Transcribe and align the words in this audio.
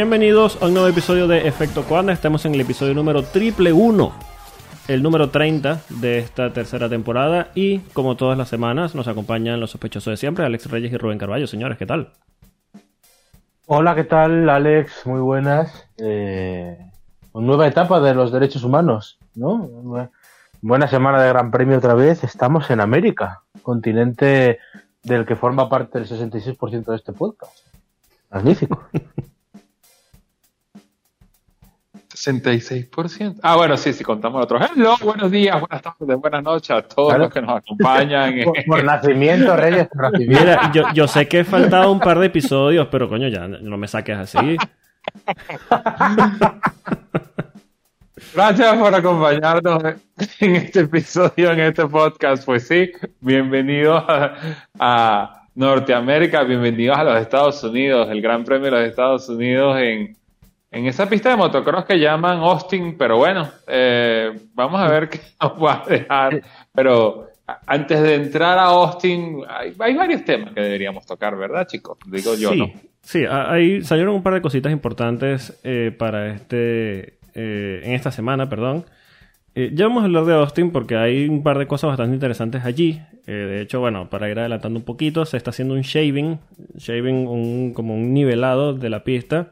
Bienvenidos 0.00 0.56
a 0.62 0.64
un 0.64 0.72
nuevo 0.72 0.88
episodio 0.88 1.28
de 1.28 1.46
Efecto 1.46 1.84
Coanda. 1.84 2.14
Estamos 2.14 2.46
en 2.46 2.54
el 2.54 2.62
episodio 2.62 2.94
número 2.94 3.22
triple 3.22 3.70
uno, 3.70 4.14
el 4.88 5.02
número 5.02 5.28
30 5.28 5.82
de 5.90 6.20
esta 6.20 6.54
tercera 6.54 6.88
temporada. 6.88 7.48
Y 7.54 7.80
como 7.92 8.16
todas 8.16 8.38
las 8.38 8.48
semanas, 8.48 8.94
nos 8.94 9.08
acompañan 9.08 9.60
los 9.60 9.72
sospechosos 9.72 10.12
de 10.12 10.16
siempre, 10.16 10.46
Alex 10.46 10.70
Reyes 10.70 10.90
y 10.90 10.96
Rubén 10.96 11.18
Carballo. 11.18 11.46
Señores, 11.46 11.76
¿qué 11.76 11.84
tal? 11.84 12.14
Hola, 13.66 13.94
¿qué 13.94 14.04
tal, 14.04 14.48
Alex? 14.48 15.04
Muy 15.04 15.20
buenas. 15.20 15.86
Eh, 15.98 16.78
nueva 17.34 17.66
etapa 17.66 18.00
de 18.00 18.14
los 18.14 18.32
derechos 18.32 18.64
humanos, 18.64 19.18
¿no? 19.34 19.68
Buena 20.62 20.88
semana 20.88 21.22
de 21.22 21.28
Gran 21.28 21.50
Premio 21.50 21.76
otra 21.76 21.92
vez. 21.92 22.24
Estamos 22.24 22.70
en 22.70 22.80
América, 22.80 23.42
continente 23.60 24.60
del 25.02 25.26
que 25.26 25.36
forma 25.36 25.68
parte 25.68 25.98
el 25.98 26.08
66% 26.08 26.86
de 26.86 26.96
este 26.96 27.12
podcast. 27.12 27.66
Magnífico. 28.30 28.88
66%. 32.20 33.40
Ah, 33.42 33.56
bueno, 33.56 33.76
sí, 33.76 33.92
sí, 33.92 34.04
contamos 34.04 34.44
otros. 34.44 34.62
Hello, 34.74 34.96
buenos 35.02 35.30
días, 35.30 35.58
buenas 35.58 35.80
tardes, 35.80 36.18
buenas 36.18 36.42
noches 36.42 36.70
a 36.70 36.82
todos 36.82 37.16
los 37.18 37.32
que 37.32 37.40
nos 37.40 37.56
acompañan. 37.58 38.34
por, 38.66 38.84
nacimiento, 38.84 39.56
Reyes, 39.56 39.88
por 39.88 40.12
nacimiento. 40.12 40.44
Mira, 40.44 40.70
yo, 40.72 40.84
yo 40.92 41.08
sé 41.08 41.26
que 41.26 41.40
he 41.40 41.44
faltado 41.44 41.90
un 41.90 42.00
par 42.00 42.18
de 42.18 42.26
episodios, 42.26 42.88
pero 42.90 43.08
coño, 43.08 43.28
ya 43.28 43.48
no 43.48 43.78
me 43.78 43.88
saques 43.88 44.16
así. 44.16 44.58
Gracias 48.34 48.76
por 48.76 48.94
acompañarnos 48.94 49.82
en 50.40 50.56
este 50.56 50.80
episodio, 50.80 51.52
en 51.52 51.60
este 51.60 51.86
podcast. 51.86 52.44
Pues 52.44 52.68
sí, 52.68 52.92
bienvenidos 53.20 54.04
a, 54.78 55.36
Norteamérica, 55.52 56.44
bienvenidos 56.44 56.96
a 56.96 57.04
los 57.04 57.20
Estados 57.20 57.62
Unidos, 57.64 58.08
el 58.10 58.22
Gran 58.22 58.44
Premio 58.44 58.66
de 58.66 58.70
los 58.70 58.88
Estados 58.88 59.28
Unidos 59.28 59.76
en, 59.78 60.16
en 60.70 60.86
esa 60.86 61.08
pista 61.08 61.30
de 61.30 61.36
motocross 61.36 61.84
que 61.84 61.98
llaman 61.98 62.38
Austin. 62.38 62.96
Pero 62.96 63.18
bueno, 63.18 63.48
eh, 63.66 64.32
vamos 64.54 64.80
a 64.80 64.88
ver 64.88 65.08
qué 65.08 65.20
nos 65.40 65.52
va 65.62 65.84
a 65.84 65.88
dejar. 65.88 66.42
Pero 66.72 67.28
antes 67.66 68.00
de 68.00 68.14
entrar 68.14 68.58
a 68.58 68.66
Austin, 68.66 69.42
hay, 69.48 69.74
varios 69.94 70.24
temas 70.24 70.52
que 70.52 70.60
deberíamos 70.60 71.04
tocar, 71.06 71.36
¿verdad, 71.36 71.66
chicos? 71.66 71.98
Digo 72.06 72.34
yo, 72.34 72.54
¿no? 72.54 72.70
Sí, 73.02 73.24
ahí 73.28 73.82
salieron 73.82 74.14
un 74.14 74.22
par 74.22 74.34
de 74.34 74.42
cositas 74.42 74.70
importantes 74.70 75.58
eh, 75.64 75.94
para 75.98 76.28
este 76.34 77.18
eh, 77.34 77.80
en 77.82 77.92
esta 77.92 78.12
semana, 78.12 78.48
perdón. 78.48 78.84
Ya 79.52 79.88
vamos 79.88 80.02
a 80.02 80.06
hablar 80.06 80.24
de 80.24 80.34
Austin 80.34 80.70
porque 80.70 80.96
hay 80.96 81.28
un 81.28 81.42
par 81.42 81.58
de 81.58 81.66
cosas 81.66 81.88
bastante 81.88 82.14
interesantes 82.14 82.64
allí. 82.64 83.02
De 83.26 83.60
hecho, 83.60 83.80
bueno, 83.80 84.08
para 84.08 84.30
ir 84.30 84.38
adelantando 84.38 84.78
un 84.78 84.84
poquito, 84.84 85.26
se 85.26 85.36
está 85.36 85.50
haciendo 85.50 85.74
un 85.74 85.82
shaving, 85.82 86.38
shaving 86.76 87.26
un, 87.26 87.74
como 87.74 87.94
un 87.94 88.14
nivelado 88.14 88.72
de 88.72 88.88
la 88.88 89.04
pista 89.04 89.50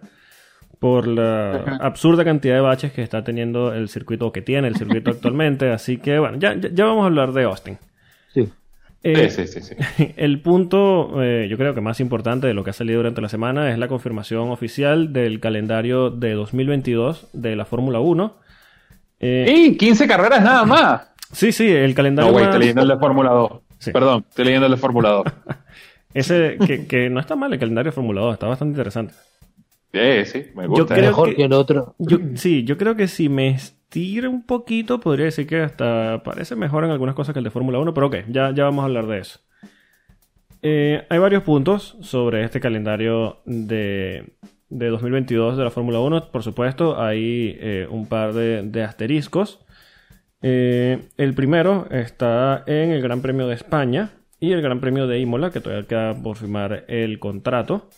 por 0.79 1.07
la 1.07 1.79
absurda 1.81 2.25
cantidad 2.25 2.55
de 2.55 2.61
baches 2.61 2.93
que 2.93 3.03
está 3.03 3.25
teniendo 3.25 3.73
el 3.73 3.89
circuito 3.89 4.27
o 4.27 4.33
que 4.33 4.43
tiene 4.43 4.69
el 4.69 4.77
circuito 4.77 5.11
actualmente. 5.11 5.71
Así 5.73 5.99
que, 5.99 6.19
bueno, 6.19 6.39
ya, 6.39 6.55
ya, 6.55 6.85
vamos 6.85 7.03
a 7.03 7.07
hablar 7.07 7.33
de 7.33 7.45
Austin. 7.45 7.79
Sí. 8.33 8.49
sí, 9.03 9.47
sí, 9.47 9.61
sí, 9.63 9.75
El 10.17 10.41
punto, 10.41 11.23
yo 11.23 11.57
creo 11.57 11.75
que 11.75 11.81
más 11.81 12.01
importante 12.01 12.47
de 12.47 12.55
lo 12.55 12.65
que 12.65 12.71
ha 12.71 12.75
salido 12.75 12.99
durante 12.99 13.21
la 13.21 13.29
semana 13.29 13.73
es 13.73 13.79
la 13.79 13.89
confirmación 13.89 14.51
oficial 14.51 15.13
del 15.13 15.41
calendario 15.41 16.11
de 16.11 16.35
2022 16.35 17.29
de 17.33 17.57
la 17.57 17.65
Fórmula 17.65 18.01
1 18.01 18.49
eh, 19.21 19.77
15 19.79 20.07
carreras 20.07 20.43
nada 20.43 20.65
más. 20.67 21.11
Sí, 21.33 21.53
sí, 21.53 21.69
el 21.69 21.95
calendario. 21.95 22.31
No, 22.31 22.33
güey, 22.33 22.45
estoy 22.45 22.61
leyendo 22.61 22.83
el 22.83 22.89
de 22.89 22.97
Fórmula 22.97 23.31
2. 23.31 23.53
Perdón, 23.93 24.25
estoy 24.29 24.45
leyendo 24.45 24.67
el 24.67 24.73
de 24.73 24.79
Fórmula 24.79 25.11
2. 25.11 25.25
Ese, 26.15 26.57
que, 26.67 26.87
que, 26.87 27.11
no 27.11 27.21
está 27.21 27.37
mal 27.37 27.53
el 27.53 27.59
calendario 27.59 27.91
de 27.91 27.95
Fórmula 27.95 28.23
2, 28.23 28.35
está 28.35 28.47
bastante 28.47 28.73
interesante. 28.73 29.15
Sí, 29.93 30.25
sí, 30.27 30.47
me 30.55 30.67
gusta. 30.67 30.97
Mejor 30.97 31.35
que, 31.35 31.45
el 31.45 31.53
otro. 31.53 31.95
sí, 32.35 32.65
yo 32.65 32.77
creo 32.77 32.95
que 32.97 33.09
si 33.09 33.29
me 33.29 33.49
estira 33.49 34.29
un 34.29 34.45
poquito, 34.45 35.01
podría 35.01 35.27
decir 35.27 35.47
que 35.47 35.61
hasta 35.61 36.23
parece 36.23 36.57
mejor 36.57 36.85
en 36.85 36.91
algunas 36.91 37.15
cosas 37.15 37.33
que 37.33 37.39
el 37.39 37.45
de 37.45 37.51
Fórmula 37.51 37.79
1, 37.79 37.95
pero 37.95 38.09
ok, 38.09 38.17
ya, 38.29 38.53
ya 38.55 38.65
vamos 38.65 38.83
a 38.83 38.87
hablar 38.87 39.07
de 39.07 39.19
eso. 39.19 39.41
Eh, 40.61 41.07
hay 41.09 41.19
varios 41.19 41.43
puntos 41.45 41.97
sobre 42.01 42.45
este 42.45 42.61
calendario 42.61 43.41
de, 43.47 44.35
de 44.69 44.89
2022 44.89 45.57
de 45.57 45.65
la 45.65 45.71
Fórmula 45.71 46.01
1, 46.01 46.31
por 46.31 46.43
supuesto, 46.43 47.01
hay 47.01 47.57
eh, 47.61 47.87
un 47.91 48.07
par 48.07 48.35
de, 48.35 48.83
asteriscos. 48.83 49.61
Eh, 50.43 51.09
el 51.17 51.35
primero 51.35 51.89
está 51.91 52.63
en 52.67 52.91
el 52.91 53.03
Gran 53.03 53.23
Premio 53.23 53.49
de 53.49 53.55
España 53.55 54.11
y 54.39 54.53
el 54.53 54.63
Gran 54.63 54.81
Premio 54.81 55.07
de 55.07 55.19
Imola, 55.19 55.51
que 55.51 55.61
todavía 55.61 55.87
queda 55.89 56.15
por 56.15 56.37
firmar 56.37 56.85
el 56.89 57.19
contrato. 57.19 57.89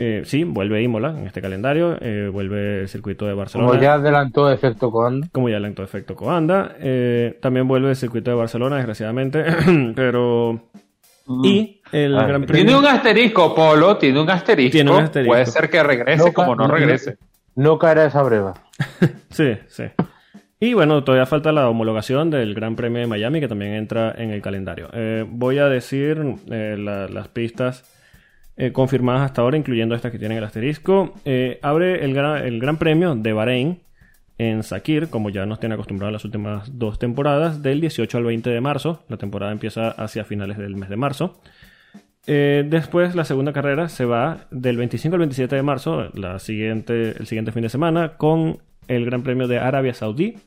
Eh, 0.00 0.22
sí, 0.24 0.44
vuelve 0.44 0.82
Imola 0.82 1.10
en 1.10 1.26
este 1.26 1.40
calendario, 1.40 1.96
vuelve 2.32 2.80
el 2.80 2.88
circuito 2.88 3.26
de 3.26 3.34
Barcelona. 3.34 3.70
Como 3.70 3.80
ya 3.80 3.94
adelantó 3.94 4.50
efecto 4.50 4.90
Coanda. 4.90 5.28
Como 5.30 5.48
ya 5.48 5.56
adelantó 5.56 5.82
efecto 5.82 6.16
Coanda. 6.16 6.74
también 7.40 7.68
vuelve 7.68 7.90
el 7.90 7.96
circuito 7.96 8.30
de 8.30 8.36
Barcelona, 8.36 8.76
desgraciadamente, 8.76 9.44
pero... 9.94 10.70
Y 11.44 11.80
el 11.92 12.18
ah, 12.18 12.26
Gran 12.26 12.44
Premio. 12.44 12.64
Tiene 12.64 12.78
un 12.78 12.86
asterisco, 12.86 13.54
Polo, 13.54 13.96
tiene 13.98 14.20
un 14.20 14.30
asterisco. 14.30 14.78
Puede 15.24 15.46
ser 15.46 15.70
que 15.70 15.82
regrese 15.82 16.32
como 16.32 16.56
no, 16.56 16.66
regrese. 16.66 17.18
No, 17.54 17.78
caerá 17.78 18.06
esa 18.06 18.22
breva. 18.22 18.54
sí, 19.30 19.56
sí. 19.68 19.84
Y 20.58 20.74
bueno, 20.74 21.04
todavía 21.04 21.26
falta 21.26 21.52
la 21.52 21.68
homologación 21.68 22.30
del 22.30 22.54
Gran 22.54 22.76
Premio 22.76 23.00
de 23.00 23.06
Miami, 23.06 23.40
que 23.40 23.48
también 23.48 23.72
entra 23.72 24.14
en 24.16 24.30
el 24.30 24.42
calendario. 24.42 24.88
Eh, 24.92 25.24
voy 25.26 25.58
a 25.58 25.68
decir 25.68 26.22
eh, 26.50 26.76
las 26.78 27.28
pistas 27.28 27.84
eh, 28.60 28.72
confirmadas 28.72 29.22
hasta 29.22 29.42
ahora, 29.42 29.56
incluyendo 29.56 29.94
estas 29.94 30.12
que 30.12 30.18
tienen 30.18 30.38
el 30.38 30.44
asterisco. 30.44 31.14
abre 31.62 32.04
el, 32.04 32.16
el 32.16 32.60
Gran 32.60 32.76
Premio 32.76 33.14
de 33.14 33.32
Bahrein 33.32 33.80
en 34.40 34.62
Sakir, 34.62 35.08
como 35.08 35.28
ya 35.28 35.44
nos 35.44 35.60
tiene 35.60 35.74
acostumbrado 35.74 36.10
las 36.10 36.24
últimas 36.24 36.78
dos 36.78 36.98
temporadas, 36.98 37.62
del 37.62 37.80
18 37.82 38.16
al 38.16 38.24
20 38.24 38.48
de 38.48 38.60
marzo. 38.62 39.04
La 39.08 39.18
temporada 39.18 39.52
empieza 39.52 39.90
hacia 39.90 40.24
finales 40.24 40.56
del 40.56 40.76
mes 40.76 40.88
de 40.88 40.96
marzo. 40.96 41.40
Eh, 42.26 42.64
después 42.66 43.14
la 43.14 43.24
segunda 43.24 43.52
carrera 43.52 43.88
se 43.90 44.06
va 44.06 44.46
del 44.50 44.78
25 44.78 45.14
al 45.14 45.20
27 45.20 45.56
de 45.56 45.62
marzo, 45.62 46.08
la 46.14 46.38
siguiente, 46.38 47.16
el 47.18 47.26
siguiente 47.26 47.52
fin 47.52 47.62
de 47.62 47.68
semana, 47.68 48.16
con 48.16 48.58
el 48.88 49.04
Gran 49.04 49.22
Premio 49.22 49.46
de 49.46 49.58
Arabia 49.58 49.92
Saudí. 49.92 50.38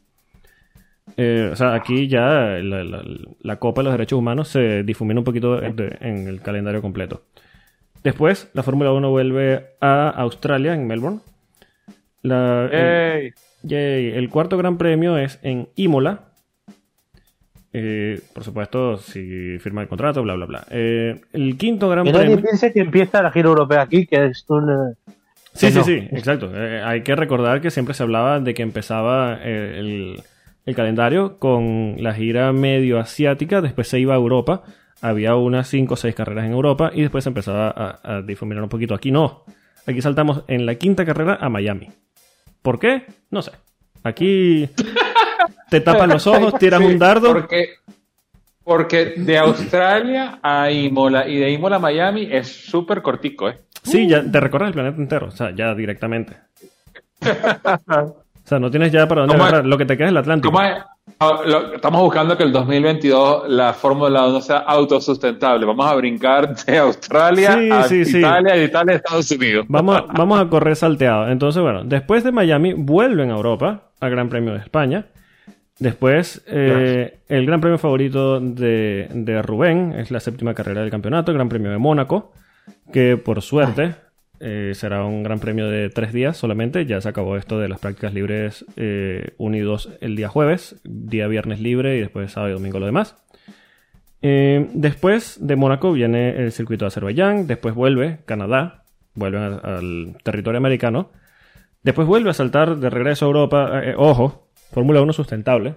Eh, 1.16 1.50
o 1.52 1.56
sea, 1.56 1.76
aquí 1.76 2.08
ya 2.08 2.58
la, 2.62 3.56
Copa 3.58 3.82
de 3.82 3.84
los 3.86 3.94
Derechos 3.94 4.18
Humanos 4.18 4.48
se 4.48 4.82
difumina 4.84 5.20
un 5.20 5.26
poquito 5.26 5.62
en 5.62 6.28
el 6.28 6.42
calendario 6.42 6.82
completo. 6.82 7.26
Después, 8.04 8.50
la 8.54 8.64
Fórmula 8.64 8.92
1 8.92 9.10
vuelve 9.10 9.68
a 9.80 10.10
Australia, 10.10 10.74
en 10.74 10.88
Melbourne. 10.88 11.20
el, 12.24 13.34
el 13.64 14.30
cuarto 14.30 14.58
Gran 14.58 14.78
Premio 14.78 15.18
es 15.18 15.40
en 15.42 15.70
Imola, 15.76 16.34
eh, 17.76 18.22
por 18.34 18.44
supuesto, 18.44 18.98
si 18.98 19.58
firma 19.58 19.82
el 19.82 19.88
contrato, 19.88 20.22
bla, 20.22 20.36
bla, 20.36 20.46
bla. 20.46 20.64
Eh, 20.70 21.20
el 21.34 21.58
quinto 21.58 21.90
gran 21.90 22.06
premio. 22.06 22.22
Nadie 22.22 22.38
piense 22.38 22.72
que 22.72 22.82
empieza 22.82 23.24
la 23.24 23.32
gira 23.32 23.50
europea 23.50 23.82
aquí, 23.82 24.06
que 24.06 24.28
es 24.28 24.46
un. 24.48 24.70
Eh, 24.70 25.14
sí, 25.54 25.72
sí, 25.72 25.82
sí, 25.84 26.08
exacto. 26.12 26.52
hay 26.86 27.02
que 27.02 27.16
recordar 27.16 27.62
que 27.62 27.72
siempre 27.72 27.96
se 27.96 28.04
hablaba 28.04 28.40
de 28.40 28.54
que 28.54 28.62
empezaba 28.62 29.40
el, 29.44 30.22
calendario 30.76 31.40
con 31.40 31.96
la 31.98 32.14
gira 32.14 32.54
medio 32.54 33.00
asiática, 33.00 33.60
después 33.60 33.88
se 33.88 34.00
iba 34.00 34.14
a 34.14 34.18
Europa, 34.18 34.64
había 35.04 35.36
unas 35.36 35.68
5 35.68 35.94
o 35.94 35.98
6 35.98 36.16
carreras 36.16 36.46
en 36.46 36.54
Europa 36.54 36.92
y 36.94 37.02
después 37.02 37.26
se 37.26 37.30
empezaba 37.30 37.70
a, 37.70 38.00
a, 38.04 38.22
difuminar 38.22 38.64
un 38.64 38.70
poquito. 38.70 38.96
Aquí 38.96 39.12
no. 39.12 39.44
Aquí 39.86 40.02
saltamos 40.02 40.44
en 40.48 40.66
la 40.66 40.76
quinta 40.76 41.06
carrera 41.06 41.38
a 41.42 41.50
Miami. 41.50 41.90
¿Por 42.62 42.80
qué? 42.80 43.06
No 43.30 43.42
sé. 43.42 43.52
Aquí 44.04 44.70
te 45.70 45.82
tapan 45.82 46.10
los 46.10 46.26
ojos, 46.26 46.58
tiras 46.58 46.80
un 46.80 46.98
dardo. 46.98 47.34
Porque, 47.34 47.68
porque 48.64 49.14
de 49.18 49.38
Australia 49.38 50.40
a 50.42 50.72
Imola 50.72 51.28
y 51.28 51.38
de 51.38 51.52
Imola 51.52 51.76
a 51.76 51.80
Miami 51.80 52.30
es 52.32 52.48
súper 52.48 53.02
cortico, 53.02 53.50
¿eh? 53.50 53.60
Sí, 53.84 54.08
ya 54.08 54.24
te 54.24 54.40
recorres 54.40 54.68
el 54.70 54.74
planeta 54.74 54.98
entero, 54.98 55.28
o 55.28 55.32
sea, 55.32 55.54
ya 55.54 55.76
directamente. 55.76 56.38
o 57.22 58.48
sea, 58.48 58.60
no 58.60 58.72
tienes 58.72 58.94
ya 58.94 59.06
para 59.06 59.26
dónde 59.26 59.36
agarrar, 59.36 59.66
lo 59.66 59.78
que 59.78 59.86
te 59.86 59.98
queda 59.98 60.08
es 60.08 60.12
el 60.12 60.18
Atlántico. 60.18 60.58
Ah, 60.58 60.93
estamos 61.76 62.02
buscando 62.02 62.38
que 62.38 62.44
el 62.44 62.52
2022 62.52 63.50
la 63.50 63.74
Fórmula 63.74 64.28
1 64.28 64.42
sea 64.42 64.58
autosustentable. 64.60 65.66
Vamos 65.66 65.86
a 65.86 65.96
brincar 65.96 66.56
de 66.56 66.78
Australia 66.78 67.54
a 67.54 67.94
Italia, 67.94 68.54
de 68.56 68.64
Italia 68.66 68.94
a 68.94 68.96
Estados 68.98 69.32
Unidos. 69.32 69.66
Vamos, 69.70 70.04
vamos 70.14 70.40
a 70.40 70.50
correr 70.50 70.76
salteado. 70.76 71.30
Entonces, 71.30 71.62
bueno, 71.62 71.84
después 71.84 72.24
de 72.24 72.32
Miami 72.32 72.74
vuelven 72.74 73.32
a 73.32 73.36
Europa 73.36 73.92
al 74.00 74.12
Gran 74.12 74.30
Premio 74.30 74.54
de 74.54 74.60
España. 74.60 75.06
Después, 75.80 76.44
eh, 76.48 77.20
el 77.28 77.46
gran 77.48 77.60
premio 77.60 77.80
favorito 77.80 78.40
de, 78.40 79.42
Rubén 79.44 79.94
es 79.98 80.12
la 80.12 80.20
séptima 80.20 80.54
carrera 80.54 80.82
del 80.82 80.92
campeonato, 80.92 81.32
el 81.32 81.38
Gran 81.38 81.50
Premio 81.50 81.72
de 81.72 81.78
Mónaco, 81.80 82.32
que 82.94 83.18
por 83.18 83.42
suerte 83.42 83.96
eh, 84.44 84.74
será 84.76 85.06
un 85.06 85.24
gran 85.24 85.40
premio 85.40 85.68
de 85.68 85.90
tres 85.90 86.14
días 86.14 86.38
solamente. 86.38 86.86
Ya 86.86 87.02
se 87.02 87.10
acabó 87.10 87.38
esto 87.38 87.60
de 87.60 87.70
las 87.70 87.80
prácticas 87.80 88.14
libres 88.14 88.66
eh, 88.76 89.34
unidos 89.38 89.90
el 90.02 90.16
día 90.16 90.30
jueves, 90.30 90.80
día 90.84 91.28
viernes 91.28 91.60
libre 91.60 91.98
y 91.98 92.02
después 92.02 92.32
sábado 92.32 92.52
y 92.52 92.54
domingo 92.54 92.80
lo 92.80 92.86
demás. 92.86 93.16
después 94.22 95.38
de 95.42 95.56
Mónaco 95.56 95.92
viene 95.92 96.44
el 96.44 96.52
circuito 96.52 96.86
de 96.86 96.88
Azerbaiyán, 96.88 97.48
después 97.48 97.74
vuelve 97.74 98.20
Canadá, 98.26 98.84
vuelven 99.16 99.60
al, 99.64 100.18
territorio 100.24 100.58
americano. 100.58 101.12
Después 101.82 102.08
vuelve 102.08 102.30
a 102.30 102.34
saltar 102.34 102.78
de 102.78 102.90
regreso 102.90 103.26
a 103.26 103.28
Europa. 103.28 103.82
eh, 103.84 103.96
ojo, 103.98 104.50
Fórmula 104.72 105.02
1 105.02 105.14
sustentable. 105.14 105.76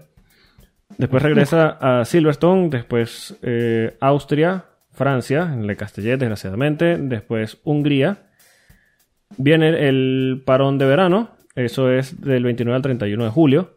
Después 0.98 1.22
regresa 1.22 1.78
a 1.80 2.04
Silverstone, 2.04 2.68
después 2.68 3.36
eh, 3.42 3.96
Austria, 4.00 4.66
Francia, 4.92 5.50
en 5.52 5.66
Le 5.66 5.76
Castellet, 5.76 6.18
desgraciadamente. 6.18 6.96
Después 6.96 7.58
Hungría. 7.64 8.25
Viene 9.38 9.88
el 9.88 10.42
parón 10.44 10.78
de 10.78 10.86
verano, 10.86 11.30
eso 11.54 11.90
es 11.90 12.20
del 12.20 12.44
29 12.44 12.76
al 12.76 12.82
31 12.82 13.24
de 13.24 13.30
julio. 13.30 13.74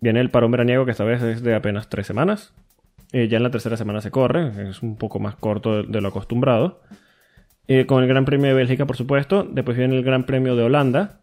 Viene 0.00 0.20
el 0.20 0.30
parón 0.30 0.50
veraniego, 0.50 0.84
que 0.84 0.90
esta 0.92 1.04
vez 1.04 1.22
es 1.22 1.42
de 1.42 1.54
apenas 1.54 1.88
tres 1.88 2.06
semanas. 2.06 2.52
Eh, 3.12 3.28
ya 3.28 3.36
en 3.36 3.42
la 3.42 3.50
tercera 3.50 3.76
semana 3.76 4.00
se 4.00 4.10
corre, 4.10 4.68
es 4.70 4.82
un 4.82 4.96
poco 4.96 5.18
más 5.18 5.36
corto 5.36 5.82
de, 5.82 5.88
de 5.88 6.00
lo 6.00 6.08
acostumbrado. 6.08 6.80
Eh, 7.68 7.84
con 7.86 8.02
el 8.02 8.08
Gran 8.08 8.24
Premio 8.24 8.48
de 8.48 8.54
Bélgica, 8.54 8.86
por 8.86 8.96
supuesto. 8.96 9.44
Después 9.50 9.76
viene 9.76 9.96
el 9.96 10.04
Gran 10.04 10.24
Premio 10.24 10.54
de 10.56 10.62
Holanda. 10.64 11.20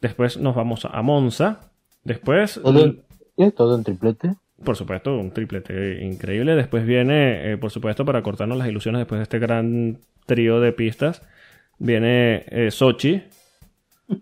Después 0.00 0.36
nos 0.38 0.54
vamos 0.56 0.84
a 0.90 1.02
Monza. 1.02 1.70
Después, 2.04 2.60
Todo, 2.62 2.84
en- 2.84 3.02
¿eh? 3.36 3.52
Todo 3.52 3.76
en 3.76 3.84
triplete. 3.84 4.34
por 4.64 4.74
supuesto, 4.76 5.16
un 5.16 5.30
triplete 5.32 6.04
increíble. 6.04 6.56
Después 6.56 6.84
viene, 6.84 7.52
eh, 7.52 7.56
por 7.58 7.70
supuesto, 7.70 8.04
para 8.04 8.22
cortarnos 8.22 8.58
las 8.58 8.68
ilusiones 8.68 9.00
después 9.00 9.18
de 9.20 9.22
este 9.24 9.38
gran 9.38 9.98
trío 10.26 10.60
de 10.60 10.72
pistas, 10.72 11.22
viene 11.78 12.44
eh, 12.48 12.70
Sochi. 12.70 13.22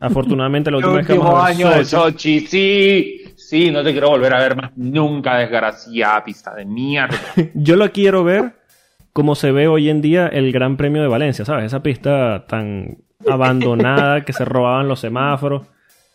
Afortunadamente, 0.00 0.70
la 0.70 0.76
última 0.78 0.94
vez 0.96 1.06
que 1.06 1.12
último 1.12 1.32
vamos 1.32 1.44
a 1.44 1.48
ver 1.48 1.56
año 1.56 1.70
de 1.70 1.84
Sochi- 1.84 1.86
Sochi, 1.86 2.40
sí, 2.46 3.20
sí, 3.36 3.70
no 3.70 3.82
te 3.82 3.92
quiero 3.92 4.10
volver 4.10 4.34
a 4.34 4.40
ver 4.40 4.56
más 4.56 4.72
nunca, 4.76 5.38
desgraciada 5.38 6.24
pista 6.24 6.54
de 6.54 6.64
mierda. 6.64 7.16
Yo 7.54 7.76
lo 7.76 7.90
quiero 7.92 8.24
ver 8.24 8.52
como 9.12 9.34
se 9.34 9.50
ve 9.52 9.66
hoy 9.66 9.88
en 9.88 10.02
día 10.02 10.28
el 10.28 10.52
Gran 10.52 10.76
Premio 10.76 11.00
de 11.00 11.08
Valencia, 11.08 11.44
¿sabes? 11.44 11.64
Esa 11.66 11.82
pista 11.82 12.44
tan 12.46 12.98
abandonada 13.26 14.24
que 14.24 14.32
se 14.34 14.44
robaban 14.44 14.88
los 14.88 15.00
semáforos. 15.00 15.66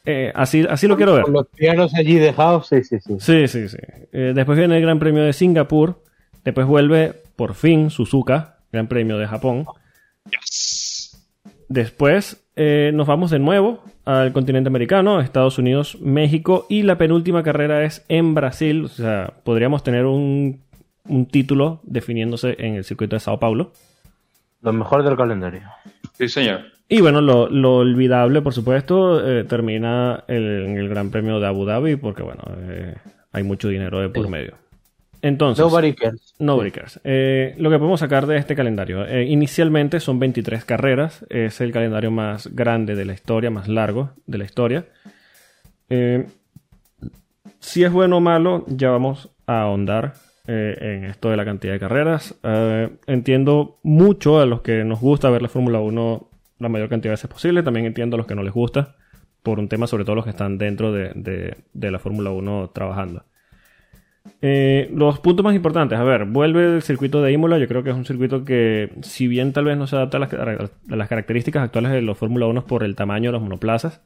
Eh, 0.05 0.31
así, 0.35 0.65
así 0.69 0.87
lo 0.87 0.97
quiero 0.97 1.13
ver. 1.15 1.23
Con 1.23 1.33
los 1.33 1.47
pianos 1.47 1.93
allí 1.95 2.15
dejados, 2.15 2.67
sí, 2.67 2.83
sí, 2.83 2.99
sí. 2.99 3.15
Sí, 3.19 3.47
sí, 3.47 3.69
sí. 3.69 3.77
Eh, 4.11 4.33
después 4.35 4.57
viene 4.57 4.75
el 4.75 4.81
Gran 4.83 4.99
Premio 4.99 5.23
de 5.23 5.33
Singapur. 5.33 6.03
Después 6.43 6.67
vuelve, 6.67 7.13
por 7.35 7.55
fin, 7.55 7.89
Suzuka, 7.89 8.59
Gran 8.71 8.87
Premio 8.87 9.17
de 9.17 9.27
Japón. 9.27 9.65
Después 11.75 12.45
eh, 12.57 12.91
nos 12.93 13.07
vamos 13.07 13.31
de 13.31 13.39
nuevo 13.39 13.81
al 14.03 14.33
continente 14.33 14.67
americano, 14.67 15.21
Estados 15.21 15.57
Unidos, 15.57 15.97
México. 16.01 16.65
Y 16.67 16.83
la 16.83 16.97
penúltima 16.97 17.43
carrera 17.43 17.85
es 17.85 18.03
en 18.09 18.35
Brasil. 18.35 18.83
O 18.83 18.87
sea, 18.89 19.35
podríamos 19.45 19.81
tener 19.81 20.05
un, 20.05 20.59
un 21.07 21.25
título 21.27 21.79
definiéndose 21.83 22.57
en 22.59 22.75
el 22.75 22.83
circuito 22.83 23.15
de 23.15 23.21
Sao 23.21 23.39
Paulo. 23.39 23.71
Lo 24.61 24.73
mejor 24.73 25.03
del 25.03 25.15
calendario. 25.15 25.61
Sí, 26.13 26.27
señor. 26.27 26.59
Y 26.89 26.99
bueno, 26.99 27.21
lo, 27.21 27.47
lo 27.49 27.77
olvidable, 27.77 28.41
por 28.41 28.53
supuesto, 28.53 29.25
eh, 29.25 29.45
termina 29.45 30.25
el- 30.27 30.65
en 30.65 30.77
el 30.77 30.89
Gran 30.89 31.09
Premio 31.09 31.39
de 31.39 31.47
Abu 31.47 31.63
Dhabi, 31.63 31.95
porque 31.95 32.21
bueno, 32.21 32.43
eh, 32.67 32.95
hay 33.31 33.43
mucho 33.43 33.69
dinero 33.69 34.01
de 34.01 34.09
por 34.09 34.25
Sí. 34.25 34.29
medio. 34.29 34.55
Entonces, 35.21 35.63
Nobody 35.63 35.93
cares. 35.93 36.33
Nobody 36.39 36.71
cares. 36.71 36.99
Eh, 37.03 37.53
lo 37.57 37.69
que 37.69 37.77
podemos 37.77 37.99
sacar 37.99 38.25
de 38.25 38.37
este 38.37 38.55
calendario. 38.55 39.05
eh, 39.05 39.25
inicialmente 39.25 39.99
son 39.99 40.19
23 40.19 40.65
carreras. 40.65 41.25
Es 41.29 41.61
el 41.61 41.71
calendario 41.71 42.09
más 42.11 42.47
grande 42.55 42.95
de 42.95 43.05
la 43.05 43.13
historia, 43.13 43.51
más 43.51 43.67
largo 43.67 44.11
de 44.25 44.37
la 44.39 44.45
historia. 44.45 44.85
Eh, 45.89 46.25
si 47.59 47.83
es 47.83 47.91
bueno 47.91 48.17
o 48.17 48.21
malo, 48.21 48.65
ya 48.67 48.89
vamos 48.89 49.29
a 49.45 49.61
ahondar 49.61 50.13
en 50.47 51.05
esto 51.05 51.29
de 51.29 51.37
la 51.37 51.45
cantidad 51.45 51.73
de 51.73 51.79
carreras. 51.79 52.35
Entiendo 53.07 53.79
mucho 53.83 54.39
a 54.41 54.45
los 54.45 54.61
que 54.61 54.83
nos 54.83 54.99
gusta 54.99 55.29
ver 55.29 55.41
la 55.41 55.47
Fórmula 55.49 55.79
1 55.79 56.27
la 56.59 56.69
mayor 56.69 56.89
cantidad 56.89 57.11
de 57.11 57.13
veces 57.13 57.29
posible. 57.29 57.63
También 57.63 57.85
entiendo 57.85 58.15
a 58.15 58.17
los 58.17 58.27
que 58.27 58.35
no 58.35 58.43
les 58.43 58.53
gusta. 58.53 58.95
Por 59.43 59.59
un 59.59 59.67
tema, 59.69 59.87
sobre 59.87 60.03
todo 60.03 60.15
los 60.15 60.25
que 60.25 60.31
están 60.31 60.57
dentro 60.57 60.91
de, 60.91 61.11
de- 61.15 61.55
de 61.73 61.91
la 61.91 61.99
Fórmula 61.99 62.31
1 62.31 62.71
trabajando. 62.73 63.23
Eh, 64.41 64.89
los 64.93 65.19
puntos 65.19 65.43
más 65.43 65.55
importantes, 65.55 65.97
a 65.97 66.03
ver, 66.03 66.25
vuelve 66.25 66.75
el 66.75 66.81
circuito 66.81 67.21
de 67.21 67.31
Imola, 67.31 67.57
yo 67.57 67.67
creo 67.67 67.83
que 67.83 67.89
es 67.91 67.95
un 67.95 68.05
circuito 68.05 68.43
que, 68.43 68.91
si 69.01 69.27
bien 69.27 69.53
tal 69.53 69.65
vez 69.65 69.77
no 69.77 69.87
se 69.87 69.95
adapta 69.95 70.17
a 70.17 70.95
las, 70.95 71.07
características 71.09 71.63
actuales 71.63 71.91
de 71.91 72.01
los 72.01 72.17
Fórmula 72.17 72.47
1 72.47 72.65
por 72.65 72.83
el 72.83 72.95
tamaño 72.95 73.29
de 73.29 73.33
los 73.33 73.41
monoplazas, 73.41 74.01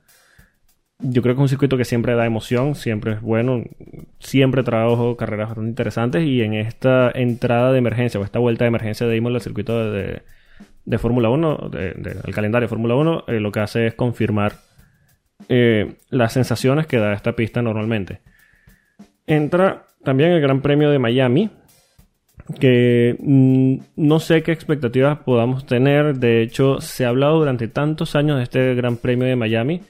yo 1.00 1.22
creo 1.22 1.36
que 1.36 1.42
es 1.42 1.44
un 1.44 1.50
circuito 1.50 1.78
que 1.78 1.86
siempre 1.86 2.16
da 2.16 2.26
emoción, 2.26 2.76
siempre 2.76 3.14
es 3.14 3.22
bueno, 3.22 3.64
siempre 4.20 4.64
trabajo 4.64 5.18
carreras 5.18 5.50
bastante 5.50 5.70
interesantes. 5.70 6.24
Y 6.24 6.42
en 6.42 6.54
esta 6.54 7.12
entrada 7.14 7.74
de 7.74 7.80
emergencia 7.80 8.20
o 8.20 8.24
esta 8.24 8.40
vuelta 8.40 8.64
de 8.64 8.70
emergencia 8.70 9.06
de 9.06 9.18
Imola 9.18 9.36
al 9.38 9.42
circuito 9.42 9.92
de, 9.92 10.22
de, 10.86 10.98
Fórmula 10.98 11.30
1, 11.30 11.70
de- 11.72 12.18
el 12.26 12.34
calendario 12.34 12.70
Fórmula 12.70 12.96
1, 12.96 13.26
eh, 13.28 13.40
lo 13.42 13.52
que 13.52 13.60
hace 13.60 13.88
es 13.88 13.94
confirmar 13.94 14.54
eh, 15.50 15.96
las 16.10 16.32
sensaciones 16.32 16.88
que 16.88 16.98
da 16.98 17.14
esta 17.14 17.36
pista 17.36 17.62
normalmente. 17.62 18.22
Entra 19.28 19.88
también 20.04 20.32
el 20.32 20.42
Gran 20.42 20.62
Premio 20.62 20.90
de 20.90 21.00
Miami, 21.00 21.50
que 22.60 23.16
mm, 23.20 23.78
no 23.96 24.20
sé 24.20 24.44
qué 24.44 24.52
expectativas 24.52 25.20
podamos 25.20 25.66
tener. 25.66 26.18
De 26.18 26.42
hecho, 26.42 26.80
se 26.82 27.06
ha 27.06 27.10
hablado 27.10 27.40
durante 27.40 27.68
tantos 27.68 28.16
años 28.16 28.38
de 28.38 28.44
este 28.44 28.76
Gran 28.76 28.98
Premio 28.98 29.28
de 29.28 29.36
Miami 29.36 29.82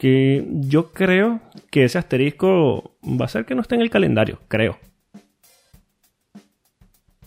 que 0.00 0.46
yo 0.48 0.92
creo 0.92 1.40
que 1.70 1.84
ese 1.84 1.98
asterisco 1.98 2.96
va 3.02 3.26
a 3.26 3.28
ser 3.28 3.44
que 3.44 3.54
no 3.54 3.60
esté 3.60 3.74
en 3.74 3.82
el 3.82 3.90
calendario, 3.90 4.40
creo. 4.48 4.78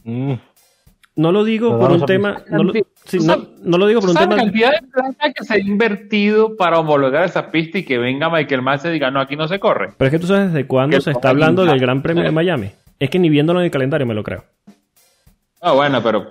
Mm. 0.04 0.34
No 1.16 1.32
lo 1.32 1.44
digo 1.44 1.78
por 1.80 1.92
un 1.92 2.06
tema. 2.08 2.36
pensar. 2.36 2.52
No 2.52 2.64
lo, 2.64 2.74
sí, 3.06 3.20
no- 3.20 3.48
no 3.64 3.78
lo 3.78 3.88
digo 3.88 4.00
por 4.02 4.10
un 4.10 4.16
¿Sabes 4.16 4.30
la 4.30 4.36
tema. 4.36 4.44
cantidad 4.46 4.72
de 4.72 4.88
plata 4.88 5.34
que 5.34 5.44
se 5.46 5.54
ha 5.54 5.60
invertido 5.60 6.56
para 6.56 6.80
homologar 6.80 7.24
esa 7.26 7.52
pista 7.52 7.78
y 7.80 7.84
que 7.84 7.98
venga 7.98 8.30
Michael 8.30 8.62
Massa 8.62 8.90
y 8.90 8.94
diga, 8.94 9.12
no, 9.12 9.20
aquí 9.20 9.36
no 9.36 9.48
se 9.48 9.60
corre? 9.60 9.94
Pero 9.98 10.08
es 10.08 10.12
que 10.12 10.20
tú 10.20 10.28
sabes 10.28 10.54
desde 10.54 10.68
cuándo 10.68 11.00
se 11.02 11.12
está 11.12 11.30
hablando 11.30 11.66
del 11.66 11.80
Gran 11.80 12.02
Premio 12.02 12.24
de 12.24 12.32
Miami. 12.32 12.72
Es 13.00 13.10
que 13.10 13.20
ni 13.20 13.30
viéndolo 13.30 13.60
en 13.60 13.66
el 13.66 13.72
calendario 13.72 14.06
me 14.08 14.14
lo 14.14 14.24
creo. 14.24 14.44
Ah, 15.62 15.72
bueno, 15.74 16.02
pero 16.04 16.28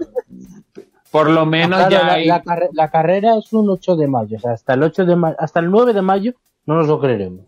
por 1.10 1.28
lo 1.30 1.44
menos 1.46 1.78
Claro, 1.78 1.90
ya 1.90 2.02
la, 2.06 2.12
hay... 2.14 2.26
la 2.26 2.42
carre- 2.42 2.68
la 2.72 2.90
carrera 2.90 3.36
es 3.38 3.52
un 3.52 3.68
8 3.68 3.96
de 3.96 4.06
mayo, 4.08 4.36
o 4.36 4.40
sea, 4.40 4.52
hasta 4.52 4.74
el 4.74 4.82
8 4.82 5.04
de 5.04 5.16
ma- 5.16 5.34
hasta 5.38 5.60
el 5.60 5.70
9 5.70 5.92
de 5.92 6.02
mayo 6.02 6.32
no 6.66 6.76
nos 6.76 6.86
lo 6.88 6.98
creeremos. 7.00 7.46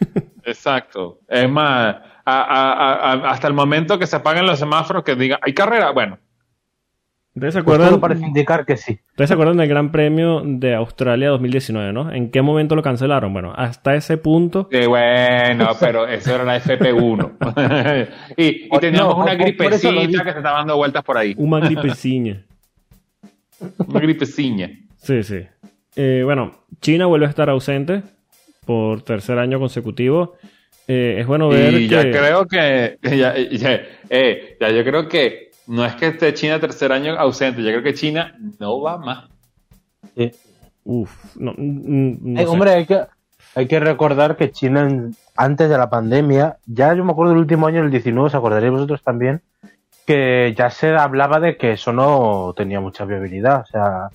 Exacto. 0.44 1.20
Es 1.28 1.48
más, 1.48 1.96
a- 2.24 2.42
a- 2.42 2.72
a- 2.72 3.12
a- 3.12 3.30
hasta 3.30 3.48
el 3.48 3.54
momento 3.54 3.98
que 3.98 4.06
se 4.06 4.16
apaguen 4.16 4.46
los 4.46 4.58
semáforos 4.58 5.02
que 5.04 5.14
diga, 5.14 5.38
hay 5.42 5.54
carrera, 5.54 5.90
bueno, 5.92 6.18
¿Ustedes 7.36 7.52
se 7.52 7.62
Pues 7.62 7.76
todo 7.76 7.84
acuerdan? 7.86 8.00
parece 8.00 8.26
indicar 8.26 8.64
que 8.64 8.78
sí. 8.78 8.98
¿Ustedes 9.10 9.28
se 9.28 9.34
acuerdan 9.34 9.58
del 9.58 9.68
Gran 9.68 9.92
Premio 9.92 10.42
de 10.42 10.74
Australia 10.74 11.28
2019, 11.28 11.92
no? 11.92 12.10
¿En 12.10 12.30
qué 12.30 12.40
momento 12.40 12.74
lo 12.74 12.82
cancelaron? 12.82 13.30
Bueno, 13.34 13.52
hasta 13.54 13.94
ese 13.94 14.16
punto. 14.16 14.68
que 14.70 14.86
bueno, 14.86 15.68
pero 15.80 16.06
eso 16.06 16.34
era 16.34 16.44
la 16.44 16.58
FP1. 16.58 18.08
y, 18.38 18.68
teníamos 18.80 19.16
una 19.16 19.34
gripecita 19.34 20.24
que 20.24 20.32
se 20.32 20.38
estaba 20.38 20.58
dando 20.58 20.76
vueltas 20.78 21.04
por 21.04 21.18
ahí. 21.18 21.34
Una 21.36 21.60
gripeciña. 21.60 22.42
Una 23.86 24.00
gripeciña. 24.00 24.70
Sí, 24.96 25.22
sí. 25.22 25.40
Eh, 25.94 26.22
bueno, 26.24 26.64
China 26.80 27.06
vuelve 27.06 27.26
a 27.26 27.28
estar 27.28 27.48
ausente 27.50 28.02
por 28.64 29.02
tercer 29.02 29.38
año 29.38 29.58
consecutivo. 29.58 30.36
Eh, 30.88 31.16
es 31.20 31.26
bueno 31.26 31.48
ver 31.48 31.74
Y 31.74 31.88
que... 31.88 31.94
ya 31.94 32.02
creo 32.10 32.46
que. 32.46 32.98
Ya, 33.02 33.36
ya- 33.36 33.80
eh, 34.08 34.56
ya 34.60 34.70
yo 34.70 34.84
creo 34.84 35.08
que 35.08 35.50
no 35.66 35.84
es 35.84 35.94
que 35.96 36.08
esté 36.08 36.32
China 36.34 36.60
tercer 36.60 36.92
año 36.92 37.14
ausente, 37.18 37.62
yo 37.62 37.70
creo 37.70 37.82
que 37.82 37.94
China 37.94 38.34
no 38.58 38.80
va 38.80 38.98
más. 38.98 39.24
Sí. 40.16 40.32
Uf, 40.84 41.36
no, 41.36 41.52
no 41.56 42.40
Eh, 42.40 42.46
hombre, 42.46 42.70
hay 42.72 42.86
que, 42.86 43.00
hay 43.54 43.66
que 43.66 43.80
recordar 43.80 44.36
que 44.36 44.52
China, 44.52 44.82
en- 44.88 45.16
antes 45.36 45.68
de 45.68 45.76
la 45.76 45.90
pandemia, 45.90 46.56
ya 46.66 46.94
yo 46.94 47.04
me 47.04 47.12
acuerdo 47.12 47.32
del 47.32 47.40
último 47.40 47.66
año, 47.66 47.82
el 47.82 47.90
19, 47.90 48.28
os 48.28 48.34
acordaréis 48.34 48.72
vosotros 48.72 49.02
también, 49.02 49.42
que 50.06 50.54
ya 50.56 50.70
se 50.70 50.94
hablaba 50.94 51.40
de 51.40 51.56
que 51.56 51.72
eso 51.72 51.92
no 51.92 52.54
tenía 52.56 52.80
mucha 52.80 53.04
viabilidad. 53.04 53.62
O 53.62 53.66
sea, 53.66 54.08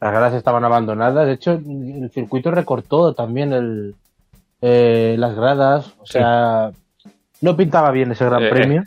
las 0.00 0.10
gradas 0.12 0.34
estaban 0.34 0.62
abandonadas. 0.64 1.26
De 1.26 1.32
hecho, 1.32 1.52
el 1.52 2.10
circuito 2.12 2.50
recortó 2.50 3.14
también 3.14 3.54
el, 3.54 3.94
eh, 4.60 5.16
las 5.18 5.34
gradas. 5.34 5.94
O 6.00 6.06
sea, 6.06 6.72
no 7.40 7.56
pintaba 7.56 7.90
bien 7.90 8.12
ese 8.12 8.26
gran 8.26 8.42
Eh, 8.42 8.50
premio. 8.50 8.84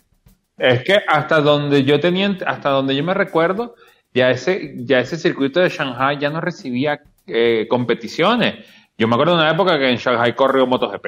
Es 0.62 0.84
que 0.84 1.00
hasta 1.08 1.42
donde 1.42 1.84
yo 1.84 2.00
tenía, 2.00 2.38
hasta 2.46 2.70
donde 2.70 2.96
yo 2.96 3.04
me 3.04 3.16
recuerdo, 3.16 3.74
ya 4.14 4.30
ese, 4.30 4.76
ya 4.78 5.00
ese 5.00 5.18
circuito 5.18 5.60
de 5.60 5.70
Shanghai 5.70 6.20
ya 6.20 6.30
no 6.30 6.40
recibía 6.40 7.02
eh, 7.26 7.66
competiciones. 7.68 8.64
Yo 8.96 9.08
me 9.08 9.16
acuerdo 9.16 9.36
de 9.36 9.42
una 9.42 9.52
época 9.52 9.80
que 9.80 9.90
en 9.90 9.98
Shanghai 9.98 10.36
corrió 10.36 10.68
MotoGP 10.68 11.08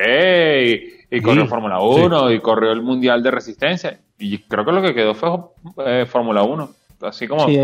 y, 0.66 1.18
y 1.18 1.22
corrió 1.22 1.46
Fórmula 1.46 1.80
1 1.80 2.32
y 2.32 2.40
corrió 2.40 2.72
el 2.72 2.82
Mundial 2.82 3.22
de 3.22 3.30
Resistencia. 3.30 4.00
Y 4.18 4.40
creo 4.40 4.66
que 4.66 4.72
lo 4.72 4.82
que 4.82 4.96
quedó 4.96 5.14
fue 5.14 5.30
eh, 5.86 6.08
Fórmula 6.08 6.42
1. 6.42 6.70
Así 7.02 7.28
como 7.28 7.48
Sí, 7.48 7.62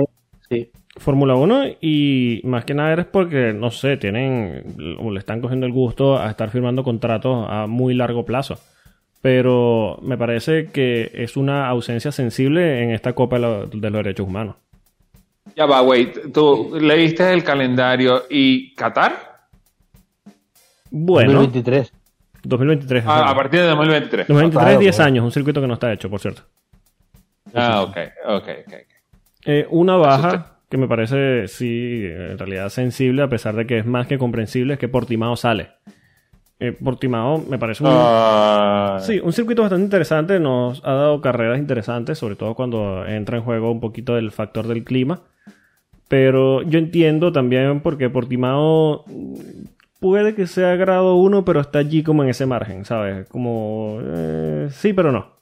sí. 0.47 0.69
Fórmula 0.95 1.33
1 1.33 1.77
y 1.81 2.41
más 2.43 2.65
que 2.65 2.75
nada 2.75 2.93
es 2.93 3.07
porque, 3.07 3.51
no 3.51 3.71
sé, 3.71 3.97
tienen 3.97 4.97
o 4.99 5.09
le 5.09 5.17
están 5.17 5.41
cogiendo 5.41 5.65
el 5.65 5.71
gusto 5.71 6.19
a 6.19 6.29
estar 6.29 6.51
firmando 6.51 6.83
contratos 6.83 7.47
a 7.49 7.65
muy 7.65 7.95
largo 7.95 8.25
plazo. 8.25 8.59
Pero 9.21 9.99
me 10.01 10.17
parece 10.17 10.67
que 10.67 11.11
es 11.13 11.35
una 11.35 11.67
ausencia 11.67 12.11
sensible 12.11 12.83
en 12.83 12.91
esta 12.91 13.13
Copa 13.13 13.35
de, 13.35 13.41
lo- 13.41 13.65
de 13.67 13.89
los 13.89 14.03
Derechos 14.03 14.27
Humanos. 14.27 14.55
Ya 15.55 15.65
va, 15.65 15.81
wait. 15.81 16.31
Tú 16.33 16.77
leíste 16.79 17.33
el 17.33 17.43
calendario 17.43 18.23
y 18.29 18.73
Qatar. 18.75 19.47
Bueno, 20.91 21.33
2023. 21.41 21.91
2023. 22.43 23.03
Ah, 23.05 23.29
a 23.31 23.35
partir 23.35 23.59
de 23.59 23.67
2023. 23.67 24.27
2023, 24.27 24.63
Claro, 24.65 24.79
10 24.79 24.95
claro. 24.95 25.07
años, 25.07 25.25
un 25.25 25.31
circuito 25.31 25.61
que 25.61 25.67
no 25.67 25.73
está 25.73 25.91
hecho, 25.91 26.09
por 26.09 26.19
cierto. 26.21 26.43
Ah, 27.53 27.81
ok, 27.83 27.97
ok, 28.25 28.47
ok. 28.67 28.73
Eh, 29.45 29.67
una 29.69 29.95
baja 29.97 30.59
que 30.69 30.77
me 30.77 30.87
parece, 30.87 31.47
sí, 31.47 32.03
en 32.05 32.37
realidad 32.37 32.69
sensible, 32.69 33.23
a 33.23 33.27
pesar 33.27 33.55
de 33.55 33.65
que 33.65 33.79
es 33.79 33.85
más 33.85 34.07
que 34.07 34.17
comprensible, 34.17 34.73
es 34.73 34.79
que 34.79 34.87
Portimao 34.87 35.35
sale. 35.35 35.69
Eh, 36.61 36.73
Portimao 36.73 37.37
me 37.49 37.57
parece 37.57 37.83
un, 37.83 37.89
Ah, 37.93 38.97
sí, 39.01 39.19
un 39.23 39.31
circuito 39.31 39.61
bastante 39.61 39.85
interesante, 39.85 40.41
nos 40.41 40.83
ha 40.83 40.91
dado 40.91 41.21
carreras 41.21 41.57
interesantes, 41.57 42.17
sobre 42.17 42.35
todo 42.35 42.53
cuando 42.53 43.05
entra 43.05 43.37
en 43.37 43.43
juego 43.43 43.71
un 43.71 43.79
poquito 43.79 44.17
el 44.17 44.31
factor 44.31 44.67
del 44.67 44.83
clima. 44.83 45.21
Pero 46.09 46.61
yo 46.63 46.79
entiendo 46.79 47.31
también 47.31 47.79
porque 47.79 48.09
Portimao 48.09 49.05
mm, 49.07 49.35
puede 50.01 50.35
que 50.35 50.47
sea 50.47 50.75
grado 50.75 51.15
1, 51.15 51.45
pero 51.45 51.61
está 51.61 51.79
allí 51.79 52.03
como 52.03 52.23
en 52.23 52.29
ese 52.29 52.45
margen, 52.45 52.83
¿sabes? 52.83 53.27
Como... 53.29 53.99
eh, 54.01 54.67
sí, 54.71 54.91
pero 54.91 55.13
no. 55.13 55.39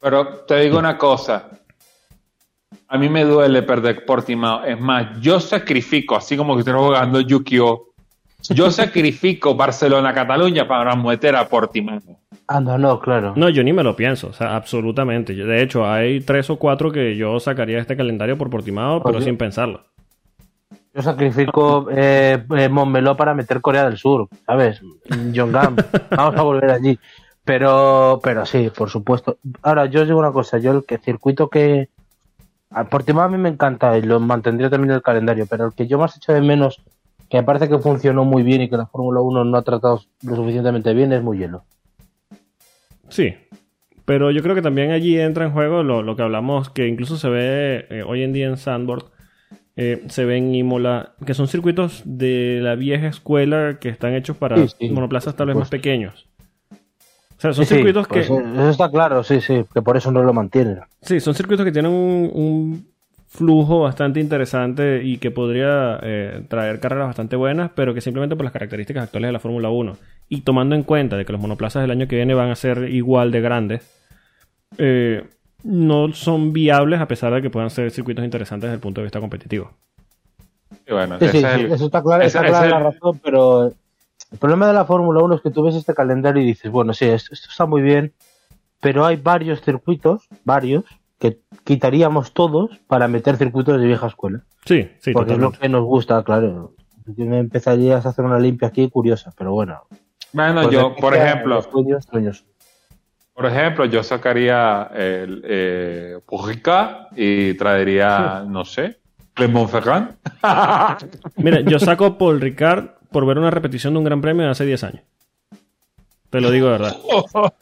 Pero 0.00 0.26
te 0.46 0.60
digo 0.60 0.78
una 0.78 0.96
cosa. 0.96 1.50
A 2.88 2.96
mí 2.96 3.08
me 3.10 3.24
duele 3.24 3.62
perder 3.62 4.06
Portimao. 4.06 4.64
Es 4.64 4.80
más, 4.80 5.20
yo 5.20 5.38
sacrifico, 5.40 6.16
así 6.16 6.36
como 6.36 6.54
que 6.54 6.60
estoy 6.60 6.74
jugando 6.74 7.20
Yu-Gi-Oh! 7.20 7.93
Yo 8.50 8.70
sacrifico 8.70 9.54
Barcelona-Cataluña 9.54 10.68
para 10.68 10.94
meter 10.96 11.36
a 11.36 11.48
Portimao. 11.48 12.00
Anda, 12.46 12.76
no, 12.76 13.00
claro. 13.00 13.32
No, 13.36 13.48
yo 13.48 13.62
ni 13.64 13.72
me 13.72 13.82
lo 13.82 13.96
pienso, 13.96 14.28
o 14.28 14.32
sea, 14.32 14.54
absolutamente. 14.54 15.34
Yo- 15.34 15.46
de 15.46 15.62
hecho, 15.62 15.86
hay 15.90 16.20
tres 16.20 16.50
o 16.50 16.56
cuatro 16.56 16.92
que 16.92 17.16
yo 17.16 17.40
sacaría 17.40 17.76
de 17.76 17.82
este 17.82 17.96
calendario 17.96 18.36
por 18.36 18.50
Portimao, 18.50 19.02
pero 19.02 19.16
Oye. 19.16 19.24
sin 19.24 19.38
pensarlo. 19.38 19.82
Yo 20.92 21.02
sacrifico 21.02 21.88
eh, 21.90 22.44
eh, 22.56 22.68
Montmeló 22.68 23.16
para 23.16 23.34
meter 23.34 23.60
Corea 23.60 23.86
del 23.86 23.96
Sur, 23.96 24.28
¿sabes? 24.46 24.80
Yongam. 25.32 25.74
Vamos 26.10 26.36
a 26.36 26.42
volver 26.42 26.70
allí. 26.70 26.98
Pero, 27.44 28.20
pero 28.22 28.46
sí, 28.46 28.70
por 28.76 28.88
supuesto. 28.90 29.38
Ahora, 29.62 29.86
yo 29.86 30.02
os 30.02 30.06
digo 30.06 30.18
una 30.20 30.30
cosa. 30.32 30.58
Yo 30.58 30.70
el 30.72 30.84
que 30.84 30.98
circuito 30.98 31.48
que... 31.48 31.88
Portimao 32.90 33.24
a 33.24 33.28
mí 33.28 33.38
me 33.38 33.48
encanta 33.48 33.96
y 33.98 34.02
lo 34.02 34.18
mantendría 34.20 34.68
también 34.70 34.90
en 34.90 34.96
el 34.96 35.02
calendario, 35.02 35.46
pero 35.48 35.66
el 35.66 35.72
que 35.74 35.86
yo 35.86 35.98
más 35.98 36.16
echo 36.16 36.32
de 36.32 36.40
menos, 36.40 36.80
que 37.28 37.38
me 37.38 37.42
parece 37.42 37.68
que 37.68 37.78
funcionó 37.78 38.24
muy 38.24 38.42
bien 38.42 38.62
y 38.62 38.68
que 38.68 38.76
la 38.76 38.86
Fórmula 38.86 39.20
1 39.20 39.44
no 39.44 39.56
ha 39.56 39.62
tratado 39.62 40.00
lo 40.22 40.36
suficientemente 40.36 40.92
bien, 40.94 41.12
es 41.12 41.22
muy 41.22 41.38
hielo. 41.38 41.64
Sí. 43.08 43.34
Pero 44.04 44.30
yo 44.30 44.42
creo 44.42 44.54
que 44.54 44.62
también 44.62 44.90
allí 44.90 45.18
entra 45.18 45.46
en 45.46 45.52
juego 45.52 45.82
lo, 45.82 46.02
lo 46.02 46.14
que 46.14 46.22
hablamos, 46.22 46.68
que 46.68 46.86
incluso 46.86 47.16
se 47.16 47.28
ve 47.28 47.86
eh, 47.88 48.02
hoy 48.06 48.22
en 48.22 48.32
día 48.34 48.46
en 48.48 48.58
Sandboard, 48.58 49.04
eh, 49.76 50.04
se 50.08 50.24
ve 50.24 50.36
en 50.36 50.54
Imola, 50.54 51.14
que 51.24 51.34
son 51.34 51.48
circuitos 51.48 52.02
de 52.04 52.60
la 52.62 52.74
vieja 52.74 53.08
escuela 53.08 53.78
que 53.80 53.88
están 53.88 54.14
hechos 54.14 54.36
para 54.36 54.56
Sí, 54.58 54.74
sí, 54.78 54.90
monoplazas 54.90 55.34
tal 55.34 55.46
vez 55.48 55.56
más 55.56 55.70
pequeños. 55.70 56.28
O 56.70 57.40
sea, 57.40 57.52
son 57.54 57.64
Sí, 57.64 57.74
circuitos 57.74 58.06
que... 58.06 58.20
eso 58.20 58.40
está 58.70 58.90
claro, 58.90 59.24
sí, 59.24 59.40
sí, 59.40 59.64
que 59.72 59.82
por 59.82 59.96
eso 59.96 60.12
no 60.12 60.22
lo 60.22 60.32
mantienen. 60.32 60.80
Sí, 61.00 61.18
son 61.18 61.34
circuitos 61.34 61.64
que 61.64 61.72
tienen 61.72 61.90
un, 61.90 62.30
un 62.32 62.93
flujo 63.34 63.80
bastante 63.80 64.20
interesante 64.20 65.02
y 65.02 65.18
que 65.18 65.30
podría 65.32 65.98
eh, 66.02 66.44
traer 66.48 66.78
carreras 66.78 67.08
bastante 67.08 67.34
buenas, 67.34 67.70
pero 67.74 67.92
que 67.92 68.00
simplemente 68.00 68.36
por 68.36 68.44
las 68.44 68.52
características 68.52 69.02
actuales 69.04 69.28
de 69.28 69.32
la 69.32 69.40
Fórmula 69.40 69.70
1 69.70 69.96
y 70.28 70.42
tomando 70.42 70.74
en 70.76 70.84
cuenta 70.84 71.16
de 71.16 71.24
que 71.24 71.32
los 71.32 71.40
monoplazas 71.40 71.82
del 71.82 71.90
año 71.90 72.06
que 72.06 72.16
viene 72.16 72.34
van 72.34 72.50
a 72.50 72.54
ser 72.56 72.88
igual 72.90 73.32
de 73.32 73.40
grandes, 73.40 74.00
eh, 74.78 75.24
no 75.64 76.12
son 76.12 76.52
viables 76.52 77.00
a 77.00 77.08
pesar 77.08 77.32
de 77.34 77.42
que 77.42 77.50
puedan 77.50 77.70
ser 77.70 77.90
circuitos 77.90 78.24
interesantes 78.24 78.68
desde 78.68 78.74
el 78.76 78.80
punto 78.80 79.00
de 79.00 79.06
vista 79.06 79.20
competitivo. 79.20 79.72
Y 80.86 80.92
bueno, 80.92 81.18
Sí, 81.18 81.28
sí, 81.28 81.38
es 81.38 81.42
sí, 81.42 81.60
el- 81.60 81.72
eso 81.72 81.86
está 81.86 82.02
claro, 82.02 82.22
está 82.22 82.46
clara 82.46 82.68
la 82.68 82.78
razón, 82.78 83.20
pero 83.22 83.66
el 83.66 84.38
problema 84.38 84.66
de 84.68 84.74
la 84.74 84.84
Fórmula 84.84 85.22
1 85.22 85.34
es 85.36 85.40
que 85.42 85.50
tú 85.50 85.62
ves 85.64 85.74
este 85.74 85.94
calendario 85.94 86.42
y 86.42 86.46
dices, 86.46 86.70
bueno, 86.70 86.92
sí, 86.92 87.06
esto, 87.06 87.32
esto 87.34 87.48
está 87.50 87.66
muy 87.66 87.82
bien, 87.82 88.12
pero 88.80 89.04
hay 89.06 89.16
varios 89.16 89.60
circuitos, 89.62 90.28
varios, 90.44 90.84
quitaríamos 91.64 92.32
todos 92.32 92.70
para 92.86 93.08
meter 93.08 93.36
circuitos 93.36 93.80
de 93.80 93.86
vieja 93.86 94.06
escuela. 94.06 94.42
Sí, 94.64 94.88
sí, 95.00 95.12
porque 95.12 95.32
es 95.32 95.38
lo 95.38 95.50
que 95.52 95.68
nos 95.68 95.84
gusta, 95.84 96.22
claro. 96.22 96.74
Empezarías 97.18 98.06
a 98.06 98.10
hacer 98.10 98.24
una 98.24 98.38
limpia 98.38 98.68
aquí 98.68 98.88
curiosa, 98.88 99.32
pero 99.36 99.52
bueno. 99.52 99.82
Bueno, 100.32 100.62
Pues 100.62 100.74
yo, 100.74 100.94
por 100.96 101.14
ejemplo, 101.14 101.60
sueños, 101.62 102.04
sueños. 102.10 102.44
por 103.34 103.46
ejemplo, 103.46 103.84
yo 103.84 104.02
sacaría 104.02 104.90
el 104.94 105.42
eh, 105.44 106.18
Pujika 106.26 107.08
y 107.14 107.54
traería, 107.54 108.44
no 108.46 108.64
sé, 108.64 108.98
Le 109.36 109.48
Montferrand. 109.48 110.16
Mira, 111.36 111.60
yo 111.60 111.78
saco 111.78 112.16
Paul 112.16 112.40
Ricard 112.40 112.86
por 113.10 113.26
ver 113.26 113.38
una 113.38 113.50
repetición 113.50 113.92
de 113.94 113.98
un 113.98 114.04
gran 114.04 114.20
premio 114.20 114.44
de 114.44 114.50
hace 114.50 114.64
10 114.64 114.84
años. 114.84 115.02
Te 116.34 116.40
lo 116.40 116.50
digo 116.50 116.66
de 116.66 116.72
verdad. 116.72 116.96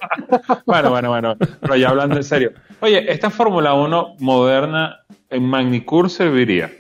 bueno, 0.66 0.88
bueno, 0.90 1.08
bueno. 1.10 1.36
Pero 1.60 1.76
ya 1.76 1.90
hablando 1.90 2.16
en 2.16 2.24
serio. 2.24 2.52
Oye, 2.80 3.12
esta 3.12 3.28
Fórmula 3.28 3.74
1 3.74 4.14
moderna 4.20 5.00
en 5.28 5.44
Magnicur 5.44 6.08
serviría. 6.08 6.72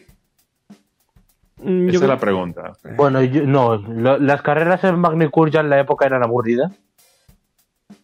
Mm, 1.58 1.90
Esa 1.90 1.92
yo 1.98 2.02
es 2.04 2.08
la 2.08 2.18
pregunta. 2.18 2.72
Bueno, 2.96 3.22
yo- 3.22 3.42
no, 3.46 3.76
lo- 3.76 4.16
las 4.18 4.40
carreras 4.40 4.82
en 4.84 4.98
Magnicur 5.00 5.50
ya 5.50 5.60
en 5.60 5.68
la 5.68 5.80
época 5.80 6.06
eran 6.06 6.22
aburridas. 6.22 6.72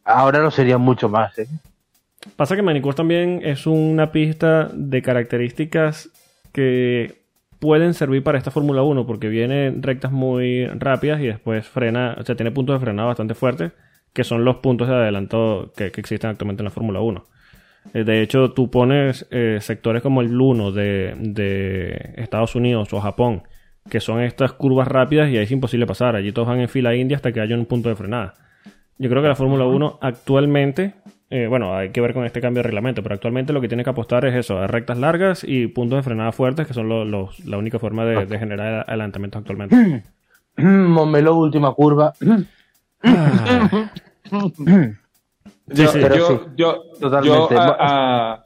Ahora 0.04 0.40
lo 0.40 0.50
serían 0.50 0.82
mucho 0.82 1.08
más, 1.08 1.38
¿eh? 1.38 1.48
Pasa 2.36 2.56
que 2.56 2.60
Manicure 2.62 2.94
también 2.94 3.40
es 3.42 3.66
una 3.66 4.12
pista 4.12 4.68
de 4.74 5.00
características 5.00 6.10
que 6.52 7.17
pueden 7.58 7.94
servir 7.94 8.22
para 8.22 8.38
esta 8.38 8.50
Fórmula 8.50 8.82
1 8.82 9.06
porque 9.06 9.28
viene 9.28 9.74
rectas 9.78 10.12
muy 10.12 10.66
rápidas 10.66 11.20
y 11.20 11.26
después 11.26 11.66
frena, 11.66 12.16
o 12.18 12.24
sea, 12.24 12.34
tiene 12.36 12.50
puntos 12.50 12.76
de 12.76 12.84
frenado 12.84 13.08
bastante 13.08 13.34
fuertes 13.34 13.72
que 14.12 14.24
son 14.24 14.44
los 14.44 14.56
puntos 14.56 14.88
de 14.88 14.94
adelanto 14.94 15.72
que, 15.76 15.92
que 15.92 16.00
existen 16.00 16.30
actualmente 16.30 16.62
en 16.62 16.64
la 16.64 16.70
Fórmula 16.70 17.00
1. 17.00 17.24
Eh, 17.94 18.04
De 18.04 18.22
hecho, 18.22 18.52
tú 18.52 18.70
pones 18.70 19.26
eh, 19.30 19.58
sectores 19.60 20.02
como 20.02 20.20
el 20.20 20.40
1 20.40 20.72
de, 20.72 21.14
de 21.18 22.14
Estados 22.16 22.54
Unidos 22.54 22.92
o 22.92 23.00
Japón, 23.00 23.42
que 23.88 24.00
son 24.00 24.20
estas 24.20 24.52
curvas 24.52 24.88
rápidas 24.88 25.30
y 25.30 25.36
ahí 25.36 25.44
es 25.44 25.50
imposible 25.50 25.86
pasar. 25.86 26.16
Allí 26.16 26.32
todos 26.32 26.48
van 26.48 26.60
en 26.60 26.68
fila 26.68 26.94
india 26.94 27.16
hasta 27.16 27.32
que 27.32 27.40
haya 27.40 27.54
un 27.56 27.66
punto 27.66 27.88
de 27.88 27.96
frenada. 27.96 28.34
Yo 28.98 29.08
creo 29.08 29.22
que 29.22 29.28
la 29.28 29.36
Fórmula 29.36 29.66
1 29.66 29.98
actualmente, 30.02 30.94
eh, 31.30 31.46
bueno, 31.46 31.76
hay 31.76 31.90
que 31.90 32.00
ver 32.00 32.14
con 32.14 32.24
este 32.24 32.40
cambio 32.40 32.60
de 32.62 32.68
reglamento, 32.68 33.02
pero 33.02 33.14
actualmente 33.14 33.52
lo 33.52 33.60
que 33.60 33.68
tiene 33.68 33.84
que 33.84 33.90
apostar 33.90 34.24
es 34.24 34.34
eso, 34.34 34.58
a 34.58 34.66
rectas 34.66 34.98
largas 34.98 35.44
y 35.46 35.66
puntos 35.66 35.98
de 35.98 36.02
frenada 36.02 36.32
fuertes, 36.32 36.66
que 36.66 36.74
son 36.74 36.88
lo- 36.88 37.04
los- 37.04 37.38
la 37.44 37.58
única 37.58 37.78
forma 37.78 38.04
de, 38.04 38.26
de 38.26 38.38
generar 38.38 38.84
adelantamientos 38.88 39.40
actualmente. 39.40 40.02
Montmeló, 40.56 41.36
última 41.36 41.72
curva. 41.72 42.12
Sí, 45.70 45.82
yo, 45.82 45.88
sí. 45.88 45.98
Pero 46.00 46.16
yo, 46.16 46.26
sí, 46.28 46.40
yo, 46.56 46.82
totalmente. 47.00 47.54
yo 47.54 47.60
a, 47.60 47.76
a- 48.34 48.44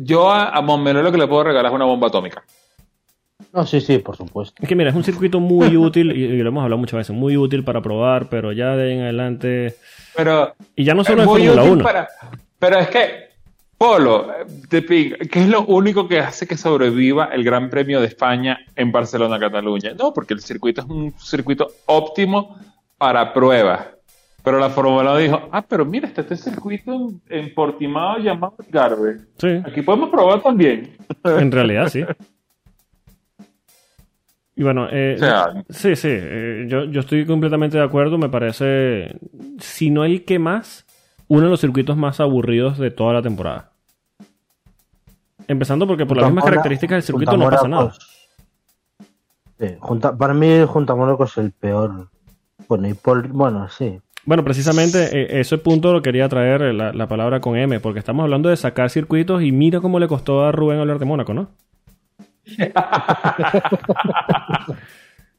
yo 0.00 0.30
a, 0.30 0.48
a 0.50 0.60
Montmeló 0.60 1.02
lo 1.02 1.12
que 1.12 1.18
le 1.18 1.26
puedo 1.28 1.44
regalar 1.44 1.70
es 1.70 1.74
una 1.74 1.84
bomba 1.84 2.08
atómica. 2.08 2.42
No, 3.52 3.64
sí, 3.66 3.80
sí, 3.80 3.98
por 3.98 4.16
supuesto. 4.16 4.60
Es 4.62 4.68
que 4.68 4.74
mira, 4.74 4.90
es 4.90 4.96
un 4.96 5.04
circuito 5.04 5.38
muy 5.40 5.76
útil, 5.76 6.12
y, 6.16 6.24
y 6.24 6.42
lo 6.42 6.48
hemos 6.48 6.62
hablado 6.64 6.78
muchas 6.78 6.98
veces, 6.98 7.14
muy 7.14 7.36
útil 7.36 7.64
para 7.64 7.80
probar, 7.80 8.28
pero 8.28 8.52
ya 8.52 8.76
de 8.76 8.84
ahí 8.88 8.92
en 8.96 9.02
adelante... 9.02 9.76
Pero 10.16 10.54
Y 10.76 10.84
ya 10.84 10.94
no 10.94 11.04
solo 11.04 11.22
en 11.22 11.28
Fórmula 11.28 11.52
útil 11.62 11.72
1. 11.72 11.84
para- 11.84 12.08
Pero 12.58 12.78
es 12.78 12.88
que, 12.88 13.22
Polo, 13.78 14.28
ping, 14.70 15.12
¿qué 15.30 15.40
es 15.42 15.48
lo 15.48 15.62
único 15.62 16.06
que 16.06 16.20
hace 16.20 16.46
que 16.46 16.56
sobreviva 16.56 17.26
el 17.32 17.42
Gran 17.42 17.68
Premio 17.68 18.00
de 18.00 18.06
España 18.06 18.58
en 18.76 18.92
Barcelona-Cataluña? 18.92 19.94
No, 19.98 20.12
porque 20.14 20.34
el 20.34 20.40
circuito 20.40 20.82
es 20.82 20.86
un 20.86 21.12
circuito 21.18 21.68
óptimo 21.86 22.56
para 22.98 23.32
pruebas. 23.32 23.86
Pero 24.44 24.58
la 24.58 24.70
Fórmula 24.70 25.12
1 25.12 25.16
dijo, 25.18 25.48
ah, 25.52 25.62
pero 25.68 25.84
mira, 25.84 26.08
está 26.08 26.20
este 26.22 26.36
circuito 26.36 26.92
en, 26.92 27.20
en 27.28 27.54
Portimao 27.54 28.18
llamado 28.18 28.56
Garve. 28.70 29.18
Sí, 29.38 29.60
Aquí 29.64 29.82
podemos 29.82 30.10
probar 30.10 30.40
también. 30.42 30.96
en 31.24 31.50
realidad 31.52 31.88
sí. 31.88 32.04
Y 34.62 34.64
bueno, 34.64 34.86
eh, 34.92 35.14
O 35.16 35.18
sea- 35.18 35.64
sí, 35.70 35.96
sí, 35.96 36.06
eh, 36.08 36.66
yo, 36.68 36.84
yo 36.84 37.00
estoy 37.00 37.26
completamente 37.26 37.78
de 37.78 37.82
acuerdo, 37.82 38.16
me 38.16 38.28
parece, 38.28 39.16
si 39.58 39.90
no 39.90 40.04
el 40.04 40.24
que 40.24 40.38
más, 40.38 40.86
uno 41.26 41.42
de 41.42 41.50
los 41.50 41.60
circuitos 41.60 41.96
más 41.96 42.20
aburridos 42.20 42.78
de 42.78 42.92
toda 42.92 43.12
la 43.12 43.22
temporada. 43.22 43.72
Empezando 45.48 45.84
porque 45.84 46.06
por 46.06 46.16
las 46.16 46.26
mismas 46.26 46.44
características 46.44 46.94
del 46.98 47.02
circuito 47.02 47.36
no 47.36 47.50
pasa 47.50 47.66
nada. 47.66 47.82
Mónacos. 47.82 48.28
Sí, 49.58 49.66
junta, 49.80 50.16
para 50.16 50.32
mí, 50.32 50.62
Junta 50.64 50.94
Mónaco 50.94 51.24
es 51.24 51.36
el 51.38 51.50
peor. 51.50 52.08
Bueno, 52.68 52.86
y 52.88 52.94
por, 52.94 53.26
bueno, 53.26 53.68
sí. 53.68 53.98
Bueno, 54.24 54.44
precisamente 54.44 55.08
eh, 55.10 55.40
ese 55.40 55.58
punto 55.58 55.92
lo 55.92 56.02
quería 56.02 56.28
traer 56.28 56.62
eh, 56.62 56.72
la, 56.72 56.92
la 56.92 57.08
palabra 57.08 57.40
con 57.40 57.56
M, 57.56 57.80
porque 57.80 57.98
estamos 57.98 58.22
hablando 58.22 58.48
de 58.48 58.56
sacar 58.56 58.90
circuitos 58.90 59.42
y 59.42 59.50
mira 59.50 59.80
cómo 59.80 59.98
le 59.98 60.06
costó 60.06 60.44
a 60.44 60.52
Rubén 60.52 60.78
hablar 60.78 61.00
de 61.00 61.04
Mónaco, 61.04 61.34
¿no? 61.34 61.48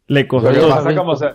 Le 0.07 0.27
costó. 0.27 0.51
Lo 0.51 0.61
que 0.61 0.67
pasa 0.67 0.95
como 0.95 1.15
se- 1.15 1.33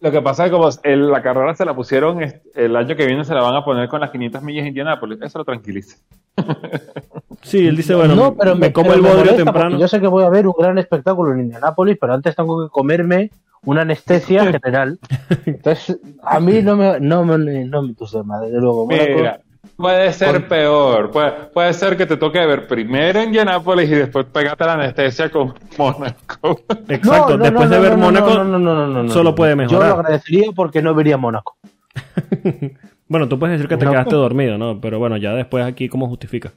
lo 0.00 0.10
que 0.10 0.20
pasa 0.22 0.46
es 0.46 0.52
como 0.52 0.68
el- 0.82 1.10
la 1.10 1.22
carrera 1.22 1.54
se 1.54 1.64
la 1.64 1.74
pusieron 1.74 2.18
el 2.54 2.76
año 2.76 2.96
que 2.96 3.06
viene 3.06 3.24
se 3.24 3.34
la 3.34 3.40
van 3.42 3.54
a 3.56 3.64
poner 3.64 3.88
con 3.88 4.00
las 4.00 4.10
500 4.10 4.42
millas 4.42 4.64
de 4.64 4.68
Indianápolis. 4.68 5.18
Eso 5.22 5.38
lo 5.38 5.44
tranquiliza. 5.44 5.96
Sí, 7.42 7.64
él 7.66 7.76
dice, 7.76 7.94
bueno, 7.94 8.16
no, 8.16 8.34
pero 8.34 8.56
me, 8.56 8.72
como 8.72 8.88
pero 8.88 8.96
el 8.96 9.02
me 9.02 9.14
bodrio 9.14 9.36
temprano. 9.36 9.78
Yo 9.78 9.86
sé 9.86 10.00
que 10.00 10.08
voy 10.08 10.24
a 10.24 10.28
ver 10.30 10.48
un 10.48 10.54
gran 10.58 10.78
espectáculo 10.78 11.32
en 11.32 11.40
Indianápolis, 11.42 11.96
pero 12.00 12.14
antes 12.14 12.34
tengo 12.34 12.64
que 12.64 12.70
comerme 12.72 13.30
una 13.64 13.82
anestesia 13.82 14.40
general. 14.52 14.98
Entonces, 15.44 15.96
a 16.24 16.40
mí 16.40 16.60
no 16.62 16.76
me, 16.76 16.98
no 16.98 17.24
me, 17.24 17.64
no 17.66 17.82
me 17.82 17.88
entusiasma, 17.90 18.40
desde 18.40 18.58
luego. 18.58 18.88
Mira, 18.88 19.40
puede 19.76 20.12
ser 20.12 20.32
Con- 20.40 20.48
peor. 20.48 21.10
Puede, 21.10 21.30
puede 21.52 21.72
ser 21.74 21.96
que 21.96 22.06
te 22.06 22.16
toque 22.16 22.44
ver 22.46 22.66
primero 22.66 23.18
en 23.20 23.26
Indianapolis 23.26 23.88
y 23.90 23.94
después 23.94 24.26
pegarte 24.26 24.64
la 24.64 24.74
anestesia 24.74 25.30
con 25.30 25.54
Mónaco. 25.78 26.60
Exacto, 26.88 27.32
No, 27.32 27.36
no, 27.38 27.44
después 27.44 27.68
no, 27.68 27.74
de 27.74 27.80
ver 27.80 27.92
no, 27.92 27.98
Mónaco, 28.04 28.28
no, 28.34 28.44
no, 28.44 28.58
no, 28.58 28.74
no, 28.74 28.86
no, 28.86 29.02
no, 29.04 29.10
solo 29.12 29.34
puede 29.34 29.52
Yo 29.52 29.56
mejorar. 29.56 29.88
lo 29.90 29.94
agradecería 30.00 30.50
porque 30.54 30.82
no 30.82 30.94
vería 30.94 31.16
Mónaco. 31.16 31.56
bueno, 33.08 33.28
tú 33.28 33.38
puedes 33.38 33.54
decir 33.58 33.68
que 33.68 33.76
te 33.76 33.84
No. 33.84 33.90
quedaste 33.92 34.14
dormido, 34.14 34.58
¿no? 34.58 34.80
Pero 34.80 34.98
bueno, 34.98 35.16
ya 35.16 35.32
después 35.34 35.64
aquí, 35.64 35.88
¿cómo 35.88 36.08
justifica? 36.08 36.52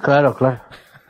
Claro, 0.00 0.34
claro. 0.34 0.60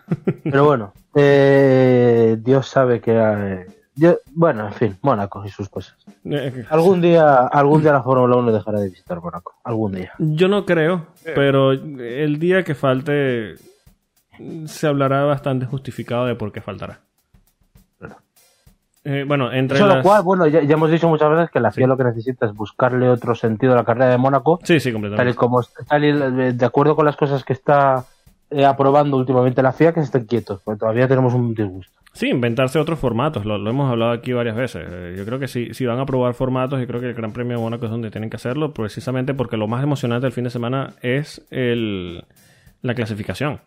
Pero 0.45 0.65
bueno, 0.65 0.93
eh, 1.15 2.37
Dios 2.41 2.67
sabe 2.69 3.01
que... 3.01 3.13
eh, 3.17 3.67
yo- 4.01 4.19
bueno, 4.35 4.67
en 4.69 4.73
fin, 4.73 4.97
Mónaco 5.03 5.45
y 5.45 5.51
sus 5.51 5.69
cosas. 5.69 5.95
Eh, 6.25 6.65
Algún 6.71 7.01
día, 7.01 7.47
algún 7.47 7.83
día 7.83 7.93
la 7.93 8.03
Fórmula 8.03 8.37
1 8.37 8.51
dejará 8.53 8.81
de 8.81 8.89
visitar 8.89 9.21
Mónaco. 9.21 9.55
Algún 9.65 9.93
día. 9.93 10.13
Yo 10.19 10.49
no 10.49 10.65
creo, 10.65 11.07
pero 11.35 11.73
el 11.73 12.39
día 12.39 12.63
que 12.65 12.75
falte 12.75 13.55
se 14.67 14.87
hablará 14.87 15.25
bastante 15.25 15.67
justificado 15.67 16.27
de 16.27 16.35
por 16.35 16.51
qué 16.53 16.61
faltará. 16.61 17.01
Eh, 19.03 19.25
bueno, 19.27 19.51
entre 19.51 19.79
lo 19.81 20.03
cual, 20.03 20.23
bueno, 20.23 20.47
ya, 20.47 20.61
ya 20.63 20.75
hemos 20.75 20.91
dicho 20.91 21.09
muchas 21.09 21.31
veces 21.31 21.51
que 21.51 21.59
la 21.59 21.73
FIA 21.73 21.87
lo 21.87 21.97
que 21.97 22.05
necesita 22.05 22.45
es 22.45 22.53
buscarle 22.53 23.09
otro 23.09 23.35
sentido 23.35 23.73
a 23.73 23.77
la 23.77 23.85
carrera 23.85 24.09
de 24.11 24.19
Mónaco, 24.19 24.61
Sí, 24.63 24.79
sí, 24.79 24.85
tal 24.85 24.91
y 24.91 24.93
completamente. 24.93 25.35
como 25.37 25.63
tal 25.89 26.05
y, 26.05 26.09
eh, 26.11 26.53
de 26.53 26.67
acuerdo 26.67 26.95
con 26.95 27.07
las 27.07 27.17
cosas 27.17 27.43
que 27.43 27.55
está 27.55 28.05
eh, 28.51 28.67
aprobando 28.67 29.17
últimamente 29.17 29.63
la 29.63 29.73
FIA, 29.73 29.95
que 29.95 30.01
estén 30.01 30.27
quietos, 30.27 30.61
porque 30.63 30.81
todavía 30.81 31.09
tenemos 31.09 31.33
un 31.33 31.55
disgusto. 31.55 31.99
Sí, 32.13 32.29
inventarse 32.29 32.79
otros 32.79 32.99
formatos, 32.99 33.45
lo, 33.45 33.57
lo 33.57 33.71
hemos 33.71 33.91
hablado 33.91 34.11
aquí 34.11 34.33
varias 34.33 34.57
veces. 34.57 34.85
Eh, 34.91 35.15
yo 35.17 35.25
creo 35.25 35.39
que 35.39 35.47
si, 35.47 35.73
si 35.75 35.87
van 35.87 36.01
a 36.01 36.07
probar 36.07 36.35
formatos, 36.35 36.81
yo 36.81 36.87
creo 36.87 37.01
que 37.01 37.07
el 37.07 37.15
Gran 37.15 37.33
Premio 37.33 37.57
de 37.57 37.63
Mónaco 37.63 37.85
es 37.85 37.91
donde 37.91 38.11
tienen 38.11 38.29
que 38.31 38.37
hacerlo, 38.37 38.73
precisamente 38.75 39.33
porque 39.33 39.57
lo 39.57 39.69
más 39.69 39.83
emocionante 39.83 40.27
del 40.27 40.33
fin 40.33 40.45
de 40.45 40.51
semana 40.51 40.95
es 41.03 41.47
el, 41.51 42.25
la 42.83 42.95
clasificación. 42.95 43.61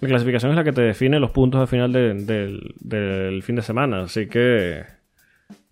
La 0.00 0.08
clasificación 0.08 0.52
es 0.52 0.56
la 0.56 0.64
que 0.64 0.72
te 0.72 0.80
define 0.82 1.18
los 1.20 1.32
puntos 1.32 1.60
al 1.60 1.68
final 1.68 1.92
de- 1.92 2.14
del, 2.14 2.74
del 2.80 3.42
fin 3.42 3.56
de 3.56 3.62
semana, 3.62 4.02
así 4.04 4.26
que... 4.28 4.82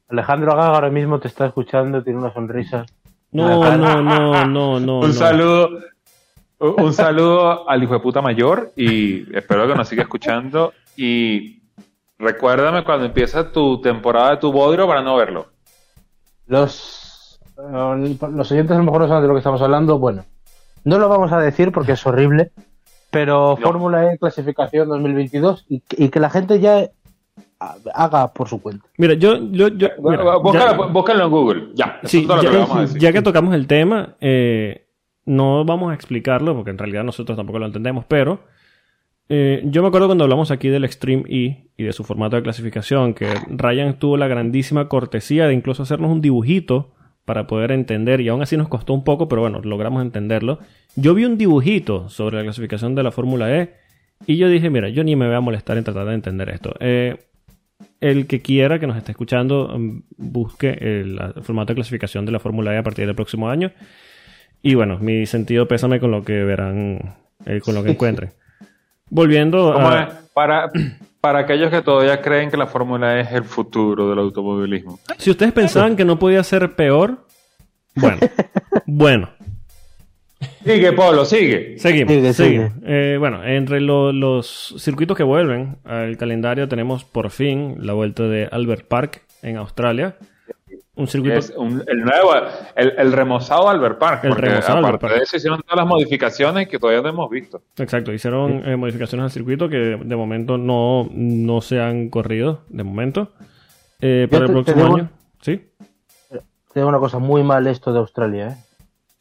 Alejandro 0.09 0.55
Gaga 0.57 0.75
ahora 0.75 0.91
mismo 0.91 1.21
te 1.21 1.29
está 1.29 1.47
escuchando, 1.47 2.03
tiene 2.03 2.19
una 2.19 2.33
sonrisa. 2.35 2.85
No, 3.33 3.65
no, 3.77 4.03
no, 4.03 4.45
no, 4.45 4.81
no. 4.81 4.99
un 4.99 5.07
no. 5.07 5.13
saludo. 5.13 5.71
Un 6.59 6.75
un 6.79 6.93
saludo 6.93 7.67
al 7.71 7.83
hijo 7.83 7.95
de 7.95 8.01
puta 8.01 8.21
mayor 8.21 8.73
y 8.77 9.35
espero 9.35 9.67
que 9.67 9.75
nos 9.75 9.89
siga 9.89 10.03
escuchando. 10.03 10.75
Y 10.97 11.63
recuérdame 12.19 12.85
cuando 12.85 13.07
empieza 13.07 13.51
tu 13.53 13.81
temporada 13.81 14.33
de 14.33 14.37
tu 14.39 14.53
bodrio 14.53 14.87
para 14.87 15.03
no 15.03 15.17
verlo. 15.17 15.47
Los, 16.47 17.41
eh, 17.59 18.17
los 18.33 18.53
oyentes 18.53 18.75
a 18.75 18.79
lo 18.79 18.85
mejor 18.85 19.03
no 19.03 19.09
saben 19.09 19.23
de 19.23 19.29
lo 19.29 19.35
que 19.35 19.39
estamos 19.39 19.63
hablando. 19.63 19.99
Bueno, 19.99 20.25
no 20.85 20.99
lo 20.99 21.09
vamos 21.09 21.33
a 21.33 21.39
decir 21.41 21.73
porque 21.73 21.93
es 21.93 22.07
horrible, 22.07 22.51
pero 23.11 23.57
No. 23.59 23.67
Fórmula 23.67 24.13
E 24.13 24.19
clasificación 24.19 24.89
2022 24.89 25.67
y, 25.69 25.83
y 25.97 26.09
que 26.09 26.21
la 26.21 26.31
gente 26.31 26.61
ya 26.61 26.91
ha- 27.61 27.77
haga 27.95 28.33
por 28.33 28.49
su 28.49 28.61
cuenta. 28.61 28.85
Mira, 28.99 29.15
yo... 29.15 29.37
yo, 29.51 29.69
yo 29.69 29.89
mira, 30.03 30.25
ya- 30.25 30.37
Búscalo, 30.89 31.25
en 31.25 31.31
Google. 31.31 31.69
Ya, 31.75 32.01
Sí, 32.05 32.27
ya, 32.27 32.39
que 32.41 32.49
le 32.51 32.59
vamos 32.59 32.77
a 32.77 32.81
decir. 32.83 32.99
ya 33.01 33.13
que 33.13 33.23
tocamos 33.23 33.55
el 33.55 33.67
tema, 33.67 34.17
eh, 34.21 34.87
no 35.27 35.65
vamos 35.65 35.93
a 35.93 35.95
explicarlo 35.95 36.55
porque 36.55 36.71
en 36.71 36.79
realidad 36.79 37.05
nosotros 37.05 37.37
tampoco 37.37 37.59
lo 37.59 37.67
entendemos, 37.67 38.05
pero 38.09 38.41
eh, 39.33 39.63
yo 39.65 39.81
me 39.81 39.89
acuerdo 39.89 40.09
cuando 40.09 40.25
hablamos 40.25 40.51
aquí 40.51 40.69
del 40.69 40.85
Extreme 40.85 41.23
E 41.29 41.71
y 41.77 41.85
de 41.85 41.93
su 41.93 42.03
formato 42.03 42.35
de 42.35 42.43
clasificación, 42.43 43.15
que 43.15 43.33
Ryan 43.49 43.97
tuvo 43.97 44.17
la 44.17 44.27
grandísima 44.27 44.89
cortesía 44.89 45.47
de 45.47 45.55
incluso 45.55 45.85
hacernos 45.85 46.11
un 46.11 46.21
dibujito 46.21 46.93
para 47.25 47.47
poder 47.47 47.71
entender, 47.71 48.21
y 48.21 48.29
aún 48.29 48.43
así 48.43 48.57
nos 48.57 48.67
costó 48.67 48.93
un 48.93 49.05
poco, 49.05 49.29
pero 49.29 49.43
bueno, 49.43 49.61
logramos 49.63 50.03
entenderlo. 50.03 50.59
Yo 50.97 51.15
vi 51.15 51.25
un 51.25 51.39
dibujito 51.39 52.09
sobre 52.09 52.39
la 52.39 52.43
clasificación 52.43 52.97
de 52.97 53.05
la 53.05 53.13
Fórmula 53.13 53.57
E 53.57 53.75
y 54.27 54.37
yo 54.37 54.49
dije, 54.49 54.69
mira, 54.69 54.89
yo 54.89 55.05
ni 55.05 55.15
me 55.15 55.27
voy 55.27 55.37
a 55.37 55.41
molestar 55.41 55.79
en 55.79 55.85
tratar 55.85 56.07
de 56.09 56.15
entender 56.15 56.49
esto. 56.49 56.75
Eh, 56.81 57.17
el 58.01 58.27
que 58.27 58.43
quiera 58.43 58.81
que 58.81 58.89
nos 58.89 58.97
esté 58.97 59.13
escuchando 59.13 59.79
mm, 59.79 60.03
busque 60.17 60.71
el, 60.71 61.21
el 61.37 61.43
formato 61.45 61.73
de 61.73 61.77
clasificación 61.77 62.27
de 62.27 62.33
la 62.33 62.41
Fórmula 62.41 62.75
E 62.75 62.79
a 62.79 62.83
partir 62.83 63.07
del 63.07 63.15
próximo 63.15 63.49
año. 63.49 63.71
Y 64.61 64.75
bueno, 64.75 64.99
mi 64.99 65.25
sentido 65.27 65.69
pésame 65.69 66.01
con 66.01 66.11
lo 66.11 66.25
que 66.25 66.43
verán, 66.43 67.15
eh, 67.47 67.61
con 67.61 67.77
lo 67.77 67.85
que 67.85 67.91
encuentren. 67.93 68.33
Volviendo 69.11 69.73
¿Cómo 69.75 69.89
a... 69.89 70.03
es? 70.05 70.09
Para, 70.33 70.71
para 71.21 71.41
aquellos 71.41 71.71
que 71.71 71.83
todavía 71.83 72.21
creen 72.23 72.51
que 72.51 72.57
la 72.57 72.67
Fórmula 72.67 73.21
es 73.21 73.31
el 73.33 73.45
futuro 73.45 74.09
del 74.09 74.19
automovilismo. 74.21 74.99
Si 75.19 75.31
ustedes 75.31 75.53
pensaban 75.53 75.97
que 75.97 76.05
no 76.05 76.19
podía 76.19 76.43
ser 76.45 76.75
peor, 76.77 77.27
bueno, 77.95 78.19
bueno, 78.87 79.29
Sigue, 80.65 80.93
Pablo, 80.93 81.25
sigue. 81.27 81.79
seguimos. 81.79 82.13
Sigue, 82.15 82.33
seguimos. 82.33 82.73
Eh, 82.87 83.17
bueno, 83.19 83.45
entre 83.45 83.81
lo- 83.81 84.13
los 84.13 84.75
circuitos 84.79 85.17
que 85.17 85.23
vuelven 85.23 85.77
al 85.85 86.17
calendario 86.17 86.67
tenemos 86.69 87.05
por 87.05 87.31
fin 87.31 87.77
la 87.81 87.93
vuelta 87.93 88.23
de 88.25 88.49
Albert 88.51 88.87
Park 88.89 89.23
en 89.43 89.57
Australia. 89.59 90.17
Un 90.97 91.07
circuito 91.07 91.39
Es 91.39 91.51
un- 91.57 91.83
el 91.87 92.01
nuevo, 92.05 92.33
el, 92.77 92.93
el 92.99 93.13
remozado 93.13 93.69
Albert 93.69 93.99
Park. 93.99 94.25
El 94.25 94.31
porque 94.31 94.47
remozado 94.47 94.79
aparte 94.79 94.87
Albert 94.89 95.01
Park. 95.01 95.15
de 95.15 95.23
eso 95.23 95.37
hicieron 95.37 95.61
todas 95.63 95.77
las 95.77 95.87
modificaciones 95.87 96.69
que 96.69 96.79
todavía 96.79 97.01
no 97.03 97.09
hemos 97.09 97.31
visto. 97.31 97.63
Exacto, 97.79 98.13
hicieron 98.13 98.69
eh, 98.69 98.77
modificaciones 98.77 99.25
al 99.25 99.31
circuito 99.31 99.69
que 99.69 99.77
de 99.77 100.17
momento 100.17 100.59
no, 100.59 101.09
no 101.13 101.61
se 101.61 101.81
han 101.81 102.11
corrido, 102.11 102.63
de 102.69 102.83
momento. 102.83 103.33
Eh, 104.01 104.27
para 104.31 104.45
el 104.45 104.49
te- 104.49 104.53
próximo 104.53 104.95
año, 104.97 105.11
¿sí? 105.41 105.63
Te 106.29 106.79
digo 106.81 106.89
una 106.89 106.99
cosa 106.99 107.19
muy 107.19 107.43
mal 107.45 107.67
esto 107.67 107.93
de 107.93 107.99
Australia, 108.01 108.49
¿eh? 108.49 108.57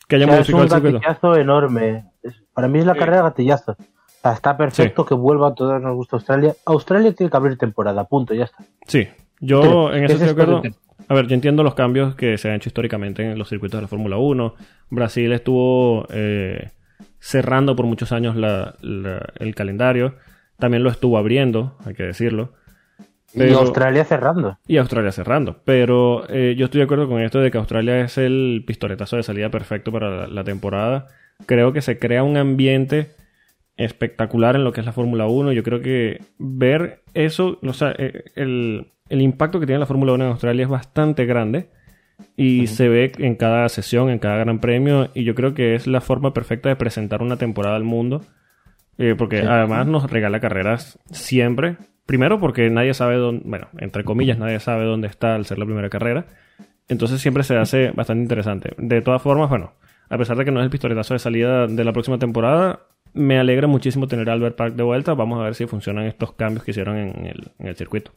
Que 0.08 0.16
haya 0.16 0.26
O 0.26 0.30
sea, 0.30 0.40
es 0.40 0.50
modificado 0.50 0.58
un 0.58 0.64
el 0.64 0.70
circuito. 0.72 1.00
gatillazo 1.08 1.36
enorme. 1.40 2.06
Es- 2.24 2.42
para 2.54 2.68
mí 2.68 2.80
es 2.80 2.86
la 2.86 2.94
Sí. 2.94 3.00
carrera 3.00 3.22
gatillazo. 3.24 3.72
O 3.74 4.22
sea, 4.22 4.34
está 4.34 4.58
perfecto 4.58 5.06
que 5.06 5.14
vuelva 5.14 5.50
a 5.50 5.54
todos 5.54 5.80
nos 5.82 5.96
gusta 5.96 6.18
Australia. 6.18 6.54
Australia 6.66 7.14
tiene 7.14 7.30
que 7.30 7.38
abrir 7.38 7.58
temporada, 7.58 8.04
punto, 8.06 8.34
ya 8.34 8.46
está. 8.46 8.64
Sí, 8.88 9.08
yo 9.40 9.62
Sí, 9.92 9.98
en 9.98 10.04
ese 10.06 10.14
eso 10.14 10.14
estoy 10.14 10.18
de 10.20 10.26
es 10.26 10.32
acuerdo. 10.32 10.62
A 11.10 11.14
ver, 11.16 11.28
yo 11.28 11.34
entiendo 11.34 11.64
los 11.64 11.74
cambios 11.76 12.16
que 12.16 12.38
se 12.38 12.50
han 12.50 12.56
hecho 12.56 12.70
históricamente 12.70 13.24
en 13.32 13.38
los 13.38 13.50
circuitos 13.50 13.78
de 13.80 13.82
la 13.82 13.88
Fórmula 13.88 14.18
1. 14.18 14.56
Brasil 14.92 15.32
estuvo 15.34 16.08
eh, 16.12 16.70
cerrando 17.20 17.76
por 17.76 17.86
muchos 17.88 18.12
años 18.12 18.36
la- 18.36 18.76
la- 18.82 19.28
el 19.40 19.56
calendario. 19.56 20.16
También 20.58 20.84
lo 20.84 20.90
estuvo 20.90 21.18
abriendo, 21.18 21.76
hay 21.86 21.94
que 21.96 22.04
decirlo. 22.04 22.54
Y 23.34 23.52
Australia 23.54 24.06
cerrando. 24.06 24.58
Y 24.68 24.78
Australia 24.78 25.12
cerrando. 25.12 25.62
Pero 25.66 26.24
eh, 26.30 26.56
yo 26.58 26.66
estoy 26.66 26.80
de 26.80 26.86
acuerdo 26.86 27.08
con 27.08 27.22
esto 27.22 27.40
de 27.40 27.52
que 27.52 27.58
Australia 27.58 28.02
es 28.02 28.18
el 28.18 28.64
pistoletazo 28.66 29.18
de 29.18 29.24
salida 29.24 29.50
perfecto 29.50 29.92
para 29.92 30.10
la, 30.10 30.28
la 30.28 30.44
temporada. 30.44 31.08
Creo 31.46 31.72
que 31.74 31.82
se 31.82 31.98
crea 32.00 32.24
un 32.24 32.38
ambiente 32.38 33.12
espectacular 33.78 34.56
en 34.56 34.64
lo 34.64 34.74
que 34.74 34.82
es 34.82 34.86
la 34.86 34.94
Fórmula 34.94 35.28
1. 35.28 35.54
Yo 35.54 35.64
creo 35.64 35.82
que 35.82 36.22
ver 36.38 37.02
eso, 37.14 37.60
o 37.64 37.74
sea, 37.74 37.94
eh, 37.98 38.26
el, 38.36 38.92
el 39.10 39.22
impacto 39.22 39.60
que 39.60 39.66
tiene 39.66 39.80
la 39.80 39.86
Fórmula 39.86 40.14
1 40.14 40.24
en 40.26 40.32
Australia 40.32 40.64
es 40.64 40.70
bastante 40.70 41.26
grande. 41.26 41.70
Y 42.36 42.68
se 42.68 42.90
ve 42.90 43.12
en 43.18 43.36
cada 43.36 43.70
sesión, 43.70 44.10
en 44.10 44.20
cada 44.20 44.38
gran 44.38 44.60
premio. 44.60 45.10
Y 45.14 45.24
yo 45.24 45.36
creo 45.36 45.54
que 45.54 45.76
es 45.76 45.88
la 45.88 46.02
forma 46.02 46.34
perfecta 46.34 46.68
de 46.70 46.76
presentar 46.76 47.22
una 47.22 47.38
temporada 47.38 47.76
al 47.78 47.84
mundo. 47.86 48.24
Eh, 48.98 49.16
porque 49.18 49.40
Sí. 49.42 49.48
además 49.48 49.88
nos 49.88 50.12
regala 50.12 50.40
carreras 50.42 51.00
siempre. 51.12 51.78
Primero 52.06 52.40
porque 52.40 52.70
nadie 52.70 52.94
sabe 52.94 53.16
dónde, 53.16 53.44
bueno, 53.46 53.68
entre 53.78 54.04
comillas, 54.04 54.38
nadie 54.38 54.60
sabe 54.60 54.84
dónde 54.84 55.08
está 55.08 55.36
al 55.36 55.46
ser 55.46 55.60
la 55.60 55.66
primera 55.66 55.90
carrera. 55.90 56.26
Entonces 56.90 57.22
siempre 57.22 57.44
se 57.44 57.56
hace 57.56 57.92
bastante 57.92 58.24
interesante. 58.24 58.74
De 58.78 59.02
todas 59.02 59.22
formas, 59.22 59.48
bueno, 59.50 59.74
a 60.10 60.18
pesar 60.18 60.36
de 60.36 60.44
que 60.44 60.52
no 60.52 60.60
es 60.60 60.66
el 60.66 60.70
pistoletazo 60.72 61.14
de 61.14 61.20
salida 61.20 61.68
de 61.68 61.84
la 61.86 61.94
próxima 61.94 62.18
temporada, 62.18 62.82
me 63.14 63.40
alegra 63.40 63.68
muchísimo 63.68 64.08
tener 64.08 64.30
a 64.30 64.34
Albert 64.34 64.58
Park 64.58 64.76
de 64.76 64.84
vuelta. 64.84 65.14
Vamos 65.14 65.40
a 65.40 65.44
ver 65.44 65.56
si 65.56 65.66
funcionan 65.68 66.06
estos 66.06 66.34
cambios 66.34 66.66
que 66.66 66.72
hicieron 66.72 66.98
en 66.98 67.26
el, 67.28 67.52
en 67.60 67.68
el 67.68 67.76
circuito. 67.78 68.12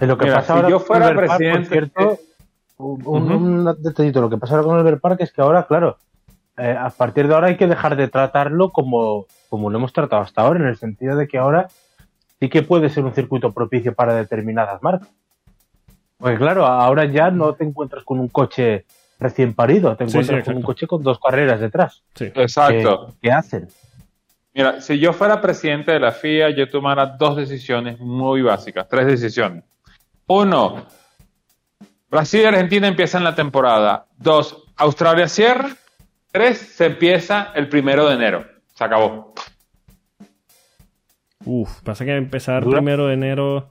Lo 0.00 0.16
que 0.18 0.24
Mira, 0.24 0.36
pasa 0.36 0.46
si 0.46 0.52
ahora 0.52 0.68
yo 0.70 0.78
con 0.78 0.86
fuera 0.86 1.06
Albert 1.08 1.26
Park, 1.28 1.38
presidente- 1.38 1.68
por 1.68 1.72
cierto, 1.72 2.18
un, 2.78 3.02
un- 3.06 3.32
Ujú. 3.32 3.34
un 3.68 3.82
detallito. 3.82 4.20
Lo 4.20 4.30
que 4.30 4.38
pasa 4.38 4.54
ahora 4.54 4.66
con 4.66 4.78
Albert 4.78 5.00
Park 5.00 5.20
es 5.20 5.32
que 5.32 5.42
ahora, 5.42 5.66
claro, 5.66 5.98
eh, 6.56 6.76
a 6.78 6.90
partir 6.90 7.28
de 7.28 7.34
ahora 7.34 7.48
hay 7.48 7.56
que 7.56 7.66
dejar 7.66 7.96
de 7.96 8.08
tratarlo 8.08 8.70
como, 8.70 9.26
como 9.48 9.70
lo 9.70 9.78
hemos 9.78 9.92
tratado 9.92 10.22
hasta 10.22 10.42
ahora, 10.42 10.60
en 10.60 10.66
el 10.66 10.76
sentido 10.76 11.16
de 11.16 11.28
que 11.28 11.38
ahora 11.38 11.68
sí 12.38 12.48
que 12.48 12.62
puede 12.62 12.88
ser 12.88 13.04
un 13.04 13.14
circuito 13.14 13.52
propicio 13.52 13.94
para 13.94 14.14
determinadas 14.14 14.82
marcas. 14.82 15.08
Porque 16.18 16.36
claro, 16.38 16.66
ahora 16.66 17.04
ya 17.06 17.30
no 17.30 17.54
te 17.54 17.64
encuentras 17.64 18.04
con 18.04 18.20
un 18.20 18.28
coche 18.28 18.84
recién 19.18 19.54
parido, 19.54 19.96
te 19.96 20.04
Sí, 20.06 20.10
sí, 20.12 20.18
encuentras 20.18 20.44
con 20.44 20.56
un 20.56 20.62
coche 20.62 20.86
con 20.86 21.02
dos 21.02 21.18
carreras 21.18 21.60
detrás. 21.60 22.02
Sí. 22.14 22.26
Exacto. 22.34 23.06
¿Qué, 23.06 23.28
qué 23.28 23.32
hacen? 23.32 23.68
Mira, 24.54 24.80
si 24.80 24.98
yo 24.98 25.12
fuera 25.12 25.40
presidente 25.40 25.92
de 25.92 26.00
la 26.00 26.12
FIA, 26.12 26.50
yo 26.50 26.68
tomara 26.68 27.06
dos 27.06 27.36
decisiones 27.36 28.00
muy 28.00 28.42
básicas, 28.42 28.88
tres 28.88 29.06
decisiones. 29.06 29.64
Uno, 30.32 30.86
Brasil 32.08 32.42
y 32.42 32.44
Argentina 32.44 32.86
empiezan 32.86 33.24
la 33.24 33.34
temporada. 33.34 34.06
Dos, 34.16 34.62
Australia 34.76 35.26
cierra. 35.26 35.70
Tres, 36.30 36.56
se 36.58 36.86
empieza 36.86 37.50
el 37.56 37.68
primero 37.68 38.06
de 38.08 38.14
enero. 38.14 38.44
Se 38.72 38.84
acabó. 38.84 39.34
Uf, 41.44 41.80
pasa 41.82 42.04
que 42.04 42.14
empezar 42.14 42.62
¿Dura? 42.62 42.78
primero 42.78 43.08
de 43.08 43.14
enero. 43.14 43.70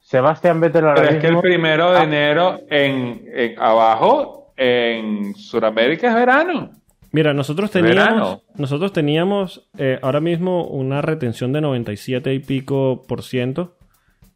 Sebastián 0.00 0.60
Vettel 0.60 0.86
ahora 0.86 1.02
Pero 1.02 1.14
es 1.14 1.20
que 1.20 1.26
el 1.26 1.38
primero 1.40 1.92
de 1.92 1.98
Ah. 1.98 2.04
enero 2.04 2.60
en, 2.70 3.24
en 3.30 3.58
abajo, 3.60 4.54
en 4.56 5.34
Sudamérica 5.34 6.08
es 6.08 6.14
verano. 6.14 6.70
Mira, 7.12 7.34
nosotros 7.34 7.70
teníamos, 7.70 8.06
Verano. 8.06 8.40
nosotros 8.56 8.94
teníamos 8.94 9.68
eh, 9.76 9.98
ahora 10.00 10.20
mismo 10.20 10.64
una 10.68 11.02
retención 11.02 11.52
de 11.52 11.60
97 11.60 12.32
y 12.32 12.38
pico 12.40 13.04
por 13.06 13.22
ciento 13.22 13.76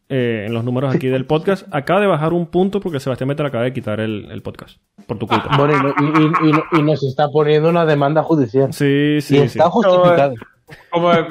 eh, 0.09 0.45
en 0.47 0.55
los 0.55 0.65
números 0.65 0.95
aquí 0.95 1.09
del 1.09 1.25
podcast. 1.27 1.67
Acaba 1.71 2.01
de 2.01 2.07
bajar 2.07 2.33
un 2.33 2.47
punto 2.47 2.81
porque 2.81 3.01
Sebastián 3.01 3.29
Vettel 3.29 3.47
acaba 3.47 3.65
de 3.65 3.73
quitar 3.73 4.01
el, 4.01 4.31
el 4.31 4.43
podcast. 4.43 4.79
Por 5.07 5.19
tu 5.19 5.27
culpa. 5.27 5.57
Bueno, 5.57 5.75
y, 5.77 5.83
no- 5.83 5.89
y- 5.89 6.23
y- 6.47 6.49
y 6.49 6.53
no- 6.53 6.65
y 6.73 6.83
nos 6.83 7.03
está 7.05 7.29
poniendo 7.29 7.69
una 7.69 7.85
demanda 7.87 8.23
judicial. 8.23 8.73
Sí, 8.73 9.17
y 9.19 9.21
sí, 9.21 9.37
sí. 9.37 9.43
está 9.43 9.69
justificado. 9.71 10.35
Como 10.91 11.13
eh, 11.15 11.27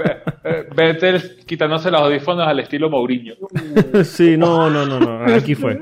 eh, 0.46 0.68
Vettel 0.76 1.38
quitándose 1.46 1.92
los 1.92 2.02
audífonos 2.02 2.48
al 2.48 2.60
estilo 2.60 2.90
Mourinho. 2.90 3.36
Sí, 4.04 4.36
no, 4.38 4.70
no, 4.70 4.86
no, 4.86 5.00
no. 5.00 5.34
Aquí 5.36 5.54
fue. 5.56 5.80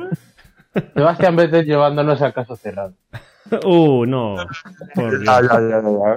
Sebastián 0.93 1.35
Vettel 1.37 1.65
llevándonos 1.65 2.21
al 2.21 2.33
caso 2.33 2.55
cerrado. 2.57 2.93
Uh, 3.63 4.05
no. 4.05 4.35
Por 4.93 5.19
Dios. 5.21 5.41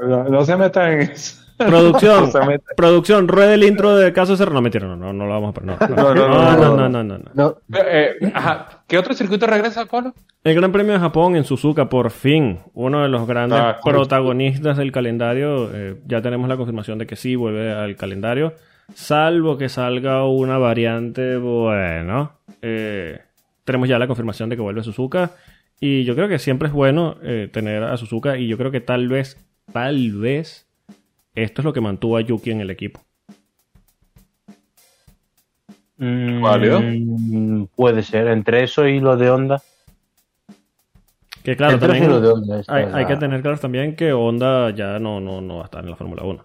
No, 0.02 0.24
no 0.24 0.44
se 0.44 0.56
metan 0.56 0.92
en 0.94 1.00
eso. 1.02 1.42
Producción, 1.58 2.30
producción, 2.76 3.28
rueda 3.28 3.54
el 3.54 3.64
intro 3.64 3.96
de 3.96 4.12
Caso 4.12 4.36
Cerro. 4.36 4.52
No, 4.54 4.62
mentira, 4.62 4.86
no, 4.86 4.96
no, 4.96 5.12
no 5.12 5.26
lo 5.26 5.32
vamos 5.32 5.50
a 5.50 5.52
poner. 5.52 5.76
No, 5.90 5.96
no, 5.96 6.14
No, 6.14 6.28
no, 6.28 6.56
no, 6.56 6.56
no, 6.56 6.76
no, 6.76 6.88
no, 6.88 7.02
no, 7.04 7.18
no. 7.18 7.30
No, 7.34 7.56
Eh, 7.86 8.12
ajá. 8.32 8.84
¿Qué 8.86 8.96
otro 8.98 9.12
circuito 9.14 9.46
regresa, 9.46 9.86
Pablo? 9.86 10.14
El 10.44 10.54
Gran 10.54 10.72
Premio 10.72 10.92
de 10.94 11.00
Japón 11.00 11.36
en 11.36 11.44
Suzuka, 11.44 11.88
por 11.88 12.10
fin, 12.10 12.60
uno 12.74 13.02
de 13.02 13.08
los 13.08 13.26
grandes 13.26 13.58
Ah, 13.60 13.78
protagonistas 13.84 14.76
del 14.76 14.92
calendario. 14.92 15.70
eh, 15.74 15.96
ya 16.06 16.22
tenemos 16.22 16.48
la 16.48 16.56
confirmación 16.56 16.98
de 16.98 17.06
que 17.06 17.16
sí 17.16 17.34
vuelve 17.36 17.72
al 17.72 17.96
calendario, 17.96 18.54
salvo 18.94 19.58
que 19.58 19.68
salga 19.68 20.24
una 20.26 20.58
variante, 20.58 21.36
bueno. 21.36 22.32
eh, 22.62 23.18
tenemos 23.64 23.88
ya 23.88 23.98
la 23.98 24.06
confirmación 24.06 24.48
de 24.48 24.56
que 24.56 24.62
vuelve 24.62 24.82
Suzuka. 24.82 25.32
Y 25.80 26.04
yo 26.04 26.14
creo 26.14 26.28
que 26.28 26.38
siempre 26.38 26.68
es 26.68 26.74
bueno 26.74 27.16
eh, 27.22 27.48
tener 27.52 27.82
a 27.84 27.96
Suzuka. 27.96 28.36
Y 28.38 28.48
yo 28.48 28.56
creo 28.56 28.70
que 28.70 28.80
tal 28.80 29.08
vez, 29.08 29.36
tal 29.72 30.12
vez, 30.12 30.67
esto 31.42 31.60
es 31.62 31.64
lo 31.64 31.72
que 31.72 31.80
mantuvo 31.80 32.16
a 32.16 32.20
Yuki 32.20 32.50
en 32.50 32.60
el 32.60 32.70
equipo. 32.70 33.00
mm, 35.98 36.40
¿Válido? 36.42 36.80
Puede 37.74 38.02
ser. 38.02 38.28
Entre 38.28 38.64
eso 38.64 38.86
y 38.86 39.00
lo 39.00 39.16
de 39.16 39.30
Honda. 39.30 39.62
Que 41.42 41.56
claro, 41.56 41.74
Entre 41.74 41.88
eso 41.88 41.96
y 41.96 42.00
también 42.00 42.10
lo 42.12 42.20
de 42.20 42.32
Honda. 42.32 42.60
esta 42.60 42.74
hay, 42.74 43.06
que 43.06 43.16
tener 43.16 43.40
claro 43.42 43.58
también 43.58 43.96
que 43.96 44.12
Honda 44.12 44.70
ya 44.70 44.98
no, 44.98 45.20
no, 45.20 45.40
no 45.40 45.56
va 45.56 45.62
a 45.62 45.64
estar 45.64 45.82
en 45.84 45.90
la 45.90 45.96
Fórmula 45.96 46.22
1. 46.24 46.44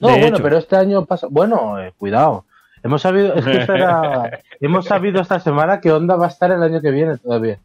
No, 0.00 0.08
De 0.08 0.14
bueno, 0.20 0.36
hecho. 0.36 0.42
pero 0.42 0.58
este 0.58 0.76
año 0.76 1.04
pasa. 1.04 1.26
Bueno, 1.30 1.80
eh, 1.80 1.92
cuidado. 1.96 2.44
Hemos 2.82 3.02
sabido, 3.02 3.34
es 3.34 3.44
que 3.44 3.58
eso 3.58 3.74
era- 3.74 4.40
hemos 4.60 4.86
sabido 4.86 5.20
esta 5.20 5.38
semana 5.38 5.80
que 5.80 5.92
Honda 5.92 6.16
va 6.16 6.26
a 6.26 6.30
estar 6.30 6.50
el 6.50 6.62
año 6.62 6.80
que 6.80 6.90
viene 6.90 7.18
todavía, 7.18 7.58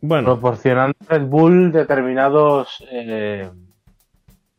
Bueno, 0.00 0.24
proporcionando 0.26 0.96
a 1.08 1.14
Red 1.14 1.26
Bull 1.26 1.72
determinados, 1.72 2.84
eh, 2.92 3.50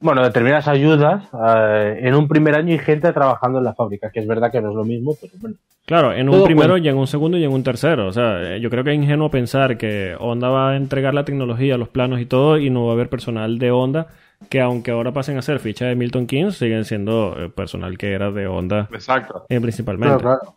bueno, 0.01 0.23
determinadas 0.23 0.67
ayudas 0.67 1.23
eh, 1.47 1.99
en 2.01 2.15
un 2.15 2.27
primer 2.27 2.55
año 2.55 2.73
y 2.73 2.79
gente 2.79 3.13
trabajando 3.13 3.59
en 3.59 3.65
la 3.65 3.73
fábrica, 3.73 4.09
que 4.11 4.19
es 4.19 4.27
verdad 4.27 4.51
que 4.51 4.61
no 4.61 4.69
es 4.69 4.75
lo 4.75 4.83
mismo, 4.83 5.15
pero 5.19 5.33
bueno. 5.39 5.55
Claro, 5.85 6.13
en 6.13 6.29
un 6.29 6.43
primero 6.43 6.73
cuenta. 6.73 6.85
y 6.85 6.89
en 6.89 6.97
un 6.97 7.07
segundo 7.07 7.37
y 7.37 7.43
en 7.43 7.51
un 7.51 7.63
tercero. 7.63 8.07
O 8.07 8.13
sea, 8.13 8.55
eh, 8.55 8.59
yo 8.59 8.69
creo 8.69 8.83
que 8.83 8.91
es 8.91 8.97
ingenuo 8.97 9.29
pensar 9.29 9.77
que 9.77 10.15
Honda 10.19 10.49
va 10.49 10.71
a 10.71 10.75
entregar 10.77 11.13
la 11.13 11.25
tecnología, 11.25 11.77
los 11.77 11.89
planos 11.89 12.21
y 12.21 12.25
todo, 12.25 12.57
y 12.57 12.69
no 12.69 12.85
va 12.85 12.91
a 12.91 12.93
haber 12.93 13.09
personal 13.09 13.57
de 13.59 13.71
Honda 13.71 14.07
que 14.49 14.61
aunque 14.61 14.91
ahora 14.91 15.11
pasen 15.11 15.37
a 15.37 15.41
ser 15.41 15.59
ficha 15.59 15.85
de 15.85 15.95
Milton 15.95 16.27
Keynes, 16.27 16.57
siguen 16.57 16.85
siendo 16.85 17.35
eh, 17.37 17.49
personal 17.49 17.97
que 17.97 18.13
era 18.13 18.31
de 18.31 18.47
Honda 18.47 18.87
Exacto. 18.91 19.45
eh, 19.49 19.59
principalmente. 19.61 20.17
Claro, 20.17 20.39
claro. 20.39 20.55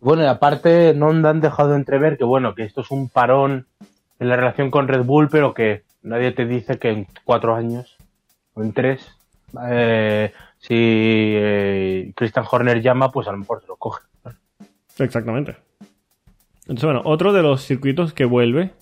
Bueno, 0.00 0.22
y 0.22 0.26
aparte, 0.26 0.94
no 0.94 1.08
han 1.08 1.40
dejado 1.40 1.70
de 1.70 1.76
entrever 1.76 2.16
que, 2.16 2.24
bueno, 2.24 2.54
que 2.54 2.64
esto 2.64 2.80
es 2.80 2.90
un 2.90 3.08
parón 3.10 3.66
en 4.18 4.28
la 4.28 4.36
relación 4.36 4.70
con 4.70 4.88
Red 4.88 5.04
Bull, 5.04 5.28
pero 5.30 5.52
que 5.52 5.82
nadie 6.02 6.32
te 6.32 6.46
dice 6.46 6.78
que 6.78 6.90
en 6.90 7.06
cuatro 7.24 7.54
años 7.54 7.98
o 8.54 8.62
en 8.62 8.72
tres, 8.72 9.06
eh, 9.68 10.32
si 10.58 10.74
eh, 10.76 12.12
Christian 12.14 12.44
Horner 12.50 12.80
llama, 12.82 13.10
pues 13.10 13.26
a 13.28 13.32
lo 13.32 13.38
mejor 13.38 13.60
se 13.60 13.66
lo 13.68 13.76
coge. 13.76 14.02
Exactamente. 14.98 15.56
Entonces, 16.62 16.84
bueno, 16.84 17.02
otro 17.04 17.32
de 17.32 17.42
los 17.42 17.62
circuitos 17.64 18.12
que 18.12 18.24
vuelve, 18.24 18.72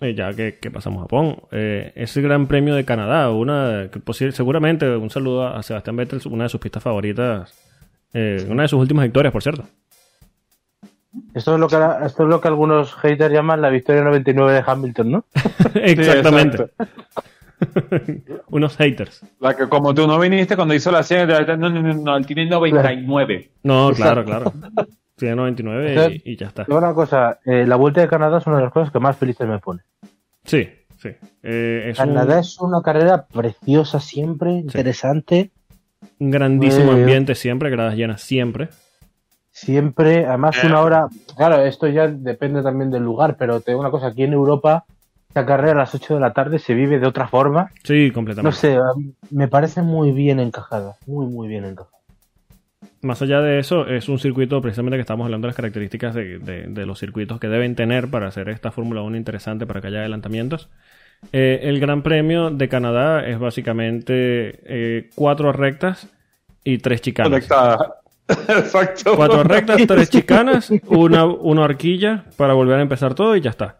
eh, 0.00 0.14
ya 0.14 0.32
que, 0.34 0.58
que 0.58 0.70
pasamos 0.70 0.98
a 0.98 1.02
Japón, 1.02 1.36
es 1.50 2.16
el 2.16 2.22
Gran 2.24 2.46
Premio 2.46 2.74
de 2.74 2.84
Canadá. 2.84 3.30
Una, 3.30 3.88
que 3.92 4.00
posi- 4.00 4.32
seguramente, 4.32 4.88
un 4.96 5.08
saludo 5.10 5.46
a 5.46 5.62
Sebastián 5.62 5.96
Vettel, 5.96 6.20
una 6.26 6.44
de 6.44 6.48
sus 6.50 6.60
pistas 6.60 6.82
favoritas, 6.82 7.54
una 8.12 8.62
de 8.62 8.68
sus 8.68 8.80
últimas 8.80 9.04
victorias, 9.04 9.32
por 9.32 9.42
cierto. 9.42 9.64
Esto 11.34 11.54
es 11.54 11.60
lo 11.60 11.68
que 11.68 11.76
esto 12.06 12.22
es 12.24 12.28
lo 12.28 12.40
que 12.40 12.48
algunos 12.48 12.94
haters 12.94 13.32
llaman 13.32 13.60
la 13.60 13.68
victoria 13.70 14.02
99 14.02 14.52
de 14.52 14.64
Hamilton, 14.66 15.10
¿no? 15.12 15.24
Exactamente. 15.74 16.70
Unos 18.50 18.76
haters. 18.76 19.22
La 19.40 19.54
que 19.54 19.68
como 19.68 19.94
tú 19.94 20.06
no 20.06 20.18
viniste 20.18 20.56
cuando 20.56 20.74
hizo 20.74 20.90
la 20.90 21.02
100, 21.02 21.28
no, 21.58 21.70
no, 21.70 21.94
no, 21.94 22.20
tiene 22.22 22.46
99. 22.46 23.50
No, 23.62 23.90
claro, 23.92 24.24
claro. 24.24 24.52
Tiene 25.16 25.36
99 25.36 26.20
y, 26.24 26.32
y 26.32 26.36
ya 26.36 26.48
está. 26.48 26.64
Una 26.68 26.94
cosa, 26.94 27.38
eh, 27.44 27.66
la 27.66 27.76
vuelta 27.76 28.00
de 28.00 28.08
Canadá 28.08 28.38
es 28.38 28.46
una 28.46 28.56
de 28.56 28.64
las 28.64 28.72
cosas 28.72 28.90
que 28.92 28.98
más 28.98 29.16
felices 29.16 29.46
me 29.46 29.58
pone. 29.58 29.82
Sí, 30.44 30.68
sí. 30.98 31.10
Eh, 31.42 31.90
es 31.90 31.98
un, 31.98 32.06
Canadá 32.06 32.40
es 32.40 32.58
una 32.60 32.82
carrera 32.82 33.26
preciosa 33.26 34.00
siempre, 34.00 34.52
interesante. 34.52 35.50
un 36.18 36.30
grandísimo 36.30 36.92
Eh, 36.92 36.94
ambiente 37.00 37.34
siempre, 37.34 37.70
gradas 37.70 37.94
llenas 37.94 38.20
siempre. 38.22 38.68
Siempre, 39.54 40.24
además 40.26 40.56
una 40.64 40.80
hora, 40.80 41.08
claro, 41.36 41.62
esto 41.62 41.86
ya 41.86 42.08
depende 42.08 42.62
también 42.62 42.90
del 42.90 43.02
lugar, 43.02 43.36
pero 43.36 43.60
te 43.60 43.72
digo 43.72 43.80
una 43.80 43.90
cosa, 43.90 44.06
aquí 44.06 44.22
en 44.22 44.32
Europa, 44.32 44.86
esta 45.32 45.46
carrera 45.46 45.72
a 45.72 45.76
las 45.76 45.94
8 45.94 46.14
de 46.14 46.20
la 46.20 46.34
tarde 46.34 46.58
se 46.58 46.74
vive 46.74 46.98
de 46.98 47.06
otra 47.06 47.26
forma. 47.26 47.70
Sí, 47.84 48.08
No 48.08 48.12
completamente. 48.14 48.58
sé, 48.58 48.74
a 48.76 48.92
mí 48.96 49.14
me 49.30 49.48
parece 49.48 49.80
muy 49.80 50.12
bien 50.12 50.38
encajada, 50.40 50.96
muy, 51.06 51.24
muy 51.26 51.48
bien 51.48 51.64
encajada. 51.64 51.96
Más 53.00 53.22
allá 53.22 53.40
de 53.40 53.58
eso, 53.58 53.86
es 53.86 54.08
un 54.08 54.18
circuito 54.18 54.60
precisamente 54.60 54.96
que 54.98 55.00
estamos 55.00 55.24
hablando 55.24 55.46
de 55.46 55.50
las 55.50 55.56
características 55.56 56.14
de, 56.14 56.38
de- 56.38 56.66
de 56.66 56.86
los 56.86 56.98
circuitos 56.98 57.40
que 57.40 57.48
deben 57.48 57.74
tener 57.74 58.10
para 58.10 58.28
hacer 58.28 58.48
esta 58.50 58.70
Fórmula 58.70 59.00
1 59.02 59.16
interesante, 59.16 59.66
para 59.66 59.80
que 59.80 59.86
haya 59.88 60.00
adelantamientos. 60.00 60.68
Eh, 61.32 61.60
el 61.62 61.80
Gran 61.80 62.02
Premio 62.02 62.50
de 62.50 62.68
Canadá 62.68 63.26
es 63.26 63.38
básicamente 63.38 64.60
eh, 64.64 65.10
cuatro 65.14 65.52
rectas 65.52 66.08
y 66.62 66.78
tres 66.78 67.00
chicanas. 67.00 67.30
Conectada. 67.30 67.94
Exacto. 68.28 69.16
Cuatro 69.16 69.42
rectas, 69.44 69.80
tres 69.86 70.10
chicanas, 70.10 70.70
una, 70.86 71.24
una 71.24 71.62
horquilla 71.62 72.24
para 72.36 72.52
volver 72.54 72.78
a 72.78 72.82
empezar 72.82 73.14
todo 73.14 73.34
y 73.36 73.40
ya 73.40 73.50
está. 73.50 73.78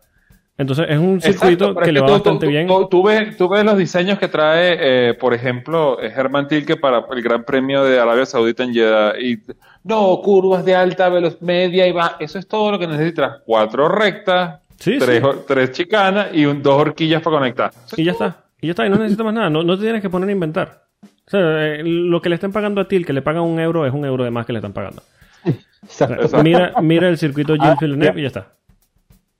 Entonces 0.58 0.86
es 0.90 0.98
un 0.98 1.20
circuito 1.20 1.64
Exacto, 1.70 1.80
que 1.80 1.92
le 1.92 2.00
va 2.00 2.06
tú- 2.06 2.12
bastante 2.12 2.46
tú- 2.46 2.50
bien. 2.50 2.66
Tú, 2.66 2.86
tú 2.88 3.02
ves, 3.02 3.36
tú 3.36 3.48
ves 3.48 3.64
los 3.64 3.76
diseños 3.78 4.18
que 4.18 4.28
trae, 4.28 4.76
eh, 5.10 5.14
por 5.14 5.32
ejemplo, 5.34 6.00
eh, 6.00 6.10
Germán 6.10 6.46
Tilke 6.46 6.76
para 6.76 7.04
el 7.10 7.22
Gran 7.22 7.42
Premio 7.44 7.82
de 7.84 7.98
Arabia 7.98 8.26
Saudita 8.26 8.62
en 8.62 8.74
Jeddah. 8.74 9.18
Y, 9.18 9.38
no, 9.84 10.20
curvas 10.22 10.64
de 10.64 10.74
alta 10.76 11.08
velocidad 11.08 11.40
media 11.40 11.86
y 11.86 11.92
va. 11.92 12.16
Eso 12.20 12.38
es 12.38 12.46
todo 12.46 12.70
lo 12.70 12.78
que 12.78 12.86
necesitas. 12.86 13.40
Cuatro 13.46 13.88
rectas, 13.88 14.60
Sí, 14.78 14.98
tres, 14.98 15.22
sí. 15.22 15.28
tres 15.48 15.72
chicanas 15.72 16.28
y 16.34 16.44
un, 16.44 16.62
dos 16.62 16.74
horquillas 16.80 17.22
para 17.22 17.38
conectar. 17.38 17.70
Y 17.96 18.04
ya 18.04 18.12
está. 18.12 18.44
Y 18.60 18.66
ya 18.66 18.70
está. 18.72 18.86
Y 18.86 18.90
no 18.90 18.96
necesitas 18.96 19.24
más 19.24 19.34
nada. 19.34 19.48
No, 19.50 19.62
no 19.62 19.76
te 19.76 19.82
tienes 19.84 20.02
que 20.02 20.10
poner 20.10 20.28
a 20.28 20.32
inventar. 20.32 20.82
O 21.26 21.30
sea, 21.30 21.40
eh, 21.76 21.82
lo 21.82 22.20
que 22.20 22.28
le 22.28 22.34
estén 22.34 22.52
pagando 22.52 22.80
a 22.80 22.86
Til, 22.88 23.06
que 23.06 23.12
le 23.14 23.22
pagan 23.22 23.42
un 23.42 23.58
euro, 23.58 23.86
es 23.86 23.92
un 23.94 24.04
euro 24.04 24.22
de 24.24 24.30
más 24.30 24.44
que 24.44 24.52
le 24.52 24.58
están 24.58 24.72
pagando. 24.74 25.02
O 25.44 25.50
sea, 25.88 26.08
Exacto. 26.08 26.42
mira, 26.42 26.74
mira 26.82 27.08
el 27.08 27.16
circuito 27.16 27.54
Gilles 27.54 27.70
Ah, 27.70 27.78
Villeneuve 27.80 28.14
ya. 28.14 28.18
y 28.18 28.22
ya 28.22 28.26
está. 28.28 28.46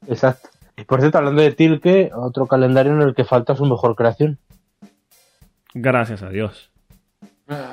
Exacto. 0.09 0.48
Y 0.76 0.85
por 0.85 1.00
cierto, 1.00 1.18
hablando 1.18 1.42
de 1.42 1.52
Tilke, 1.52 2.11
otro 2.14 2.46
calendario 2.46 2.92
en 2.92 3.02
el 3.02 3.14
que 3.14 3.24
falta 3.24 3.54
su 3.54 3.64
mejor 3.66 3.94
creación. 3.94 4.38
Gracias 5.74 6.22
a 6.22 6.30
Dios. 6.30 6.70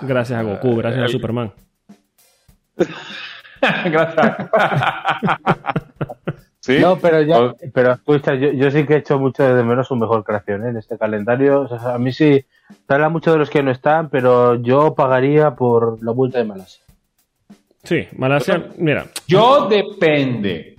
Gracias 0.01 0.38
a 0.39 0.43
Goku, 0.43 0.75
gracias 0.75 1.05
a 1.05 1.07
Superman. 1.07 1.53
Gracias. 3.62 4.49
¿Sí? 6.62 6.77
No, 6.79 6.97
pero 6.97 7.21
ya, 7.21 7.39
O- 7.39 7.55
pero 7.73 7.93
escucha, 7.93 8.35
yo, 8.35 8.51
yo 8.51 8.69
sí 8.71 8.85
que 8.85 8.95
he 8.95 8.97
hecho 8.97 9.17
mucho 9.19 9.43
de 9.55 9.63
menos 9.63 9.88
su 9.88 9.95
mejor 9.95 10.23
creación 10.23 10.65
¿eh? 10.65 10.69
en 10.69 10.77
este 10.77 10.97
calendario. 10.97 11.62
O 11.62 11.67
sea, 11.67 11.95
a 11.95 11.99
mí 11.99 12.12
sí, 12.12 12.45
se 12.88 12.93
habla 12.93 13.09
mucho 13.09 13.31
de 13.31 13.38
los 13.38 13.49
que 13.49 13.63
no 13.63 13.71
están, 13.71 14.09
pero 14.09 14.55
yo 14.55 14.93
pagaría 14.93 15.55
por 15.55 16.03
la 16.03 16.12
vuelta 16.12 16.38
de 16.38 16.43
Malasia. 16.45 16.83
Sí, 17.83 18.07
Malasia, 18.17 18.67
mira, 18.77 19.05
Yo 19.27 19.67
depende. 19.67 20.75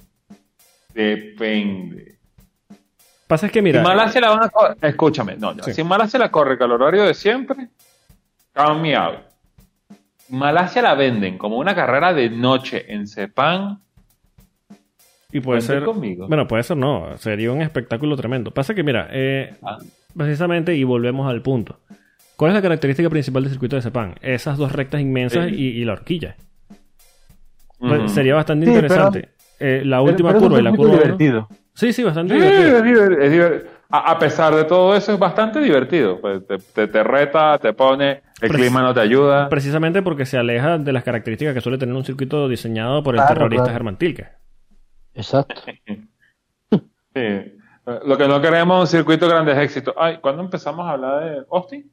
Depende. 0.94 2.09
Pasa 3.30 3.46
es 3.46 3.52
que 3.52 3.62
mira, 3.62 3.80
si 3.80 3.86
Malasia 3.88 4.20
la 4.20 4.28
van 4.30 4.42
a 4.44 4.48
correr, 4.50 4.76
escúchame, 4.82 5.36
no, 5.36 5.54
no, 5.54 5.62
Sí. 5.62 5.72
si 5.72 5.82
Malasia 5.84 6.18
la 6.18 6.30
corre 6.30 6.58
con 6.58 6.66
el 6.70 6.72
horario 6.82 7.04
de 7.04 7.14
siempre, 7.14 7.68
count 8.52 8.82
me 8.82 8.94
out. 8.94 9.20
Malasia 10.28 10.82
la 10.82 10.94
venden 10.94 11.38
como 11.38 11.56
una 11.56 11.74
carrera 11.74 12.12
de 12.12 12.28
noche 12.30 12.92
en 12.92 13.06
Sepang. 13.06 13.78
y 15.32 15.40
puede 15.40 15.60
ser, 15.60 15.84
conmigo. 15.84 16.26
bueno, 16.28 16.46
puede 16.48 16.62
ser 16.64 16.76
no, 16.76 17.16
sería 17.16 17.52
un 17.52 17.62
espectáculo 17.62 18.16
tremendo. 18.16 18.50
Pasa 18.50 18.74
que 18.74 18.82
mira, 18.82 19.08
eh, 19.12 19.54
Ah, 19.62 19.78
precisamente, 20.16 20.74
y 20.74 20.84
volvemos 20.84 21.28
al 21.30 21.40
punto, 21.40 21.78
¿Cuál 22.36 22.50
es 22.52 22.54
la 22.54 22.62
característica 22.62 23.10
principal 23.10 23.42
del 23.42 23.52
circuito 23.52 23.76
de 23.76 23.82
Sepang? 23.82 24.14
Esas 24.22 24.56
dos 24.56 24.72
rectas 24.72 25.00
inmensas 25.02 25.48
Sí. 25.48 25.54
y, 25.54 25.66
y 25.80 25.84
la 25.84 25.92
horquilla. 25.92 26.36
Pues. 27.78 28.12
Sería 28.12 28.34
bastante 28.34 28.64
Sí, 28.66 28.72
interesante. 28.72 29.28
Eh, 29.58 29.82
la 29.84 30.00
última 30.00 30.30
pero 30.30 30.40
curva 30.40 30.58
y 30.58 30.62
la 30.62 30.70
curva. 30.72 30.98
uno. 31.18 31.48
Sí, 31.80 31.92
sí, 31.94 32.02
bastante 32.04 32.34
Sí, 32.34 32.40
divertido. 32.40 33.04
es 33.20 33.32
es 33.32 33.66
a, 33.88 34.10
a 34.12 34.18
pesar 34.18 34.54
de 34.54 34.64
todo 34.64 34.94
eso, 34.94 35.12
es 35.14 35.18
bastante 35.18 35.60
divertido. 35.60 36.20
Pues 36.20 36.46
te, 36.46 36.58
te- 36.58 36.86
te 36.88 37.02
reta, 37.02 37.58
te 37.58 37.72
pone, 37.72 38.22
el 38.42 38.50
clima 38.50 38.82
no 38.82 38.92
te 38.92 39.00
ayuda. 39.00 39.48
Precisamente 39.48 40.02
porque 40.02 40.26
se 40.26 40.36
aleja 40.38 40.76
de 40.78 40.92
las 40.92 41.02
características 41.04 41.54
que 41.54 41.60
suele 41.60 41.78
tener 41.78 41.94
un 41.94 42.04
circuito 42.04 42.48
diseñado 42.48 43.02
por 43.02 43.14
el 43.14 43.20
Claro, 43.20 43.34
terrorista 43.34 43.64
claro. 43.64 43.74
Germán 43.76 43.96
Tilke. 43.96 44.28
Exacto. 45.14 45.54
Sí. 47.14 47.54
Lo 48.06 48.16
que 48.16 48.28
no 48.28 48.40
queremos 48.40 48.76
es 48.88 48.94
un 48.94 48.98
circuito 48.98 49.26
de 49.26 49.32
grandes 49.32 49.58
éxitos. 49.58 49.94
Ay, 49.98 50.18
¿cuándo 50.20 50.42
empezamos 50.42 50.86
a 50.86 50.92
hablar 50.92 51.24
de 51.24 51.42
Austin? 51.50 51.90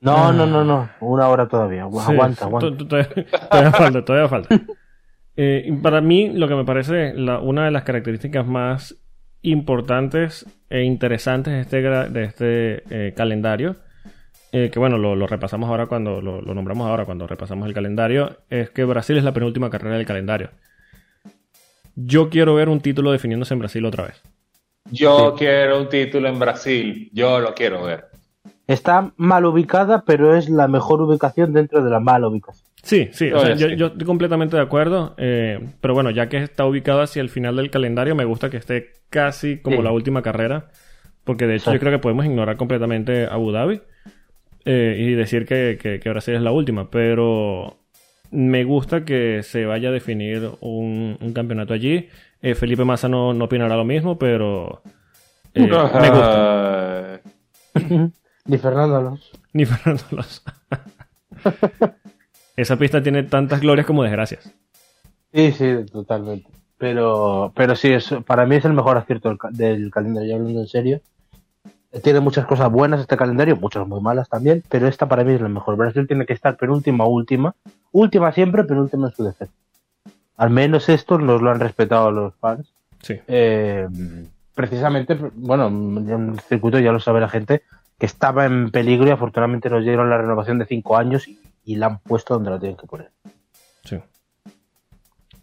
No, 0.00 0.32
no, 0.32 0.46
no, 0.46 0.64
no. 0.64 0.88
Una 1.00 1.28
hora 1.28 1.46
todavía. 1.46 1.86
Sí, 1.92 1.98
aguanta, 2.12 2.46
aguanta. 2.46 2.70
to- 2.70 2.76
to- 2.76 2.86
Todavía, 2.88 3.26
todavía 3.48 3.70
falta, 3.78 4.04
todavía 4.04 4.28
falta. 4.28 4.60
Eh, 5.36 5.62
y 5.66 5.72
para 5.76 6.00
mí, 6.00 6.30
lo 6.30 6.48
que 6.48 6.56
me 6.56 6.64
parece 6.64 7.14
la- 7.14 7.38
una 7.38 7.66
de 7.66 7.70
las 7.70 7.84
características 7.84 8.44
más 8.44 8.96
importantes 9.42 10.46
e 10.70 10.82
interesantes 10.82 11.52
de 11.52 11.60
este, 11.60 11.80
de 11.82 12.24
este 12.24 13.08
eh, 13.08 13.12
calendario, 13.14 13.76
eh, 14.52 14.70
que 14.70 14.78
bueno, 14.78 14.98
lo, 14.98 15.16
lo 15.16 15.26
repasamos 15.26 15.68
ahora 15.68 15.86
cuando 15.86 16.20
lo, 16.20 16.40
lo 16.40 16.54
nombramos 16.54 16.88
ahora, 16.88 17.04
cuando 17.04 17.26
repasamos 17.26 17.66
el 17.66 17.74
calendario, 17.74 18.38
es 18.50 18.70
que 18.70 18.84
Brasil 18.84 19.16
es 19.16 19.24
la 19.24 19.32
penúltima 19.32 19.70
carrera 19.70 19.96
del 19.96 20.06
calendario. 20.06 20.50
Yo 21.94 22.30
quiero 22.30 22.54
ver 22.54 22.68
un 22.68 22.80
título 22.80 23.12
definiéndose 23.12 23.54
en 23.54 23.60
Brasil 23.60 23.84
otra 23.84 24.04
vez. 24.04 24.22
Yo 24.90 25.34
quiero 25.36 25.80
un 25.80 25.88
título 25.88 26.28
en 26.28 26.38
Brasil. 26.38 27.10
Yo 27.12 27.40
lo 27.40 27.54
quiero 27.54 27.84
ver. 27.84 28.06
Está 28.66 29.12
mal 29.16 29.44
ubicada, 29.44 30.04
pero 30.04 30.36
es 30.36 30.48
la 30.48 30.68
mejor 30.68 31.02
ubicación 31.02 31.52
dentro 31.52 31.82
de 31.82 31.90
la 31.90 32.00
mala 32.00 32.28
ubicación. 32.28 32.71
Sí, 32.82 33.08
sí, 33.12 33.30
o 33.32 33.38
sea, 33.38 33.54
yo, 33.54 33.68
sí. 33.68 33.76
yo 33.76 33.86
estoy 33.86 34.04
completamente 34.06 34.56
de 34.56 34.62
acuerdo, 34.62 35.14
eh, 35.16 35.60
pero 35.80 35.94
bueno, 35.94 36.10
ya 36.10 36.28
que 36.28 36.38
está 36.38 36.66
ubicado 36.66 37.00
hacia 37.00 37.22
el 37.22 37.28
final 37.28 37.54
del 37.56 37.70
calendario, 37.70 38.14
me 38.16 38.24
gusta 38.24 38.50
que 38.50 38.56
esté 38.56 38.90
casi 39.08 39.58
como 39.58 39.76
Sí. 39.78 39.82
la 39.84 39.92
última 39.92 40.22
carrera, 40.22 40.68
porque 41.24 41.46
de 41.46 41.54
hecho 41.54 41.66
yo 41.66 41.70
Exacto. 41.76 41.80
creo 41.80 41.98
que 41.98 42.02
podemos 42.02 42.26
ignorar 42.26 42.56
completamente 42.56 43.26
Abu 43.26 43.52
Dhabi 43.52 43.80
eh, 44.64 44.96
y 44.98 45.12
decir 45.14 45.46
que, 45.46 45.78
que, 45.80 46.00
que 46.00 46.08
Brasil 46.10 46.34
es 46.34 46.42
la 46.42 46.50
última, 46.50 46.90
pero 46.90 47.78
me 48.32 48.64
gusta 48.64 49.04
que 49.04 49.42
se 49.44 49.64
vaya 49.64 49.90
a 49.90 49.92
definir 49.92 50.50
un, 50.60 51.16
un 51.20 51.32
campeonato 51.32 51.74
allí. 51.74 52.08
Eh, 52.40 52.54
Felipe 52.56 52.84
Massa 52.84 53.08
no, 53.08 53.32
no 53.32 53.44
opinará 53.44 53.76
lo 53.76 53.84
mismo, 53.84 54.18
pero 54.18 54.82
eh, 55.54 55.60
me 55.60 56.10
gusta. 56.10 57.20
Ni 58.46 58.58
Fernando 58.58 58.96
Alonso. 58.96 59.38
Ni 59.52 59.64
Fernando 59.66 60.02
Alonso. 60.10 60.42
Esa 62.56 62.76
pista 62.76 63.02
tiene 63.02 63.22
tantas 63.24 63.60
glorias 63.60 63.86
como 63.86 64.02
desgracias. 64.02 64.52
Sí, 65.32 65.52
sí, 65.52 65.76
totalmente. 65.90 66.48
Pero, 66.78 67.52
pero 67.54 67.76
sí, 67.76 67.92
es, 67.92 68.12
para 68.26 68.44
mí 68.44 68.56
es 68.56 68.64
el 68.64 68.72
mejor 68.72 68.96
acierto 68.98 69.28
del, 69.28 69.38
ca- 69.38 69.50
del 69.50 69.90
calendario, 69.90 70.28
ya 70.30 70.36
hablando 70.36 70.60
en 70.60 70.66
serio. 70.68 71.00
Tiene 72.02 72.20
muchas 72.20 72.46
cosas 72.46 72.70
buenas 72.70 73.00
este 73.00 73.16
calendario, 73.16 73.56
muchas 73.56 73.86
muy 73.86 74.00
malas 74.00 74.28
también, 74.28 74.62
pero 74.68 74.88
esta 74.88 75.06
para 75.06 75.24
mí 75.24 75.34
es 75.34 75.40
la 75.40 75.48
mejor. 75.48 75.76
Brasil 75.76 76.06
tiene 76.06 76.26
que 76.26 76.32
estar 76.32 76.56
penúltima 76.56 77.06
última. 77.06 77.54
Última 77.92 78.32
siempre, 78.32 78.64
penúltima 78.64 79.08
en 79.08 79.14
su 79.14 79.24
defecto. 79.24 79.54
Al 80.36 80.50
menos 80.50 80.88
esto 80.88 81.18
nos 81.18 81.40
lo 81.42 81.50
han 81.50 81.60
respetado 81.60 82.10
los 82.10 82.34
fans. 82.36 82.72
Sí. 83.02 83.16
Eh, 83.28 83.86
precisamente, 84.54 85.16
bueno, 85.34 85.66
en 85.68 86.30
el 86.32 86.40
circuito 86.40 86.78
ya 86.78 86.92
lo 86.92 87.00
sabe 87.00 87.20
la 87.20 87.28
gente, 87.28 87.62
que 87.98 88.06
estaba 88.06 88.46
en 88.46 88.70
peligro 88.70 89.06
y 89.06 89.10
afortunadamente 89.10 89.68
nos 89.70 89.84
dieron 89.84 90.08
la 90.10 90.18
renovación 90.18 90.58
de 90.58 90.66
cinco 90.66 90.96
años 90.96 91.28
y, 91.28 91.38
y 91.64 91.76
la 91.76 91.86
han 91.86 91.98
puesto 92.00 92.34
donde 92.34 92.50
la 92.50 92.58
tienen 92.58 92.76
que 92.76 92.86
poner. 92.86 93.10
Sí. 93.84 93.98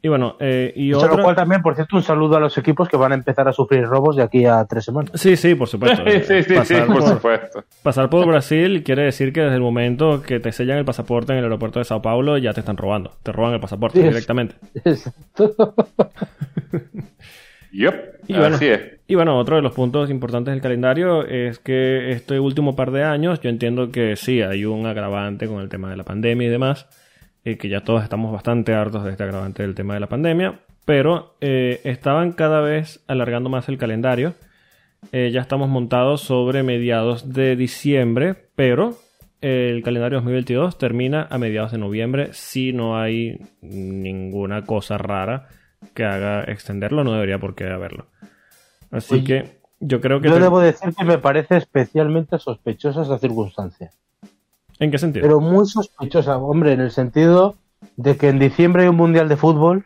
Y 0.02 0.08
bueno, 0.08 0.38
eh, 0.40 0.72
y 0.78 0.88
Dicho 0.88 1.06
lo 1.08 1.12
otra... 1.14 1.24
cual 1.24 1.36
también, 1.36 1.62
por 1.62 1.76
cierto, 1.76 1.98
un 1.98 2.04
saludo 2.04 2.38
a 2.38 2.40
los 2.40 2.58
equipos 2.58 2.88
que 2.88 2.96
van 2.96 3.12
a 3.12 3.16
empezar 3.16 3.50
a 3.50 3.52
sufrir 3.52 3.84
robos 3.84 4.16
de 4.16 4.24
aquí 4.24 4.46
a 4.46 4.64
tres 4.64 4.86
semanas. 4.86 5.12
Sí, 5.16 5.36
sí, 5.36 5.56
por 5.56 5.68
supuesto. 5.68 6.04
sí, 6.10 6.22
sí, 6.24 6.44
sí, 6.44 6.54
pasar, 6.54 6.88
por 6.88 7.00
por, 7.00 7.10
supuesto. 7.10 7.64
pasar 7.84 8.10
por 8.10 8.26
Brasil 8.26 8.82
quiere 8.84 9.04
decir 9.04 9.34
que 9.34 9.42
desde 9.42 9.56
el 9.56 9.62
momento 9.62 10.22
que 10.22 10.40
te 10.40 10.54
sellan 10.54 10.78
el 10.78 10.86
pasaporte 10.86 11.34
en 11.34 11.40
el 11.40 11.44
aeropuerto 11.44 11.80
de 11.80 11.86
Sao 11.86 12.02
Paulo 12.02 12.38
ya 12.38 12.54
te 12.54 12.62
están 12.62 12.78
robando. 12.78 13.12
Te 13.24 13.34
roban 13.34 13.54
el 13.54 13.60
pasaporte 13.60 14.00
Sí, 14.00 14.08
directamente. 14.08 14.56
Exacto. 14.86 15.76
Yup, 17.72 17.94
Y 18.28 18.34
bueno, 18.34 18.56
así 18.56 18.68
es. 18.68 18.82
y 19.08 19.16
bueno, 19.16 19.38
otro 19.38 19.56
de 19.56 19.62
los 19.62 19.74
puntos 19.74 20.10
importantes 20.10 20.54
del 20.54 20.62
calendario 20.62 21.26
es 21.26 21.60
que 21.60 22.12
este 22.12 22.40
último 22.40 22.76
par 22.76 22.92
de 22.92 23.04
años, 23.04 23.40
yo 23.42 23.50
entiendo 23.50 23.92
que 23.92 24.16
sí, 24.16 24.42
hay 24.42 24.66
un 24.66 24.86
agravante 24.86 25.48
con 25.48 25.62
el 25.62 25.70
tema 25.70 25.90
de 25.90 25.98
la 25.98 26.04
pandemia 26.04 26.48
y 26.48 26.52
demás, 26.52 26.88
y 27.44 27.56
que 27.56 27.70
ya 27.70 27.82
todos 27.82 28.04
estamos 28.04 28.32
bastante 28.32 28.74
hartos 28.74 29.04
de 29.04 29.12
este 29.12 29.24
agravante 29.24 29.64
del 29.64 29.76
tema 29.76 29.94
de 29.94 30.00
la 30.00 30.08
pandemia, 30.08 30.60
pero 30.86 31.36
eh, 31.42 31.82
estaban 31.84 32.32
cada 32.32 32.62
vez 32.62 33.04
alargando 33.08 33.50
más 33.50 33.70
el 33.70 33.78
calendario. 33.78 34.34
Eh, 35.12 35.30
ya 35.32 35.42
estamos 35.42 35.70
montados 35.70 36.22
sobre 36.22 36.64
mediados 36.64 37.32
de 37.32 37.56
diciembre, 37.56 38.36
pero 38.56 38.98
el 39.42 39.82
calendario 39.84 40.18
2022 40.18 40.78
termina 40.78 41.28
a 41.30 41.38
mediados 41.38 41.72
de 41.72 41.78
noviembre 41.78 42.30
si 42.34 42.74
no 42.74 43.00
hay 43.00 43.40
ninguna 43.62 44.66
cosa 44.66 44.98
rara 44.98 45.48
que 45.94 46.06
haga 46.06 46.44
extenderlo, 46.44 47.04
no 47.04 47.14
debería 47.14 47.40
por 47.40 47.56
qué 47.56 47.68
haberlo. 47.70 48.06
Así 48.92 49.16
Oye, 49.16 49.24
que 49.24 49.60
yo 49.80 50.02
creo 50.02 50.20
que... 50.22 50.28
Yo 50.30 50.36
te- 50.36 50.42
debo 50.42 50.60
decir 50.60 50.94
que 50.96 51.04
me 51.06 51.18
parece 51.18 51.58
especialmente 51.58 52.40
sospechosa 52.40 53.02
esa 53.04 53.18
circunstancia. 53.18 53.92
¿En 54.80 54.92
qué 54.92 54.98
sentido? 54.98 55.24
Pero 55.24 55.40
muy 55.40 55.66
sospechosa, 55.68 56.38
hombre, 56.38 56.74
en 56.74 56.82
el 56.82 56.92
sentido 56.92 57.56
de 57.98 58.18
que 58.18 58.30
en 58.30 58.40
diciembre 58.40 58.84
hay 58.84 58.90
un 58.90 58.96
mundial 58.96 59.30
de 59.30 59.38
fútbol 59.38 59.86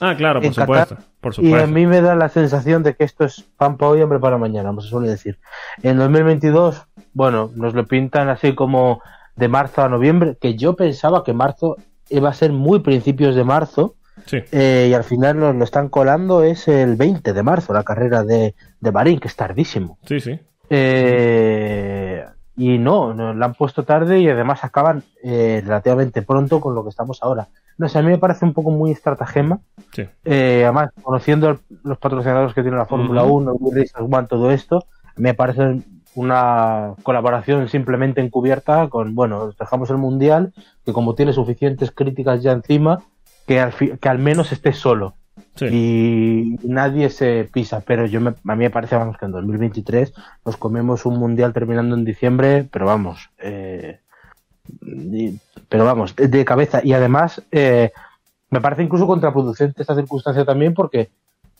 Ah, 0.00 0.14
claro, 0.16 0.40
por 0.40 0.52
Qatar, 0.54 0.88
supuesto. 0.88 1.42
Y 1.42 1.54
a 1.54 1.66
mí 1.66 1.86
me 1.86 2.00
da 2.00 2.16
la 2.16 2.28
sensación 2.28 2.82
de 2.82 2.94
que 2.94 3.04
esto 3.04 3.24
es 3.24 3.42
pan 3.56 3.76
para 3.76 3.92
hoy, 3.92 4.00
hambre 4.02 4.18
para 4.18 4.36
mañana, 4.38 4.68
como 4.68 4.80
se 4.80 4.88
suele 4.88 5.08
decir. 5.08 5.38
En 5.82 5.98
2022, 5.98 6.82
bueno, 7.12 7.50
nos 7.54 7.74
lo 7.74 7.86
pintan 7.86 8.28
así 8.28 8.54
como 8.54 9.00
de 9.36 9.48
marzo 9.48 9.82
a 9.82 9.88
noviembre, 9.88 10.36
que 10.40 10.56
yo 10.56 10.74
pensaba 10.74 11.22
que 11.24 11.32
marzo 11.32 11.76
iba 12.10 12.28
a 12.28 12.34
ser 12.34 12.52
muy 12.52 12.80
principios 12.80 13.36
de 13.36 13.44
marzo, 13.44 13.94
Sí, 14.26 14.38
eh, 14.52 14.88
y 14.90 14.94
al 14.94 15.04
final 15.04 15.38
nos 15.38 15.54
lo 15.54 15.64
están 15.64 15.88
colando 15.88 16.42
es 16.42 16.66
el 16.68 16.96
20 16.96 17.32
de 17.32 17.42
marzo, 17.42 17.72
la 17.72 17.82
carrera 17.82 18.24
de, 18.24 18.54
de 18.80 18.90
Bahrein, 18.90 19.20
que 19.20 19.28
es 19.28 19.36
tardísimo. 19.36 19.98
sí, 20.06 20.20
sí. 20.20 20.38
Eh, 20.70 22.24
y 22.56 22.78
no, 22.78 23.12
no, 23.14 23.34
la 23.34 23.46
han 23.46 23.54
puesto 23.54 23.82
tarde 23.82 24.20
y 24.20 24.28
además 24.28 24.62
acaban 24.62 25.02
eh, 25.22 25.60
relativamente 25.64 26.22
pronto 26.22 26.60
con 26.60 26.74
lo 26.74 26.84
que 26.84 26.90
estamos 26.90 27.22
ahora. 27.22 27.48
No 27.78 27.88
sé, 27.88 27.98
a 27.98 28.02
mí 28.02 28.08
me 28.08 28.18
parece 28.18 28.44
un 28.44 28.52
poco 28.54 28.70
muy 28.70 28.92
estratagema. 28.92 29.58
sí. 29.92 30.02
Eh, 30.24 30.62
además, 30.64 30.90
conociendo 31.02 31.58
los 31.82 31.98
patrocinadores 31.98 32.54
que 32.54 32.62
tiene 32.62 32.76
la 32.76 32.86
Fórmula 32.86 33.24
Ujú. 33.24 33.38
1, 33.38 33.56
el 33.72 34.14
One, 34.14 34.28
todo 34.28 34.52
esto, 34.52 34.86
me 35.16 35.34
parece 35.34 35.80
una 36.14 36.94
colaboración 37.02 37.68
simplemente 37.68 38.20
encubierta 38.20 38.88
con, 38.88 39.16
bueno, 39.16 39.52
dejamos 39.58 39.90
el 39.90 39.96
Mundial, 39.96 40.52
que 40.84 40.92
como 40.92 41.16
tiene 41.16 41.32
suficientes 41.32 41.90
críticas 41.90 42.40
ya 42.42 42.52
encima, 42.52 43.02
que 43.46 43.60
al, 43.60 43.72
que 43.74 44.08
al 44.08 44.18
menos 44.18 44.52
esté 44.52 44.72
solo 44.72 45.14
sí. 45.56 45.66
y 45.66 46.58
nadie 46.66 47.10
se 47.10 47.48
pisa, 47.52 47.80
pero 47.86 48.06
yo 48.06 48.20
me- 48.20 48.30
a 48.30 48.56
mí 48.56 48.64
me 48.64 48.70
parece 48.70 48.96
vamos 48.96 49.16
que 49.18 49.26
en 49.26 49.32
2023 49.32 50.12
nos 50.44 50.56
comemos 50.56 51.04
un 51.06 51.18
mundial 51.18 51.52
terminando 51.52 51.94
en 51.94 52.04
diciembre, 52.04 52.66
pero 52.70 52.86
vamos, 52.86 53.30
eh, 53.38 54.00
y- 54.82 55.38
pero 55.68 55.84
vamos, 55.84 56.14
de, 56.16 56.44
cabeza 56.44 56.80
y 56.82 56.92
además 56.92 57.42
eh, 57.52 57.90
me 58.50 58.60
parece 58.60 58.82
incluso 58.82 59.06
contraproducente 59.06 59.82
esta 59.82 59.94
circunstancia 59.94 60.44
también 60.44 60.74
porque 60.74 61.10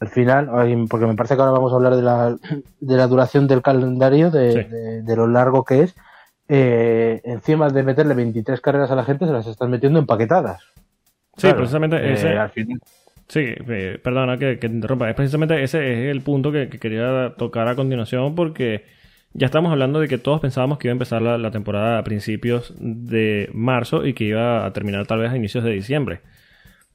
al 0.00 0.08
final, 0.08 0.50
porque 0.88 1.06
me 1.06 1.14
parece 1.14 1.34
que 1.36 1.40
ahora 1.40 1.52
vamos 1.52 1.72
a 1.72 1.76
hablar 1.76 1.96
de 1.96 2.02
la, 2.02 2.36
de 2.80 2.96
la 2.96 3.06
duración 3.06 3.46
del 3.46 3.62
calendario, 3.62 4.30
de, 4.30 4.52
Sí. 4.52 4.68
de- 4.70 5.02
de 5.02 5.16
lo 5.16 5.26
largo 5.26 5.64
que 5.64 5.82
es, 5.82 5.94
eh, 6.48 7.20
encima 7.24 7.70
de 7.70 7.82
meterle 7.82 8.14
23 8.14 8.60
carreras 8.60 8.90
a 8.90 8.96
la 8.96 9.04
gente 9.04 9.24
se 9.26 9.32
las 9.32 9.46
están 9.46 9.70
metiendo 9.70 9.98
empaquetadas. 9.98 10.62
Sí, 11.36 11.42
Claro, 11.42 11.56
precisamente 11.58 11.96
eh, 11.96 12.12
ese... 12.14 12.28
al 12.38 12.50
final- 12.50 12.78
Sí, 13.26 13.40
eh, 13.40 13.98
perdona 14.02 14.36
que, 14.36 14.58
que 14.58 14.68
te 14.68 14.74
interrumpa. 14.74 15.08
Es 15.08 15.16
precisamente 15.16 15.62
ese 15.62 15.92
es 16.08 16.10
el 16.10 16.20
punto 16.20 16.52
que, 16.52 16.68
que 16.68 16.78
quería 16.78 17.32
tocar 17.38 17.66
a 17.68 17.74
continuación 17.74 18.34
porque 18.34 18.84
ya 19.32 19.46
estamos 19.46 19.72
hablando 19.72 19.98
de 19.98 20.08
que 20.08 20.18
todos 20.18 20.40
pensábamos 20.40 20.78
que 20.78 20.88
iba 20.88 20.92
a 20.92 20.96
empezar 20.96 21.22
la, 21.22 21.38
la 21.38 21.50
temporada 21.50 21.98
a 21.98 22.04
principios 22.04 22.74
de 22.78 23.48
marzo 23.54 24.06
y 24.06 24.12
que 24.12 24.24
iba 24.24 24.66
a 24.66 24.72
terminar 24.74 25.06
tal 25.06 25.20
vez 25.20 25.32
a 25.32 25.36
inicios 25.36 25.64
de 25.64 25.70
diciembre. 25.72 26.20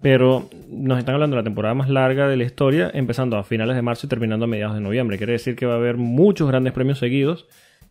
Pero 0.02 0.50
nos 0.70 0.98
están 1.00 1.16
hablando 1.16 1.36
de 1.36 1.42
la 1.42 1.44
temporada 1.44 1.74
más 1.74 1.90
larga 1.90 2.28
de 2.30 2.38
la 2.38 2.44
historia, 2.46 2.90
empezando 2.94 3.36
a 3.36 3.44
finales 3.44 3.76
de 3.76 3.82
marzo 3.82 4.06
y 4.06 4.10
terminando 4.10 4.46
a 4.46 4.48
mediados 4.48 4.76
de 4.76 4.82
noviembre. 4.82 5.18
Quiere 5.18 5.34
decir 5.34 5.56
que 5.56 5.66
va 5.66 5.74
a 5.74 5.78
haber 5.78 5.98
muchos 5.98 6.48
grandes 6.48 6.72
premios 6.74 7.00
seguidos. 7.00 7.48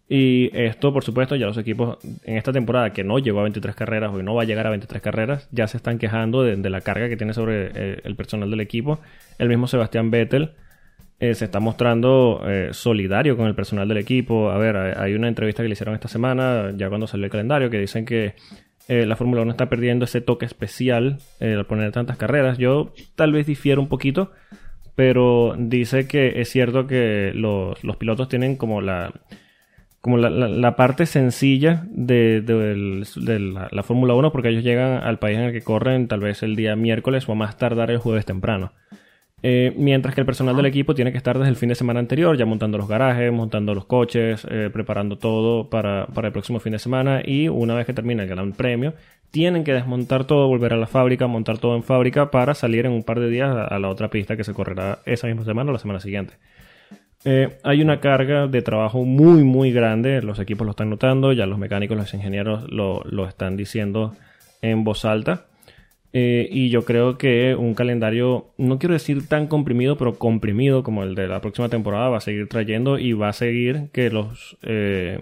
Y 0.09 0.51
esto, 0.55 0.90
por 0.92 1.05
supuesto, 1.05 1.37
ya 1.37 1.47
los 1.47 1.59
equipos 1.59 1.99
en 2.25 2.38
esta 2.38 2.51
temporada 2.51 2.94
que 2.94 3.05
no 3.05 3.18
llegó 3.18 3.40
a 3.40 3.42
23 3.42 3.75
carreras 3.77 4.11
o 4.14 4.23
no 4.23 4.35
va 4.35 4.42
a 4.42 4.47
llegar 4.47 4.66
a 4.66 4.71
23 4.71 5.03
carreras, 5.03 5.49
ya 5.53 5.66
se 5.66 5.77
están 5.77 5.99
quejando 5.99 6.42
de, 6.42 6.57
la 6.71 6.81
carga 6.81 7.11
que 7.11 7.16
tiene 7.18 7.35
sobre 7.35 7.71
eh, 7.75 8.01
el 8.05 8.16
personal 8.16 8.51
del 8.51 8.61
equipo. 8.61 9.01
El 9.38 9.51
mismo 9.51 9.66
Sebastián 9.66 10.11
Vettel 10.11 10.53
eh, 11.21 11.35
se 11.35 11.44
está 11.44 11.61
mostrando 11.61 12.42
eh, 12.47 12.71
solidario 12.73 13.37
con 13.37 13.49
el 13.49 13.55
personal 13.55 13.87
del 13.87 13.99
equipo. 13.99 14.51
A 14.51 14.57
ver, 14.57 14.77
hay 14.77 15.12
una 15.12 15.29
entrevista 15.29 15.62
que 15.62 15.68
le 15.68 15.75
hicieron 15.75 15.94
esta 15.94 16.09
semana, 16.09 16.73
ya 16.75 16.88
cuando 16.88 17.07
salió 17.07 17.27
el 17.27 17.31
calendario, 17.31 17.68
que 17.68 17.79
dicen 17.79 18.07
que 18.07 18.35
la 18.88 19.16
Fórmula 19.16 19.42
1 19.42 19.51
está 19.51 19.68
perdiendo 19.68 20.07
ese 20.07 20.23
toque 20.23 20.47
especial 20.47 21.18
al 21.40 21.66
poner 21.66 21.92
tantas 21.92 22.16
carreras. 22.16 22.57
Yo 22.57 22.94
tal 23.16 23.33
vez 23.33 23.47
difiero 23.47 23.83
un 23.83 23.88
poquito, 23.88 24.33
pero 24.94 25.55
dice 25.59 26.09
que 26.09 26.40
es 26.40 26.49
cierto 26.49 26.87
que 26.87 27.33
los 27.35 27.97
pilotos 27.99 28.31
tienen 28.31 28.57
como 28.57 28.81
la 28.81 29.12
como 30.09 30.16
la, 30.16 30.31
la, 30.31 30.75
parte 30.75 31.05
sencilla 31.05 31.85
de, 31.90 32.40
de, 32.40 33.38
la, 33.38 33.68
la 33.71 33.83
Fórmula 33.83 34.14
1 34.14 34.33
porque 34.33 34.49
ellos 34.49 34.64
llegan 34.64 35.05
al 35.05 35.18
país 35.18 35.37
en 35.37 35.44
el 35.44 35.53
que 35.53 35.61
corren 35.61 36.09
tal 36.09 36.21
vez 36.21 36.42
el 36.42 36.57
día 36.57 36.77
miércoles 36.77 37.29
o 37.29 37.33
a 37.33 37.35
más 37.35 37.59
tardar 37.59 37.90
el 37.90 37.99
jueves 37.99 38.25
temprano. 38.25 38.73
Eh, 39.42 39.75
mientras 39.77 40.14
que 40.14 40.23
el 40.23 40.27
personal 40.27 40.57
del 40.57 40.64
equipo 40.64 40.94
tiene 40.94 41.12
que 41.12 41.18
estar 41.18 41.37
desde 41.37 41.51
el 41.51 41.57
fin 41.57 41.68
de 41.68 41.75
semana 41.75 42.01
anterior, 42.01 42.38
ya 42.38 42.47
montando 42.47 42.79
los 42.79 42.88
garajes, 42.88 43.31
montando 43.31 43.75
los 43.75 43.85
coches, 43.85 44.47
eh, 44.51 44.71
preparando 44.73 45.18
todo 45.18 45.68
para, 45.68 46.07
para, 46.07 46.29
el 46.29 46.33
próximo 46.33 46.59
fin 46.59 46.73
de 46.73 46.79
semana. 46.79 47.21
Y 47.23 47.49
una 47.49 47.75
vez 47.75 47.85
que 47.85 47.92
termina 47.92 48.23
el 48.23 48.31
Gran 48.31 48.53
Premio, 48.53 48.94
tienen 49.31 49.62
que 49.62 49.75
desmontar 49.75 50.25
todo, 50.25 50.49
volver 50.49 50.73
a 50.73 50.79
la 50.79 50.87
fábrica, 50.87 51.27
montar 51.27 51.59
todo 51.59 51.77
en 51.77 51.83
fábrica 51.83 52.31
para 52.31 52.55
salir 52.55 52.87
en 52.87 52.92
un 52.92 53.03
par 53.03 53.21
de 53.21 53.29
días 53.29 53.55
a, 53.55 53.79
la 53.79 53.88
otra 53.90 54.09
pista 54.09 54.38
que 54.38 54.44
se 54.44 54.55
correrá 54.55 55.01
esa 55.05 55.27
misma 55.27 55.44
semana 55.44 55.68
o 55.68 55.73
la 55.75 55.79
semana 55.79 56.01
siguiente. 56.01 56.35
Eh, 57.31 57.59
hay 57.62 57.83
una 57.83 58.01
carga 58.01 58.47
de 58.47 58.62
trabajo 58.62 59.05
muy, 59.05 59.45
muy 59.45 59.71
grande. 59.71 60.23
Los 60.23 60.38
equipos 60.38 60.64
lo 60.64 60.71
están 60.71 60.88
notando, 60.88 61.35
ya 61.35 61.45
los 61.45 61.59
mecánicos, 61.59 61.95
los 61.95 62.14
ingenieros 62.14 62.64
lo, 62.71 63.03
lo 63.05 63.29
están 63.29 63.55
diciendo 63.55 64.14
en 64.62 64.83
voz 64.83 65.05
alta. 65.05 65.45
Eh, 66.14 66.49
y 66.51 66.71
yo 66.71 66.87
creo 66.87 67.19
que 67.19 67.55
un 67.55 67.75
calendario, 67.75 68.47
no 68.57 68.79
quiero 68.79 68.95
decir 68.95 69.29
tan 69.29 69.47
comprimido, 69.47 69.99
pero 69.99 70.14
comprimido 70.14 70.83
como 70.83 71.03
el 71.03 71.14
de 71.14 71.29
la 71.29 71.43
próxima 71.43 71.69
temporada 71.69 72.09
va 72.09 72.17
a 72.17 72.23
seguir 72.23 72.49
trayendo 72.49 72.99
y 72.99 73.12
va 73.12 73.29
a 73.29 73.35
seguir 73.35 73.91
que 73.93 74.09
los... 74.09 74.57
Eh, 74.62 75.21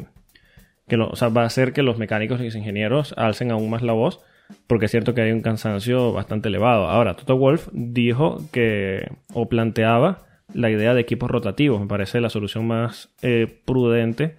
que 0.87 0.95
o 0.95 1.17
sea, 1.17 1.31
va 1.31 1.43
a 1.43 1.47
hacer 1.47 1.73
que 1.73 1.83
los 1.83 1.99
mecánicos 1.99 2.41
y 2.41 2.45
los 2.45 2.55
ingenieros 2.55 3.15
alcen 3.17 3.51
aún 3.51 3.69
más 3.69 3.83
la 3.83 3.95
voz, 3.95 4.21
porque 4.69 4.85
es 4.85 4.93
cierto 4.93 5.13
que 5.13 5.23
hay 5.23 5.33
un 5.33 5.43
cansancio 5.43 6.13
bastante 6.13 6.51
elevado. 6.51 6.89
Ahora, 6.89 7.17
Toto 7.17 7.37
Wolf 7.37 7.69
dijo 7.73 8.39
que, 8.53 9.11
o 9.35 9.49
planteaba 9.49 10.23
la 10.57 10.71
idea 10.71 10.95
de 10.95 11.01
equipos 11.01 11.31
rotativos, 11.31 11.81
me 11.81 11.87
parece 11.87 12.21
la 12.21 12.31
solución 12.31 12.67
más 12.67 13.15
eh, 13.23 13.61
prudente 13.65 14.37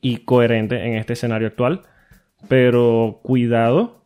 y 0.00 0.18
coherente 0.18 0.86
en 0.86 0.94
este 0.94 1.12
escenario 1.12 1.48
actual, 1.48 1.82
pero 2.48 3.20
cuidado 3.22 4.00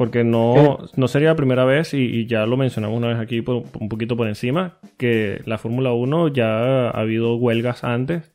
porque 0.00 0.24
no, 0.24 0.78
no 0.96 1.08
sería 1.08 1.28
la 1.28 1.36
primera 1.36 1.66
vez, 1.66 1.92
y, 1.92 2.24
ya 2.24 2.46
lo 2.46 2.56
mencionamos 2.56 2.96
una 2.96 3.08
vez 3.08 3.18
aquí 3.18 3.44
un 3.46 3.88
poquito 3.90 4.16
por 4.16 4.28
encima, 4.28 4.78
que 4.96 5.42
la 5.44 5.58
Fórmula 5.58 5.92
1 5.92 6.28
ya 6.28 6.88
ha 6.88 6.90
habido 6.92 7.36
huelgas 7.36 7.84
antes, 7.84 8.32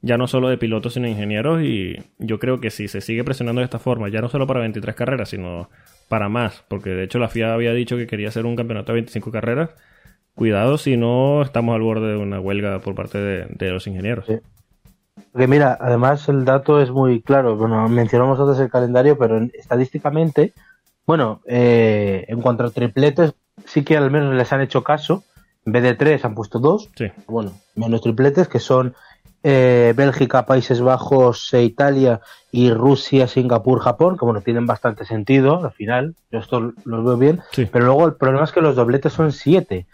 ya 0.00 0.18
no 0.18 0.26
solo 0.26 0.48
de 0.48 0.58
pilotos 0.58 0.94
sino 0.94 1.04
de 1.04 1.12
ingenieros, 1.12 1.62
y 1.62 1.98
yo 2.18 2.40
creo 2.40 2.60
que 2.60 2.70
si 2.70 2.88
se 2.88 3.00
sigue 3.00 3.22
presionando 3.22 3.60
de 3.60 3.66
esta 3.66 3.78
forma, 3.78 4.08
ya 4.08 4.20
no 4.22 4.28
solo 4.28 4.48
para 4.48 4.58
23 4.58 4.96
carreras, 4.96 5.28
sino 5.28 5.70
para 6.08 6.28
más, 6.28 6.64
porque 6.66 6.90
de 6.90 7.04
hecho 7.04 7.20
la 7.20 7.28
FIA 7.28 7.54
había 7.54 7.72
dicho 7.74 7.96
que 7.96 8.08
quería 8.08 8.26
hacer 8.26 8.44
un 8.44 8.56
campeonato 8.56 8.90
de 8.90 8.94
25 8.94 9.30
carreras, 9.30 9.70
cuidado 10.34 10.78
si 10.78 10.96
no 10.96 11.42
estamos 11.42 11.74
al 11.74 11.82
borde 11.82 12.12
de 12.12 12.16
una 12.16 12.40
huelga 12.40 12.80
por 12.80 12.94
parte 12.94 13.18
de, 13.18 13.70
los 13.70 13.86
ingenieros. 13.86 14.26
Porque 15.32 15.46
mira, 15.46 15.76
además 15.80 16.28
el 16.28 16.44
dato 16.44 16.80
es 16.80 16.90
muy 16.90 17.22
claro, 17.22 17.56
bueno, 17.56 17.88
mencionamos 17.88 18.38
antes 18.38 18.58
el 18.60 18.70
calendario, 18.70 19.18
pero 19.18 19.38
estadísticamente 19.52 20.52
bueno, 21.06 21.42
eh, 21.46 22.24
en 22.28 22.40
cuanto 22.40 22.64
a 22.64 22.70
tripletes, 22.70 23.34
sí 23.66 23.84
que 23.84 23.96
al 23.96 24.10
menos 24.10 24.34
les 24.34 24.52
han 24.52 24.62
hecho 24.62 24.82
caso. 24.82 25.24
En 25.66 25.72
vez 25.72 25.82
de 25.82 25.94
tres 25.94 26.24
han 26.24 26.34
puesto 26.34 26.58
dos. 26.58 26.90
Sí. 26.96 27.10
Bueno, 27.26 27.52
menos 27.74 28.02
tripletes, 28.02 28.48
que 28.48 28.60
son 28.60 28.94
eh, 29.42 29.92
Bélgica, 29.96 30.46
Países 30.46 30.80
Bajos, 30.80 31.52
e 31.54 31.62
Italia 31.62 32.20
y 32.50 32.70
Rusia, 32.70 33.28
Singapur, 33.28 33.80
Japón, 33.80 34.16
que 34.18 34.24
bueno, 34.24 34.40
tienen 34.40 34.66
bastante 34.66 35.04
sentido 35.04 35.64
al 35.64 35.72
final. 35.72 36.14
Yo 36.30 36.38
esto 36.38 36.72
los 36.84 37.04
veo 37.04 37.16
bien. 37.16 37.40
Pero 37.54 37.84
luego 37.84 38.06
el 38.06 38.14
problema 38.14 38.44
es 38.44 38.52
que 38.52 38.60
los 38.60 38.76
dobletes 38.76 39.12
son 39.12 39.32
siete. 39.32 39.86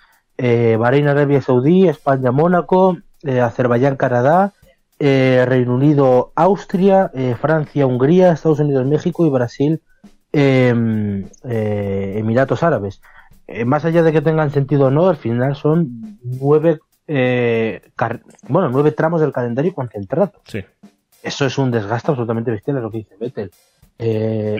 Eh, 0.42 0.76
Bahrein, 0.78 1.08
Arabia 1.08 1.42
Saudí, 1.42 1.86
España, 1.88 2.32
Mónaco, 2.32 2.96
eh, 3.22 3.40
Azerbaiyán, 3.40 3.96
Canadá, 3.96 4.52
Reino 4.98 5.74
Unido, 5.74 6.32
Austria, 6.34 7.10
Francia, 7.40 7.86
Hungría, 7.86 8.32
Estados 8.32 8.60
Unidos, 8.60 8.84
México 8.84 9.24
y 9.26 9.30
Brasil, 9.30 9.80
Em, 10.32 11.28
eh, 11.44 12.14
Emiratos 12.18 12.62
Árabes. 12.62 13.02
Eh, 13.48 13.64
más 13.64 13.84
allá 13.84 14.02
de 14.02 14.12
que 14.12 14.22
tengan 14.22 14.52
sentido 14.52 14.86
o 14.86 14.90
no, 14.90 15.08
al 15.08 15.16
final 15.16 15.56
son 15.56 16.18
nueve, 16.22 16.78
eh, 17.08 17.82
bueno, 18.48 18.68
nueve 18.68 18.92
tramos 18.92 19.20
del 19.20 19.32
calendario 19.32 19.74
concentrados. 19.74 20.34
Sí. 20.44 20.64
Eso 21.22 21.46
es 21.46 21.58
un 21.58 21.72
desgaste 21.72 22.12
absolutamente 22.12 22.52
bestial, 22.52 22.76
es 22.76 22.82
lo 22.84 22.90
que 22.90 22.98
dice 22.98 23.16
Vettel. 23.18 23.50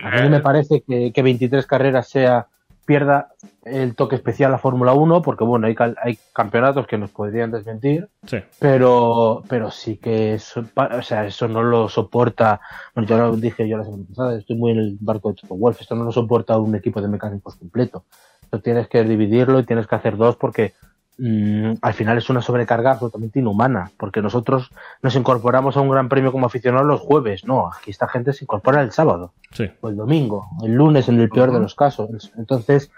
a 0.03 0.23
mí 0.23 0.29
me 0.29 0.41
parece 0.41 0.83
que, 0.83 1.13
que 1.13 1.23
23 1.23 1.65
carreras 1.67 2.09
sea 2.09 2.49
pierda 2.91 3.29
el 3.65 3.95
toque 3.95 4.17
especial 4.17 4.53
a 4.53 4.59
Fórmula 4.59 4.95
1, 4.95 5.23
porque 5.23 5.45
bueno, 5.45 5.69
hay, 5.69 5.77
hay 6.03 6.19
campeonatos 6.33 6.89
que 6.89 6.99
nos 6.99 7.13
podrían 7.13 7.53
desmentir, 7.53 8.09
sí. 8.27 8.39
pero, 8.59 9.45
pero 9.49 9.71
sí 9.71 9.99
que 9.99 10.35
eso, 10.35 10.65
o 10.75 11.03
sea, 11.03 11.25
eso 11.25 11.47
no 11.47 11.63
lo 11.63 11.89
soporta, 11.89 12.61
bueno, 12.93 13.09
yo 13.09 13.17
lo 13.17 13.37
dije 13.37 13.69
yo 13.69 13.77
la 13.77 13.85
semana 13.85 14.03
pasada, 14.09 14.37
estoy 14.37 14.57
muy 14.57 14.73
en 14.73 14.79
el 14.79 14.99
barco 15.01 15.29
de 15.29 15.37
Toto 15.37 15.55
Wolf, 15.55 15.81
esto 15.81 15.95
no 15.95 16.03
lo 16.03 16.11
soporta 16.11 16.59
un 16.59 16.75
equipo 16.75 17.01
de 17.01 17.07
mecánicos 17.07 17.55
completo. 17.55 18.03
Esto 18.43 18.61
tienes 18.61 18.89
que 18.89 19.05
dividirlo 19.05 19.61
y 19.61 19.67
tienes 19.67 19.87
que 19.87 19.95
hacer 19.95 20.17
dos 20.17 20.35
porque 20.35 20.75
Mm, 21.23 21.75
al 21.83 21.93
final 21.93 22.17
es 22.17 22.31
una 22.31 22.41
sobrecarga 22.41 22.93
absolutamente 22.93 23.41
inhumana, 23.41 23.91
porque 23.99 24.23
nosotros 24.23 24.71
nos 25.03 25.15
incorporamos 25.17 25.77
a 25.77 25.83
un 25.83 25.91
gran 25.91 26.09
premio 26.09 26.33
como 26.33 26.47
aficionados 26.47 26.87
los 26.87 27.01
jueves, 27.03 27.45
no, 27.45 27.69
aquí 27.69 27.91
esta 27.91 28.09
gente 28.09 28.33
se 28.33 28.47
incorpora 28.47 28.81
el 28.81 28.91
sábado, 28.91 29.35
o 29.83 29.89
el 29.91 29.97
domingo, 29.97 30.49
el 30.63 30.73
lunes 30.73 31.11
en 31.11 31.21
el 31.21 31.29
peor 31.29 31.53
de 31.53 31.61
los 31.61 31.75
casos. 31.75 32.33
Entonces, 32.39 32.91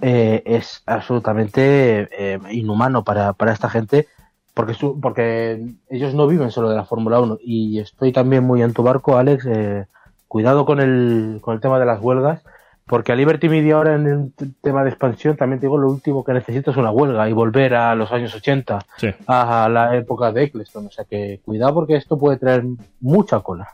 eh, 0.00 0.42
es 0.46 0.82
absolutamente 0.86 2.08
eh, 2.10 2.38
inhumano 2.50 3.04
para, 3.04 3.34
para 3.34 3.52
esta 3.52 3.68
gente, 3.68 4.08
porque, 4.54 4.74
porque 5.02 5.62
ellos 5.90 6.14
no 6.14 6.26
viven 6.26 6.52
solo 6.52 6.70
de 6.70 6.76
la 6.76 6.86
Fórmula 6.86 7.20
1. 7.20 7.40
Y 7.42 7.78
estoy 7.78 8.10
también 8.10 8.42
muy 8.42 8.62
en 8.62 8.72
tu 8.72 8.84
barco, 8.84 9.18
Alex, 9.18 9.44
eh, 9.44 9.84
cuidado 10.28 10.64
con 10.64 10.80
el, 10.80 11.40
con 11.42 11.54
el 11.54 11.60
tema 11.60 11.78
de 11.78 11.84
las 11.84 12.00
huelgas 12.00 12.40
porque 12.86 13.12
a 13.12 13.16
Liberty 13.16 13.48
Media 13.48 13.74
ahora 13.74 13.96
en 13.96 14.06
el 14.06 14.54
tema 14.62 14.84
de 14.84 14.90
expansión 14.90 15.36
también 15.36 15.58
te 15.58 15.66
digo 15.66 15.76
lo 15.76 15.90
último 15.90 16.24
que 16.24 16.32
necesito 16.32 16.70
es 16.70 16.76
una 16.76 16.92
huelga 16.92 17.28
y 17.28 17.32
volver 17.32 17.74
a 17.74 17.94
los 17.96 18.12
años 18.12 18.34
80, 18.34 18.78
a 19.26 19.68
la 19.68 19.96
época 19.96 20.30
de 20.30 20.44
Eccleston. 20.44 20.86
O 20.86 20.90
sea 20.90 21.04
que 21.04 21.40
cuidado 21.44 21.74
porque 21.74 21.96
esto 21.96 22.16
puede 22.16 22.38
traer 22.38 22.64
mucha 23.00 23.40
cola. 23.40 23.68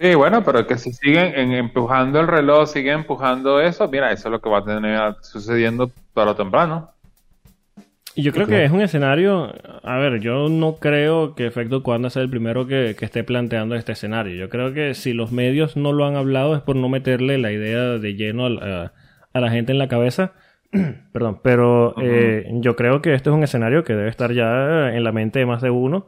Sí, 0.00 0.14
bueno, 0.14 0.42
pero 0.42 0.66
que 0.66 0.76
si 0.78 0.92
siguen 0.92 1.52
empujando 1.52 2.18
el 2.18 2.26
reloj, 2.26 2.66
siguen 2.68 3.00
empujando 3.00 3.60
eso, 3.60 3.88
mira, 3.88 4.10
eso 4.10 4.28
es 4.28 4.32
lo 4.32 4.40
que 4.40 4.48
va 4.48 4.58
a 4.58 4.64
tener 4.64 5.16
sucediendo 5.20 5.90
tarde 6.12 6.30
o 6.30 6.36
temprano. 6.36 6.90
Y 8.16 8.22
yo 8.22 8.32
creo 8.32 8.46
que 8.46 8.64
es 8.64 8.70
un 8.70 8.80
escenario, 8.80 9.52
a 9.82 9.98
ver, 9.98 10.20
yo 10.20 10.48
no 10.48 10.76
creo 10.76 11.34
que 11.34 11.46
Efecto 11.46 11.82
Cuanda 11.82 12.10
sea 12.10 12.22
el 12.22 12.30
primero 12.30 12.66
que, 12.66 12.90
esté 12.90 13.24
planteando 13.24 13.74
este 13.74 13.92
escenario. 13.92 14.36
Yo 14.36 14.48
creo 14.48 14.72
que 14.72 14.94
si 14.94 15.12
los 15.12 15.32
medios 15.32 15.76
no 15.76 15.92
lo 15.92 16.06
han 16.06 16.14
hablado 16.14 16.54
es 16.54 16.62
por 16.62 16.76
no 16.76 16.88
meterle 16.88 17.38
la 17.38 17.50
idea 17.50 17.98
de 17.98 18.14
lleno 18.14 18.46
a, 18.46 18.92
la 19.32 19.50
gente 19.50 19.72
en 19.72 19.78
la 19.78 19.88
cabeza. 19.88 20.32
Perdón, 21.12 21.40
pero 21.42 21.94
eh, 22.00 22.48
yo 22.54 22.76
creo 22.76 23.02
que 23.02 23.14
este 23.14 23.30
es 23.30 23.34
un 23.34 23.42
escenario 23.42 23.82
que 23.82 23.94
debe 23.94 24.10
estar 24.10 24.32
ya 24.32 24.94
en 24.94 25.02
la 25.02 25.12
mente 25.12 25.40
de 25.40 25.46
más 25.46 25.60
de 25.60 25.70
uno 25.70 26.06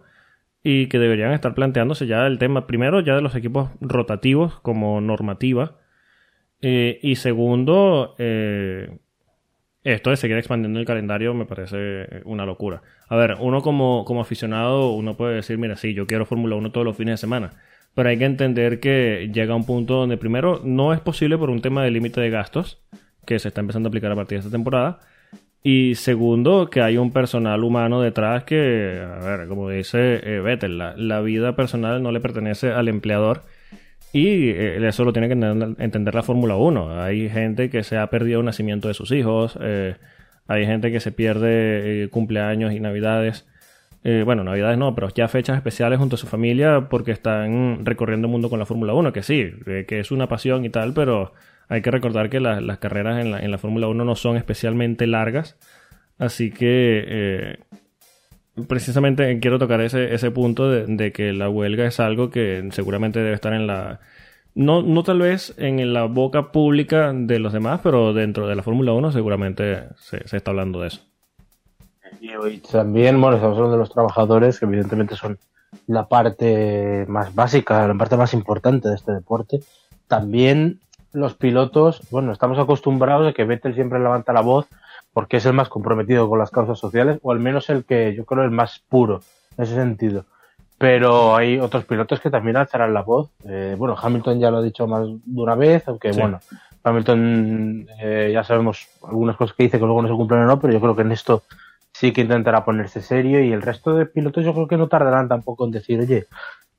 y 0.62 0.87
que 0.87 0.99
deberían 0.99 1.33
estar 1.33 1.55
planteándose 1.55 2.07
ya 2.07 2.26
el 2.26 2.39
tema, 2.39 2.66
primero, 2.66 3.01
ya 3.01 3.16
de 3.16 3.20
los 3.22 3.35
equipos 3.35 3.70
rotativos 3.81 4.61
como 4.61 5.01
normativa. 5.01 5.76
Eh, 6.61 6.99
y 7.03 7.16
segundo, 7.16 8.14
eh, 8.18 8.99
esto 9.93 10.11
de 10.11 10.16
seguir 10.16 10.37
expandiendo 10.37 10.80
el 10.80 10.84
calendario 10.84 11.32
me 11.32 11.47
parece 11.47 12.22
una 12.24 12.45
locura. 12.45 12.82
A 13.09 13.14
ver, 13.14 13.37
uno 13.39 13.62
como, 13.62 14.05
como 14.05 14.20
aficionado, 14.20 14.91
uno 14.91 15.16
puede 15.16 15.37
decir, 15.37 15.59
mira, 15.59 15.76
sí, 15.76 15.95
yo 15.95 16.09
quiero 16.09 16.26
Fórmula 16.26 16.57
1 16.57 16.72
todos 16.72 16.84
los 16.84 16.97
fines 16.97 17.12
de 17.12 17.18
semana. 17.18 17.53
Pero 17.95 18.09
hay 18.09 18.18
que 18.18 18.24
entender 18.24 18.80
que 18.80 19.30
llega 19.32 19.55
un 19.55 19.64
punto 19.64 19.95
donde 19.95 20.16
primero 20.16 20.61
no 20.64 20.93
es 20.93 21.01
posible 21.01 21.39
por 21.39 21.51
un 21.51 21.62
tema 21.62 21.84
de 21.84 21.93
límite 21.93 22.20
de 22.20 22.30
gastos, 22.30 22.82
que 23.24 23.39
se 23.39 23.49
está 23.49 23.61
empezando 23.61 23.87
a 23.87 23.91
aplicar 23.91 24.11
a 24.11 24.16
partir 24.16 24.37
de 24.37 24.41
esta 24.41 24.51
temporada. 24.51 24.99
Y 25.62 25.95
segundo, 25.95 26.68
que 26.68 26.80
hay 26.80 26.97
un 26.97 27.12
personal 27.12 27.62
humano 27.62 28.01
detrás 28.01 28.43
que, 28.43 29.01
a 29.03 29.24
ver, 29.24 29.47
como 29.47 29.70
dice 29.70 30.20
eh, 30.22 30.41
Vettel, 30.41 30.78
la 30.78 31.20
vida 31.20 31.55
personal 31.55 32.03
no 32.03 32.11
le 32.11 32.20
pertenece 32.20 32.72
al 32.72 32.89
empleador 32.89 33.45
y 34.13 34.51
eh, 34.51 34.87
eso 34.87 35.05
lo 35.05 35.13
tiene 35.13 35.29
que 35.29 35.35
entender, 35.35 36.15
la 36.15 36.23
Fórmula 36.23 36.57
1. 36.57 37.03
Hay 37.03 37.29
gente 37.29 37.71
que 37.71 37.83
se 37.83 37.97
ha 37.97 38.09
perdido 38.09 38.41
el 38.41 38.47
nacimiento 38.47 38.89
de 38.89 38.95
sus 38.95 39.13
hijos, 39.13 39.59
eh, 39.61 39.97
hay 40.47 40.65
gente 40.65 40.93
que 40.93 41.01
se 41.01 41.13
pierde 41.13 42.05
eh, 42.05 42.09
cumpleaños 42.09 42.73
y 42.73 42.81
navidades. 42.81 43.47
bueno, 44.25 44.45
navidades 44.45 44.79
no, 44.79 44.95
pero 44.95 45.09
ya 45.09 45.27
fechas 45.27 45.57
especiales 45.57 45.99
junto 45.99 46.15
a 46.15 46.19
su 46.19 46.29
familia 46.29 46.89
porque 46.89 47.11
están 47.11 47.85
recorriendo 47.85 48.29
el 48.29 48.33
mundo 48.33 48.49
con 48.49 48.61
la 48.61 48.65
Fórmula 48.65 48.95
1, 48.95 49.13
que 49.13 49.25
sí, 49.25 49.53
que 49.65 49.99
es 49.99 50.13
una 50.13 50.29
pasión 50.29 50.65
y 50.65 50.71
tal, 50.71 50.93
pero 50.95 51.33
hay 51.69 51.83
que 51.83 51.91
recordar 51.91 52.31
que 52.31 52.39
las 52.39 52.79
carreras 52.79 53.21
en 53.21 53.33
la, 53.33 53.41
en 53.41 53.51
la 53.51 53.59
Fórmula 53.59 53.89
1 53.89 54.05
no 54.05 54.15
son 54.15 54.37
especialmente 54.37 55.09
largas. 55.09 55.57
Así 56.19 56.53
que 56.53 57.59
precisamente 58.69 59.39
quiero 59.41 59.59
tocar 59.59 59.81
ese, 59.81 60.15
ese 60.15 60.31
punto 60.31 60.71
de, 60.71 61.13
que 61.13 61.33
la 61.33 61.49
huelga 61.49 61.87
es 61.87 62.01
algo 62.01 62.31
que 62.31 62.69
seguramente 62.73 63.21
debe 63.21 63.35
estar 63.35 63.53
en 63.53 63.67
la... 63.67 64.01
No, 64.55 64.83
no 64.83 65.03
tal 65.03 65.19
vez 65.19 65.55
en 65.59 65.93
la 65.93 66.05
boca 66.05 66.51
pública 66.51 67.13
de 67.13 67.39
los 67.39 67.53
demás, 67.53 67.81
pero 67.83 68.15
dentro 68.15 68.49
de 68.49 68.57
la 68.57 68.63
Fórmula 68.63 68.93
1 68.93 69.13
seguramente 69.13 69.85
se, 69.99 70.27
se, 70.27 70.39
está 70.39 70.51
hablando 70.51 70.81
de 70.81 70.89
eso. 70.89 71.03
Y 72.21 72.59
también, 72.59 73.21
bueno, 73.21 73.37
estamos 73.37 73.57
hablando 73.57 73.77
de 73.77 73.81
los 73.81 73.93
trabajadores, 73.93 74.59
que 74.59 74.65
evidentemente 74.65 75.15
son 75.15 75.39
la 75.87 76.09
parte 76.09 77.05
más 77.07 77.35
básica, 77.35 77.87
la 77.87 77.95
parte 77.95 78.17
más 78.17 78.33
importante 78.33 78.89
de 78.89 78.95
este 78.95 79.13
deporte. 79.13 79.61
También 80.09 80.81
los 81.13 81.35
pilotos, 81.35 82.01
bueno, 82.11 82.33
estamos 82.33 82.59
acostumbrados 82.59 83.29
a 83.29 83.33
que 83.33 83.45
Vettel 83.45 83.75
siempre 83.75 83.99
levanta 83.99 84.33
la 84.33 84.41
voz 84.41 84.67
porque 85.17 85.39
es 85.39 85.47
el 85.47 85.55
más 85.55 85.71
comprometido 85.71 86.29
con 86.29 86.39
las 86.39 86.51
causas 86.51 86.79
sociales, 86.79 87.19
o 87.23 87.33
al 87.33 87.39
menos 87.39 87.71
el 87.71 87.87
que 87.87 88.14
yo 88.14 88.27
creo 88.27 88.45
el 88.45 88.51
más 88.51 88.83
puro 88.87 89.23
en 89.57 89.64
ese 89.64 89.75
sentido. 89.75 90.27
Pero 90.77 91.35
hay 91.35 91.59
otros 91.59 91.87
pilotos 91.87 92.21
que 92.21 92.29
también 92.29 92.59
alzarán 92.59 92.93
la 92.93 93.01
voz. 93.01 93.31
Eh, 93.49 93.77
bueno, 93.79 93.97
Hamilton 93.99 94.39
ya 94.39 94.51
lo 94.51 94.59
ha 94.59 94.62
dicho 94.62 94.87
más 94.87 95.07
de 95.07 95.41
una 95.41 95.55
vez, 95.55 95.89
aunque 95.89 96.12
sí. 96.12 96.21
bueno, 96.21 96.41
Hamilton 96.83 97.87
eh, 97.99 98.31
ya 98.31 98.45
sabemos 98.45 98.89
algunas 99.09 99.37
cosas 99.37 99.57
que 99.57 99.62
dice 99.62 99.79
que 99.79 99.87
luego 99.87 100.03
no 100.03 100.09
se 100.09 100.14
cumplen 100.14 100.43
o 100.43 100.45
no, 100.45 100.61
pero 100.61 100.75
yo 100.75 100.83
creo 100.83 100.95
que 100.95 101.01
en 101.01 101.12
esto 101.12 101.45
sí 101.93 102.12
que 102.12 102.21
intentará 102.21 102.67
ponerse 102.67 103.01
serio 103.01 103.43
y 103.43 103.53
el 103.53 103.62
resto 103.62 103.97
de 103.97 104.05
pilotos 104.05 104.45
yo 104.45 104.53
creo 104.53 104.69
que 104.69 104.77
no 104.77 104.89
tardarán 104.89 105.29
tampoco 105.29 105.64
en 105.64 105.71
decir, 105.71 105.99
oye, 105.99 106.27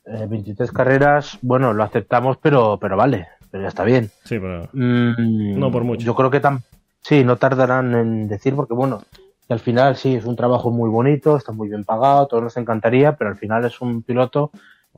eh, 0.05 0.27
23 0.29 0.71
carreras, 0.71 1.39
bueno, 1.41 1.73
lo 1.73 1.81
aceptamos, 1.81 2.37
pero, 2.37 2.77
pero 2.79 2.97
vale, 2.97 3.29
pero 3.49 3.63
ya 3.63 3.69
está 3.69 3.83
bien. 3.83 4.11
Sí, 4.25 4.37
pero 4.37 4.69
mm, 4.73 5.57
no 5.57 5.71
por 5.71 5.83
mucho. 5.83 6.05
Yo 6.05 6.13
creo 6.13 6.29
que 6.29 6.39
tan, 6.39 6.61
sí, 7.07 7.23
no 7.23 7.37
tardarán 7.37 7.95
en 7.95 8.27
decir, 8.27 8.53
porque 8.53 8.73
bueno, 8.73 9.01
que 9.47 9.53
al 9.53 9.61
final 9.61 9.95
sí, 9.95 10.15
es 10.15 10.25
un 10.25 10.35
trabajo 10.35 10.71
muy 10.71 10.89
bonito, 10.89 11.37
está 11.37 11.53
muy 11.53 11.69
bien 11.69 11.85
pagado, 11.85 12.27
todos 12.27 12.43
nos 12.43 12.57
encantaría, 12.57 13.15
pero 13.15 13.29
al 13.29 13.37
final 13.37 13.63
es 13.63 13.79
un 13.79 14.03
piloto 14.03 14.51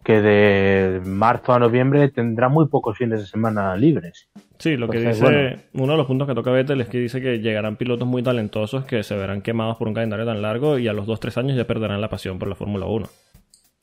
que 0.03 0.19
de 0.21 1.01
marzo 1.05 1.53
a 1.53 1.59
noviembre 1.59 2.09
tendrá 2.09 2.49
muy 2.49 2.67
pocos 2.67 2.97
fines 2.97 3.19
de 3.19 3.27
semana 3.27 3.75
libres. 3.75 4.27
Sí, 4.57 4.75
lo 4.75 4.87
que 4.89 4.99
dice, 4.99 5.21
bueno. 5.21 5.61
uno 5.73 5.91
de 5.91 5.97
los 5.97 6.07
puntos 6.07 6.27
que 6.27 6.33
toca 6.33 6.49
Vettel 6.49 6.81
es 6.81 6.87
que 6.87 6.97
dice 6.97 7.21
que 7.21 7.39
llegarán 7.41 7.75
pilotos 7.75 8.07
muy 8.07 8.23
talentosos 8.23 8.85
que 8.85 9.03
se 9.03 9.15
verán 9.15 9.41
quemados 9.41 9.77
por 9.77 9.87
un 9.87 9.93
calendario 9.93 10.25
tan 10.25 10.41
largo 10.41 10.79
y 10.79 10.87
a 10.87 10.93
los 10.93 11.05
2-3 11.05 11.37
años 11.37 11.57
ya 11.57 11.67
perderán 11.67 12.01
la 12.01 12.09
pasión 12.09 12.39
por 12.39 12.47
la 12.47 12.55
Fórmula 12.55 12.87
1. 12.87 13.07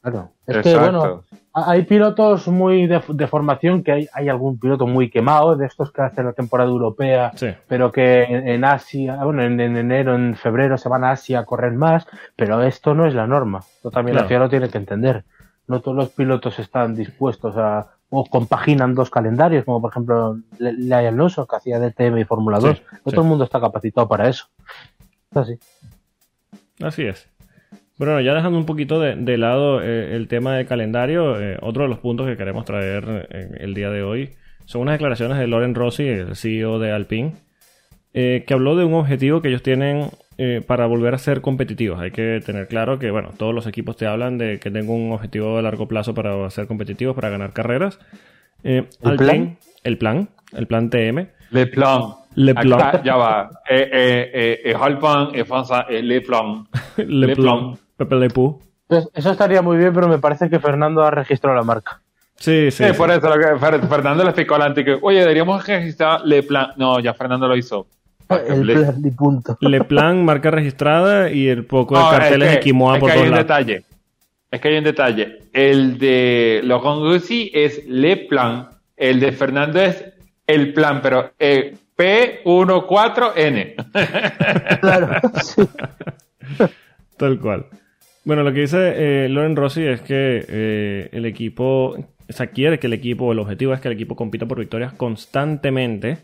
Claro. 0.02 0.32
Es 0.46 0.56
Exacto. 0.56 0.70
que, 0.70 0.78
bueno, 0.78 1.24
hay 1.58 1.84
pilotos 1.84 2.48
muy 2.48 2.86
de, 2.86 3.00
de, 3.08 3.26
formación, 3.26 3.82
que 3.82 3.92
hay, 3.92 4.08
hay 4.12 4.28
algún 4.28 4.58
piloto 4.58 4.86
muy 4.86 5.08
quemado, 5.08 5.56
de 5.56 5.64
estos 5.64 5.90
que 5.90 6.02
hacen 6.02 6.26
la 6.26 6.34
temporada 6.34 6.68
europea, 6.68 7.32
sí. 7.34 7.48
pero 7.66 7.90
que 7.90 8.24
en, 8.24 8.46
en 8.46 8.64
Asia, 8.64 9.16
bueno, 9.24 9.42
en, 9.42 9.58
en, 9.58 9.74
enero, 9.74 10.14
en 10.14 10.36
febrero 10.36 10.76
se 10.76 10.90
van 10.90 11.04
a 11.04 11.12
Asia 11.12 11.38
a 11.38 11.44
correr 11.46 11.72
más, 11.72 12.06
pero 12.36 12.62
esto 12.62 12.94
no 12.94 13.06
es 13.06 13.14
la 13.14 13.26
norma. 13.26 13.60
Esto 13.60 13.90
también 13.90 14.16
claro. 14.16 14.24
la 14.24 14.28
FIA 14.28 14.38
lo 14.38 14.48
tiene 14.50 14.68
que 14.68 14.76
entender. 14.76 15.24
No 15.66 15.80
todos 15.80 15.96
los 15.96 16.10
pilotos 16.10 16.58
están 16.58 16.94
dispuestos 16.94 17.56
a, 17.56 17.88
o 18.10 18.26
compaginan 18.26 18.94
dos 18.94 19.08
calendarios, 19.08 19.64
como 19.64 19.80
por 19.80 19.92
ejemplo 19.92 20.38
Lea 20.58 21.08
Alonso, 21.08 21.46
que 21.46 21.56
hacía 21.56 21.80
DTM 21.80 22.18
y 22.18 22.24
Fórmula 22.24 22.58
2. 22.58 22.76
Sí, 22.76 22.82
no 22.92 22.98
sí. 22.98 23.10
todo 23.10 23.22
el 23.22 23.28
mundo 23.28 23.44
está 23.44 23.60
capacitado 23.60 24.06
para 24.06 24.28
eso. 24.28 24.46
Es 25.30 25.36
así. 25.38 25.58
Así 26.82 27.06
es. 27.06 27.30
Bueno, 27.98 28.20
ya 28.20 28.34
dejando 28.34 28.58
un 28.58 28.66
poquito 28.66 29.00
de, 29.00 29.16
de 29.16 29.38
lado 29.38 29.80
eh, 29.82 30.14
el 30.14 30.28
tema 30.28 30.56
del 30.56 30.66
calendario, 30.66 31.40
eh, 31.40 31.56
otro 31.62 31.84
de 31.84 31.88
los 31.88 31.98
puntos 31.98 32.26
que 32.26 32.36
queremos 32.36 32.64
traer 32.66 33.26
eh, 33.30 33.48
el 33.60 33.72
día 33.74 33.90
de 33.90 34.02
hoy 34.02 34.30
son 34.66 34.82
unas 34.82 34.94
declaraciones 34.94 35.38
de 35.38 35.46
Loren 35.46 35.74
Rossi, 35.74 36.06
el 36.06 36.36
CEO 36.36 36.78
de 36.78 36.92
Alpine, 36.92 37.34
eh, 38.12 38.44
que 38.46 38.52
habló 38.54 38.76
de 38.76 38.84
un 38.84 38.94
objetivo 38.94 39.40
que 39.40 39.48
ellos 39.48 39.62
tienen 39.62 40.10
eh, 40.38 40.60
para 40.66 40.86
volver 40.86 41.14
a 41.14 41.18
ser 41.18 41.40
competitivos. 41.40 42.00
Hay 42.00 42.10
que 42.10 42.40
tener 42.44 42.66
claro 42.68 42.98
que, 42.98 43.10
bueno, 43.10 43.30
todos 43.38 43.54
los 43.54 43.66
equipos 43.66 43.96
te 43.96 44.06
hablan 44.06 44.36
de 44.38 44.58
que 44.58 44.70
tengo 44.70 44.92
un 44.94 45.12
objetivo 45.12 45.56
a 45.56 45.62
largo 45.62 45.86
plazo 45.88 46.12
para 46.14 46.50
ser 46.50 46.66
competitivos, 46.66 47.14
para 47.14 47.30
ganar 47.30 47.52
carreras. 47.52 47.98
¿El 48.64 48.86
Alpine, 49.02 49.16
plan? 49.16 49.58
el 49.84 49.98
plan, 49.98 50.28
el 50.52 50.66
plan 50.66 50.90
TM. 50.90 51.28
Le 51.50 51.66
plan. 51.68 52.00
Le 52.34 52.54
plan. 52.54 52.80
Acá, 52.82 53.02
ya 53.02 53.16
va. 53.16 53.50
Eh, 53.68 53.88
eh, 53.92 54.30
eh, 54.34 54.60
eh, 54.64 54.74
Halpan, 54.78 55.28
eh, 55.32 55.44
Fansa, 55.44 55.86
eh, 55.88 56.02
Le 56.02 56.20
plan. 56.20 56.66
Le, 56.96 57.28
Le 57.28 57.34
plan. 57.36 57.72
plan. 57.72 57.78
Pepe 57.96 58.14
Le 58.16 58.28
Pou. 58.30 58.60
Eso 58.88 59.30
estaría 59.32 59.62
muy 59.62 59.76
bien, 59.78 59.92
pero 59.92 60.06
me 60.08 60.18
parece 60.18 60.48
que 60.48 60.60
Fernando 60.60 61.02
ha 61.02 61.10
registrado 61.10 61.56
la 61.56 61.62
marca. 61.64 62.00
Sí, 62.36 62.70
sí. 62.70 62.84
Sí. 62.84 62.92
por 62.92 63.10
eso 63.10 63.28
lo 63.28 63.36
que 63.38 63.46
Fer- 63.56 63.88
Fernando 63.88 64.22
le 64.22 64.30
explicó 64.30 64.56
antes 64.56 64.84
que, 64.84 64.98
oye, 65.00 65.20
deberíamos 65.20 65.66
registrar 65.66 66.20
Le 66.24 66.42
plan. 66.42 66.68
No, 66.76 67.00
ya 67.00 67.14
Fernando 67.14 67.48
lo 67.48 67.56
hizo. 67.56 67.86
El 68.28 68.66
Le- 68.66 68.74
plan 68.74 68.94
y 69.04 69.10
punto. 69.12 69.56
Le 69.60 69.82
plan, 69.84 70.24
marca 70.24 70.50
registrada 70.50 71.30
y 71.30 71.48
el 71.48 71.64
poco 71.64 71.96
de 71.96 72.02
No, 72.04 72.10
carteles 72.10 72.48
es 72.48 72.54
de 72.54 72.58
que- 72.60 72.64
Quimoa 72.64 72.94
es 72.96 73.00
por 73.00 73.08
que 73.08 73.12
hay 73.12 73.18
todos 73.18 73.28
un 73.30 73.36
lados. 73.36 73.46
detalle. 73.48 73.84
Es 74.50 74.60
que 74.60 74.68
hay 74.68 74.78
un 74.78 74.84
detalle. 74.84 75.38
El 75.52 75.98
de 75.98 76.60
Laurent 76.64 77.00
Grossi 77.02 77.50
es 77.54 77.84
Le 77.86 78.16
Plan. 78.28 78.68
El 78.96 79.18
de 79.20 79.32
Fernando 79.32 79.80
es 79.80 80.04
el 80.46 80.72
plan, 80.72 81.00
pero 81.02 81.32
eh, 81.38 81.74
P14N. 81.96 83.74
Claro, 84.80 85.20
sí. 85.42 85.62
Tal 87.16 87.38
cual. 87.40 87.66
Bueno, 88.26 88.42
lo 88.42 88.52
que 88.52 88.62
dice 88.62 89.24
eh, 89.24 89.28
Loren 89.28 89.54
Rossi 89.54 89.84
es 89.84 90.00
que 90.00 90.44
eh, 90.48 91.08
el 91.12 91.26
equipo, 91.26 91.90
o 91.94 92.32
sea, 92.32 92.48
quiere 92.48 92.80
que 92.80 92.88
el 92.88 92.92
equipo, 92.92 93.30
el 93.30 93.38
objetivo 93.38 93.72
es 93.72 93.80
que 93.80 93.86
el 93.86 93.94
equipo 93.94 94.16
compita 94.16 94.46
por 94.46 94.58
victorias 94.58 94.92
constantemente 94.94 96.18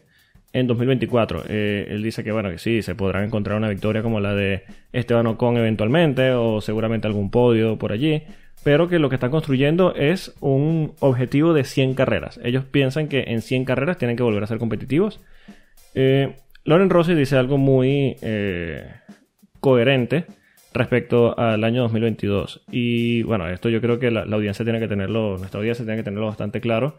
en 0.53 0.67
2024. 0.67 1.45
Eh, 1.49 1.87
él 1.91 2.03
dice 2.03 2.25
que, 2.25 2.33
bueno, 2.33 2.51
que 2.51 2.59
sí, 2.59 2.83
se 2.83 2.97
podrán 2.97 3.23
encontrar 3.23 3.57
una 3.57 3.69
victoria 3.69 4.03
como 4.03 4.19
la 4.19 4.35
de 4.35 4.65
Esteban 4.93 5.29
Ocon 5.29 5.59
eventualmente, 5.59 6.33
o 6.33 6.61
seguramente 6.61 7.07
algún 7.07 7.31
podio 7.31 7.79
por 7.79 7.93
allí, 7.93 8.25
pero 8.65 8.89
que 8.89 8.99
lo 8.99 9.09
que 9.09 9.15
están 9.15 9.31
construyendo 9.31 9.95
es 9.95 10.35
un 10.41 10.95
objetivo 10.99 11.55
de 11.55 11.63
100 11.63 11.95
carreras. 11.95 12.41
Ellos 12.43 12.65
piensan 12.65 13.07
que 13.07 13.27
en 13.29 13.43
100 13.43 13.65
carreras 13.65 13.97
tienen 13.97 14.17
que 14.17 14.25
volver 14.25 14.43
a 14.43 14.49
ser 14.49 14.59
competitivos. 14.59 15.21
Loren 15.95 16.91
Rossi 16.91 17.15
dice 17.15 17.37
algo 17.37 17.59
muy 17.59 18.17
coherente 19.61 20.27
respecto 20.75 21.39
al 21.39 21.65
año 21.65 21.83
2022. 21.83 22.63
Y 22.71 23.23
bueno, 23.23 23.49
esto 23.49 23.69
yo 23.69 23.81
creo 23.81 23.99
que 23.99 24.11
la, 24.11 24.23
audiencia 24.23 24.65
tiene 24.65 24.81
que 24.81 24.89
tenerlo, 24.89 25.39
nuestra 25.39 25.59
audiencia 25.59 25.85
tiene 25.85 25.99
que 25.99 26.05
tenerlo 26.05 26.27
bastante 26.27 26.61
claro. 26.61 26.99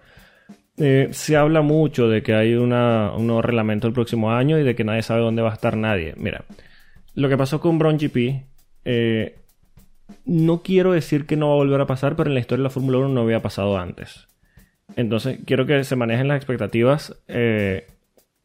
Eh, 0.77 1.09
se 1.11 1.37
habla 1.37 1.61
mucho 1.61 2.07
de 2.07 2.23
que 2.23 2.33
hay 2.33 2.55
un 2.55 2.69
nuevo 2.69 3.41
reglamento 3.41 3.87
el 3.87 3.93
próximo 3.93 4.31
año 4.31 4.57
y 4.57 4.63
de 4.63 4.75
que 4.75 4.83
nadie 4.83 5.03
sabe 5.03 5.21
dónde 5.21 5.41
va 5.41 5.51
a 5.51 5.53
estar 5.53 5.77
nadie. 5.77 6.13
Mira, 6.17 6.45
lo 7.15 7.29
que 7.29 7.37
pasó 7.37 7.59
con 7.59 7.77
Brown 7.77 7.97
GP, 7.97 8.43
eh, 8.85 9.35
no 10.25 10.61
quiero 10.63 10.93
decir 10.93 11.25
que 11.25 11.37
no 11.37 11.49
va 11.49 11.53
a 11.53 11.57
volver 11.57 11.81
a 11.81 11.87
pasar, 11.87 12.15
pero 12.15 12.29
en 12.29 12.33
la 12.33 12.39
historia 12.39 12.61
de 12.61 12.67
la 12.67 12.69
Fórmula 12.69 12.97
1 12.99 13.09
no 13.09 13.21
había 13.21 13.41
pasado 13.41 13.77
antes. 13.77 14.27
Entonces, 14.95 15.39
quiero 15.45 15.65
que 15.65 15.83
se 15.83 15.95
manejen 15.95 16.27
las 16.27 16.37
expectativas 16.37 17.15
eh, 17.27 17.87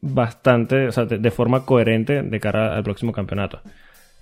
bastante, 0.01 0.87
o 0.87 0.91
sea, 0.91 1.05
de 1.05 1.31
forma 1.31 1.65
coherente 1.65 2.21
de 2.23 2.39
cara 2.39 2.75
al 2.75 2.83
próximo 2.83 3.11
campeonato. 3.11 3.61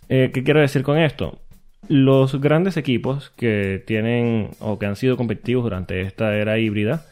Eh, 0.10 0.32
¿Qué 0.34 0.43
quiero 0.43 0.60
decir 0.62 0.84
con 0.84 0.97
esto? 0.97 1.39
Los 1.88 2.39
grandes 2.41 2.78
equipos 2.78 3.32
que 3.38 3.84
tienen 3.86 4.49
o 4.60 4.80
que 4.80 4.86
han 4.86 4.95
sido 4.95 5.18
competitivos 5.18 5.64
durante 5.64 6.01
esta 6.01 6.36
era 6.36 6.58
híbrida, 6.60 7.05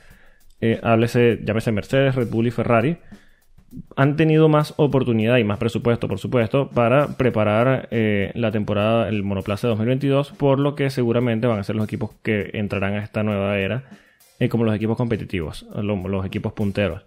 eh, 0.61 0.79
háblese, 0.83 1.39
llámese 1.43 1.71
Mercedes, 1.71 2.15
Red 2.15 2.29
Bull 2.29 2.47
y 2.47 2.51
Ferrari, 2.51 2.97
han 3.97 4.15
tenido 4.15 4.47
más 4.47 4.73
oportunidad 4.77 5.37
y 5.37 5.43
más 5.43 5.59
presupuesto, 5.59 6.07
por 6.07 6.19
supuesto, 6.19 6.69
para 6.69 7.17
preparar 7.17 7.89
eh, 7.91 8.31
la 8.35 8.51
temporada, 8.51 9.09
el 9.09 9.23
monoplaza 9.23 9.67
de 9.67 9.71
2022, 9.71 10.31
por 10.31 10.59
lo 10.59 10.75
que 10.75 10.89
seguramente 10.89 11.47
van 11.47 11.59
a 11.59 11.63
ser 11.63 11.75
los 11.75 11.85
equipos 11.85 12.11
que 12.23 12.51
entrarán 12.53 12.93
a 12.93 13.03
esta 13.03 13.23
nueva 13.23 13.57
era 13.59 13.83
eh, 14.39 14.47
como 14.49 14.63
los 14.63 14.75
equipos 14.75 14.97
competitivos, 14.97 15.65
lo- 15.75 16.07
los, 16.07 16.25
equipos 16.25 16.53
punteros. 16.53 17.03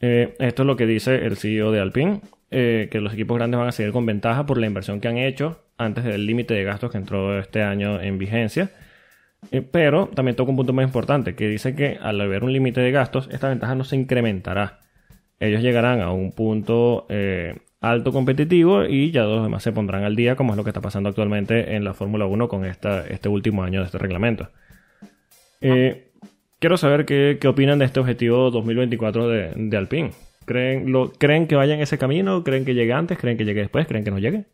Eh, 0.00 0.34
esto 0.38 0.62
es 0.62 0.66
lo 0.66 0.76
que 0.76 0.86
dice 0.86 1.26
el 1.26 1.36
CEO 1.36 1.72
de 1.72 1.80
Alpine, 1.80 2.20
eh, 2.50 2.88
que 2.90 3.00
los 3.00 3.12
equipos 3.12 3.36
grandes 3.36 3.58
van 3.58 3.68
a 3.68 3.72
seguir 3.72 3.92
con 3.92 4.06
ventaja 4.06 4.46
por 4.46 4.58
la 4.58 4.66
inversión 4.66 5.00
que 5.00 5.08
han 5.08 5.18
hecho 5.18 5.64
antes 5.78 6.04
del 6.04 6.26
límite 6.26 6.54
de 6.54 6.62
gastos 6.64 6.92
que 6.92 6.98
entró 6.98 7.38
este 7.38 7.62
año 7.62 8.00
en 8.00 8.18
vigencia. 8.18 8.70
Eh, 9.50 9.62
pero 9.62 10.08
también 10.08 10.36
toca 10.36 10.50
un 10.50 10.56
punto 10.56 10.72
más 10.72 10.84
importante, 10.84 11.34
que 11.34 11.48
dice 11.48 11.74
que 11.74 11.98
al 12.00 12.20
haber 12.20 12.44
un 12.44 12.52
límite 12.52 12.80
de 12.80 12.90
gastos, 12.90 13.28
esta 13.32 13.48
ventaja 13.48 13.74
no 13.74 13.84
se 13.84 13.96
incrementará. 13.96 14.80
Ellos 15.40 15.62
llegarán 15.62 16.00
a 16.00 16.12
un 16.12 16.32
punto 16.32 17.06
eh, 17.08 17.58
alto 17.80 18.12
competitivo 18.12 18.84
y 18.84 19.10
ya 19.10 19.24
los 19.24 19.42
demás 19.42 19.62
se 19.62 19.72
pondrán 19.72 20.04
al 20.04 20.16
día, 20.16 20.36
como 20.36 20.52
es 20.52 20.56
lo 20.56 20.64
que 20.64 20.70
está 20.70 20.80
pasando 20.80 21.08
actualmente 21.08 21.74
en 21.74 21.84
la 21.84 21.94
Fórmula 21.94 22.26
1 22.26 22.48
con 22.48 22.64
este 22.64 23.28
último 23.28 23.62
año 23.62 23.80
de 23.80 23.86
este 23.86 23.98
reglamento. 23.98 24.50
Quiero 26.58 26.78
saber 26.78 27.04
qué, 27.04 27.38
opinan 27.46 27.78
de 27.78 27.84
este 27.84 28.00
objetivo 28.00 28.50
2024 28.50 29.28
de, 29.28 29.52
de 29.54 29.76
Alpine. 29.76 30.12
¿Creen, 30.46 30.90
lo, 30.92 31.12
¿Creen 31.12 31.46
que 31.46 31.56
vaya 31.56 31.74
en 31.74 31.80
ese 31.80 31.98
camino? 31.98 32.42
¿Creen 32.42 32.64
que 32.64 32.74
llegue 32.74 32.92
antes? 32.92 33.18
¿Creen 33.18 33.36
que 33.36 33.44
llegue 33.44 33.60
después? 33.60 33.86
¿Creen 33.86 34.04
que 34.04 34.10
no 34.10 34.18
llegue? 34.18 34.46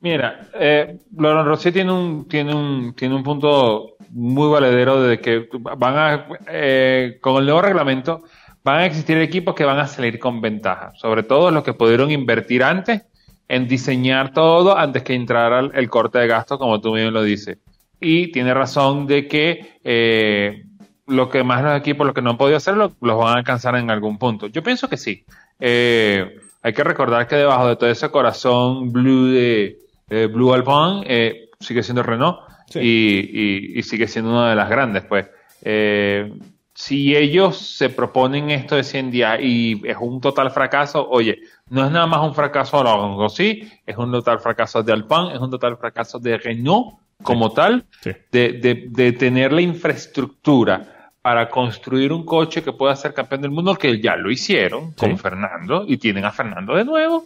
Mira, 0.00 0.48
eh, 0.58 0.98
Laurent 1.16 1.46
Rossi 1.46 1.72
tiene 1.72 1.92
un, 1.92 2.26
tiene 2.28 2.54
un, 2.54 2.94
tiene 2.94 3.14
un 3.14 3.22
punto 3.22 3.96
muy 4.10 4.50
valedero 4.50 5.02
de 5.02 5.20
que 5.20 5.48
van 5.58 5.96
a, 5.96 6.26
eh, 6.48 7.18
con 7.20 7.36
el 7.36 7.44
nuevo 7.44 7.62
reglamento, 7.62 8.22
van 8.62 8.80
a 8.80 8.86
existir 8.86 9.18
equipos 9.18 9.54
que 9.54 9.64
van 9.64 9.78
a 9.78 9.86
salir 9.86 10.18
con 10.18 10.40
ventaja, 10.40 10.92
sobre 10.96 11.22
todo 11.22 11.50
los 11.50 11.64
que 11.64 11.74
pudieron 11.74 12.10
invertir 12.10 12.62
antes 12.62 13.02
en 13.48 13.68
diseñar 13.68 14.32
todo 14.32 14.76
antes 14.76 15.02
que 15.02 15.14
entrara 15.14 15.60
el, 15.60 15.90
corte 15.90 16.18
de 16.18 16.26
gasto, 16.26 16.58
como 16.58 16.80
tú 16.80 16.94
mismo 16.94 17.10
lo 17.10 17.22
dices. 17.22 17.58
Y 18.00 18.32
tiene 18.32 18.52
razón 18.54 19.06
de 19.06 19.28
que 19.28 19.78
eh, 19.84 20.64
lo 21.06 21.28
que 21.28 21.42
más 21.44 21.62
los 21.62 21.76
equipos, 21.78 22.06
lo 22.06 22.14
que 22.14 22.22
no 22.22 22.30
han 22.30 22.36
podido 22.38 22.56
hacer, 22.56 22.76
lo- 22.76 22.92
los 23.00 23.18
van 23.18 23.34
a 23.34 23.38
alcanzar 23.38 23.76
en 23.76 23.90
algún 23.90 24.18
punto. 24.18 24.46
Yo 24.46 24.62
pienso 24.62 24.88
que 24.88 24.96
sí. 24.96 25.24
Eh, 25.60 26.36
hay 26.62 26.72
que 26.72 26.84
recordar 26.84 27.26
que 27.26 27.36
debajo 27.36 27.68
de 27.68 27.76
todo 27.76 27.90
ese 27.90 28.10
corazón 28.10 28.92
blue 28.92 29.26
de, 29.26 29.78
de 30.08 30.26
Blue 30.28 30.52
Alpine 30.54 31.02
eh, 31.06 31.50
sigue 31.60 31.82
siendo 31.82 32.02
Renault 32.02 32.38
Sí. 32.70 32.80
y, 32.80 33.74
y- 33.74 33.78
y 33.78 33.82
sigue 33.82 34.08
siendo 34.08 34.30
una 34.30 34.48
de 34.50 34.56
las 34.56 34.70
grandes, 34.70 35.04
pues. 35.04 35.26
Eh, 35.62 36.32
si 36.76 37.14
ellos 37.14 37.56
se 37.58 37.88
proponen 37.90 38.50
esto 38.50 38.74
de 38.74 38.82
100 38.82 39.10
días 39.10 39.38
y 39.40 39.80
es 39.86 39.96
un 40.00 40.20
total 40.20 40.50
fracaso, 40.50 41.06
oye, 41.08 41.38
no 41.68 41.84
es 41.84 41.92
nada 41.92 42.06
más 42.06 42.20
un 42.26 42.34
fracaso 42.34 42.78
de 42.78 42.84
la 42.84 43.28
sí, 43.28 43.70
es 43.86 43.96
un 43.96 44.10
total 44.10 44.40
fracaso 44.40 44.82
de 44.82 44.92
Alpine, 44.92 45.34
es 45.34 45.40
un 45.40 45.50
total 45.50 45.76
fracaso 45.76 46.18
de 46.18 46.36
Renault 46.38 46.96
como 47.22 47.52
tal, 47.52 47.84
Sí. 48.00 48.10
de, 48.32 48.52
de- 48.54 48.86
de 48.88 49.12
tener 49.12 49.52
la 49.52 49.60
infraestructura 49.60 50.93
para 51.24 51.48
construir 51.48 52.12
un 52.12 52.22
coche 52.26 52.62
que 52.62 52.74
pueda 52.74 52.94
ser 52.94 53.14
campeón 53.14 53.40
del 53.40 53.50
mundo, 53.50 53.74
que 53.76 53.98
ya 53.98 54.14
lo 54.14 54.30
hicieron 54.30 54.90
Sí. 54.90 55.06
con 55.08 55.16
Fernando 55.16 55.86
y 55.88 55.96
tienen 55.96 56.26
a 56.26 56.30
Fernando 56.30 56.74
de 56.76 56.84
nuevo 56.84 57.24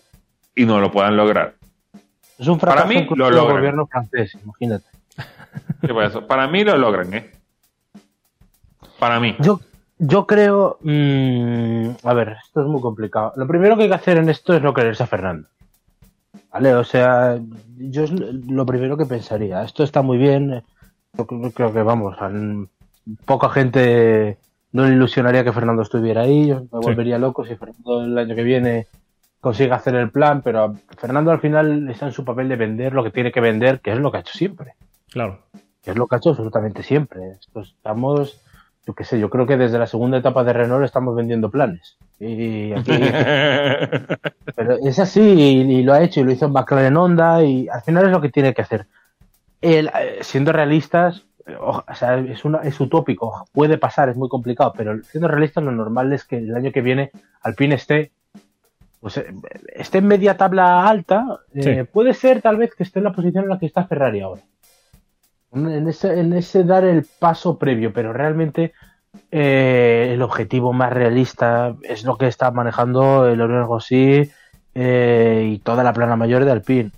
y 0.55 0.65
no 0.65 0.79
lo 0.79 0.93
puedan 0.93 1.17
lograr. 1.17 1.55
Es 2.39 2.47
un 2.47 2.61
Para 2.61 2.75
fracaso 2.75 2.95
mí, 2.95 3.01
incluso 3.01 3.19
lo 3.19 3.27
del 3.27 3.35
logran. 3.35 3.57
gobierno 3.57 3.87
francés, 3.89 4.39
imagínate. 4.41 4.85
¿Qué 5.85 5.93
pasa? 5.93 6.25
Para 6.25 6.47
mí 6.47 6.63
lo 6.63 6.77
logran, 6.79 7.13
¿eh? 7.13 7.33
Para 9.01 9.19
mí. 9.19 9.35
Yo, 9.41 9.59
yo 9.99 10.29
creo. 10.29 10.79
mm, 10.83 11.89
a 12.05 12.15
ver, 12.15 12.37
esto 12.45 12.61
es 12.61 12.69
muy 12.69 12.81
complicado. 12.81 13.33
Lo 13.35 13.49
primero 13.49 13.77
que 13.77 13.83
hay 13.83 13.89
que 13.89 13.97
hacer 13.97 14.19
en 14.19 14.29
esto 14.29 14.55
es 14.55 14.63
no 14.63 14.73
quererse 14.73 15.03
a 15.03 15.07
Fernando. 15.09 15.49
¿Vale? 16.53 16.73
O 16.77 16.85
sea, 16.85 17.37
yo 17.79 18.05
es 18.05 18.13
lo 18.13 18.65
primero 18.65 18.97
que 18.97 19.07
pensaría. 19.07 19.65
Esto 19.65 19.83
está 19.83 20.03
muy 20.03 20.19
bien. 20.19 20.63
Yo 21.15 21.27
creo, 21.27 21.73
que, 21.73 21.83
vamos, 21.83 22.15
a 22.21 22.29
poca 23.25 23.49
gente 23.51 24.39
no 24.73 24.85
le 24.87 24.95
ilusionaría 24.95 25.45
que 25.45 25.53
Fernando 25.53 25.83
estuviera 25.83 26.23
ahí. 26.23 26.49
Yo 26.49 26.57
me 26.61 26.63
Sí. 26.63 26.69
volvería 26.71 27.19
loco 27.19 27.45
si 27.45 27.57
Fernando 27.57 28.03
el 28.05 28.17
año 28.19 28.35
que 28.35 28.43
viene 28.43 28.87
consigue 29.41 29.73
hacer 29.73 29.95
el 29.95 30.11
plan, 30.11 30.43
pero 30.43 30.75
Fernando 30.99 31.31
al 31.31 31.41
final 31.41 31.89
está 31.91 32.07
en 32.07 32.13
su 32.13 32.25
papel 32.25 32.49
de 32.49 32.57
vender 32.57 32.93
lo 32.93 33.05
que 33.05 33.11
tiene 33.11 33.31
que 33.33 33.41
vender, 33.41 33.81
que 33.81 33.93
es 33.93 33.99
lo 33.99 34.11
que 34.11 34.17
ha 34.19 34.21
hecho 34.21 34.37
siempre 34.37 34.75
Claro. 35.11 35.39
que 35.83 35.93
es 35.93 35.97
lo 35.97 36.07
que 36.07 36.17
ha 36.17 36.19
hecho 36.19 36.31
absolutamente 36.31 36.83
siempre. 36.83 37.21
Estamos, 37.55 38.43
yo 38.87 38.95
qué 38.95 39.05
sé, 39.05 39.19
yo 39.21 39.31
creo 39.31 39.47
que 39.47 39.57
desde 39.57 39.79
la 39.79 39.87
segunda 39.87 40.19
etapa 40.19 40.43
de 40.45 40.53
Renault 40.53 40.85
estamos 40.85 41.15
vendiendo 41.17 41.51
planes. 41.51 41.97
Y 42.21 42.73
aquí, 42.73 42.91
pero 44.57 44.77
es 44.85 44.99
así, 44.99 45.21
y, 45.21 45.61
y 45.79 45.83
lo 45.83 45.93
ha 45.95 46.03
hecho, 46.03 46.21
y 46.21 46.25
lo 46.25 46.33
hizo 46.33 46.47
en 46.47 46.53
McLaren 46.53 46.97
Honda, 46.97 47.43
y 47.45 47.69
al 47.69 47.83
final 47.83 48.05
es 48.07 48.11
lo 48.11 48.21
que 48.21 48.29
tiene 48.31 48.53
que 48.55 48.63
hacer. 48.63 48.87
El, 49.61 49.87
eh, 49.89 50.19
siendo 50.23 50.53
realistas, 50.53 51.25
o, 51.61 51.85
sea, 51.95 52.19
es, 52.19 52.45
una, 52.45 52.59
es 52.59 52.79
utópico, 52.81 53.47
puede 53.53 53.79
pasar, 53.79 54.09
es 54.09 54.17
muy 54.17 54.29
complicado, 54.29 54.73
pero 54.77 55.03
siendo 55.05 55.29
realistas, 55.29 55.65
lo 55.65 55.73
normal 55.73 56.13
es 56.13 56.25
que 56.25 56.39
el 56.39 56.55
año 56.55 56.73
que 56.73 56.83
viene 56.83 57.11
Alpine 57.43 57.75
esté 57.75 58.13
pues 59.01 59.17
eh, 59.17 59.33
esté 59.75 59.99
en 59.99 60.09
media 60.09 60.37
tabla 60.37 60.89
alta, 60.89 61.41
eh, 61.55 61.85
puede 61.85 62.15
ser 62.15 62.43
tal 62.43 62.57
vez 62.57 62.75
que 62.75 62.83
esté 62.83 62.99
en 62.99 63.05
la 63.05 63.13
posición 63.13 63.45
en 63.45 63.51
la 63.51 63.59
que 63.59 63.67
está 63.67 63.85
Ferrari 63.85 64.21
ahora 64.21 64.43
en 65.53 65.89
ese, 65.89 66.19
en 66.21 66.33
ese 66.33 66.65
dar 66.65 66.85
el 66.85 67.07
paso 67.19 67.59
previo, 67.59 67.93
pero 67.93 68.13
realmente 68.13 68.73
eh, 69.31 70.11
el 70.13 70.23
objetivo 70.23 70.73
más 70.73 70.93
realista 70.93 71.75
es 71.83 72.05
lo 72.05 72.17
que 72.17 72.27
está 72.27 72.51
manejando 72.51 73.27
el 73.27 73.41
Oriol 73.41 73.67
Rossi 73.67 74.31
eh, 74.75 75.51
y 75.53 75.59
toda 75.59 75.83
la 75.83 75.93
plana 75.93 76.17
mayor 76.17 76.45
de 76.45 76.51
Alpine. 76.51 76.91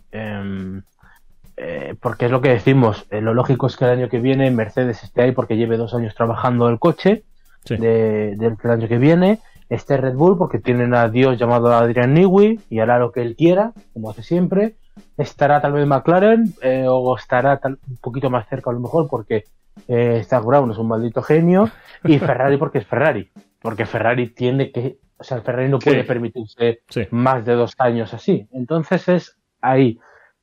Eh, 1.62 1.94
porque 2.00 2.24
es 2.24 2.30
lo 2.30 2.40
que 2.40 2.48
decimos, 2.48 3.06
eh, 3.10 3.20
lo 3.20 3.34
lógico 3.34 3.66
es 3.66 3.76
que 3.76 3.84
el 3.84 3.90
año 3.90 4.08
que 4.08 4.18
viene 4.18 4.50
Mercedes 4.50 5.02
esté 5.04 5.20
ahí 5.22 5.32
porque 5.32 5.58
lleve 5.58 5.76
dos 5.76 5.92
años 5.94 6.14
trabajando 6.14 6.68
el 6.70 6.78
coche 6.78 7.24
Sí. 7.66 7.76
de- 7.76 8.34
del 8.36 8.56
del 8.56 8.70
año 8.70 8.88
que 8.88 8.96
viene, 8.96 9.40
esté 9.68 9.98
Red 9.98 10.14
Bull 10.14 10.38
porque 10.38 10.58
tienen 10.58 10.94
a 10.94 11.10
Dios 11.10 11.38
llamado 11.38 11.70
Adrian 11.74 12.14
Newey 12.14 12.58
y 12.70 12.78
hará 12.78 12.98
lo 12.98 13.12
que 13.12 13.20
él 13.20 13.36
quiera, 13.36 13.72
como 13.92 14.08
hace 14.10 14.22
siempre. 14.22 14.76
Estará 15.18 15.60
tal 15.60 15.72
vez 15.74 15.86
McLaren 15.86 16.54
eh, 16.62 16.86
o 16.88 17.14
estará 17.14 17.58
tal- 17.58 17.78
un 17.86 17.96
poquito 17.98 18.30
más 18.30 18.48
cerca 18.48 18.70
a 18.70 18.72
lo 18.72 18.80
mejor 18.80 19.08
porque 19.10 19.44
eh, 19.86 20.22
Zach 20.24 20.42
Brown 20.44 20.70
es 20.70 20.78
un 20.78 20.88
maldito 20.88 21.20
genio 21.22 21.68
y 22.04 22.18
Ferrari 22.48 22.56
porque 22.56 22.78
es 22.78 22.86
Ferrari, 22.86 23.30
porque 23.60 23.84
Ferrari 23.84 24.30
tiene 24.30 24.72
que, 24.72 24.96
o 25.18 25.24
sea, 25.24 25.42
Ferrari 25.42 25.68
no 25.68 25.78
puede 25.78 26.00
Sí. 26.02 26.06
permitirse 26.08 26.80
Sí. 26.88 27.02
más 27.10 27.44
de 27.44 27.52
dos 27.54 27.74
años 27.78 28.14
así. 28.14 28.48
Entonces 28.52 29.06
es 29.10 29.36
ahí. 29.60 29.98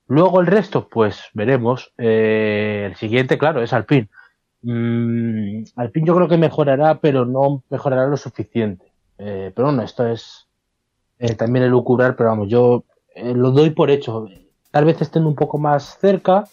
Luego 0.07 0.39
el 0.39 0.47
resto, 0.47 0.87
pues 0.87 1.21
veremos. 1.33 1.93
Eh, 1.97 2.85
el 2.87 2.95
siguiente, 2.95 3.37
claro, 3.37 3.61
es 3.61 3.73
Alpine. 3.73 4.09
Mm, 4.61 5.63
Alpine 5.75 6.07
yo 6.07 6.15
creo 6.15 6.27
que 6.27 6.37
mejorará, 6.37 6.99
pero 6.99 7.25
no 7.25 7.63
mejorará 7.69 8.07
lo 8.07 8.17
suficiente. 8.17 8.91
Eh, 9.17 9.51
pero 9.55 9.67
bueno, 9.67 9.83
esto 9.83 10.07
es 10.07 10.47
eh, 11.19 11.35
también 11.35 11.65
el 11.65 11.71
lucurar, 11.71 12.15
pero 12.15 12.29
vamos, 12.29 12.49
yo 12.49 12.83
eh, 13.15 13.33
lo 13.33 13.51
doy 13.51 13.71
por 13.71 13.89
hecho. 13.89 14.27
Tal 14.71 14.85
vez 14.85 15.01
estén 15.01 15.25
un 15.25 15.35
poco 15.35 15.57
más 15.57 15.97
cerca. 15.99 16.45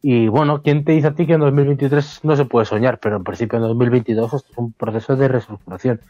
Y 0.00 0.28
bueno, 0.28 0.62
¿quién 0.62 0.84
te 0.84 0.92
dice 0.92 1.08
a 1.08 1.14
ti 1.14 1.26
que 1.26 1.32
en 1.32 1.40
2023 1.40 2.20
no 2.24 2.36
se 2.36 2.44
puede 2.44 2.66
soñar? 2.66 2.98
Pero 3.00 3.16
en 3.16 3.24
principio 3.24 3.56
en 3.56 3.62
2022 3.62 4.34
esto 4.34 4.48
es 4.52 4.58
un 4.58 4.72
proceso 4.72 5.16
de 5.16 5.28
reestructuración. 5.28 6.00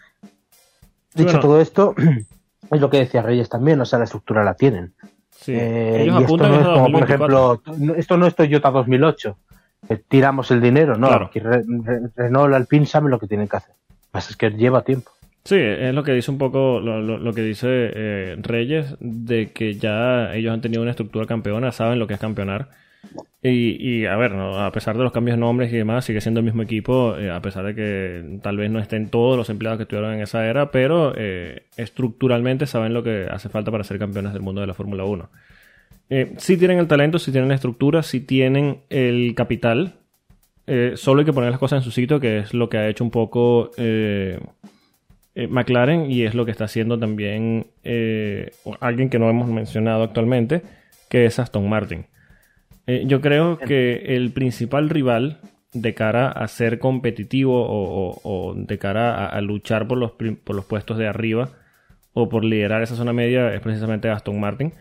Dicho 1.15 1.27
Bueno. 1.27 1.41
todo 1.41 1.61
esto, 1.61 1.95
es 2.71 2.81
lo 2.81 2.91
que 2.91 2.99
decía 2.99 3.23
Reyes 3.23 3.49
también, 3.49 3.81
o 3.81 3.85
sea, 3.85 4.01
la 4.01 4.05
estructura 4.05 4.43
la 4.43 4.55
tienen. 4.55 4.95
Sí. 5.45 5.53
Eh, 5.55 6.03
Ellos 6.05 6.21
y 6.21 6.25
esto 6.25 6.37
no 6.39 6.45
es 6.47 6.51
como, 6.67 6.91
por 6.91 7.07
2024. 7.07 7.63
ejemplo, 7.67 7.95
esto 7.99 8.17
no 8.17 8.27
es 8.27 8.35
Toyota 8.35 8.71
2008, 8.71 9.37
que 9.87 9.97
tiramos 9.99 10.51
el 10.51 10.63
dinero, 10.63 10.97
no. 10.97 11.09
Claro. 11.09 11.27
Aquí 11.27 11.39
Re- 11.39 11.63
Re- 11.83 12.01
Renault, 12.17 12.55
Alpine 12.55 12.87
saben 12.87 13.11
lo 13.11 13.19
que 13.19 13.27
tienen 13.27 13.47
que 13.49 13.57
hacer. 13.59 13.75
Lo 13.91 13.97
que 13.97 14.09
pasa 14.11 14.31
es 14.31 14.37
que 14.37 14.51
lleva 14.51 14.83
tiempo. 14.83 15.11
Sí, 15.45 15.57
es 15.57 15.95
lo 15.95 16.03
que 16.03 16.13
dice 16.13 16.31
un 16.31 16.39
poco 16.39 16.81
lo, 16.81 17.03
lo- 17.03 17.19
lo 17.19 17.33
que 17.35 17.43
dice 17.43 17.67
eh, 17.69 18.37
Reyes, 18.41 18.97
de 19.01 19.51
que 19.53 19.75
ya 19.75 20.35
ellos 20.35 20.55
han 20.55 20.63
tenido 20.63 20.81
una 20.81 20.93
estructura 20.93 21.27
campeona, 21.27 21.71
saben 21.73 21.99
lo 21.99 22.07
que 22.07 22.15
es 22.15 22.21
campeonar. 22.21 22.69
Y, 23.47 24.07
a 24.07 24.17
ver, 24.17 24.33
a 24.33 24.73
pesar 24.73 24.97
de 24.97 25.03
los 25.03 25.13
cambios 25.13 25.37
de 25.37 25.41
nombres 25.41 25.71
y 25.71 25.77
demás, 25.77 26.07
sigue 26.07 26.23
siendo 26.23 26.41
el 26.41 26.47
mismo 26.47 26.63
equipo, 26.63 27.15
eh, 27.19 27.31
a 27.31 27.43
pesar 27.43 27.67
de 27.67 27.75
que 27.75 28.39
tal 28.41 28.57
vez 28.57 28.71
no 28.71 28.79
estén 28.79 29.11
todos 29.11 29.37
los 29.37 29.51
empleados 29.51 29.77
que 29.77 29.83
estuvieron 29.83 30.15
en 30.15 30.21
esa 30.21 30.47
era, 30.47 30.71
pero 30.71 31.13
eh, 31.15 31.65
estructuralmente 31.77 32.65
saben 32.65 32.95
lo 32.95 33.03
que 33.03 33.27
hace 33.31 33.51
falta 33.51 33.71
para 33.71 33.85
ser 33.85 33.99
campeones 33.99 34.33
del 34.33 34.41
mundo 34.41 34.63
de 34.63 34.67
la 34.67 34.73
Fórmula 34.73 35.05
1. 35.05 35.29
Eh, 36.09 36.33
sí 36.39 36.57
tienen 36.57 36.79
el 36.79 36.87
talento, 36.87 37.19
sí 37.19 37.33
tienen 37.33 37.51
la 37.51 37.57
estructura, 37.57 38.03
sí 38.03 38.21
tienen 38.21 38.79
el 38.89 39.35
capital. 39.35 39.97
Eh, 40.67 40.93
solo 40.97 41.21
hay 41.21 41.27
que 41.27 41.35
poner 41.35 41.51
las 41.51 41.61
cosas 41.61 41.81
en 41.81 41.83
su 41.83 41.91
sitio, 41.91 42.21
que 42.21 42.39
es 42.39 42.55
lo 42.55 42.71
que 42.71 42.79
ha 42.79 42.89
hecho 42.89 43.05
un 43.05 43.11
poco 43.11 43.73
McLaren 45.37 46.11
y 46.11 46.23
es 46.23 46.35
lo 46.35 46.47
que 46.47 46.51
está 46.51 46.65
haciendo 46.65 46.99
también 46.99 47.67
alguien 48.81 49.11
que 49.11 49.19
no 49.19 49.29
hemos 49.29 49.49
mencionado 49.49 50.03
actualmente, 50.03 50.63
que 51.11 51.27
es 51.27 51.39
Aston 51.39 51.69
Martin. 51.69 52.07
Eh, 52.87 53.05
yo 53.07 53.21
creo 53.21 53.59
que 53.59 54.15
el 54.17 54.31
principal 54.33 54.91
rival 54.91 55.39
de 55.73 55.95
cara 55.95 56.29
a 56.31 56.47
ser 56.49 56.79
competitivo 56.79 57.63
o, 57.67 58.11
o- 58.13 58.21
o 58.51 58.55
de 58.55 58.79
cara 58.79 59.15
a, 59.15 59.27
a 59.29 59.41
luchar 59.41 59.89
por 59.89 59.99
los, 59.99 60.13
por 60.13 60.55
los 60.55 60.65
puestos 60.67 60.99
de 60.99 61.09
arriba 61.09 61.51
o 62.13 62.29
por 62.29 62.45
liderar 62.45 62.83
esa 62.83 62.95
zona 62.95 63.13
media 63.13 63.53
es 63.55 63.61
precisamente 63.61 64.09
Aston 64.09 64.39
Martin. 64.39 64.73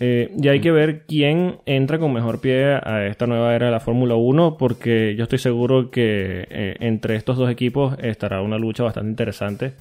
Eh, 0.00 0.30
y 0.40 0.48
hay 0.48 0.60
que 0.60 0.70
ver 0.70 1.04
quién 1.06 1.58
entra 1.66 1.98
con 1.98 2.12
mejor 2.12 2.40
pie 2.40 2.64
a 2.82 3.06
esta 3.06 3.26
nueva 3.26 3.54
era 3.54 3.66
de 3.66 3.72
la 3.72 3.80
Fórmula 3.80 4.14
1, 4.16 4.56
porque 4.58 5.14
yo 5.16 5.24
estoy 5.24 5.38
seguro 5.38 5.90
que 5.90 6.46
eh, 6.50 6.76
entre 6.80 7.16
estos 7.16 7.36
dos 7.36 7.50
equipos 7.50 7.96
estará 8.00 8.40
una 8.40 8.58
lucha 8.58 8.82
bastante 8.84 9.10
interesante 9.10 9.74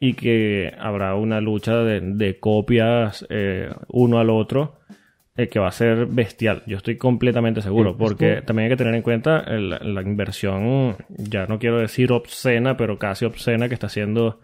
y 0.00 0.14
que 0.14 0.72
habrá 0.78 1.14
una 1.14 1.40
lucha 1.40 1.76
de, 1.84 2.00
de 2.00 2.40
copias 2.40 3.24
eh, 3.30 3.70
uno 3.88 4.18
al 4.18 4.30
otro 4.30 4.78
eh, 5.42 5.48
que 5.48 5.58
va 5.58 5.68
a 5.68 5.72
ser 5.72 6.06
bestial. 6.06 6.62
Yo 6.66 6.76
estoy 6.76 6.96
completamente 6.96 7.62
seguro, 7.62 7.96
porque 7.96 8.42
también 8.42 8.64
hay 8.64 8.70
que 8.70 8.76
tener 8.76 8.94
en 8.94 9.02
cuenta 9.02 9.40
el- 9.40 9.70
la 9.94 10.02
inversión, 10.02 10.96
ya 11.08 11.46
no 11.46 11.58
quiero 11.58 11.78
decir 11.78 12.12
obscena, 12.12 12.76
pero 12.76 12.98
casi 12.98 13.24
obscena 13.24 13.68
que 13.68 13.74
está 13.74 13.86
haciendo 13.86 14.40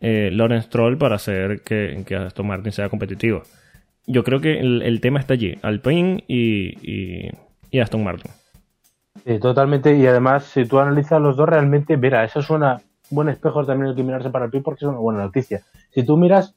eh, 0.00 0.30
Lawrence 0.32 0.68
Troll 0.68 0.98
para 0.98 1.16
hacer 1.16 1.62
que, 1.62 2.02
que 2.06 2.14
Aston 2.16 2.46
Martin 2.46 2.70
sea 2.72 2.88
competitivo. 2.90 3.42
Yo 4.06 4.22
creo 4.24 4.40
que 4.40 4.60
el, 4.60 4.82
el 4.82 5.00
tema 5.00 5.18
está 5.20 5.34
allí, 5.34 5.56
Alpine 5.62 6.22
y, 6.28 6.68
y, 6.82 7.30
y 7.70 7.80
Aston 7.80 8.04
Martin. 8.04 8.30
Sí, 9.24 9.38
totalmente. 9.40 9.96
Y 9.96 10.06
además, 10.06 10.44
si 10.44 10.66
tú 10.66 10.78
analizas 10.78 11.20
los 11.20 11.36
dos, 11.36 11.48
realmente, 11.48 11.96
mira, 11.96 12.24
eso 12.24 12.40
es 12.40 12.50
un 12.50 12.62
buen 13.10 13.28
espejo 13.28 13.64
también 13.64 13.90
el 13.90 13.96
que 13.96 14.02
mirarse 14.02 14.30
para 14.30 14.44
Alpine 14.44 14.62
porque 14.62 14.84
es 14.84 14.88
una 14.88 14.98
buena 14.98 15.20
noticia. 15.22 15.62
Si 15.90 16.04
tú 16.04 16.16
miras 16.16 16.54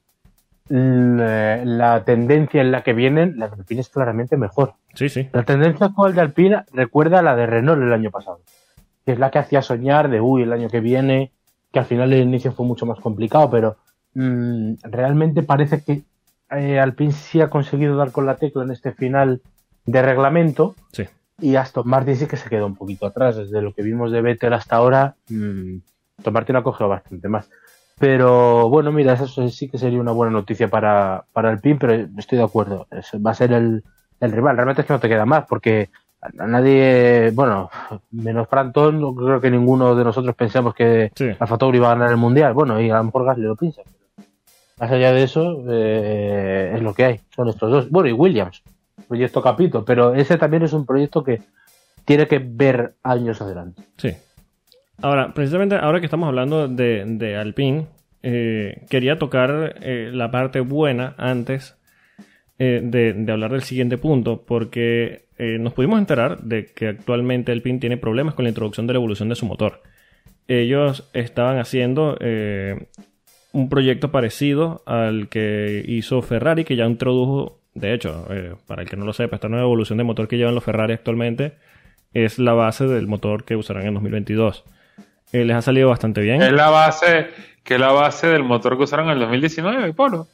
la, 0.69 1.65
la 1.65 2.03
tendencia 2.05 2.61
en 2.61 2.71
la 2.71 2.83
que 2.83 2.93
vienen, 2.93 3.37
la 3.37 3.47
de 3.47 3.55
Alpine 3.55 3.81
es 3.81 3.89
claramente 3.89 4.37
mejor. 4.37 4.75
Sí, 4.93 5.09
sí. 5.09 5.27
La 5.33 5.43
tendencia 5.43 5.87
actual 5.87 6.15
de 6.15 6.21
Alpine 6.21 6.63
recuerda 6.71 7.19
a 7.19 7.23
la 7.23 7.35
de 7.35 7.45
Renault 7.47 7.81
el 7.81 7.93
año 7.93 8.11
pasado, 8.11 8.41
que 9.05 9.13
es 9.13 9.19
la 9.19 9.31
que 9.31 9.39
hacía 9.39 9.61
soñar 9.61 10.09
de, 10.09 10.21
uy, 10.21 10.43
el 10.43 10.53
año 10.53 10.69
que 10.69 10.79
viene, 10.79 11.31
que 11.71 11.79
al 11.79 11.85
final 11.85 12.13
el 12.13 12.21
inicio 12.21 12.51
fue 12.51 12.65
mucho 12.65 12.85
más 12.85 12.99
complicado, 12.99 13.49
pero 13.49 13.77
mm, 14.13 14.75
realmente 14.83 15.43
parece 15.43 15.83
que 15.83 16.03
eh, 16.51 16.79
Alpine 16.79 17.11
sí 17.11 17.41
ha 17.41 17.49
conseguido 17.49 17.95
dar 17.95 18.11
con 18.11 18.25
la 18.25 18.35
tecla 18.35 18.63
en 18.63 18.71
este 18.71 18.91
final 18.91 19.41
de 19.85 20.01
reglamento. 20.01 20.75
Sí. 20.91 21.05
Y 21.39 21.55
Aston 21.55 21.87
Martin 21.87 22.15
sí 22.15 22.27
que 22.27 22.37
se 22.37 22.49
quedó 22.49 22.65
un 22.65 22.75
poquito 22.75 23.05
atrás. 23.05 23.37
Desde 23.37 23.61
lo 23.61 23.73
que 23.73 23.81
vimos 23.81 24.11
de 24.11 24.21
Vettel 24.21 24.53
hasta 24.53 24.75
ahora, 24.75 25.15
mmm, 25.29 25.77
Aston 26.17 26.33
Martin 26.33 26.55
ha 26.57 26.63
cogido 26.63 26.89
bastante 26.89 27.29
más. 27.29 27.49
Pero 27.99 28.69
bueno, 28.69 28.91
mira, 28.91 29.13
eso 29.13 29.49
sí 29.49 29.67
que 29.69 29.77
sería 29.77 29.99
una 29.99 30.11
buena 30.13 30.31
noticia 30.31 30.69
para, 30.69 31.25
para 31.33 31.49
Alpine, 31.49 31.77
pero 31.79 32.07
estoy 32.17 32.37
de 32.37 32.43
acuerdo. 32.45 32.87
Va 33.25 33.31
a 33.31 33.35
ser 33.35 33.51
el, 33.51 33.83
el 34.21 34.31
rival. 34.31 34.55
Realmente 34.55 34.81
es 34.81 34.87
que 34.87 34.93
no 34.93 34.99
te 34.99 35.09
queda 35.09 35.25
más, 35.25 35.45
porque 35.47 35.89
a 36.21 36.47
nadie, 36.47 37.31
bueno, 37.33 37.69
menos 38.11 38.47
Franton, 38.47 38.99
no 38.99 39.13
creo 39.13 39.41
que 39.41 39.51
ninguno 39.51 39.95
de 39.95 40.03
nosotros 40.03 40.35
pensamos 40.35 40.73
que 40.73 41.11
Sí. 41.15 41.29
Alfa 41.37 41.57
Tauri 41.57 41.79
va 41.79 41.87
a 41.91 41.95
ganar 41.95 42.11
el 42.11 42.17
mundial. 42.17 42.53
Bueno, 42.53 42.79
y 42.79 42.89
a 42.89 42.97
lo 42.97 43.03
mejor 43.05 43.25
Gasly 43.25 43.43
lo 43.43 43.55
piensa. 43.55 43.81
Más 44.79 44.91
allá 44.91 45.11
de 45.11 45.23
eso, 45.23 45.61
eh, 45.69 46.71
es 46.75 46.81
lo 46.81 46.93
que 46.93 47.03
hay. 47.05 47.19
Son 47.35 47.49
estos 47.49 47.69
dos. 47.69 47.89
Bueno, 47.89 48.07
y 48.07 48.13
Williams, 48.13 48.63
proyecto 49.09 49.41
Capito, 49.41 49.83
pero 49.83 50.15
ese 50.15 50.37
también 50.37 50.63
es 50.63 50.71
un 50.71 50.85
proyecto 50.85 51.21
que 51.21 51.41
tiene 52.05 52.27
que 52.27 52.39
ver 52.39 52.95
años 53.03 53.41
adelante. 53.41 53.83
Sí. 53.97 54.15
Ahora, 55.01 55.33
precisamente 55.33 55.75
ahora 55.75 55.99
que 55.99 56.05
estamos 56.07 56.27
hablando 56.27 56.67
de, 56.67 57.05
de 57.05 57.37
Alpine, 57.37 57.87
eh, 58.21 58.83
quería 58.89 59.17
tocar 59.17 59.75
eh, 59.81 60.09
la 60.13 60.29
parte 60.29 60.59
buena 60.59 61.15
antes 61.17 61.77
eh, 62.57 62.81
de, 62.83 63.13
de 63.13 63.31
hablar 63.31 63.51
del 63.51 63.63
siguiente 63.63 63.97
punto, 63.97 64.43
porque 64.45 65.27
nos 65.39 65.71
pudimos 65.71 65.99
enterar 65.99 66.41
de 66.41 66.65
que 66.65 66.89
actualmente 66.89 67.53
Alpine 67.53 67.79
tiene 67.79 67.95
problemas 67.95 68.33
con 68.33 68.43
la 68.43 68.49
introducción 68.49 68.87
de 68.87 68.91
la 68.91 68.97
evolución 68.97 69.29
de 69.29 69.35
su 69.35 69.45
motor. 69.45 69.81
Ellos 70.49 71.09
estaban 71.13 71.59
haciendo 71.59 72.17
un 73.53 73.69
proyecto 73.69 74.11
parecido 74.11 74.83
al 74.85 75.29
que 75.29 75.81
hizo 75.87 76.21
Ferrari, 76.21 76.65
que 76.65 76.75
ya 76.75 76.85
introdujo, 76.85 77.61
de 77.73 77.93
hecho, 77.93 78.27
para 78.67 78.81
el 78.81 78.89
que 78.89 78.97
no 78.97 79.05
lo 79.05 79.13
sepa, 79.13 79.37
esta 79.37 79.47
nueva 79.47 79.63
evolución 79.63 79.97
de 79.97 80.03
motor 80.03 80.27
que 80.27 80.35
llevan 80.35 80.55
los 80.55 80.63
Ferrari 80.65 80.91
actualmente 80.91 81.53
es 82.13 82.37
la 82.37 82.51
base 82.51 82.87
del 82.87 83.07
motor 83.07 83.45
que 83.45 83.55
usarán 83.55 83.87
en 83.87 83.93
2022. 83.93 84.65
Eh, 85.31 85.45
les 85.45 85.55
ha 85.55 85.61
salido 85.61 85.89
bastante 85.89 86.21
bien. 86.21 86.41
Es 86.41 86.51
la 86.51 86.69
base, 86.69 87.27
que 87.63 87.75
es 87.75 87.79
la 87.79 87.91
base 87.91 88.27
del 88.27 88.43
motor 88.43 88.77
que 88.77 88.83
usaron 88.83 89.05
en 89.07 89.13
el 89.13 89.19
2019, 89.19 89.93
Polo. 89.93 90.27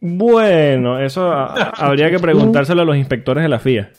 Bueno, 0.00 0.98
eso 1.00 1.32
a- 1.32 1.46
habría 1.78 2.10
que 2.10 2.18
preguntárselo 2.18 2.82
a 2.82 2.84
los 2.84 2.96
inspectores 2.96 3.42
de 3.42 3.48
la 3.48 3.58
FIA. 3.58 3.90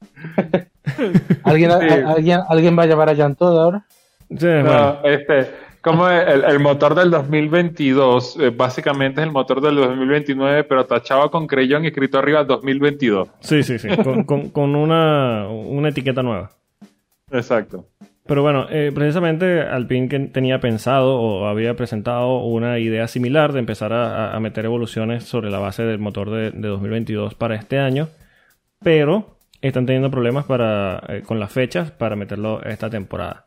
¿Alguien, 1.44 1.70
Sí. 1.80 1.88
a- 1.88 2.10
alguien, 2.10 2.40
¿alguien 2.48 2.78
va 2.78 2.82
a 2.84 2.86
llevar 2.86 3.10
a 3.10 3.16
Jan 3.16 3.36
Todd 3.36 3.58
ahora? 3.60 3.84
Sí, 4.30 4.36
bueno. 4.46 4.98
No, 5.02 5.08
este, 5.08 5.50
como 5.82 6.08
el, 6.08 6.44
el 6.44 6.58
motor 6.60 6.94
del 6.94 7.10
2022, 7.10 8.38
eh, 8.40 8.50
básicamente 8.50 9.20
es 9.20 9.26
el 9.26 9.32
motor 9.32 9.60
del 9.60 9.76
2029, 9.76 10.64
pero 10.64 10.86
tachado 10.86 11.30
con 11.30 11.46
creyón 11.46 11.84
y 11.84 11.88
escrito 11.88 12.18
arriba 12.18 12.44
2022. 12.44 13.28
Sí, 13.40 13.62
sí, 13.62 13.78
sí. 13.78 13.88
Con, 14.02 14.24
con- 14.24 14.48
con 14.50 14.74
una, 14.74 15.46
una 15.48 15.88
etiqueta 15.90 16.22
nueva. 16.22 16.50
Exacto. 17.30 17.86
Pero 18.32 18.40
bueno, 18.40 18.66
eh, 18.70 18.92
precisamente 18.94 19.60
Alpine 19.60 20.08
que 20.08 20.18
tenía 20.18 20.58
pensado 20.58 21.20
o 21.20 21.48
había 21.48 21.76
presentado 21.76 22.38
una 22.38 22.78
idea 22.78 23.06
similar 23.06 23.52
de 23.52 23.58
empezar 23.58 23.92
a, 23.92 24.40
meter 24.40 24.64
evoluciones 24.64 25.24
sobre 25.24 25.50
la 25.50 25.58
base 25.58 25.82
del 25.82 25.98
motor 25.98 26.30
de, 26.30 26.50
de 26.50 26.68
2022 26.68 27.34
para 27.34 27.56
este 27.56 27.78
año, 27.78 28.08
pero 28.82 29.36
están 29.60 29.84
teniendo 29.84 30.10
problemas 30.10 30.46
para, 30.46 31.02
eh, 31.10 31.20
con 31.20 31.40
las 31.40 31.52
fechas 31.52 31.90
para 31.90 32.16
meterlo 32.16 32.62
esta 32.64 32.88
temporada. 32.88 33.44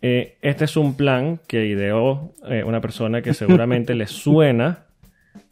Eh, 0.00 0.38
este 0.40 0.66
es 0.66 0.76
un 0.76 0.96
plan 0.96 1.40
que 1.48 1.66
ideó 1.66 2.32
eh, 2.48 2.62
una 2.62 2.80
persona 2.80 3.22
que 3.22 3.34
seguramente 3.34 3.96
le 3.96 4.06
suena, 4.06 4.84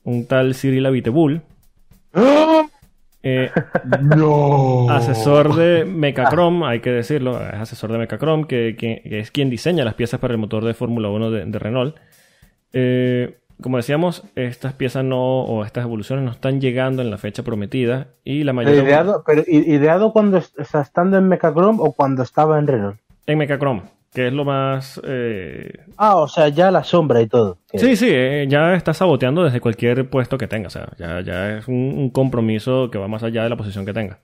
un 0.04 0.28
tal 0.28 0.54
Cyril 0.54 0.86
Abiteboul. 0.86 1.42
Eh, 3.26 3.50
No. 4.16 4.88
asesor 4.90 5.54
de 5.56 5.84
Mecacrom, 5.86 6.62
hay 6.64 6.80
que 6.80 6.90
decirlo, 6.90 7.40
es 7.40 7.54
asesor 7.54 7.90
de 7.90 7.98
Mecacrom, 7.98 8.44
que, 8.44 8.76
que- 8.78 9.00
que 9.02 9.18
es 9.18 9.30
quien 9.30 9.48
diseña 9.50 9.84
las 9.84 9.94
piezas 9.94 10.20
para 10.20 10.34
el 10.34 10.38
motor 10.38 10.64
de 10.64 10.74
Fórmula 10.74 11.08
1 11.08 11.30
de, 11.30 11.44
de 11.46 11.58
Renault. 11.58 11.96
Eh, 12.72 13.38
como 13.62 13.76
decíamos, 13.76 14.24
estas 14.34 14.72
piezas 14.74 15.04
no, 15.04 15.42
o 15.42 15.64
estas 15.64 15.84
evoluciones 15.84 16.24
no 16.24 16.32
están 16.32 16.60
llegando 16.60 17.02
en 17.02 17.10
la 17.10 17.18
fecha 17.18 17.42
prometida 17.44 18.08
y 18.24 18.42
la 18.42 18.52
Pero 18.52 18.56
mayoría 18.66 18.82
ideado, 18.82 19.22
pero 19.24 19.42
ideado 19.46 20.12
cuando 20.12 20.38
est- 20.38 20.58
está 20.58 20.80
estando 20.80 21.16
en 21.18 21.28
Mecachrome 21.28 21.78
o 21.80 21.92
cuando 21.92 22.22
estaba 22.24 22.58
en 22.58 22.66
Renault. 22.66 22.98
en 23.26 23.38
Mecacrom, 23.38 23.82
que 24.14 24.28
es 24.28 24.32
lo 24.32 24.44
más... 24.44 25.00
eh, 25.04 25.70
Ah, 25.96 26.16
o 26.16 26.28
sea, 26.28 26.48
ya 26.48 26.70
la 26.70 26.84
sombra 26.84 27.20
y 27.20 27.26
todo. 27.26 27.58
Que- 27.70 27.78
Sí, 27.78 27.96
sí, 27.96 28.08
eh, 28.10 28.46
ya 28.48 28.74
está 28.74 28.94
saboteando 28.94 29.42
desde 29.44 29.60
cualquier 29.60 30.08
puesto 30.08 30.38
que 30.38 30.46
tenga. 30.46 30.68
O 30.68 30.70
sea, 30.70 30.88
ya, 30.98 31.20
ya 31.20 31.58
es 31.58 31.68
un, 31.68 31.74
un 31.98 32.10
compromiso 32.10 32.90
que 32.90 32.98
va 32.98 33.08
más 33.08 33.22
allá 33.24 33.42
de 33.42 33.50
la 33.50 33.56
posición 33.56 33.84
que 33.84 33.92
tenga. 33.92 34.20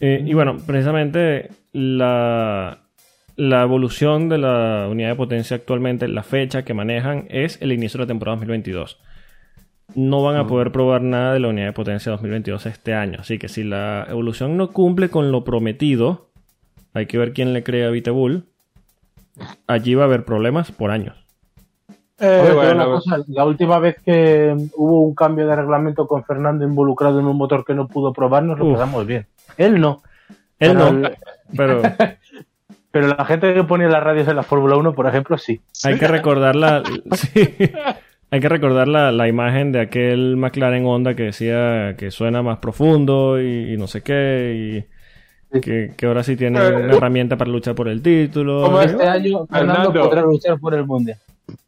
Eh, 0.00 0.22
y 0.24 0.32
bueno, 0.34 0.56
precisamente 0.66 1.50
la, 1.72 2.78
la 3.36 3.62
evolución 3.62 4.28
de 4.28 4.38
la 4.38 4.88
unidad 4.90 5.08
de 5.10 5.14
potencia 5.14 5.56
actualmente, 5.56 6.08
la 6.08 6.22
fecha 6.22 6.62
que 6.64 6.74
manejan 6.74 7.26
es 7.28 7.60
el 7.60 7.72
inicio 7.72 7.98
de 7.98 8.04
la 8.04 8.08
temporada 8.08 8.36
2022. 8.36 8.98
No 9.94 10.22
van 10.22 10.36
a 10.36 10.46
poder 10.46 10.70
probar 10.70 11.02
nada 11.02 11.32
de 11.34 11.40
la 11.40 11.48
unidad 11.48 11.66
de 11.66 11.72
potencia 11.72 12.12
2022 12.12 12.64
este 12.66 12.94
año. 12.94 13.18
Así 13.20 13.38
que 13.38 13.48
si 13.48 13.64
la 13.64 14.06
evolución 14.08 14.56
no 14.56 14.70
cumple 14.70 15.08
con 15.10 15.32
lo 15.32 15.42
prometido, 15.44 16.29
hay 16.94 17.06
que 17.06 17.18
ver 17.18 17.32
quién 17.32 17.52
le 17.52 17.62
cree 17.62 17.84
a 17.86 17.90
Vitebull. 17.90 18.44
Allí 19.66 19.94
va 19.94 20.02
a 20.02 20.06
haber 20.06 20.24
problemas 20.24 20.70
por 20.72 20.90
años. 20.90 21.16
Eh, 22.18 22.50
bueno, 22.54 22.74
una 22.74 22.84
cosa, 22.84 23.18
la 23.28 23.44
última 23.46 23.78
vez 23.78 23.96
que 24.04 24.54
hubo 24.76 25.00
un 25.00 25.14
cambio 25.14 25.46
de 25.46 25.56
reglamento 25.56 26.06
con 26.06 26.22
Fernando 26.24 26.66
involucrado 26.66 27.18
en 27.20 27.26
un 27.26 27.36
motor 27.36 27.64
que 27.64 27.72
no 27.74 27.88
pudo 27.88 28.12
probar, 28.12 28.42
nos 28.42 28.58
lo 28.58 28.66
Uf. 28.66 28.72
pasamos 28.74 29.06
bien. 29.06 29.26
Él 29.56 29.80
no. 29.80 30.02
Él 30.58 30.74
Pero 30.76 30.92
no, 30.92 31.08
el- 31.08 31.16
pero... 31.56 31.82
Pero 32.92 33.06
la 33.06 33.24
gente 33.24 33.54
que 33.54 33.62
pone 33.62 33.88
las 33.88 34.02
radios 34.02 34.26
en 34.26 34.34
la 34.34 34.42
Fórmula 34.42 34.74
1, 34.76 34.94
por 34.96 35.06
ejemplo, 35.06 35.38
sí. 35.38 35.60
Hay 35.84 35.96
que 35.96 36.08
recordar 36.08 36.56
la, 36.56 36.82
sí. 37.12 37.48
hay 38.32 38.40
que 38.40 38.48
recordar 38.48 38.88
la, 38.88 39.12
la 39.12 39.28
imagen 39.28 39.70
de 39.70 39.78
aquel 39.78 40.36
McLaren 40.36 40.84
Honda 40.84 41.14
que 41.14 41.22
decía 41.22 41.94
que 41.96 42.10
suena 42.10 42.42
más 42.42 42.58
profundo 42.58 43.40
y, 43.40 43.74
y 43.74 43.76
no 43.76 43.86
sé 43.86 44.02
qué 44.02 44.82
y 44.88 44.99
que, 45.60 45.92
que 45.96 46.06
ahora 46.06 46.22
sí 46.22 46.36
tiene 46.36 46.58
una 46.58 46.94
herramienta 46.94 47.36
para 47.36 47.50
luchar 47.50 47.74
por 47.74 47.88
el 47.88 48.02
título. 48.02 48.62
Como 48.62 48.80
este 48.80 49.06
año, 49.06 49.46
Fernando 49.46 49.74
Fernando. 49.92 50.08
podrá 50.08 50.22
luchar 50.22 50.58
por 50.60 50.74
el 50.74 50.86
mundial. 50.86 51.18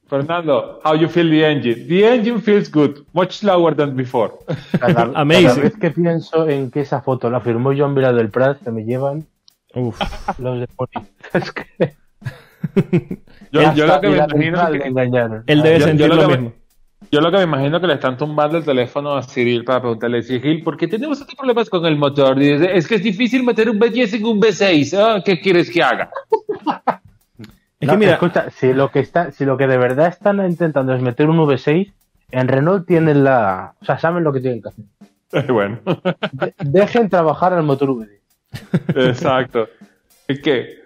Fernando, 0.08 0.80
how 0.84 0.94
you 0.94 1.08
feel 1.08 1.30
the 1.30 1.50
engine? 1.50 1.86
The 1.88 2.14
engine 2.14 2.40
feels 2.42 2.70
good, 2.70 2.98
much 3.14 3.32
slower 3.38 3.74
than 3.74 3.96
before. 3.96 4.32
Cada, 4.78 5.10
Amazing. 5.14 5.46
cada 5.48 5.60
vez 5.62 5.76
que 5.78 5.90
pienso 5.90 6.48
en 6.48 6.70
que 6.70 6.82
esa 6.82 7.00
foto 7.00 7.30
la 7.30 7.40
firmó 7.40 7.72
Joan 7.76 7.94
Vila 7.94 8.12
del 8.12 8.28
Prat, 8.28 8.62
se 8.62 8.70
me 8.70 8.84
llevan 8.84 9.24
Uf. 9.74 9.98
los 10.38 10.60
de 10.60 10.66
Pony. 10.68 11.02
Es 11.32 11.50
que 11.52 11.64
Yo, 13.52 13.74
yo 13.74 13.86
lo 13.86 14.00
que 14.00 14.08
me 14.08 14.16
imagino 14.18 14.68
es 14.68 14.82
que- 14.82 14.88
engañaron. 14.88 15.44
Él 15.46 15.62
debe 15.62 15.74
yo- 15.74 15.80
yo 15.80 15.86
sentir 15.86 16.08
lo 16.08 16.14
lo 16.16 16.28
que- 16.28 16.36
mismo. 16.36 16.52
Yo 17.10 17.20
lo 17.20 17.30
que 17.30 17.36
me 17.38 17.42
imagino 17.44 17.80
que 17.80 17.86
le 17.86 17.94
están 17.94 18.16
tumbando 18.16 18.56
el 18.58 18.64
teléfono 18.64 19.14
a 19.14 19.22
Cyril 19.22 19.64
para 19.64 19.80
preguntarle, 19.80 20.22
Cyril, 20.22 20.62
¿por 20.62 20.76
qué 20.76 20.88
tenemos 20.88 21.20
estos 21.20 21.34
problemas 21.34 21.68
con 21.68 21.84
el 21.84 21.96
motor? 21.96 22.38
Dice, 22.38 22.74
es 22.74 22.86
que 22.88 22.94
es 22.94 23.02
difícil 23.02 23.42
meter 23.44 23.68
un 23.68 23.78
V10 23.78 24.14
en 24.14 24.24
un 24.24 24.40
V6. 24.40 24.98
Ah, 24.98 25.22
¿Qué 25.24 25.40
quieres 25.40 25.70
que 25.70 25.82
haga? 25.82 26.10
Es 27.80 27.88
No, 27.88 27.94
que 27.94 27.98
mira, 27.98 28.12
escucha, 28.12 28.48
si 28.50 28.72
lo 28.72 28.92
que 28.92 29.00
está, 29.00 29.32
si 29.32 29.44
lo 29.44 29.56
que 29.56 29.66
de 29.66 29.76
verdad 29.76 30.06
están 30.06 30.38
intentando 30.48 30.94
es 30.94 31.02
meter 31.02 31.28
un 31.28 31.36
V6, 31.38 31.92
en 32.30 32.46
Renault 32.46 32.86
tienen 32.86 33.24
la, 33.24 33.74
o 33.80 33.84
sea, 33.84 33.98
saben 33.98 34.22
lo 34.22 34.32
que 34.32 34.38
tienen 34.38 34.62
que 34.62 34.68
hacer. 34.68 34.84
bueno, 35.52 35.80
De- 36.30 36.54
dejen 36.64 37.10
trabajar 37.10 37.52
al 37.52 37.64
motor 37.64 37.88
V10. 37.88 38.20
exacto. 39.08 39.68
Es 40.28 40.38
que, 40.40 40.76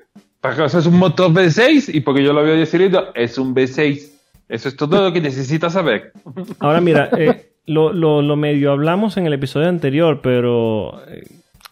para 0.41 0.57
que 0.57 0.64
eso 0.64 0.79
es 0.79 0.87
un 0.87 0.99
motor 0.99 1.31
V6 1.33 1.95
y 1.95 2.01
porque 2.01 2.25
yo 2.25 2.33
lo 2.33 2.43
veo 2.43 2.57
diciendo, 2.57 3.12
es 3.14 3.37
un 3.37 3.55
V6. 3.55 4.12
Eso 4.49 4.68
es 4.68 4.76
todo 4.76 5.03
lo 5.03 5.12
que 5.12 5.20
necesitas 5.20 5.72
saber. 5.72 6.12
ahora 6.61 6.80
mira, 6.80 7.11
eh, 7.18 7.51
lo, 7.66 7.92
lo- 7.92 8.22
lo 8.22 8.36
medio 8.36 8.70
hablamos 8.72 9.16
en 9.16 9.26
el 9.26 9.32
episodio 9.32 9.68
anterior, 9.68 10.20
pero 10.22 11.03
eh, 11.09 11.24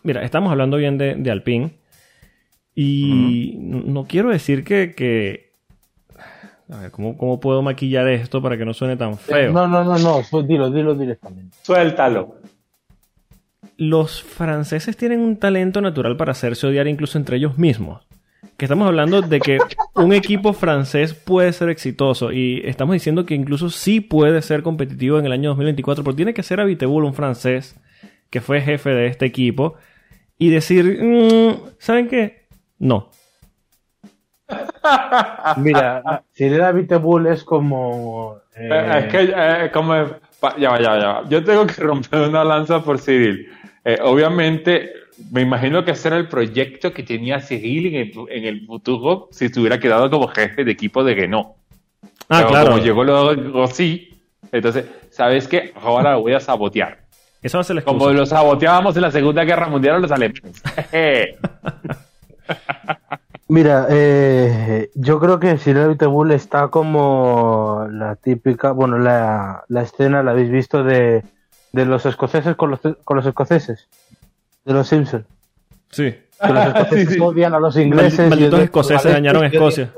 mira, 0.03 0.22
estamos 0.25 0.51
hablando 0.51 0.77
bien 0.77 0.99
de, 0.99 1.14
de 1.14 1.31
Alpine 1.31 1.70
y 2.75 3.55
no 3.59 4.05
quiero 4.05 4.31
decir 4.31 4.64
que... 4.64 4.95
que 4.95 5.53
a 6.70 6.81
ver, 6.81 6.91
¿cómo, 6.91 7.16
¿cómo 7.18 7.39
puedo 7.41 7.61
maquillar 7.62 8.09
esto 8.09 8.41
para 8.43 8.57
que 8.57 8.64
no 8.64 8.72
suene 8.75 8.97
tan 8.97 9.18
feo? 9.18 9.53
No, 9.53 9.68
no, 9.68 9.85
no, 9.85 9.99
no, 9.99 10.43
dilo, 10.43 10.70
dilo 10.70 10.95
directamente. 10.95 11.57
Suéltalo. 11.62 12.37
los 13.77 14.22
franceses 14.22 14.97
tienen 14.97 15.20
un 15.20 15.37
talento 15.37 15.81
natural 15.81 16.16
para 16.16 16.33
hacerse 16.33 16.66
odiar 16.66 16.89
incluso 16.89 17.18
entre 17.18 17.37
ellos 17.37 17.59
mismos. 17.59 18.07
Que 18.57 18.65
estamos 18.67 18.87
hablando 18.87 19.21
de 19.23 19.41
que 19.41 19.59
un 19.95 20.13
equipo 20.13 20.53
francés 20.53 21.15
puede 21.15 21.53
ser 21.53 21.69
exitoso 21.69 22.33
y 22.33 22.63
estamos 22.65 22.93
diciendo 22.95 23.27
que 23.27 23.35
incluso 23.35 23.71
sí 23.71 24.01
puede 24.01 24.43
ser 24.43 24.63
competitivo 24.63 25.19
en 25.19 25.27
el 25.27 25.33
año 25.33 25.51
2024, 25.51 26.05
pero 26.05 26.17
tiene 26.17 26.35
que 26.35 26.43
ser 26.43 26.61
Abiteboul, 26.61 27.05
un 27.05 27.15
francés 27.15 27.77
que 28.31 28.41
fue 28.41 28.61
jefe 28.61 28.91
de 28.91 29.07
este 29.07 29.27
equipo, 29.27 29.75
y 30.39 30.51
decir, 30.51 30.99
"Mm, 31.03 31.75
¿saben 31.79 32.09
qué? 32.09 32.47
No. 32.79 33.11
Mira, 35.57 36.23
si 36.33 36.49
le 36.49 36.59
da 36.59 36.73
Bull 36.99 37.27
es 37.29 37.45
como... 37.45 38.39
eh, 38.57 38.69
Eh, 38.71 38.99
es 38.99 39.05
que, 39.07 39.33
eh, 39.37 39.71
como 39.73 39.95
ya 40.59 40.71
va, 40.71 40.81
ya 40.81 40.91
va, 40.91 40.99
ya 41.01 41.07
va. 41.09 41.29
Yo 41.29 41.43
tengo 41.45 41.67
que 41.67 41.81
romper 41.83 42.21
una 42.29 42.45
lanza 42.45 42.83
por 42.83 42.99
Cyril. 42.99 43.49
Eh, 43.85 43.99
obviamente, 44.03 44.91
me 45.31 45.43
imagino 45.43 45.85
que 45.85 45.93
ese 45.93 46.09
era 46.09 46.17
el 46.17 46.29
proyecto 46.29 46.93
que 46.93 47.03
tenía 47.03 47.41
Cyril 47.41 47.87
en 47.87 47.95
el, 47.95 48.12
en 48.31 48.45
el 48.45 48.67
futuro 48.67 49.29
si 49.31 49.47
estuviera 49.47 49.79
quedado 49.79 50.11
como 50.11 50.29
jefe 50.29 50.65
de 50.65 50.73
equipo 50.73 51.05
de 51.05 51.15
Renault. 51.15 51.49
Ah, 52.29 52.39
Pero 52.39 52.49
claro. 52.49 52.71
Como 52.73 52.83
llegó 52.83 53.05
luego 53.05 53.67
sí, 53.69 54.21
entonces, 54.53 54.87
¿sabes 55.11 55.47
qué? 55.49 55.73
Ahora 55.81 56.12
lo 56.12 56.23
voy 56.23 56.33
a 56.35 56.41
sabotear. 56.41 57.05
Eso 57.43 57.59
va 57.59 57.62
a 57.62 57.65
ser 57.65 57.77
la 57.77 57.83
Como 57.83 57.99
excusa. 58.11 58.19
lo 58.21 58.27
saboteábamos 58.27 58.97
en 58.97 59.03
la 59.03 59.11
Segunda 59.11 59.45
Guerra 59.45 59.69
Mundial 59.69 59.97
a 59.97 59.99
los 59.99 60.11
alemanes. 60.11 60.62
Mira, 63.49 63.87
eh, 63.91 64.91
yo 64.95 65.21
creo 65.21 65.39
que 65.39 65.59
Sir 65.59 65.97
Bull 66.09 66.33
está 66.33 66.69
como 66.69 67.87
la 67.91 68.17
típica, 68.17 68.73
bueno, 68.73 68.99
la, 68.99 69.65
la 69.69 69.83
escena 69.83 70.23
la 70.23 70.31
habéis 70.31 70.51
visto 70.51 70.83
de, 70.83 71.23
de 71.73 71.85
los 71.85 72.07
escoceses 72.07 72.57
con 72.57 72.71
los, 72.71 72.81
con 73.05 73.17
los 73.19 73.27
escoceses, 73.27 73.87
de 74.65 74.73
los 74.73 74.89
Simpsons. 74.89 75.25
Sí. 75.91 76.15
Que 76.41 76.53
los 76.53 76.67
escoceses 76.67 77.09
Sí, 77.09 77.15
sí. 77.15 77.21
odian 77.21 77.55
a 77.55 77.59
los 77.61 77.77
ingleses. 77.77 78.29
Malditos 78.29 78.61
y 78.61 78.62
escoceses 78.65 79.12
dañaron 79.12 79.45
Escocia. 79.45 79.93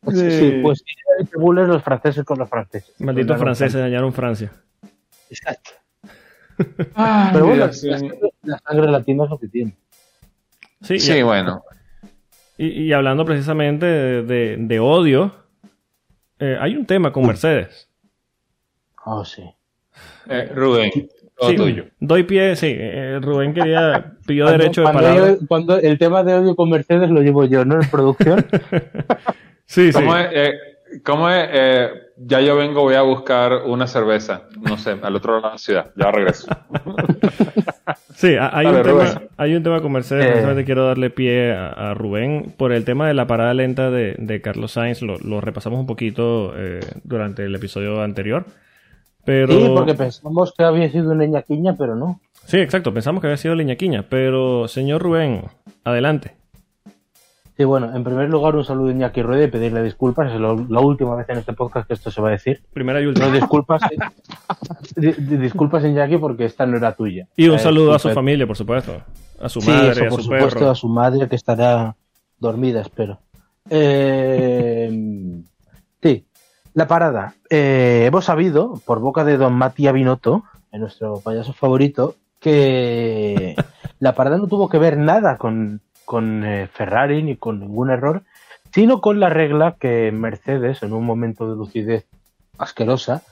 Pues, 0.00 0.18
Sí. 0.18 0.30
sí, 0.30 0.60
pues 0.62 0.84
Sir 1.18 1.38
Bull 1.38 1.58
es 1.60 1.68
los 1.68 1.82
franceses 1.82 2.24
con 2.24 2.38
los 2.38 2.48
franceses. 2.48 2.94
Malditos 3.00 3.38
franceses 3.38 3.80
dañaron 3.80 4.12
Francia. 4.12 4.52
Exacto. 5.30 5.70
Ay, 6.94 7.30
Pero 7.32 7.46
bueno, 7.46 7.60
la 7.66 7.72
Dios 7.72 7.80
sangre, 7.80 8.18
la 8.42 8.58
sangre 8.58 8.90
latina 8.90 9.24
es 9.24 9.30
lo 9.30 9.38
que 9.38 9.48
tiene. 9.48 9.74
Sí, 10.82 10.98
Sí, 10.98 11.22
bueno. 11.22 11.64
y- 12.58 12.82
y 12.84 12.92
hablando 12.92 13.24
precisamente 13.24 13.86
de, 13.86 14.22
de- 14.24 14.56
de 14.58 14.78
odio, 14.80 15.34
eh, 16.38 16.58
hay 16.60 16.76
un 16.76 16.84
tema 16.84 17.10
con 17.12 17.26
Mercedes. 17.26 17.88
Oh, 19.06 19.24
sí. 19.24 19.42
Eh, 20.28 20.50
Rubén, 20.54 20.90
todo 21.36 21.50
Sí, 21.50 21.56
tuyo. 21.56 21.84
Doy 22.00 22.22
pie, 22.24 22.56
sí. 22.56 22.74
eh, 22.78 23.18
Rubén 23.20 23.52
quería, 23.54 24.12
pidió 24.26 24.44
Cuando- 24.44 24.58
derecho 24.62 24.80
de 24.80 24.84
cuando 24.84 25.02
palabra. 25.02 25.26
yo- 25.32 25.46
cuando 25.48 25.78
el 25.78 25.98
tema 25.98 26.22
de 26.22 26.34
odio 26.34 26.56
con 26.56 26.70
Mercedes 26.70 27.10
lo 27.10 27.20
llevo 27.22 27.44
yo, 27.44 27.64
¿no? 27.64 27.80
En 27.80 27.88
producción. 27.90 28.44
Sí, 29.66 29.92
sí. 29.92 29.98
¿Cómo 29.98 30.14
es? 30.16 30.26
Eh, 30.32 30.52
¿cómo 31.04 31.30
es? 31.30 31.48
Eh, 31.50 31.88
ya 32.18 32.40
yo 32.42 32.54
vengo, 32.54 32.82
voy 32.82 32.94
a 32.96 33.00
buscar 33.02 33.62
una 33.64 33.86
cerveza. 33.86 34.42
No 34.60 34.76
sé, 34.76 34.94
al 35.02 35.16
otro 35.16 35.32
lado 35.36 35.46
de 35.48 35.52
la 35.54 35.58
ciudad. 35.58 35.90
Ya 35.96 36.10
regreso. 36.12 36.46
Sí, 38.14 38.36
ha- 38.36 38.56
hay, 38.56 38.66
Dale, 38.66 38.78
un 38.78 38.84
tema, 38.84 39.22
hay 39.36 39.54
un 39.56 39.62
tema 39.64 39.80
con 39.82 39.92
Mercedes. 39.92 40.24
Eh. 40.24 40.28
precisamente 40.28 40.64
quiero 40.64 40.86
darle 40.86 41.10
pie 41.10 41.52
a, 41.52 41.70
a 41.90 41.94
Rubén 41.94 42.54
por 42.56 42.72
el 42.72 42.84
tema 42.84 43.08
de 43.08 43.14
la 43.14 43.26
parada 43.26 43.52
lenta 43.54 43.90
de, 43.90 44.14
de 44.18 44.40
Carlos 44.40 44.72
Sainz. 44.72 45.02
Lo, 45.02 45.18
lo 45.18 45.40
repasamos 45.40 45.80
un 45.80 45.86
poquito 45.86 46.54
eh, 46.56 46.80
durante 47.02 47.44
el 47.44 47.54
episodio 47.54 48.02
anterior. 48.02 48.46
Pero... 49.24 49.52
Sí, 49.54 49.72
porque 49.74 49.94
pensamos 49.94 50.52
que 50.56 50.64
había 50.64 50.90
sido 50.90 51.12
una 51.12 51.24
ñaquiña, 51.26 51.74
pero 51.76 51.94
no. 51.96 52.20
Sí, 52.44 52.58
exacto. 52.58 52.92
Pensamos 52.92 53.20
que 53.20 53.26
había 53.28 53.36
sido 53.38 53.54
Liñaquiña. 53.54 54.04
Pero, 54.08 54.68
señor 54.68 55.02
Rubén, 55.02 55.44
adelante. 55.82 56.34
Sí, 57.56 57.62
bueno, 57.64 57.94
en 57.94 58.02
primer 58.04 58.28
lugar, 58.28 58.56
un 58.56 58.64
saludo 58.64 58.88
a 58.88 58.90
Iñaki 58.90 59.22
Rueda 59.22 59.44
y 59.44 59.48
pedirle 59.48 59.82
disculpas. 59.82 60.32
Es 60.32 60.40
lo- 60.40 60.66
la 60.68 60.80
última 60.80 61.14
vez 61.14 61.28
en 61.30 61.38
este 61.38 61.52
podcast 61.52 61.86
que 61.86 61.94
esto 61.94 62.10
se 62.10 62.20
va 62.20 62.28
a 62.28 62.32
decir. 62.32 62.60
Primera 62.72 63.00
y 63.00 63.04
No, 63.04 63.10
última. 63.10 63.30
disculpas, 63.30 63.80
di- 64.96 65.12
di- 65.12 65.36
disculpas 65.36 65.84
Iñaki 65.84 66.18
porque 66.18 66.44
esta 66.46 66.66
no 66.66 66.76
era 66.76 66.92
tuya. 66.96 67.28
Y 67.36 67.48
un 67.48 67.54
Eh, 67.54 67.58
saludo 67.60 67.94
a 67.94 67.98
su 67.98 68.10
familia, 68.10 68.46
por 68.46 68.56
supuesto. 68.56 69.00
A 69.40 69.48
su 69.48 69.60
Sí, 69.60 69.70
madre, 69.70 69.90
eso, 69.92 70.04
a 70.04 70.08
por 70.08 70.18
su 70.18 70.24
supuesto, 70.24 70.58
perro. 70.58 70.70
a 70.70 70.74
su 70.74 70.88
madre 70.88 71.28
que 71.28 71.36
estará 71.36 71.94
dormida, 72.40 72.80
espero. 72.82 73.20
Eh, 73.70 74.90
sí, 76.02 76.26
la 76.74 76.86
parada. 76.86 77.34
Eh, 77.50 78.04
hemos 78.06 78.26
sabido, 78.26 78.80
por 78.84 79.00
boca 79.00 79.24
de 79.24 79.36
don 79.36 79.54
Mati 79.54 79.90
Binotto, 79.90 80.44
nuestro 80.72 81.20
payaso 81.20 81.52
favorito, 81.52 82.16
que 82.40 83.56
la 84.00 84.14
parada 84.14 84.36
no 84.36 84.46
tuvo 84.48 84.68
que 84.68 84.78
ver 84.78 84.98
nada 84.98 85.38
con, 85.38 85.80
con 86.04 86.44
eh, 86.44 86.68
Ferrari 86.72 87.22
ni 87.22 87.36
con 87.36 87.60
ningún 87.60 87.90
error, 87.90 88.22
sino 88.72 89.00
con 89.00 89.20
la 89.20 89.28
regla 89.28 89.76
que 89.78 90.10
Mercedes, 90.12 90.82
en 90.82 90.92
un 90.92 91.04
momento 91.04 91.48
de 91.48 91.56
lucidez 91.56 92.06
asquerosa, 92.58 93.22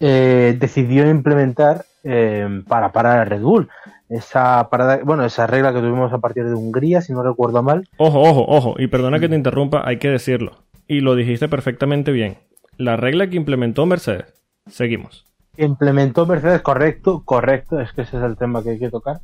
eh, 0.00 0.56
decidió 0.58 1.08
implementar 1.08 1.84
eh, 2.04 2.62
para 2.68 2.92
parar 2.92 3.18
a 3.18 3.24
Red 3.24 3.42
Bull. 3.42 3.68
Esa 4.08 4.68
parada, 4.70 5.00
bueno, 5.02 5.24
esa 5.24 5.46
regla 5.46 5.72
que 5.72 5.80
tuvimos 5.80 6.12
a 6.12 6.18
partir 6.18 6.44
de 6.44 6.54
Hungría, 6.54 7.00
si 7.00 7.12
no 7.12 7.22
recuerdo 7.22 7.62
mal, 7.62 7.88
Ojo, 7.96 8.20
ojo, 8.20 8.44
ojo. 8.46 8.74
Y 8.78 8.86
perdona 8.86 9.18
que 9.18 9.28
te 9.28 9.34
interrumpa, 9.34 9.82
hay 9.84 9.98
que 9.98 10.10
decirlo. 10.10 10.52
Y 10.86 11.00
lo 11.00 11.16
dijiste 11.16 11.48
perfectamente 11.48 12.12
bien. 12.12 12.36
La 12.76 12.96
regla 12.96 13.28
que 13.28 13.36
implementó 13.36 13.86
Mercedes. 13.86 14.34
Seguimos. 14.66 15.24
implementó 15.56 16.26
Mercedes, 16.26 16.62
correcto, 16.62 17.22
correcto, 17.24 17.80
es 17.80 17.92
que 17.92 18.02
ese 18.02 18.16
es 18.16 18.22
el 18.22 18.36
tema 18.36 18.62
que 18.62 18.70
hay 18.70 18.78
que 18.78 18.90
tocar, 18.90 19.20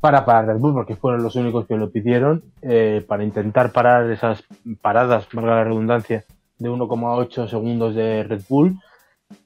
para 0.00 0.24
parar 0.24 0.46
Red 0.46 0.58
Bull, 0.58 0.72
porque 0.72 0.96
fueron 0.96 1.22
los 1.22 1.36
únicos 1.36 1.66
que 1.66 1.76
lo 1.76 1.90
pidieron, 1.90 2.42
eh, 2.62 3.04
para 3.06 3.24
intentar 3.24 3.72
parar 3.72 4.10
esas 4.10 4.42
paradas, 4.80 5.28
valga 5.32 5.56
la 5.56 5.64
redundancia, 5.64 6.24
de 6.58 6.68
1,8 6.68 7.48
segundos 7.48 7.94
de 7.94 8.24
Red 8.24 8.42
Bull. 8.48 8.78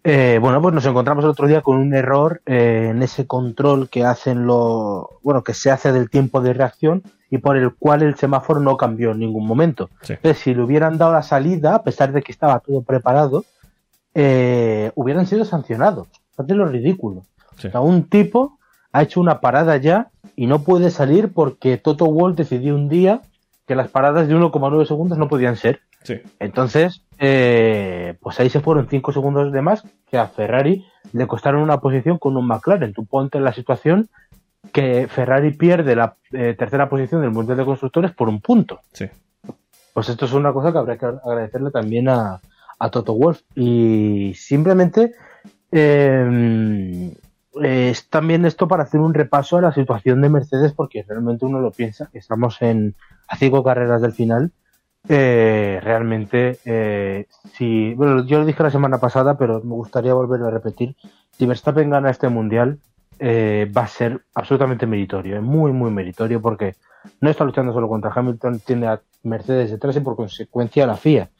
Eh, 0.04 0.38
bueno, 0.40 0.60
pues 0.60 0.74
nos 0.74 0.86
encontramos 0.86 1.24
el 1.24 1.30
otro 1.30 1.46
día 1.46 1.60
con 1.60 1.76
un 1.76 1.94
error 1.94 2.42
eh, 2.46 2.88
en 2.90 3.02
ese 3.02 3.26
control 3.26 3.88
que 3.88 4.04
hacen 4.04 4.46
lo, 4.46 5.20
bueno, 5.22 5.44
que 5.44 5.54
se 5.54 5.70
hace 5.70 5.92
del 5.92 6.10
tiempo 6.10 6.40
de 6.40 6.52
reacción 6.52 7.02
y 7.30 7.38
por 7.38 7.56
el 7.56 7.74
cual 7.74 8.02
el 8.02 8.16
semáforo 8.16 8.60
no 8.60 8.76
cambió 8.76 9.12
en 9.12 9.20
ningún 9.20 9.46
momento. 9.46 9.90
Sí. 10.02 10.14
Entonces, 10.14 10.42
si 10.42 10.54
le 10.54 10.62
hubieran 10.62 10.98
dado 10.98 11.12
la 11.12 11.22
salida, 11.22 11.76
a 11.76 11.82
pesar 11.82 12.12
de 12.12 12.22
que 12.22 12.32
estaba 12.32 12.58
todo 12.60 12.82
preparado, 12.82 13.44
eh, 14.14 14.90
hubieran 14.94 15.26
sido 15.26 15.44
sancionados. 15.44 16.08
Fíjate 16.32 16.54
lo 16.54 16.66
ridículo. 16.66 17.24
Sí. 17.56 17.68
O 17.68 17.70
sea, 17.70 17.80
un 17.80 18.08
tipo 18.08 18.58
ha 18.92 19.02
hecho 19.02 19.20
una 19.20 19.40
parada 19.40 19.76
ya 19.76 20.10
y 20.36 20.46
no 20.46 20.62
puede 20.62 20.90
salir 20.90 21.32
porque 21.32 21.76
Toto 21.76 22.06
Wolff 22.06 22.36
decidió 22.36 22.74
un 22.74 22.88
día 22.88 23.22
que 23.66 23.74
las 23.74 23.88
paradas 23.88 24.28
de 24.28 24.34
1,9 24.34 24.86
segundos 24.86 25.18
no 25.18 25.28
podían 25.28 25.56
ser. 25.56 25.80
Sí. 26.02 26.20
Entonces, 26.38 27.04
eh, 27.18 28.16
pues 28.20 28.40
ahí 28.40 28.50
se 28.50 28.60
fueron 28.60 28.88
5 28.88 29.12
segundos 29.12 29.52
de 29.52 29.62
más 29.62 29.84
que 30.10 30.18
a 30.18 30.26
Ferrari 30.26 30.84
le 31.12 31.26
costaron 31.26 31.62
una 31.62 31.80
posición 31.80 32.18
con 32.18 32.36
un 32.36 32.46
McLaren. 32.46 32.92
Tú 32.92 33.04
ponte 33.04 33.38
en 33.38 33.44
la 33.44 33.52
situación 33.52 34.08
que 34.72 35.08
Ferrari 35.08 35.52
pierde 35.52 35.96
la 35.96 36.16
eh, 36.32 36.54
tercera 36.58 36.88
posición 36.88 37.20
del 37.20 37.30
Mundial 37.30 37.58
de 37.58 37.64
Constructores 37.64 38.12
por 38.12 38.28
un 38.28 38.40
punto. 38.40 38.80
Sí. 38.92 39.06
Pues 39.92 40.08
esto 40.08 40.24
es 40.24 40.32
una 40.32 40.52
cosa 40.52 40.72
que 40.72 40.78
habría 40.78 40.96
que 40.96 41.06
agradecerle 41.06 41.70
también 41.70 42.08
a, 42.08 42.40
a 42.78 42.90
Toto 42.90 43.14
Wolf. 43.14 43.40
Y 43.54 44.32
simplemente 44.34 45.12
eh, 45.70 47.14
es 47.60 48.08
también 48.08 48.44
esto 48.44 48.68
para 48.68 48.84
hacer 48.84 49.00
un 49.00 49.14
repaso 49.14 49.58
a 49.58 49.62
la 49.62 49.72
situación 49.72 50.20
de 50.20 50.28
Mercedes, 50.28 50.72
porque 50.72 51.04
realmente 51.06 51.44
uno 51.44 51.60
lo 51.60 51.70
piensa, 51.70 52.08
que 52.12 52.18
estamos 52.18 52.60
en 52.62 52.94
a 53.28 53.36
cinco 53.36 53.62
carreras 53.62 54.02
del 54.02 54.12
final. 54.12 54.52
Eh, 55.08 55.80
realmente, 55.82 56.58
eh, 56.64 57.26
si, 57.52 57.94
bueno, 57.94 58.24
yo 58.24 58.38
lo 58.38 58.46
dije 58.46 58.62
la 58.62 58.70
semana 58.70 58.98
pasada, 58.98 59.36
pero 59.36 59.60
me 59.62 59.74
gustaría 59.74 60.14
volver 60.14 60.42
a 60.42 60.50
repetir. 60.50 60.96
Si 61.32 61.46
Verstappen 61.46 61.90
gana 61.90 62.10
este 62.10 62.28
mundial, 62.28 62.78
eh, 63.18 63.70
va 63.76 63.82
a 63.82 63.88
ser 63.88 64.22
absolutamente 64.34 64.86
meritorio, 64.86 65.36
es 65.36 65.42
muy, 65.42 65.72
muy 65.72 65.90
meritorio, 65.90 66.40
porque 66.40 66.76
no 67.20 67.30
está 67.30 67.44
luchando 67.44 67.72
solo 67.72 67.88
contra 67.88 68.12
Hamilton, 68.14 68.60
tiene 68.60 68.86
a 68.86 69.00
Mercedes 69.22 69.70
detrás 69.70 69.96
y 69.96 70.00
por 70.00 70.16
consecuencia 70.16 70.84
a 70.84 70.86
la 70.88 70.96
FIA. 70.96 71.30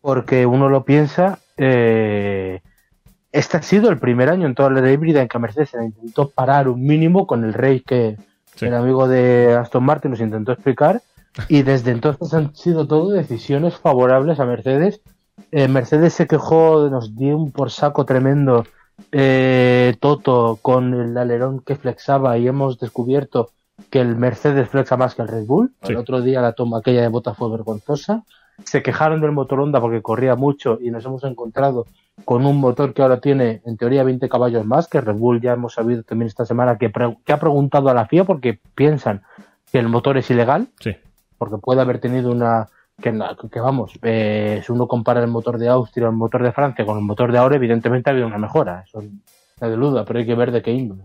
Porque 0.00 0.46
uno 0.46 0.68
lo 0.68 0.84
piensa, 0.84 1.38
eh, 1.56 2.60
este 3.38 3.56
ha 3.58 3.62
sido 3.62 3.90
el 3.90 3.98
primer 3.98 4.28
año 4.28 4.46
en 4.46 4.54
toda 4.54 4.70
la 4.70 4.90
híbrida 4.90 5.22
en 5.22 5.28
que 5.28 5.38
Mercedes 5.38 5.70
se 5.70 5.76
la 5.76 5.84
intentó 5.84 6.30
parar 6.30 6.68
un 6.68 6.82
mínimo 6.84 7.26
con 7.26 7.44
el 7.44 7.52
rey 7.54 7.80
que 7.80 8.16
Sí. 8.56 8.66
el 8.66 8.74
amigo 8.74 9.06
de 9.06 9.54
Aston 9.54 9.84
Martin 9.84 10.10
nos 10.12 10.20
intentó 10.20 10.52
explicar. 10.52 11.02
Y 11.48 11.62
desde 11.62 11.90
entonces 11.90 12.32
han 12.32 12.54
sido 12.56 12.86
todo 12.86 13.10
decisiones 13.10 13.76
favorables 13.76 14.40
a 14.40 14.46
Mercedes. 14.46 15.02
Eh, 15.52 15.68
Mercedes 15.68 16.14
se 16.14 16.26
quejó, 16.26 16.88
nos 16.88 17.14
dio 17.14 17.36
un 17.36 17.52
por 17.52 17.70
saco 17.70 18.06
tremendo 18.06 18.64
eh, 19.12 19.94
Toto 20.00 20.58
con 20.62 20.94
el 20.94 21.16
alerón 21.18 21.60
que 21.60 21.76
flexaba 21.76 22.38
y 22.38 22.48
hemos 22.48 22.78
descubierto 22.78 23.50
que 23.90 24.00
el 24.00 24.16
Mercedes 24.16 24.70
flexa 24.70 24.96
más 24.96 25.14
que 25.14 25.22
el 25.22 25.28
Red 25.28 25.44
Bull. 25.44 25.72
Sí. 25.82 25.92
El 25.92 25.98
otro 25.98 26.22
día 26.22 26.40
la 26.40 26.54
toma 26.54 26.78
aquella 26.78 27.02
de 27.02 27.08
bota 27.08 27.34
fue 27.34 27.50
vergonzosa. 27.50 28.24
Se 28.64 28.82
quejaron 28.82 29.20
del 29.20 29.32
motor 29.32 29.60
Honda 29.60 29.82
porque 29.82 30.00
corría 30.00 30.34
mucho 30.34 30.78
y 30.80 30.90
nos 30.90 31.04
hemos 31.04 31.22
encontrado 31.24 31.84
con 32.24 32.46
un 32.46 32.58
motor 32.58 32.94
que 32.94 33.02
ahora 33.02 33.20
tiene 33.20 33.60
en 33.66 33.76
teoría 33.76 34.02
20 34.02 34.28
caballos 34.28 34.64
más, 34.64 34.88
que 34.88 35.00
Red 35.00 35.16
Bull 35.16 35.40
ya 35.40 35.52
hemos 35.52 35.74
sabido 35.74 36.02
también 36.02 36.26
esta 36.28 36.44
semana 36.46 36.78
que, 36.78 36.90
pre- 36.90 37.18
que 37.24 37.32
ha 37.32 37.38
preguntado 37.38 37.88
a 37.88 37.94
la 37.94 38.06
FIA 38.06 38.24
porque 38.24 38.58
piensan 38.74 39.22
que 39.70 39.78
el 39.78 39.88
motor 39.88 40.16
es 40.16 40.30
ilegal, 40.30 40.68
Sí. 40.80 40.96
porque 41.38 41.58
puede 41.58 41.80
haber 41.80 41.98
tenido 42.00 42.30
una... 42.32 42.68
Que, 42.98 43.10
vamos, 43.60 43.92
eh, 44.00 44.62
si 44.64 44.72
uno 44.72 44.88
compara 44.88 45.20
el 45.20 45.28
motor 45.28 45.58
de 45.58 45.68
Austria 45.68 46.06
o 46.06 46.10
el 46.10 46.16
motor 46.16 46.42
de 46.42 46.52
Francia 46.52 46.86
con 46.86 46.96
el 46.96 47.04
motor 47.04 47.30
de 47.30 47.36
ahora, 47.36 47.56
evidentemente 47.56 48.08
ha 48.08 48.12
habido 48.14 48.26
una 48.26 48.38
mejora, 48.38 48.84
eso 48.86 49.02
no 49.60 49.68
de 49.68 49.76
duda, 49.76 50.04
pero 50.06 50.18
hay 50.18 50.24
que 50.26 50.34
ver 50.34 50.50
de 50.50 50.62
qué 50.62 50.72
índole. 50.72 51.02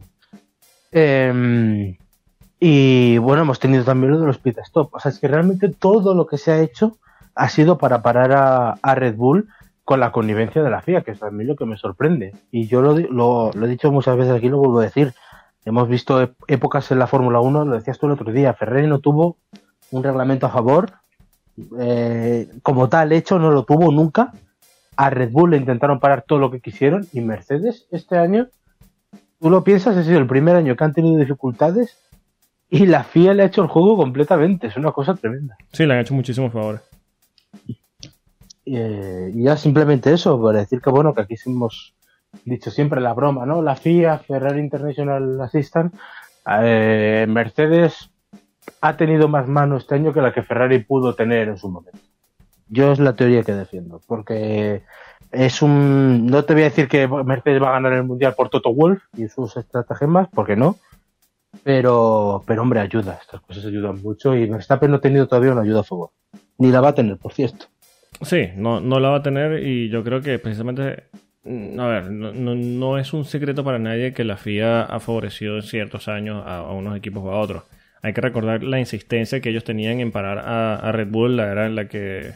Eh, 0.92 1.98
y 2.60 3.18
bueno, 3.18 3.42
hemos 3.42 3.60
tenido 3.60 3.84
también 3.84 4.12
lo 4.14 4.20
de 4.20 4.28
los 4.28 4.38
pit 4.38 4.58
stop. 4.60 4.94
O 4.94 5.00
sea, 5.00 5.12
es 5.12 5.20
que 5.20 5.28
realmente 5.28 5.70
todo 5.70 6.14
lo 6.14 6.28
que 6.28 6.38
se 6.38 6.52
ha 6.52 6.60
hecho 6.62 6.98
ha 7.36 7.50
sido 7.50 7.78
para 7.78 8.02
parar 8.02 8.32
a, 8.34 8.72
a 8.82 8.96
Red 8.96 9.16
Bull 9.16 9.50
con 9.92 10.00
la 10.00 10.14
connivencia 10.14 10.64
de 10.64 10.70
la 10.70 10.82
FIA, 10.82 11.02
que 11.02 11.12
es 11.12 11.22
a 11.22 11.32
mí 11.32 11.44
lo 11.44 11.58
que 11.58 11.66
me 11.66 11.76
sorprende. 11.76 12.34
Y 12.50 12.66
yo 12.66 12.82
lo, 12.82 12.98
lo, 12.98 13.52
lo 13.54 13.66
he 13.66 13.70
dicho 13.70 13.92
muchas 13.92 14.16
veces 14.16 14.32
aquí, 14.32 14.48
lo 14.48 14.58
vuelvo 14.58 14.80
a 14.80 14.84
decir. 14.84 15.14
Hemos 15.66 15.90
visto 15.90 16.32
épocas 16.48 16.90
en 16.92 17.00
la 17.00 17.08
Fórmula 17.08 17.42
1, 17.42 17.66
lo 17.66 17.76
decías 17.76 18.00
tú 18.00 18.06
el 18.06 18.14
otro 18.14 18.32
día, 18.32 18.54
Ferrari 18.54 18.88
no 18.88 19.00
tuvo 19.00 19.36
un 19.92 20.02
reglamento 20.02 20.46
a 20.46 20.50
favor, 20.50 20.94
eh, 21.78 22.48
como 22.64 22.88
tal 22.88 23.12
hecho 23.12 23.38
no 23.38 23.52
lo 23.52 23.66
tuvo 23.66 23.92
nunca. 23.92 24.32
A 24.96 25.10
Red 25.10 25.32
Bull 25.32 25.52
le 25.52 25.58
intentaron 25.58 26.00
parar 26.00 26.24
todo 26.26 26.40
lo 26.40 26.52
que 26.52 26.62
quisieron 26.62 27.06
y 27.12 27.20
Mercedes 27.20 27.86
este 27.92 28.18
año, 28.18 28.48
tú 29.42 29.50
lo 29.50 29.62
piensas, 29.66 29.98
ha 29.98 30.06
sido 30.06 30.20
el 30.20 30.28
primer 30.28 30.56
año 30.56 30.78
que 30.78 30.86
han 30.86 30.94
tenido 30.94 31.20
dificultades 31.20 31.98
y 32.70 32.86
la 32.86 33.04
FIA 33.04 33.34
le 33.34 33.44
ha 33.44 33.48
hecho 33.48 33.62
el 33.62 33.68
juego 33.68 33.98
completamente, 33.98 34.68
es 34.68 34.78
una 34.78 34.94
cosa 34.94 35.16
tremenda. 35.16 35.58
Sí, 35.74 35.86
le 35.86 35.96
han 35.96 36.00
hecho 36.00 36.14
muchísimos 36.14 36.54
favores. 36.54 36.80
Eh, 38.74 39.32
y 39.34 39.44
ya 39.44 39.58
simplemente 39.58 40.14
eso, 40.14 40.42
para 40.42 40.60
decir 40.60 40.80
que 40.82 40.90
bueno, 40.90 41.14
que 41.14 41.22
aquí 41.22 41.36
hemos 41.46 41.94
dicho 42.46 42.72
siempre 42.72 43.02
la 43.02 43.14
broma, 43.14 43.46
¿no? 43.46 43.62
La 43.62 43.76
FIA, 43.76 44.20
Ferrari 44.20 44.62
International 44.62 45.42
Assistant, 45.42 45.94
eh, 46.62 47.26
Mercedes 47.28 48.10
ha 48.80 48.96
tenido 48.96 49.28
más 49.28 49.48
mano 49.48 49.76
este 49.76 49.96
año 49.96 50.14
que 50.14 50.22
la 50.22 50.34
que 50.34 50.44
Ferrari 50.44 50.80
pudo 50.80 51.16
tener 51.16 51.50
en 51.50 51.58
su 51.58 51.70
momento. 51.70 52.00
Yo 52.70 52.94
es 52.94 53.00
la 53.00 53.14
teoría 53.14 53.44
que 53.44 53.54
defiendo, 53.54 54.00
porque 54.08 54.84
es 55.32 55.62
un... 55.62 56.28
No 56.28 56.46
te 56.46 56.54
voy 56.54 56.62
a 56.62 56.70
decir 56.70 56.88
que 56.88 57.08
Mercedes 57.08 57.62
va 57.62 57.70
a 57.70 57.74
ganar 57.74 57.92
el 57.92 58.04
Mundial 58.04 58.36
por 58.36 58.50
Toto 58.50 58.74
Wolf 58.74 59.04
y 59.18 59.28
sus 59.28 59.58
estratagemas, 59.58 60.30
porque 60.34 60.56
no, 60.56 60.78
pero, 61.64 62.42
pero 62.48 62.62
hombre, 62.62 62.80
ayuda, 62.80 63.20
estas 63.22 63.42
cosas 63.42 63.66
ayudan 63.66 64.02
mucho 64.02 64.34
y 64.34 64.48
Verstappen 64.48 64.92
no 64.92 64.98
ha 64.98 65.02
tenido 65.02 65.28
todavía 65.28 65.52
una 65.52 65.64
ayuda 65.64 65.82
a 65.82 65.84
favor. 65.84 66.12
Ni 66.58 66.72
la 66.72 66.80
va 66.80 66.90
a 66.90 66.96
tener, 66.96 67.18
por 67.18 67.34
cierto. 67.34 67.66
Sí, 68.20 68.50
no, 68.56 68.82
no 68.82 69.00
la 69.00 69.10
va 69.10 69.18
a 69.18 69.24
tener 69.24 69.64
y 69.64 69.90
yo 69.90 70.04
creo 70.04 70.22
que 70.22 70.38
precisamente, 70.38 71.06
mm, 71.44 71.80
a 71.80 71.88
ver, 71.88 72.12
no, 72.12 72.34
no, 72.34 72.56
no 72.56 72.98
es 72.98 73.14
un 73.14 73.26
secreto 73.26 73.64
para 73.64 73.80
nadie 73.80 74.14
que 74.14 74.24
la 74.24 74.38
FIA 74.38 74.84
ha 74.84 75.00
favorecido 75.00 75.56
en 75.56 75.64
ciertos 75.64 76.08
años 76.08 76.44
a, 76.46 76.62
unos 76.72 76.98
equipos 76.98 77.24
o 77.24 77.32
a 77.32 77.40
otros. 77.40 77.64
Hay 78.04 78.14
que 78.14 78.22
recordar 78.22 78.64
la 78.64 78.80
insistencia 78.80 79.42
que 79.42 79.50
ellos 79.50 79.64
tenían 79.64 80.00
en 80.00 80.12
parar 80.12 80.40
a, 80.40 80.92
Red 80.92 81.08
Bull, 81.10 81.38
la 81.38 81.52
era 81.52 81.66
en 81.68 81.76
la 81.76 81.88
que 81.88 82.34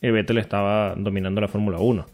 Vettel 0.00 0.38
estaba 0.38 0.94
dominando 0.96 1.40
la 1.40 1.48
Fórmula 1.48 1.78
1. 1.78 2.06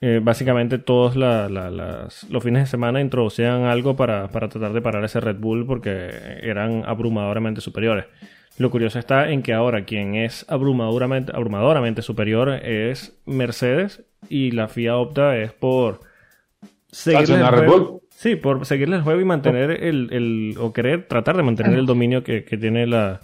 Eh, 0.00 0.20
básicamente 0.22 0.78
todos 0.78 1.16
los 1.16 2.44
fines 2.44 2.62
de 2.62 2.66
semana 2.66 3.00
introducían 3.00 3.64
algo 3.64 3.96
para, 3.96 4.28
para 4.28 4.48
tratar 4.48 4.72
de 4.72 4.82
parar 4.82 5.04
ese 5.04 5.20
Red 5.20 5.36
Bull 5.36 5.66
porque 5.66 6.10
eran 6.42 6.84
abrumadoramente 6.86 7.60
superiores. 7.60 8.06
Lo 8.58 8.70
curioso 8.70 8.98
está 8.98 9.30
en 9.30 9.42
que 9.42 9.54
ahora 9.54 9.84
quien 9.84 10.14
es 10.14 10.44
abrumadoramente, 10.48 11.32
abrumadoramente 11.34 12.02
superior 12.02 12.50
es 12.50 13.18
Mercedes 13.24 14.04
y 14.28 14.50
la 14.50 14.68
FIA 14.68 14.96
opta 14.96 15.36
es 15.36 15.52
por 15.52 16.00
seguirle 16.88 17.36
el 17.36 17.46
juego. 17.46 18.02
Sí, 18.10 18.36
por 18.36 18.66
seguirle 18.66 18.96
el 18.96 19.02
juego 19.02 19.20
y 19.20 19.24
mantener 19.24 19.70
el, 19.70 20.12
el 20.12 20.54
o 20.58 20.72
querer 20.72 21.06
tratar 21.08 21.36
de 21.36 21.42
mantener 21.42 21.78
el 21.78 21.86
dominio 21.86 22.22
que, 22.22 22.44
que 22.44 22.58
tiene 22.58 22.86
la, 22.86 23.20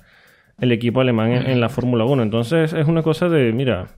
el 0.58 0.72
equipo 0.72 1.00
alemán 1.00 1.32
en, 1.32 1.46
en 1.50 1.60
la 1.60 1.68
Fórmula 1.68 2.04
1. 2.04 2.22
Entonces 2.22 2.72
es 2.72 2.86
una 2.86 3.02
cosa 3.02 3.28
de, 3.28 3.52
mira, 3.52 3.88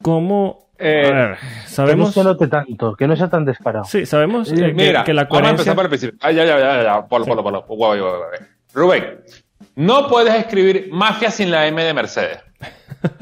¿cómo 0.00 0.68
eh, 0.78 1.10
ver, 1.12 1.38
sabemos 1.66 2.14
que 2.14 2.20
no 2.20 2.22
se 2.22 2.28
note 2.28 2.46
tanto, 2.46 2.94
que 2.94 3.08
no 3.08 3.16
sea 3.16 3.28
tan 3.28 3.44
descarado. 3.44 3.84
Sí, 3.84 4.06
sabemos 4.06 4.52
eh, 4.52 4.72
Mira, 4.72 5.02
que, 5.02 5.12
la 5.12 5.28
coherencia... 5.28 5.30
Vamos 5.30 5.46
a 5.46 5.50
empezar 5.50 5.74
por 5.74 5.84
el 5.84 5.88
principio. 5.88 6.18
Ah, 6.22 6.30
ya, 6.30 6.44
ya, 6.44 6.58
ya, 6.58 6.82
ya. 6.84 7.06
Polo, 7.06 7.24
polo, 7.24 7.42
polo. 7.42 7.66
Rubén, 8.72 9.18
no 9.76 10.08
puedes 10.08 10.34
escribir 10.34 10.88
mafia 10.92 11.30
sin 11.30 11.50
la 11.50 11.66
M 11.66 11.82
de 11.82 11.94
Mercedes. 11.94 12.38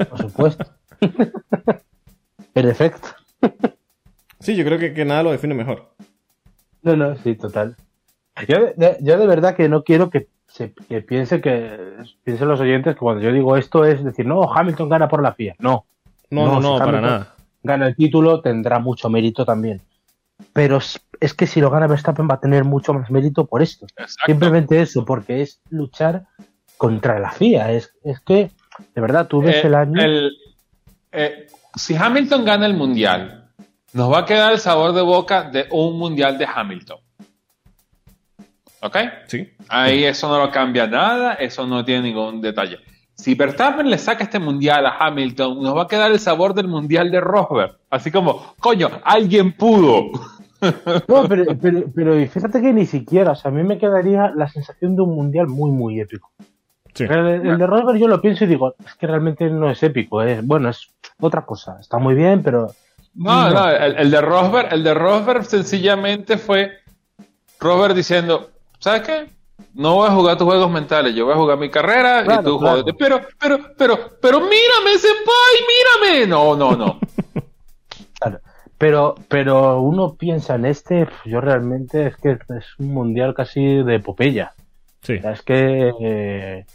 Por 0.09 0.21
supuesto. 0.21 0.65
Perfecto. 2.53 3.09
Sí, 4.39 4.55
yo 4.55 4.65
creo 4.65 4.79
que, 4.79 4.93
que, 4.93 5.05
nada 5.05 5.23
lo 5.23 5.31
define 5.31 5.53
mejor. 5.53 5.89
No, 6.81 6.95
no, 6.95 7.15
sí, 7.17 7.35
total. 7.35 7.75
Yo 8.47 8.71
de, 8.75 8.97
yo 9.01 9.17
de 9.17 9.27
verdad 9.27 9.55
que 9.55 9.67
no 9.67 9.83
quiero 9.83 10.09
que, 10.09 10.27
se, 10.47 10.73
que 10.73 11.01
piense 11.01 11.41
que 11.41 11.97
piensen 12.23 12.47
los 12.47 12.59
oyentes 12.59 12.93
que 12.93 12.99
cuando 12.99 13.23
yo 13.23 13.31
digo 13.31 13.57
esto 13.57 13.83
es 13.83 14.03
decir, 14.03 14.25
no, 14.25 14.51
Hamilton 14.51 14.89
gana 14.89 15.07
por 15.07 15.21
la 15.21 15.33
FIA. 15.33 15.55
No. 15.59 15.85
No, 16.29 16.45
no, 16.45 16.59
no, 16.59 16.79
no 16.79 16.85
para 16.85 17.01
nada 17.01 17.37
gana 17.67 17.87
el 17.87 17.95
título, 17.95 18.41
tendrá 18.41 18.79
mucho 18.79 19.09
mérito 19.09 19.45
también. 19.45 19.81
Pero 20.53 20.79
es 21.19 21.33
que 21.33 21.47
si 21.47 21.61
lo 21.61 21.69
gana 21.69 21.87
Verstappen 21.87 22.27
va 22.29 22.35
a 22.35 22.39
tener 22.39 22.63
mucho 22.63 22.93
más 22.93 23.09
mérito 23.09 23.45
por 23.45 23.61
esto. 23.61 23.85
Exacto. 23.97 24.23
Simplemente 24.25 24.81
eso, 24.81 25.05
porque 25.05 25.41
es 25.41 25.61
luchar 25.69 26.25
contra 26.77 27.19
la 27.19 27.31
FIA. 27.31 27.71
Es, 27.71 27.93
es 28.03 28.19
que, 28.19 28.51
de 28.93 29.01
verdad, 29.01 29.27
tú 29.27 29.41
ves 29.41 29.57
eh, 29.57 29.67
el 29.67 29.75
año. 29.75 30.01
El, 30.01 30.31
eh, 31.11 31.47
si 31.75 31.95
Hamilton 31.95 32.45
gana 32.45 32.65
el 32.65 32.73
mundial, 32.73 33.49
nos 33.93 34.11
va 34.11 34.19
a 34.19 34.25
quedar 34.25 34.53
el 34.53 34.59
sabor 34.59 34.93
de 34.93 35.01
boca 35.01 35.49
de 35.49 35.67
un 35.71 35.97
mundial 35.97 36.37
de 36.37 36.45
Hamilton. 36.45 36.99
¿Ok? 38.81 38.97
Sí. 39.25 39.49
Ahí 39.69 40.03
eso 40.03 40.27
no 40.27 40.37
lo 40.37 40.51
cambia 40.51 40.85
nada, 40.87 41.33
eso 41.33 41.65
no 41.65 41.83
tiene 41.83 42.03
ningún 42.03 42.41
detalle. 42.41 42.79
Si 43.17 43.33
Verstappen 43.33 43.89
le 43.89 43.97
saca 43.97 44.23
este 44.23 44.37
mundial 44.37 44.85
a 44.85 44.97
Hamilton, 44.99 45.61
nos 45.61 45.75
va 45.75 45.83
a 45.83 45.87
quedar 45.87 46.11
el 46.11 46.19
sabor 46.19 46.53
del 46.53 46.67
mundial 46.67 47.09
de 47.09 47.19
Rosberg. 47.19 47.75
Así 47.89 48.11
como, 48.11 48.53
coño, 48.59 48.89
alguien 49.03 49.53
pudo. 49.53 50.11
No, 51.07 51.27
pero, 51.27 51.45
pero, 51.61 51.83
pero, 51.93 52.27
fíjate 52.27 52.61
que 52.61 52.73
ni 52.73 52.85
siquiera, 52.85 53.31
o 53.31 53.35
sea, 53.35 53.51
a 53.51 53.53
mí 53.53 53.63
me 53.63 53.77
quedaría 53.77 54.31
la 54.35 54.47
sensación 54.47 54.95
de 54.95 55.03
un 55.03 55.15
mundial 55.15 55.47
muy, 55.47 55.71
muy 55.71 55.99
épico. 55.99 56.31
Sí. 56.93 57.03
El, 57.03 57.47
el, 57.47 57.57
de 57.59 57.67
Rosberg 57.67 57.99
yo 57.99 58.07
lo 58.07 58.21
pienso 58.21 58.43
y 58.43 58.47
digo, 58.47 58.73
es 58.83 58.95
que 58.95 59.05
realmente 59.05 59.49
no 59.51 59.69
es 59.69 59.83
épico, 59.83 60.21
es, 60.23 60.45
bueno, 60.45 60.69
es 60.69 60.89
otra 61.19 61.45
cosa, 61.45 61.77
está 61.79 61.99
muy 61.99 62.15
bien, 62.15 62.41
pero... 62.41 62.71
No, 63.13 63.49
no, 63.49 63.53
no 63.53 63.69
el, 63.69 63.97
el, 63.97 64.09
de 64.09 64.21
Rosberg, 64.21 64.73
el 64.73 64.83
de 64.83 64.93
Rosberg 64.95 65.45
sencillamente 65.45 66.37
fue 66.37 66.71
Rosberg 67.59 67.93
diciendo, 67.93 68.49
¿sabes 68.79 69.01
qué? 69.01 69.36
No 69.77 69.93
voy 69.93 70.07
a 70.07 70.11
jugar 70.11 70.37
tus 70.37 70.47
juegos 70.47 70.71
mentales, 70.71 71.13
yo 71.13 71.25
voy 71.25 71.35
a 71.35 71.37
jugar 71.37 71.59
mi 71.59 71.69
carrera 71.69 72.23
claro, 72.23 72.41
y 72.41 72.45
tú 72.45 72.59
claro. 72.59 72.81
jódete. 72.81 72.97
Pero, 72.97 73.21
pero, 73.39 73.57
pero, 73.77 73.99
pero 74.19 74.39
mírame, 74.39 74.97
senpai, 74.97 76.01
mírame. 76.01 76.27
No, 76.27 76.55
no, 76.55 76.75
no. 76.75 76.99
claro. 78.19 78.39
Pero, 78.79 79.15
pero 79.27 79.79
uno 79.81 80.15
piensa 80.15 80.55
en 80.55 80.65
este, 80.65 81.07
yo 81.25 81.41
realmente 81.41 82.07
es 82.07 82.17
que 82.17 82.31
es 82.31 82.65
un 82.79 82.91
mundial 82.91 83.35
casi 83.35 83.83
de 83.83 83.95
epopeya. 83.95 84.53
Sí. 85.03 85.13
O 85.17 85.21
sea, 85.21 85.31
es 85.31 85.41
que, 85.43 85.93
eh, 86.01 86.65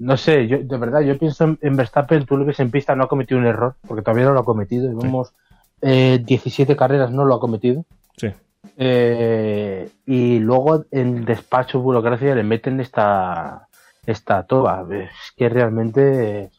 no 0.00 0.16
sé, 0.16 0.48
yo 0.48 0.58
de 0.58 0.76
verdad, 0.78 1.00
yo 1.02 1.16
pienso 1.18 1.44
en, 1.44 1.58
en, 1.62 1.76
Verstappen, 1.76 2.26
tú 2.26 2.36
lo 2.36 2.44
ves 2.44 2.58
en 2.58 2.72
pista, 2.72 2.96
no 2.96 3.04
ha 3.04 3.08
cometido 3.08 3.38
un 3.38 3.46
error, 3.46 3.76
porque 3.86 4.02
todavía 4.02 4.24
no 4.24 4.32
lo 4.32 4.40
ha 4.40 4.44
cometido. 4.44 4.88
Llevamos 4.88 5.28
sí. 5.28 5.34
eh, 5.82 6.20
17 6.24 6.74
carreras, 6.74 7.12
no 7.12 7.24
lo 7.24 7.36
ha 7.36 7.40
cometido. 7.40 7.84
Sí. 8.16 8.32
Eh, 8.76 9.90
y 10.06 10.38
luego 10.38 10.84
en 10.90 11.24
despacho 11.24 11.80
burocracia 11.80 12.34
le 12.34 12.42
meten 12.42 12.80
esta 12.80 13.68
esta 14.06 14.44
toba. 14.44 14.86
Es 14.90 15.10
que 15.36 15.48
realmente 15.48 16.50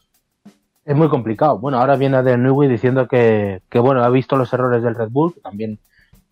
es 0.86 0.95
muy 0.95 1.10
complicado. 1.10 1.60
Bueno, 1.60 1.80
ahora 1.80 1.95
viene 1.95 2.24
de 2.24 2.38
Newey 2.38 2.70
diciendo 2.70 3.08
que, 3.08 3.62
que, 3.70 3.80
bueno, 3.80 4.04
ha 4.04 4.10
visto 4.10 4.36
los 4.36 4.51
errores 4.54 4.84
del 4.84 4.95
Red 4.95 5.10
Bull, 5.10 5.34
también 5.41 5.80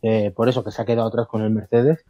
eh, 0.02 0.32
por 0.36 0.50
eso 0.50 0.64
que 0.64 0.72
se 0.72 0.82
ha 0.82 0.86
quedado 0.86 1.08
atrás 1.08 1.28
con 1.28 1.42
el 1.42 1.52
Mercedes. 1.52 2.04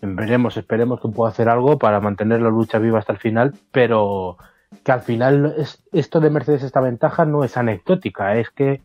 Veremos, 0.00 0.56
esperemos 0.56 1.00
que 1.00 1.08
pueda 1.08 1.30
hacer 1.30 1.48
algo 1.48 1.78
para 1.78 2.00
mantener 2.00 2.40
la 2.40 2.48
lucha 2.48 2.78
viva 2.78 2.98
hasta 2.98 3.12
el 3.12 3.18
final, 3.18 3.54
pero 3.72 4.36
que 4.84 4.92
al 4.92 5.02
final 5.02 5.54
es, 5.58 5.82
esto 5.92 6.20
de 6.20 6.30
Mercedes, 6.30 6.62
esta 6.62 6.80
ventaja 6.80 7.24
no 7.24 7.42
es 7.42 7.56
anecdótica, 7.56 8.36
es 8.36 8.50
que 8.50 8.82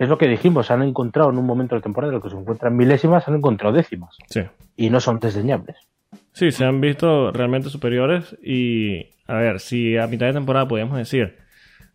es 0.00 0.08
lo 0.08 0.16
que 0.16 0.26
dijimos, 0.26 0.70
han 0.70 0.82
encontrado 0.82 1.28
en 1.28 1.36
un 1.36 1.44
momento 1.44 1.74
de 1.74 1.82
temporada 1.82 2.10
en 2.10 2.16
el 2.16 2.22
que 2.22 2.30
se 2.30 2.36
encuentran 2.36 2.74
milésimas, 2.74 3.28
han 3.28 3.36
encontrado 3.36 3.74
décimas. 3.74 4.16
Sí. 4.30 4.40
Y 4.74 4.88
no 4.88 4.98
son 4.98 5.20
desdeñables. 5.20 5.76
Sí, 6.32 6.52
se 6.52 6.64
han 6.64 6.80
visto 6.80 7.30
realmente 7.32 7.68
superiores 7.68 8.34
y, 8.42 9.10
a 9.26 9.34
ver, 9.34 9.60
si 9.60 9.98
a 9.98 10.06
mitad 10.06 10.24
de 10.24 10.32
temporada 10.32 10.66
podríamos 10.66 10.96
decir, 10.96 11.36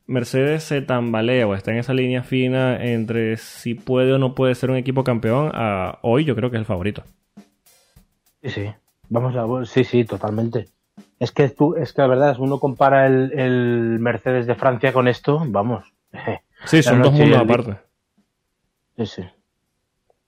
Mercedes 0.05 0.63
se 0.63 0.83
tambalea 0.83 1.47
o 1.47 1.55
está 1.55 1.71
en 1.71 1.79
esa 1.79 1.95
línea 1.95 2.21
fina 2.21 2.77
entre 2.85 3.37
si 3.37 3.73
puede 3.73 4.13
o 4.13 4.19
no 4.19 4.35
puede 4.35 4.53
ser 4.53 4.69
un 4.69 4.77
equipo 4.77 5.03
campeón, 5.03 5.49
a 5.55 5.97
hoy 6.03 6.25
yo 6.25 6.35
creo 6.35 6.51
que 6.51 6.57
es 6.57 6.61
el 6.61 6.67
favorito. 6.67 7.03
Sí, 8.43 8.51
sí. 8.51 8.65
Vamos 9.09 9.35
a 9.35 9.65
sí, 9.65 9.83
sí, 9.83 10.05
totalmente. 10.05 10.67
Es 11.19 11.31
que 11.31 11.49
tú, 11.49 11.75
es 11.75 11.91
que 11.91 12.03
la 12.03 12.07
verdad, 12.07 12.35
uno 12.37 12.59
compara 12.59 13.07
el, 13.07 13.31
el 13.33 13.97
Mercedes 13.99 14.45
de 14.45 14.53
Francia 14.53 14.93
con 14.93 15.07
esto, 15.07 15.41
vamos. 15.47 15.91
Sí, 16.65 16.83
son 16.83 17.01
dos 17.01 17.13
mundos 17.13 17.39
aparte. 17.39 17.84
Sí. 18.97 19.23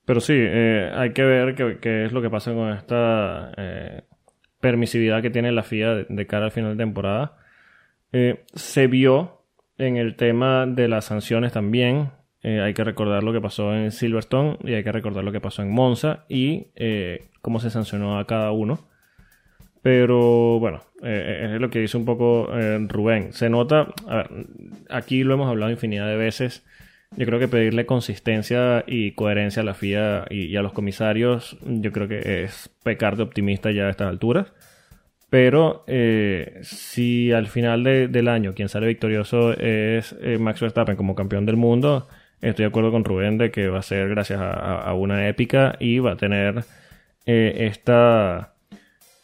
Pero 0.08 0.22
sí, 0.22 0.36
eh, 0.38 0.90
hay 0.96 1.12
que 1.12 1.24
ver 1.24 1.54
qué, 1.82 2.06
es 2.06 2.14
lo 2.14 2.22
que 2.22 2.30
pasa 2.30 2.54
con 2.54 2.72
esta 2.72 3.52
eh, 3.58 4.04
permisividad 4.62 5.22
que 5.22 5.30
tiene 5.30 5.52
la 5.52 5.64
FIA 5.64 5.96
de, 5.96 6.28
cara 6.28 6.46
al 6.46 6.52
final 6.52 6.78
de 6.78 6.84
temporada. 6.84 7.38
Eh, 8.14 8.46
se 8.54 8.88
vio 8.88 9.42
en 9.78 9.98
el 9.98 10.16
tema 10.16 10.66
de 10.66 10.88
las 10.88 11.04
sanciones 11.04 11.52
también. 11.52 12.12
Hay 12.42 12.74
que 12.74 12.86
recordar 12.86 13.24
lo 13.24 13.34
que 13.34 13.42
pasó 13.42 13.76
en 13.76 13.92
Silverstone 13.92 14.58
y 14.64 14.76
hay 14.76 14.84
que 14.84 14.94
recordar 14.94 15.26
lo 15.26 15.34
que 15.34 15.42
pasó 15.42 15.62
en 15.64 15.74
Monza 15.74 16.24
y 16.30 16.68
cómo 17.42 17.60
se 17.60 17.70
sancionó 17.70 18.18
a 18.18 18.26
cada 18.26 18.52
uno. 18.52 18.88
Pero 19.82 20.58
bueno, 20.58 20.84
es 21.04 21.60
lo 21.60 21.70
que 21.70 21.80
dice 21.80 21.98
un 21.98 22.06
poco 22.06 22.50
Rubén. 22.88 23.34
Se 23.34 23.50
nota, 23.50 23.88
a 24.08 24.16
ver, 24.16 24.30
aquí 24.90 25.26
lo 25.26 25.34
hemos 25.34 25.50
hablado 25.50 25.72
infinidad 25.72 26.08
de 26.08 26.16
veces 26.16 26.66
yo 27.16 27.26
creo 27.26 27.40
que 27.40 27.48
pedirle 27.48 27.86
consistencia 27.86 28.84
y 28.86 29.12
coherencia 29.12 29.62
a 29.62 29.66
la 29.66 29.74
FIA 29.74 30.26
y, 30.30 30.56
a 30.56 30.62
los 30.62 30.74
comisarios, 30.74 31.58
yo 31.66 31.92
creo 31.92 32.08
que 32.08 32.44
es 32.44 32.70
pecar 32.84 33.16
de 33.16 33.24
optimista 33.24 33.72
ya 33.72 33.88
a 33.88 33.90
estas 33.90 34.10
alturas. 34.10 34.52
Pero 35.30 35.84
eh, 35.88 36.60
si 36.64 37.32
al 37.34 37.48
final 37.48 37.84
del 37.84 38.28
año 38.30 38.54
quien 38.54 38.70
sale 38.70 38.88
victorioso 38.88 39.52
es 39.54 40.16
eh, 40.22 40.38
Max 40.40 40.62
Verstappen 40.62 40.96
como 40.96 41.16
campeón 41.16 41.46
del 41.46 41.58
mundo, 41.58 42.08
estoy 42.42 42.64
de 42.64 42.70
acuerdo 42.70 42.92
con 42.92 43.04
Rubén 43.04 43.38
de 43.38 43.52
que 43.52 43.68
va 43.68 43.80
a 43.80 43.84
ser 43.84 44.10
gracias 44.10 44.40
a, 44.42 44.94
una 44.94 45.28
épica 45.28 45.76
y 45.80 46.00
va 46.00 46.14
a 46.14 46.18
tener 46.18 46.64
eh, 47.26 47.68
esta 47.68 48.54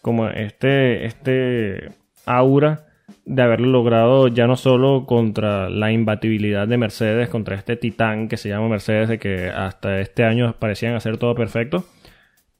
como 0.01 0.27
este 0.27 1.05
este 1.05 1.91
aura 2.25 2.82
de 3.25 3.41
haberlo 3.41 3.67
logrado 3.67 4.27
ya 4.27 4.47
no 4.47 4.55
solo 4.55 5.05
contra 5.05 5.69
la 5.69 5.91
imbatibilidad 5.91 6.67
de 6.67 6.77
Mercedes, 6.77 7.29
contra 7.29 7.55
este 7.55 7.75
titán 7.75 8.27
que 8.27 8.37
se 8.37 8.49
llama 8.49 8.67
Mercedes, 8.69 9.09
de 9.09 9.19
que 9.19 9.49
hasta 9.49 9.99
este 9.99 10.23
año 10.23 10.55
parecían 10.59 10.95
hacer 10.95 11.17
todo 11.17 11.35
perfecto, 11.35 11.85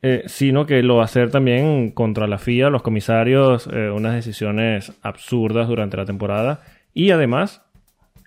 eh, 0.01 0.23
sino 0.27 0.65
que 0.65 0.83
lo 0.83 0.97
va 0.97 1.03
a 1.03 1.05
hacer 1.05 1.31
también 1.31 1.91
contra 1.91 2.27
la 2.27 2.37
FIA, 2.37 2.69
los 2.69 2.81
comisarios, 2.81 3.67
eh, 3.67 3.89
unas 3.89 4.13
decisiones 4.13 4.93
absurdas 5.01 5.67
durante 5.67 5.97
la 5.97 6.05
temporada 6.05 6.61
y 6.93 7.11
además 7.11 7.61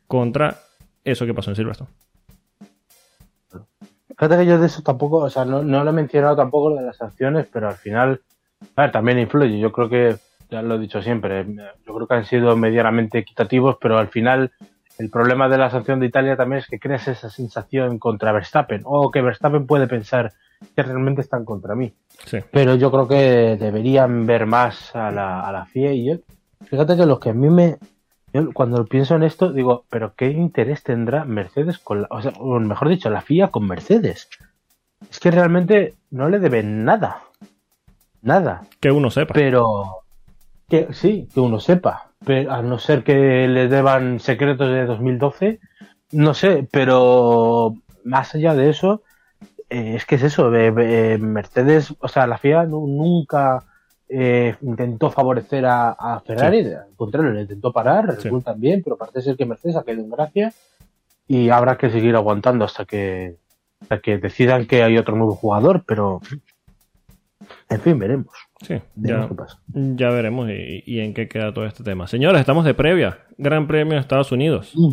contra 0.07 0.57
eso 1.05 1.27
que 1.27 1.35
pasó 1.35 1.51
en 1.51 1.57
Silverstone. 1.57 1.91
Fíjate 4.09 4.39
que 4.39 4.47
yo 4.47 4.59
de 4.59 4.67
eso 4.67 4.83
tampoco, 4.83 5.19
o 5.19 5.31
sea, 5.31 5.45
no, 5.45 5.63
no 5.63 5.85
lo 5.85 5.91
he 5.91 5.93
mencionado 5.93 6.37
tampoco 6.37 6.71
lo 6.71 6.77
de 6.77 6.87
las 6.87 6.97
sanciones, 6.97 7.47
pero 7.53 7.69
al 7.69 7.77
final, 7.77 8.23
también 8.93 9.19
influye. 9.19 9.59
Yo 9.59 9.73
creo 9.73 9.89
que 9.89 10.17
ya 10.51 10.63
lo 10.63 10.77
he 10.77 10.79
dicho 10.79 11.03
siempre, 11.03 11.45
yo 11.87 11.95
creo 11.95 12.07
que 12.07 12.15
han 12.15 12.25
sido 12.25 12.57
medianamente 12.57 13.19
equitativos, 13.19 13.77
pero 13.81 13.99
al 13.99 14.09
final 14.09 14.53
el 14.99 15.11
problema 15.11 15.49
de 15.49 15.59
la 15.59 15.71
sanción 15.71 16.01
de 16.01 16.07
Italia 16.07 16.37
también 16.37 16.61
es 16.61 16.67
que 16.67 16.79
creas 16.79 17.09
esa 17.09 17.29
sensación 17.31 17.99
contra 17.99 18.33
Verstappen, 18.33 18.83
o 18.85 19.11
que 19.11 19.23
Verstappen 19.23 19.67
puede 19.67 19.87
pensar 19.87 20.33
que 20.75 20.83
realmente 20.83 21.21
están 21.21 21.45
contra 21.45 21.75
mí. 21.75 21.93
Pero 22.51 22.77
yo 22.77 22.91
creo 22.91 23.09
que 23.09 23.57
deberían 23.59 24.27
ver 24.27 24.47
más 24.47 24.95
a 24.97 25.11
la, 25.11 25.41
a 25.41 25.53
la 25.53 25.67
FIA 25.67 25.93
y 25.93 26.07
yo, 26.07 26.17
fíjate 26.65 26.97
que 26.97 27.07
lo 27.07 27.21
que 27.21 27.31
a 27.31 27.35
mí 27.35 27.51
me, 27.51 27.77
yo 28.33 28.53
cuando 28.53 28.85
pienso 28.87 29.17
en 29.17 29.23
esto, 29.23 29.53
digo, 29.53 29.85
pero 29.91 30.15
¿qué 30.15 30.31
interés 30.31 30.83
tendrá 30.83 31.25
Mercedes 31.25 31.79
con 31.79 32.03
la, 32.03 32.09
o 32.11 32.23
sea, 32.23 32.33
o 32.39 32.59
mejor 32.61 32.89
dicho, 32.89 33.11
la 33.11 33.21
FIA 33.21 33.49
con 33.49 33.67
Mercedes? 33.67 34.29
Es 35.11 35.21
que 35.21 35.31
realmente 35.31 35.95
no 36.11 36.29
le 36.29 36.39
deben 36.39 36.85
nada. 36.85 37.23
Nada. 38.23 38.63
Que 38.81 38.91
uno 38.91 39.11
sepa. 39.11 39.35
Pero, 39.35 40.06
que 40.69 40.89
sí, 40.93 41.29
que 41.33 41.41
uno 41.41 41.61
sepa. 41.61 42.11
Pero, 42.25 42.53
a 42.53 42.63
no 42.63 42.79
ser 42.79 43.05
que 43.05 43.47
le 43.49 43.69
deban 43.69 44.21
secretos 44.21 44.69
de 44.69 44.87
2012, 44.87 45.61
no 46.13 46.35
sé, 46.35 46.67
pero 46.71 47.75
más 48.05 48.35
allá 48.35 48.55
de 48.55 48.71
eso, 48.71 49.03
eh, 49.69 49.95
es 49.97 50.07
que 50.07 50.15
es 50.15 50.23
eso, 50.23 50.51
Mercedes, 50.51 51.95
o 51.99 52.09
sea, 52.09 52.27
la 52.27 52.39
FIA 52.39 52.65
nunca 52.65 53.65
eh, 54.09 54.55
intentó 54.63 55.11
favorecer 55.11 55.67
a, 55.67 56.23
Ferrari, 56.25 56.61
al 56.73 56.95
contrario, 56.97 57.33
le 57.33 57.43
intentó 57.43 57.73
parar, 57.73 58.17
sí. 58.21 58.31
también, 58.45 58.83
pero 58.83 58.97
parece 58.97 59.23
ser 59.23 59.37
que 59.37 59.47
Mercedes 59.47 59.77
ha 59.77 59.83
caído 59.83 60.03
en 60.03 60.11
gracia 60.11 60.53
y 61.27 61.51
habrá 61.51 61.77
que 61.77 61.91
seguir 61.91 62.15
aguantando 62.15 62.65
hasta 62.65 62.85
que, 62.85 63.37
hasta 63.81 64.01
que 64.01 64.19
decidan 64.19 64.67
que 64.67 64.85
hay 64.85 64.97
otro 64.97 65.17
nuevo 65.17 65.35
jugador, 65.35 65.83
pero 65.85 66.21
en 67.69 67.81
fin, 67.81 67.99
veremos. 67.99 68.29
Sí, 68.67 68.81
ya, 68.95 69.29
ya, 69.69 70.11
veremos 70.11 70.49
y, 70.51 71.01
en 71.01 71.15
qué 71.15 71.29
queda 71.29 71.53
todo 71.53 71.67
este 71.67 71.85
tema. 71.85 72.07
Señores, 72.07 72.41
estamos 72.41 72.65
de 72.65 72.75
previa. 72.75 73.19
Gran 73.37 73.67
Premio 73.67 73.95
de 73.95 74.01
Estados 74.01 74.33
Unidos. 74.33 74.73
Mm. 74.75 74.93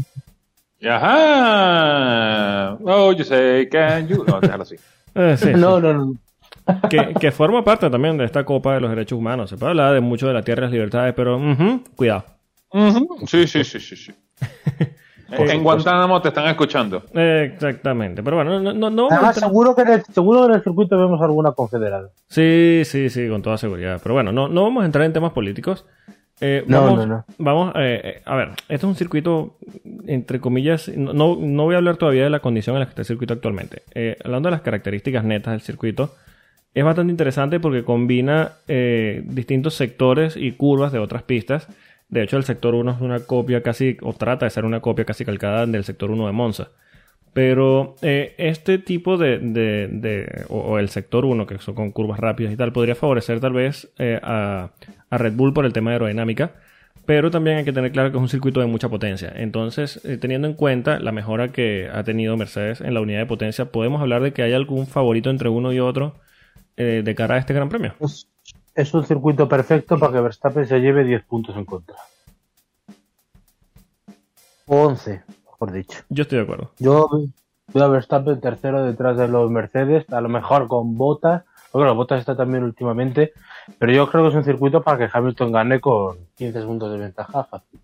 Ajá. 0.88 2.78
Oh, 2.84 3.14
you 3.14 3.24
say, 3.24 3.68
can 3.70 4.08
you? 4.08 4.24
No, 4.28 4.40
déjalo 4.40 4.64
así. 4.64 4.76
Eh, 5.16 5.38
no, 5.56 5.80
no, 5.80 5.94
no. 5.94 6.14
Que, 7.20 7.32
forma 7.32 7.64
parte 7.64 7.88
también 7.92 8.18
de 8.18 8.26
esta 8.26 8.44
Copa 8.44 8.74
de 8.74 8.82
los 8.82 8.90
Derechos 8.90 9.20
Humanos. 9.20 9.48
Se 9.48 9.58
puede 9.58 9.70
hablar 9.70 9.94
de 9.94 10.02
mucho 10.02 10.26
de 10.26 10.34
la 10.34 10.42
tierra 10.42 10.62
y 10.62 10.64
las 10.64 10.72
libertades, 10.72 11.14
pero 11.16 11.40
cuidado. 11.96 12.26
Sí, 13.28 13.46
sí, 13.46 13.64
sí, 13.64 13.80
sí. 13.80 13.96
sí. 13.96 14.12
en 15.32 15.64
Guantánamo 15.64 16.22
te 16.22 16.30
están 16.30 16.48
escuchando. 16.48 17.04
Exactamente. 17.14 18.24
Pero 18.24 18.38
bueno, 18.38 18.60
no, 18.74 18.90
no, 18.90 19.34
seguro, 19.34 19.76
que 19.76 19.82
en 19.84 19.90
el, 19.90 20.04
seguro 20.04 20.46
en 20.46 20.54
el 20.54 20.64
circuito 20.64 20.98
vemos 20.98 21.22
alguna 21.22 21.52
confederada. 21.52 22.10
Sí, 22.28 22.84
sí, 22.86 23.10
sí, 23.10 23.28
con 23.30 23.42
toda 23.42 23.58
seguridad. 23.58 24.00
Pero 24.02 24.16
bueno, 24.16 24.32
no, 24.32 24.48
no 24.48 24.64
vamos 24.64 24.84
a 24.84 24.86
entrar 24.86 25.06
en 25.06 25.14
temas 25.14 25.32
políticos. 25.32 25.86
Eh, 26.42 26.64
vamos, 26.68 26.92
no, 26.92 27.06
no, 27.06 27.06
no. 27.06 27.26
Vamos, 27.38 27.74
eh, 27.76 28.02
eh, 28.04 28.22
a 28.26 28.36
ver, 28.36 28.50
este 28.50 28.76
es 28.76 28.84
un 28.84 28.96
circuito, 28.96 29.58
entre 30.08 30.40
comillas, 30.42 30.90
no, 30.90 31.14
no 31.14 31.64
voy 31.64 31.76
a 31.76 31.78
hablar 31.78 31.98
todavía 31.98 32.24
de 32.24 32.30
la 32.30 32.40
condición 32.40 32.76
en 32.76 32.82
la 32.82 32.86
que 32.86 32.90
está 32.90 33.02
el 33.04 33.06
circuito 33.06 33.34
actualmente. 33.34 33.84
hablando 34.24 34.48
de 34.48 34.52
las 34.52 34.62
características 34.62 35.24
netas 35.24 35.54
del 35.54 35.62
circuito, 35.62 36.16
es 36.74 36.84
bastante 36.84 37.12
interesante 37.12 37.60
porque 37.60 37.84
combina 37.84 38.54
distintos 38.68 39.76
sectores 39.76 40.36
y 40.36 40.54
curvas 40.54 40.92
de 40.92 41.00
otras 41.00 41.24
pistas 41.24 41.68
de 42.14 42.22
hecho, 42.22 42.38
el 42.38 42.44
sector 42.44 42.76
1 42.76 42.92
es 42.92 43.02
una 43.02 43.20
copia 43.22 43.64
casi, 43.64 43.98
o 44.02 44.14
trata 44.14 44.46
de 44.46 44.52
ser 44.52 44.66
una 44.66 44.82
copia 44.82 45.04
casi 45.04 45.26
calcada 45.26 45.66
del 45.66 45.84
sector 45.84 46.12
1 46.12 46.28
de 46.28 46.32
Monza. 46.32 46.70
Pero 47.34 47.96
eh, 48.04 48.36
este 48.38 48.78
tipo 48.78 49.18
de, 49.18 50.46
o, 50.50 50.78
el 50.78 50.90
sector 50.90 51.26
1, 51.26 51.48
que 51.48 51.58
son 51.58 51.74
con 51.74 51.92
curvas 51.92 52.20
rápidas 52.20 52.54
y 52.54 52.56
tal, 52.56 52.72
podría 52.72 52.94
favorecer 52.94 53.40
tal 53.40 53.54
vez 53.54 53.92
eh, 53.98 54.20
a, 54.22 54.70
Red 55.10 55.34
Bull 55.34 55.54
por 55.54 55.66
el 55.66 55.74
tema 55.74 55.90
de 55.90 55.96
aerodinámica. 55.96 56.52
Pero 57.08 57.32
también 57.32 57.58
hay 57.58 57.66
que 57.66 57.74
tener 57.74 57.92
claro 57.92 58.12
que 58.12 58.18
es 58.18 58.22
un 58.22 58.30
circuito 58.30 58.60
de 58.60 58.68
mucha 58.68 58.90
potencia. 58.90 59.34
Entonces, 59.36 60.00
eh, 60.06 60.18
teniendo 60.18 60.48
en 60.48 60.54
cuenta 60.54 61.00
la 61.00 61.12
mejora 61.12 61.52
que 61.52 61.90
ha 61.92 62.04
tenido 62.04 62.38
Mercedes 62.38 62.80
en 62.80 62.94
la 62.94 63.02
unidad 63.02 63.22
de 63.22 63.26
potencia, 63.26 63.72
podemos 63.72 64.02
hablar 64.02 64.22
de 64.22 64.34
que 64.34 64.44
hay 64.44 64.54
algún 64.54 64.86
favorito 64.86 65.32
entre 65.32 65.50
uno 65.50 65.74
y 65.74 65.80
otro 65.80 66.20
de 66.76 67.16
cara 67.16 67.36
a 67.36 67.38
este 67.40 67.54
Gran 67.54 67.70
Premio. 67.70 67.96
Pues, 68.00 68.33
es 68.76 68.94
un 68.94 69.06
circuito 69.06 69.48
perfecto 69.48 69.98
para 69.98 70.14
que 70.14 70.22
Verstappen 70.22 70.68
se 70.68 70.80
lleve 70.80 71.04
10 71.04 71.24
puntos 71.26 71.56
en 71.56 71.66
contra. 71.66 71.96
O 74.66 74.88
11, 74.88 75.24
mejor 75.46 75.72
dicho. 75.72 76.00
Yo 76.10 76.24
estoy 76.24 76.38
de 76.40 76.44
acuerdo. 76.44 76.72
Yo 76.80 77.10
veo 77.74 77.84
a 77.84 77.88
Verstappen 77.88 78.40
tercero 78.40 78.84
detrás 78.84 79.18
de 79.18 79.28
los 79.28 79.52
Mercedes, 79.52 80.06
a 80.12 80.22
lo 80.22 80.30
mejor 80.30 80.68
con 80.68 80.98
botas. 80.98 81.44
Bueno, 81.72 81.96
botas 81.96 82.20
está 82.20 82.36
también 82.36 82.64
últimamente, 82.64 83.34
pero 83.80 83.92
yo 83.92 84.10
creo 84.10 84.24
que 84.24 84.30
es 84.30 84.36
un 84.36 84.44
circuito 84.44 84.84
para 84.84 84.98
que 84.98 85.10
Hamilton 85.12 85.52
gane 85.52 85.82
con 85.82 86.18
15 86.36 86.62
puntos 86.64 86.92
de 86.92 86.98
ventaja 86.98 87.44
fácil. 87.44 87.80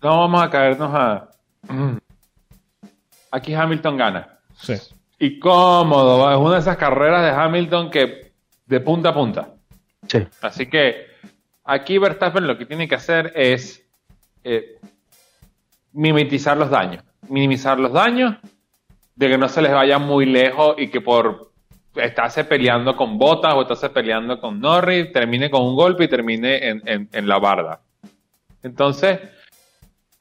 No 0.00 0.20
vamos 0.20 0.42
a 0.42 0.50
caernos 0.50 0.90
a. 0.94 1.28
Aquí 3.30 3.54
Hamilton 3.54 3.96
gana. 3.96 4.38
Sí 4.54 4.74
y 5.18 5.38
cómodo. 5.38 6.30
Es 6.30 6.38
una 6.38 6.54
de 6.54 6.60
esas 6.60 6.76
carreras 6.76 7.22
de 7.22 7.30
Hamilton 7.30 7.90
que 7.90 8.32
de 8.66 8.80
punta 8.80 9.10
a 9.10 9.14
punta. 9.14 9.54
Sí. 10.06 10.26
Así 10.42 10.68
que 10.68 11.06
aquí 11.64 11.98
Verstappen 11.98 12.46
lo 12.46 12.56
que 12.56 12.66
tiene 12.66 12.88
que 12.88 12.94
hacer 12.94 13.32
es 13.34 13.84
eh, 14.44 14.78
mimetizar 15.92 16.56
los 16.56 16.70
daños. 16.70 17.02
Minimizar 17.28 17.78
los 17.78 17.92
daños 17.92 18.36
de 19.16 19.28
que 19.28 19.38
no 19.38 19.48
se 19.48 19.62
les 19.62 19.72
vaya 19.72 19.98
muy 19.98 20.26
lejos 20.26 20.76
y 20.78 20.88
que 20.88 21.00
por 21.00 21.50
estarse 21.96 22.44
peleando 22.44 22.94
con 22.94 23.18
Botas 23.18 23.54
o 23.54 23.62
estarse 23.62 23.90
peleando 23.90 24.40
con 24.40 24.60
Norris 24.60 25.12
termine 25.12 25.50
con 25.50 25.62
un 25.62 25.74
golpe 25.74 26.04
y 26.04 26.08
termine 26.08 26.68
en, 26.68 27.08
en 27.12 27.28
la 27.28 27.38
barda. 27.38 27.80
Entonces, 28.62 29.18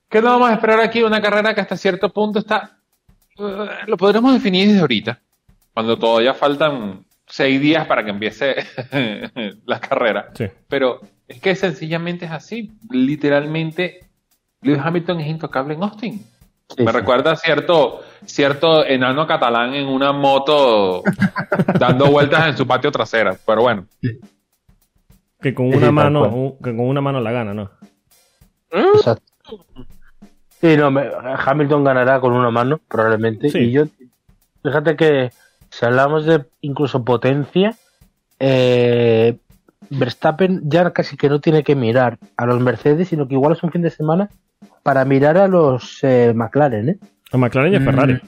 ¿qué 0.10 0.22
no 0.22 0.32
vamos 0.32 0.50
a 0.50 0.54
esperar 0.54 0.80
aquí? 0.80 1.04
Una 1.04 1.22
carrera 1.22 1.54
que 1.54 1.62
hasta 1.62 1.78
cierto 1.78 2.10
punto 2.10 2.40
está 2.40 2.77
lo 3.38 3.98
podremos 3.98 4.34
definir 4.34 4.68
desde 4.68 4.82
ahorita, 4.82 5.20
cuando 5.74 5.98
todavía 5.98 6.34
faltan 6.34 7.06
seis 7.28 7.60
días 7.60 7.86
para 7.86 8.04
que 8.04 8.12
empiece 8.12 8.56
la 9.66 9.80
carrera. 9.80 10.30
Pero 10.68 11.02
es 11.28 11.42
que 11.42 11.56
sencillamente 11.56 12.26
es 12.26 12.32
así. 12.32 12.72
Literalmente, 12.90 14.08
Lewis 14.62 14.80
Hamilton 14.84 15.20
es 15.22 15.28
intocable 15.28 15.74
en 15.74 15.84
Austin. 15.84 16.26
Me 16.78 16.92
recuerda 16.92 17.36
cierto, 17.36 18.02
cierto 18.26 18.86
enano 18.86 19.26
catalán 19.26 19.74
en 19.74 19.88
una 19.88 20.12
moto 20.12 21.02
dando 21.80 22.12
vueltas 22.12 22.48
en 22.48 22.58
su 22.58 22.68
patio 22.68 22.92
trasera. 22.92 23.38
Pero 23.46 23.62
bueno. 23.62 23.86
Que 25.40 25.54
con 25.54 25.74
una 25.74 25.92
mano, 25.92 26.58
que 26.62 26.76
con 26.76 26.88
una 26.88 27.00
mano 27.00 27.22
la 27.22 27.32
gana, 27.32 27.54
¿no? 27.54 27.72
Exacto. 28.72 29.24
Sí, 30.62 30.76
no, 30.76 30.88
Hamilton 30.88 31.84
ganará 31.84 32.20
con 32.20 32.34
una 32.34 32.50
mano, 32.50 32.80
probablemente. 32.88 33.48
Y 33.60 33.72
yo, 33.72 33.86
fíjate 34.64 34.96
que 34.96 35.32
si 35.70 35.86
hablamos 35.86 36.26
de 36.26 36.46
incluso 36.62 37.06
potencia, 37.06 37.76
eh, 38.40 39.38
Verstappen 39.90 40.62
ya 40.66 40.92
casi 40.92 41.16
que 41.16 41.30
no 41.30 41.40
tiene 41.40 41.64
que 41.64 41.76
mirar 41.76 42.18
a 42.36 42.46
los 42.46 42.60
Mercedes, 42.60 43.10
sino 43.10 43.28
que 43.28 43.36
igual 43.36 43.54
es 43.54 43.64
un 43.64 43.72
fin 43.72 43.82
de 43.82 43.90
semana 43.90 44.30
para 44.84 45.06
mirar 45.06 45.38
a 45.38 45.48
los 45.48 46.00
eh, 46.04 46.34
McLaren, 46.36 46.90
¿eh? 46.90 46.98
A 47.32 47.38
McLaren 47.38 47.74
y 47.74 47.76
a 47.76 47.82
Ferrari. 47.82 48.14
Mm. 48.14 48.22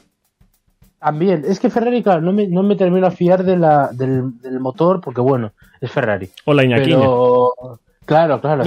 También, 0.99 1.45
es 1.47 1.59
que 1.59 1.69
Ferrari, 1.69 2.03
claro, 2.03 2.21
no 2.21 2.33
me, 2.33 2.47
no 2.47 2.61
me 2.61 2.75
termino 2.75 3.07
a 3.07 3.11
fiar 3.11 3.43
de 3.45 3.55
la, 3.55 3.89
del, 3.93 4.59
motor 4.59 4.99
porque, 4.99 5.21
bueno, 5.21 5.53
es 5.79 5.89
Ferrari. 5.89 6.29
O 6.45 6.53
la 6.53 6.65
Iñaquiña. 6.65 7.07
Claro, 8.05 8.41
claro. 8.41 8.63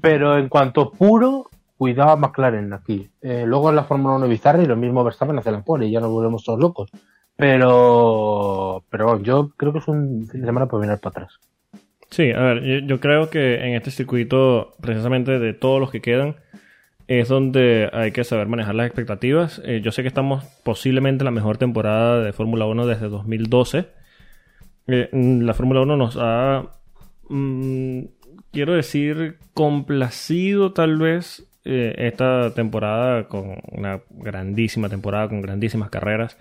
Pero 0.00 0.38
en 0.38 0.48
cuanto 0.48 0.92
puro, 0.92 1.48
cuidado 1.78 2.10
a 2.10 2.16
McLaren 2.16 2.72
aquí. 2.72 3.08
Eh, 3.22 3.44
luego 3.46 3.70
en 3.70 3.76
la 3.76 3.84
Fórmula 3.84 4.16
1 4.16 4.28
Bizarra 4.28 4.62
y 4.62 4.66
lo 4.66 4.76
mismo 4.76 5.04
Verstappen 5.04 5.38
hace 5.38 5.52
la 5.52 5.62
pole 5.62 5.86
y 5.86 5.92
ya 5.92 6.00
nos 6.00 6.10
volvemos 6.10 6.44
todos 6.44 6.60
locos. 6.60 6.90
Pero, 7.36 8.84
pero 8.90 9.06
bueno, 9.06 9.22
yo 9.22 9.50
creo 9.56 9.72
que 9.72 9.78
es 9.78 9.88
un 9.88 10.26
fin 10.26 10.44
semana 10.44 10.66
para 10.66 10.82
mirar 10.82 10.98
para 10.98 11.24
atrás. 11.24 11.38
Sí, 12.10 12.32
a 12.32 12.40
ver, 12.40 12.64
yo, 12.64 12.78
yo 12.86 13.00
creo 13.00 13.30
que 13.30 13.64
en 13.64 13.74
este 13.74 13.92
circuito, 13.92 14.74
precisamente 14.80 15.38
de 15.38 15.54
todos 15.54 15.80
los 15.80 15.90
que 15.90 16.00
quedan, 16.00 16.36
es 17.08 17.28
donde 17.28 17.88
hay 17.92 18.12
que 18.12 18.22
saber 18.22 18.48
manejar 18.48 18.74
las 18.74 18.86
expectativas. 18.86 19.62
Eh, 19.64 19.80
yo 19.82 19.92
sé 19.92 20.02
que 20.02 20.08
estamos 20.08 20.44
posiblemente 20.62 21.22
en 21.22 21.26
la 21.26 21.30
mejor 21.30 21.56
temporada 21.56 22.22
de 22.22 22.32
Fórmula 22.34 22.66
1 22.66 22.86
desde 22.86 23.08
2012. 23.08 23.86
Eh, 24.88 25.08
mm, 25.10 25.40
la 25.40 25.54
Fórmula 25.54 25.80
1 25.80 25.96
nos 25.96 26.18
ha, 26.20 26.64
mm, 27.30 28.00
quiero 28.52 28.74
decir, 28.74 29.38
complacido 29.54 30.72
tal 30.72 30.98
vez 30.98 31.47
eh, 31.64 31.94
esta 31.98 32.52
temporada 32.54 33.28
con 33.28 33.56
una 33.72 34.00
grandísima 34.10 34.88
temporada, 34.88 35.28
con 35.28 35.40
grandísimas 35.40 35.90
carreras. 35.90 36.36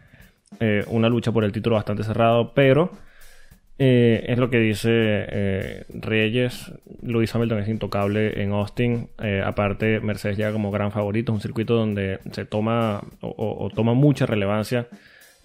Eh, 0.60 0.84
una 0.88 1.10
lucha 1.10 1.32
por 1.32 1.44
el 1.44 1.52
título 1.52 1.76
bastante 1.76 2.04
cerrado, 2.04 2.54
pero 2.54 2.92
eh, 3.80 4.26
es 4.28 4.38
lo 4.38 4.50
que 4.50 4.60
dice 4.60 5.86
Reyes. 5.90 6.72
Luis 7.02 7.34
Hamilton 7.34 7.60
es 7.60 7.68
intocable 7.70 8.42
en 8.42 8.52
Austin. 8.52 9.10
Aparte, 9.44 10.00
Mercedes 10.00 10.38
llega 10.38 10.52
como 10.52 10.72
gran 10.72 10.92
favorito. 10.92 11.32
Es 11.32 11.36
un 11.36 11.42
circuito 11.42 11.76
donde 11.76 12.20
se 12.32 12.46
toma 12.46 13.02
o, 13.22 13.58
o 13.60 13.70
toma 13.70 13.94
mucha 13.94 14.26
relevancia 14.26 14.88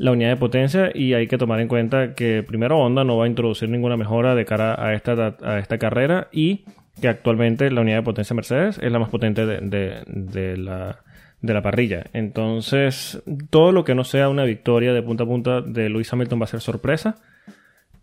la 0.02 0.10
unidad 0.10 0.30
de 0.30 0.36
potencia 0.36 0.90
y 0.92 1.14
hay 1.14 1.28
que 1.28 1.38
tomar 1.38 1.60
en 1.60 1.68
cuenta 1.68 2.14
que 2.14 2.42
primero 2.42 2.78
Honda 2.78 3.04
no 3.04 3.16
va 3.18 3.24
a 3.24 3.28
introducir 3.28 3.68
ninguna 3.68 3.96
mejora 3.96 4.34
de 4.34 4.44
cara 4.44 4.74
a 4.84 4.94
esta, 4.94 5.36
a 5.42 5.58
esta 5.60 5.78
carrera 5.78 6.28
y 6.32 6.64
que 7.00 7.08
actualmente 7.08 7.70
la 7.70 7.80
unidad 7.80 7.98
de 7.98 8.02
potencia 8.02 8.34
Mercedes 8.34 8.78
es 8.78 8.92
la 8.92 8.98
más 8.98 9.08
potente 9.08 9.46
de, 9.46 10.56
la, 10.56 11.00
de 11.40 11.54
la 11.54 11.62
parrilla. 11.62 12.06
Entonces, 12.12 13.22
todo 13.50 13.72
lo 13.72 13.84
que 13.84 13.94
no 13.94 14.04
sea 14.04 14.28
una 14.28 14.44
victoria 14.44 14.92
de 14.92 15.02
punta 15.02 15.24
a 15.24 15.26
punta 15.26 15.60
de 15.60 15.88
Luis 15.88 16.12
Hamilton 16.12 16.40
va 16.40 16.44
a 16.44 16.48
ser 16.48 16.60
sorpresa. 16.60 17.16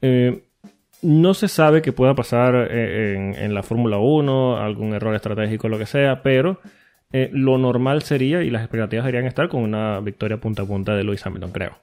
Eh, 0.02 0.44
no 1.02 1.34
se 1.34 1.48
sabe 1.48 1.82
qué 1.82 1.94
pueda 1.94 2.14
pasar 2.14 2.68
eh, 2.70 3.34
en, 3.38 3.54
la 3.54 3.64
Fórmula 3.64 3.98
1, 3.98 4.58
algún 4.58 4.94
error 4.94 5.16
estratégico, 5.16 5.70
lo 5.70 5.78
que 5.78 5.86
sea, 5.86 6.22
pero 6.22 6.60
eh, 7.14 7.30
lo 7.32 7.58
normal 7.58 8.02
sería 8.02 8.44
y 8.44 8.50
las 8.50 8.64
expectativas 8.64 9.06
deberían 9.06 9.28
estar 9.28 9.48
con 9.48 9.64
una 9.64 10.00
victoria 10.02 10.38
punta 10.38 10.64
a 10.64 10.66
punta 10.66 10.96
de 10.96 11.04
Luis 11.04 11.26
Hamilton, 11.26 11.52
creo. 11.52 11.78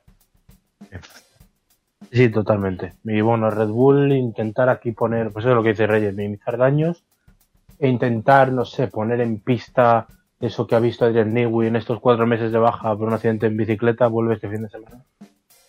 Sí, 2.12 2.28
totalmente. 2.28 2.94
Y 3.04 3.20
bueno, 3.20 3.50
Red 3.50 3.68
Bull 3.68 4.12
intentar 4.12 4.68
aquí 4.68 4.92
poner, 4.92 5.30
pues 5.30 5.44
eso 5.44 5.50
es 5.50 5.56
lo 5.56 5.62
que 5.62 5.70
dice 5.70 5.86
Reyes, 5.86 6.14
minimizar 6.14 6.56
daños 6.56 7.04
e 7.78 7.88
intentar, 7.88 8.52
no 8.52 8.64
sé, 8.64 8.88
poner 8.88 9.20
en 9.20 9.40
pista 9.40 10.06
eso 10.40 10.66
que 10.66 10.74
ha 10.74 10.80
visto 10.80 11.04
Adrian 11.04 11.32
Newey 11.32 11.68
en 11.68 11.76
estos 11.76 12.00
cuatro 12.00 12.26
meses 12.26 12.52
de 12.52 12.58
baja 12.58 12.96
por 12.96 13.08
un 13.08 13.14
accidente 13.14 13.46
en 13.46 13.56
bicicleta, 13.56 14.06
vuelve 14.06 14.34
este 14.34 14.48
fin 14.48 14.62
de 14.62 14.68
semana. 14.68 15.04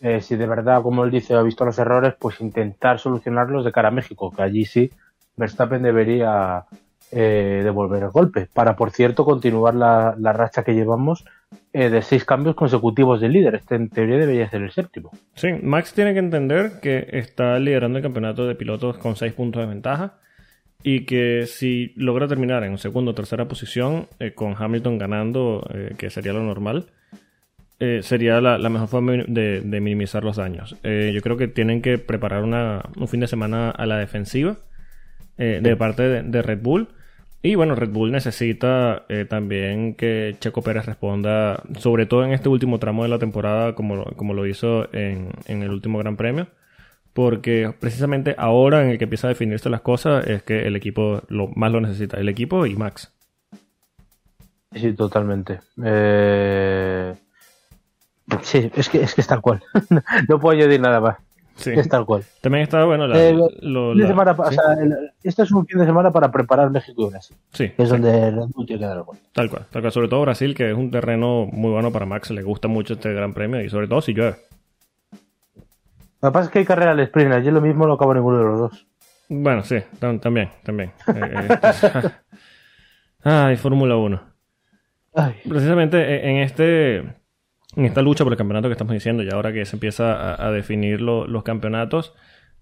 Eh, 0.02 0.22
si 0.22 0.36
de 0.36 0.46
verdad, 0.46 0.84
como 0.84 1.04
él 1.04 1.12
dice, 1.12 1.34
ha 1.34 1.42
visto 1.42 1.66
los 1.66 1.80
errores, 1.80 2.14
pues 2.20 2.40
intentar 2.42 3.00
solucionarlos 3.00 3.66
de 3.66 3.72
cara 3.72 3.88
a 3.88 3.92
México, 3.92 4.32
que 4.32 4.42
allí 4.42 4.66
sí 4.66 4.92
Verstappen 5.38 5.82
debería 5.82 6.66
eh, 7.12 7.62
devolver 7.64 8.04
el 8.04 8.10
golpe, 8.10 8.48
para 8.54 8.76
por 8.76 8.92
cierto 8.92 9.26
continuar 9.26 9.76
la, 9.76 10.16
la 10.20 10.34
racha 10.34 10.64
que 10.64 10.76
llevamos 10.76 11.26
eh, 11.74 11.90
de 11.90 12.02
seis 12.02 12.26
cambios 12.26 12.56
consecutivos 12.56 13.22
de 13.22 13.30
líder. 13.30 13.56
Este 13.56 13.76
en 13.76 13.90
teoría 13.90 14.18
debería 14.18 14.50
ser 14.50 14.62
el 14.62 14.72
séptimo. 14.72 15.12
Sí, 15.36 15.50
Max 15.62 15.94
tiene 15.94 16.14
que 16.14 16.20
entender 16.20 16.80
que 16.82 17.08
está 17.12 17.60
liderando 17.60 17.98
el 17.98 18.04
campeonato 18.04 18.48
de 18.48 18.56
pilotos 18.56 18.98
con 18.98 19.16
seis 19.16 19.34
puntos 19.34 19.62
de 19.62 19.68
ventaja 19.68 20.20
y 20.84 21.06
que 21.06 21.46
si 21.48 21.94
logra 21.96 22.28
terminar 22.28 22.64
en 22.64 22.78
segunda 22.78 23.12
o 23.12 23.16
tercera 23.16 23.48
posición 23.48 24.08
eh, 24.20 24.34
con 24.34 24.56
Hamilton 24.58 24.98
ganando, 24.98 25.68
eh, 25.74 25.96
que 25.98 26.10
sería 26.10 26.34
lo 26.34 26.44
normal, 26.44 26.88
eh, 27.80 28.02
sería 28.02 28.42
la, 28.42 28.58
la, 28.58 28.70
mejor 28.70 28.88
forma 28.88 29.14
de, 29.28 29.62
de 29.62 29.82
minimizar 29.82 30.24
los 30.24 30.38
daños. 30.38 30.76
Eh, 30.82 31.12
yo 31.14 31.22
creo 31.22 31.38
que 31.38 31.48
tienen 31.48 31.84
que 31.84 32.00
preparar 32.00 32.44
una, 32.44 32.82
un 32.96 33.08
fin 33.08 33.20
de 33.20 33.28
semana 33.28 33.70
a 33.70 33.86
la 33.86 33.98
defensiva 33.98 34.58
eh, 35.38 35.60
de 35.62 35.76
parte 35.76 36.02
de, 36.02 36.24
de, 36.24 36.42
Red 36.42 36.62
Bull. 36.64 36.88
Y 37.42 37.56
bueno, 37.56 37.76
Red 37.76 37.92
Bull 37.92 38.12
necesita 38.12 39.06
también 39.30 39.94
que 39.94 40.36
Checo 40.40 40.62
Pérez 40.62 40.86
responda, 40.86 41.64
sobre 41.78 42.06
todo 42.06 42.26
en 42.26 42.32
este 42.32 42.50
último 42.50 42.80
tramo 42.80 43.04
de 43.04 43.10
la 43.10 43.20
temporada, 43.20 43.76
como, 43.76 44.04
como 44.16 44.34
lo 44.34 44.46
hizo 44.48 44.94
en, 44.94 45.30
en 45.46 45.62
el 45.62 45.70
último 45.70 46.00
Gran 46.00 46.18
Premio 46.18 46.48
porque 47.18 47.74
precisamente 47.80 48.36
ahora 48.38 48.84
en 48.84 48.92
el 48.92 49.00
que 49.00 49.06
empieza 49.06 49.26
a 49.26 49.30
definirse 49.30 49.72
las 49.72 49.82
cosas 49.82 50.28
es 50.28 50.44
que 50.44 50.68
el 50.68 50.76
equipo 50.76 51.24
lo 51.30 51.48
más 51.56 51.72
lo 51.72 51.82
necesita, 51.82 52.18
el 52.18 52.30
equipo 52.30 52.68
y 52.68 52.76
Max. 52.76 53.12
Sí, 54.72 54.94
totalmente. 54.94 55.62
Eh... 55.84 57.16
Sí, 58.44 58.70
es 58.76 58.88
que, 58.90 59.02
es 59.02 59.16
que 59.16 59.22
es 59.22 59.28
tal 59.28 59.42
cual. 59.42 59.64
no 60.30 60.40
puedo 60.40 60.56
añadir 60.56 60.80
nada 60.80 61.02
más. 61.02 61.18
Sí. 61.58 61.72
Es 61.76 61.90
tal 61.90 62.06
cual. 62.06 62.24
También 62.42 62.64
está, 62.64 62.86
bueno, 62.86 63.08
la, 63.08 63.20
Eh, 63.20 63.34
lo- 63.34 63.50
fin 63.50 63.98
de 63.98 64.04
la- 64.04 64.08
semana, 64.08 64.36
sí, 64.36 64.42
o 64.42 64.52
sea, 64.52 64.74
el- 64.82 65.12
este 65.24 65.42
es 65.44 65.52
un 65.52 65.66
fin 65.66 65.80
de 65.80 65.86
semana 65.86 66.12
para 66.12 66.32
preparar 66.32 66.70
México 66.70 67.08
y 67.08 67.10
Brasil, 67.10 67.36
sí, 67.52 67.70
que 67.72 67.84
es 67.84 67.90
donde 67.90 68.32
Red 68.32 68.46
Bull 68.56 68.66
tiene 68.66 68.80
que 68.80 68.86
dar 68.86 68.98
el 68.98 69.04
gol. 69.04 69.18
tal 69.34 69.50
cual, 69.50 69.66
tal 69.72 69.82
cual. 69.82 69.92
Sobre 69.92 70.08
todo 70.08 70.22
Brasil, 70.22 70.54
que 70.56 70.70
es 70.70 70.78
un 70.78 70.92
terreno 70.92 71.48
muy 71.52 71.72
bueno 71.72 71.92
para 71.92 72.06
Max, 72.06 72.30
le 72.32 72.44
gusta 72.44 72.68
mucho 72.68 72.94
este 72.94 73.12
gran 73.14 73.34
premio 73.34 73.62
y 73.62 73.70
sobre 73.70 73.88
todo 73.88 74.02
si 74.02 74.14
llueve. 74.14 74.36
Lo 76.22 76.30
que 76.30 76.34
pasa 76.34 76.46
es 76.46 76.50
que 76.52 76.60
hay 76.60 76.66
carrera 76.66 76.92
al 76.92 77.00
sprint, 77.02 77.32
allí 77.34 77.52
lo 77.52 77.62
mismo 77.62 77.86
no 77.88 77.94
acabo 77.94 78.14
ninguno 78.14 78.38
de 78.40 78.44
los 78.46 78.60
dos. 78.60 78.88
Bueno, 79.30 79.64
sí, 79.64 79.76
tam- 80.00 80.20
también, 80.22 80.50
también. 80.64 80.92
Eh, 81.08 81.48
eh, 81.50 82.10
Ay, 83.24 83.58
Fórmula 83.58 83.98
1. 83.98 84.22
Ay, 85.16 85.36
Precisamente 85.50 85.98
eh, 85.98 86.30
en 86.30 86.38
este 86.38 87.04
en 87.78 87.86
esta 87.86 88.02
lucha 88.02 88.26
por 88.26 88.34
el 88.34 88.38
campeonato 88.38 88.68
que 88.68 88.74
estamos 88.74 88.94
diciendo 88.94 89.24
y 89.24 89.30
ahora 89.30 89.54
que 89.54 89.66
se 89.66 89.78
empieza 89.78 90.14
a, 90.14 90.48
a 90.48 90.52
definir 90.52 91.00
lo- 91.02 91.28
los 91.28 91.44
campeonatos 91.44 92.14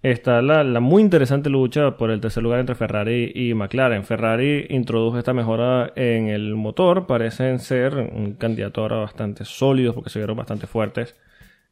está 0.03 0.41
la, 0.43 0.63
la 0.63 0.80
muy 0.82 1.01
interesante 1.01 1.49
lucha 1.49 1.97
por 1.97 2.11
el 2.11 2.22
tercer 2.22 2.43
lugar 2.43 2.59
entre 2.59 2.76
Ferrari 2.76 3.32
y 3.34 3.55
McLaren. 3.55 4.03
Ferrari 4.03 4.68
introdujo 4.70 5.18
esta 5.18 5.34
mejora 5.34 5.92
en 5.96 6.28
el 6.28 6.54
motor, 6.55 7.08
parecen 7.08 7.58
ser 7.59 7.96
un 7.96 8.33
candidato 8.33 8.82
ahora 8.82 8.97
bastante 8.97 9.46
sólidos 9.46 9.96
porque 9.96 10.12
se 10.12 10.20
vieron 10.20 10.37
bastante 10.37 10.67
fuertes 10.67 11.16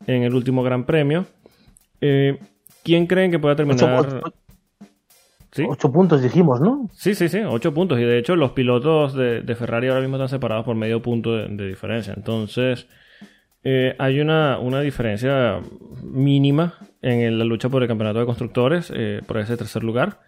en 0.08 0.24
el 0.24 0.34
último 0.34 0.64
Gran 0.64 0.86
Premio. 0.86 1.26
Eh, 2.02 2.40
¿Quién 2.84 3.08
creen 3.08 3.30
que 3.32 3.40
pueda 3.40 3.56
ocho, 3.68 3.86
terminar? 3.88 4.06
ocho- 4.08 4.34
¿Sí? 5.52 5.64
ocho 5.70 5.92
puntos 5.92 6.22
dijimos, 6.24 6.60
¿no? 6.62 6.90
Sí, 6.94 7.14
sí, 7.16 7.30
sí, 7.30 7.40
ocho 7.40 7.74
puntos. 7.74 8.00
Y 8.00 8.04
de 8.04 8.18
hecho, 8.18 8.36
los 8.36 8.52
pilotos 8.52 9.14
de, 9.14 9.42
de 9.42 9.56
Ferrari 9.56 9.88
ahora 9.88 10.02
mismo 10.02 10.16
están 10.16 10.30
separados 10.30 10.66
por 10.66 10.76
medio 10.76 11.02
punto 11.02 11.36
de, 11.36 11.48
de 11.50 11.68
diferencia. 11.68 12.14
Entonces, 12.18 12.88
eh, 13.64 13.96
hay 13.98 14.20
una, 14.20 14.60
una 14.60 14.82
diferencia 14.82 15.60
mínima 16.02 16.76
en 17.02 17.38
la 17.38 17.46
lucha 17.46 17.70
por 17.70 17.82
el 17.82 17.88
campeonato 17.88 18.20
de 18.20 18.26
constructores, 18.26 18.92
eh, 18.96 19.22
por 19.26 19.38
ese 19.38 19.58
tercer 19.58 19.84
lugar. 19.84 20.20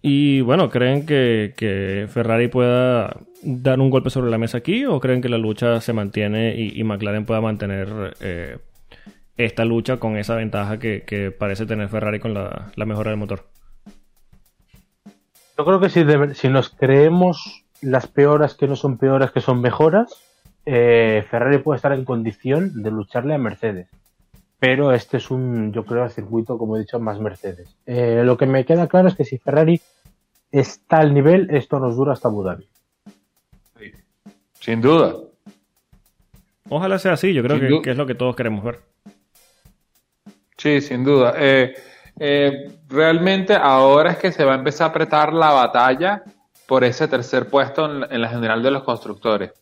Y 0.00 0.40
bueno, 0.42 0.70
¿creen 0.70 1.06
que, 1.06 1.54
que 1.56 2.06
Ferrari 2.08 2.48
pueda 2.48 3.16
dar 3.42 3.80
un 3.80 3.90
golpe 3.90 4.10
sobre 4.10 4.30
la 4.30 4.38
mesa 4.38 4.58
aquí? 4.58 4.84
¿O 4.86 5.00
creen 5.00 5.20
que 5.20 5.28
la 5.28 5.38
lucha 5.38 5.80
se 5.80 5.92
mantiene 5.92 6.54
y, 6.56 6.80
y 6.80 6.84
McLaren 6.84 7.24
pueda 7.24 7.40
mantener 7.40 8.16
eh, 8.20 8.58
esta 9.36 9.64
lucha 9.64 9.98
con 9.98 10.16
esa 10.16 10.36
ventaja 10.36 10.78
que, 10.78 11.02
que 11.02 11.30
parece 11.30 11.66
tener 11.66 11.88
Ferrari 11.88 12.20
con 12.20 12.32
la, 12.32 12.70
la 12.76 12.86
mejora 12.86 13.10
del 13.10 13.18
motor? 13.18 13.46
Yo 15.56 15.64
creo 15.64 15.80
que 15.80 15.88
si, 15.88 16.04
si 16.34 16.48
nos 16.48 16.70
creemos 16.70 17.64
las 17.82 18.06
peoras 18.06 18.54
que 18.54 18.68
no 18.68 18.76
son 18.76 18.98
peoras, 18.98 19.32
que 19.32 19.40
son 19.40 19.60
mejoras, 19.60 20.16
eh, 20.70 21.24
Ferrari 21.30 21.58
puede 21.58 21.76
estar 21.76 21.92
en 21.94 22.04
condición 22.04 22.82
de 22.82 22.90
lucharle 22.90 23.32
a 23.34 23.38
Mercedes. 23.38 23.88
Pero 24.58 24.92
este 24.92 25.16
es 25.16 25.30
un, 25.30 25.72
yo 25.72 25.84
creo, 25.84 26.08
circuito, 26.10 26.58
como 26.58 26.76
he 26.76 26.80
dicho, 26.80 26.98
más 26.98 27.18
Mercedes. 27.20 27.74
Eh, 27.86 28.22
lo 28.24 28.36
que 28.36 28.44
me 28.46 28.64
queda 28.66 28.86
claro 28.86 29.08
es 29.08 29.14
que 29.14 29.24
si 29.24 29.38
Ferrari 29.38 29.80
está 30.50 30.98
al 30.98 31.14
nivel, 31.14 31.48
esto 31.50 31.78
nos 31.78 31.96
dura 31.96 32.12
hasta 32.12 32.28
Abu 32.28 32.42
Dhabi. 32.42 32.68
Sin 34.60 34.80
duda. 34.80 35.14
Ojalá 36.68 36.98
sea 36.98 37.12
así, 37.12 37.32
yo 37.32 37.42
creo 37.42 37.82
que, 37.82 37.90
es 37.90 37.96
lo 37.96 38.06
que 38.06 38.14
todos 38.14 38.36
queremos 38.36 38.62
ver. 38.64 38.80
Sí, 40.56 40.80
sin 40.80 41.04
duda. 41.04 41.34
Eh, 41.38 41.74
eh, 42.18 42.72
realmente 42.88 43.54
ahora 43.54 44.10
es 44.10 44.18
que 44.18 44.32
se 44.32 44.44
va 44.44 44.52
a 44.52 44.58
empezar 44.58 44.88
a 44.88 44.90
apretar 44.90 45.32
la 45.32 45.52
batalla 45.52 46.24
por 46.66 46.82
ese 46.84 47.06
tercer 47.08 47.48
puesto 47.48 47.86
en, 47.86 48.00
la- 48.00 48.06
en 48.10 48.20
la 48.20 48.28
general 48.28 48.62
de 48.62 48.70
los 48.72 48.82
constructores. 48.82 49.52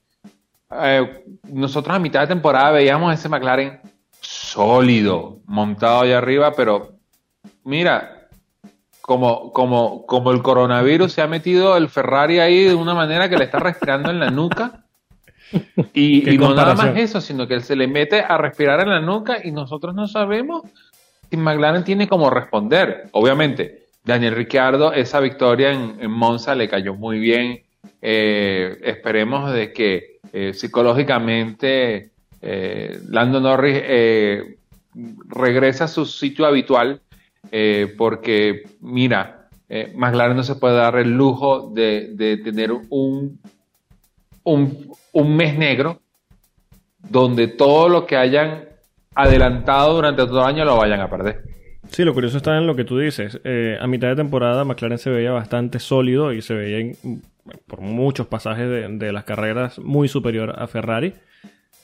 Eh, 0.71 1.25
nosotros 1.45 1.95
a 1.95 1.99
mitad 1.99 2.21
de 2.23 2.27
temporada 2.27 2.73
veíamos 2.73 3.15
ese 3.15 3.29
McLaren 3.29 3.81
sólido, 4.21 5.39
montado 5.47 6.01
allá 6.01 6.19
arriba, 6.19 6.53
pero 6.57 6.99
mira, 7.65 8.29
como, 9.01 9.53
como, 9.53 10.05
como 10.07 10.33
el 10.33 10.43
coronavirus 10.43 11.13
se 11.13 11.23
ha 11.23 11.29
metido 11.29 11.77
el 11.77 11.89
Ferrari 11.89 12.41
ahí 12.41 12.65
de 12.65 12.75
una 12.75 12.95
manera 12.95 13.29
que 13.29 13.37
le 13.37 13.45
está 13.45 13.61
respirando 13.61 14.11
en 14.11 14.19
la 14.19 14.31
nuca. 14.31 14.85
Y, 15.95 16.23
no 16.39 16.55
nada 16.55 16.75
más 16.75 16.97
eso, 16.97 17.21
sino 17.21 17.47
que 17.47 17.55
él 17.55 17.63
se 17.63 17.77
le 17.77 17.87
mete 17.87 18.21
a 18.21 18.37
respirar 18.37 18.81
en 18.81 18.91
la 18.91 19.01
nuca 19.01 19.39
y 19.45 19.53
nosotros 19.53 19.95
no 19.95 20.09
sabemos 20.09 20.63
si 21.31 21.37
McLaren 21.37 21.85
tiene 21.85 22.09
como 22.09 22.31
responder. 22.31 23.09
Obviamente, 23.13 23.87
Daniel 24.05 24.35
Ricciardo, 24.35 24.93
esa 24.93 25.21
victoria 25.21 25.71
en, 25.71 25.99
en 26.01 26.11
Monza 26.11 26.57
le 26.57 26.69
cayó 26.69 26.95
muy 26.95 27.21
bien 27.21 27.66
Eh, 28.09 28.79
esperemos 28.83 29.53
de 29.53 29.73
que 29.73 30.21
eh, 30.33 30.53
psicológicamente 30.53 32.11
eh, 32.41 33.01
Lando 33.09 33.41
Norris 33.41 33.83
regrese 35.29 35.85
a 35.85 35.89
su 35.89 36.07
sitio 36.07 36.47
habitual 36.47 37.01
porque, 37.97 38.65
mira, 38.81 39.49
McLaren 39.95 40.37
no 40.37 40.43
se 40.43 40.57
puede 40.57 40.77
dar 40.77 40.97
el 40.97 41.17
lujo 41.17 41.71
de, 41.75 42.41
tener 42.45 42.71
un, 42.73 43.41
un, 44.45 45.37
mes 45.37 45.57
negro 45.57 46.01
donde 46.99 47.49
todo 47.49 47.89
lo 47.89 48.07
que 48.07 48.17
hayan 48.17 48.65
adelantado 49.15 49.95
durante 49.95 50.27
todo 50.27 50.41
el 50.41 50.47
año 50.47 50.65
lo 50.65 50.77
vayan 50.77 51.01
a 51.01 51.09
perder. 51.09 51.43
Sí, 51.89 52.05
lo 52.05 52.15
curioso 52.15 52.37
está 52.37 52.59
en 52.59 52.67
lo 52.67 52.75
que 52.75 52.85
tú 52.85 52.99
dices. 52.99 53.41
A 53.81 53.87
mitad 53.87 54.09
de 54.09 54.17
temporada 54.17 54.65
McLaren 54.65 54.99
se 54.99 55.11
veía 55.11 55.31
bastante 55.31 55.79
sólido 55.79 56.33
y 56.33 56.43
se 56.43 56.55
veía 56.55 56.95
por 57.66 57.81
muchos 57.81 58.27
pasajes 58.27 58.68
de, 58.98 59.12
las 59.12 59.24
carreras 59.24 59.78
muy 59.78 60.09
superior 60.09 60.55
a 60.59 60.66
Ferrari. 60.66 61.14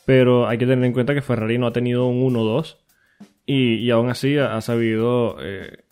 Pero 0.05 0.48
hay 0.48 0.59
que 0.59 0.66
tener 0.66 0.84
en 0.84 0.93
cuenta 0.93 1.14
que 1.14 1.22
Ferrari 1.22 1.59
no 1.59 1.66
ha 1.66 1.72
tenido 1.72 2.06
un 2.06 2.34
1-2 2.34 2.76
y, 3.47 3.74
y 3.76 3.90
aún 3.90 4.10
así 4.10 4.36
ha, 4.36 4.60
sabido 4.60 5.36
eh, 5.40 5.84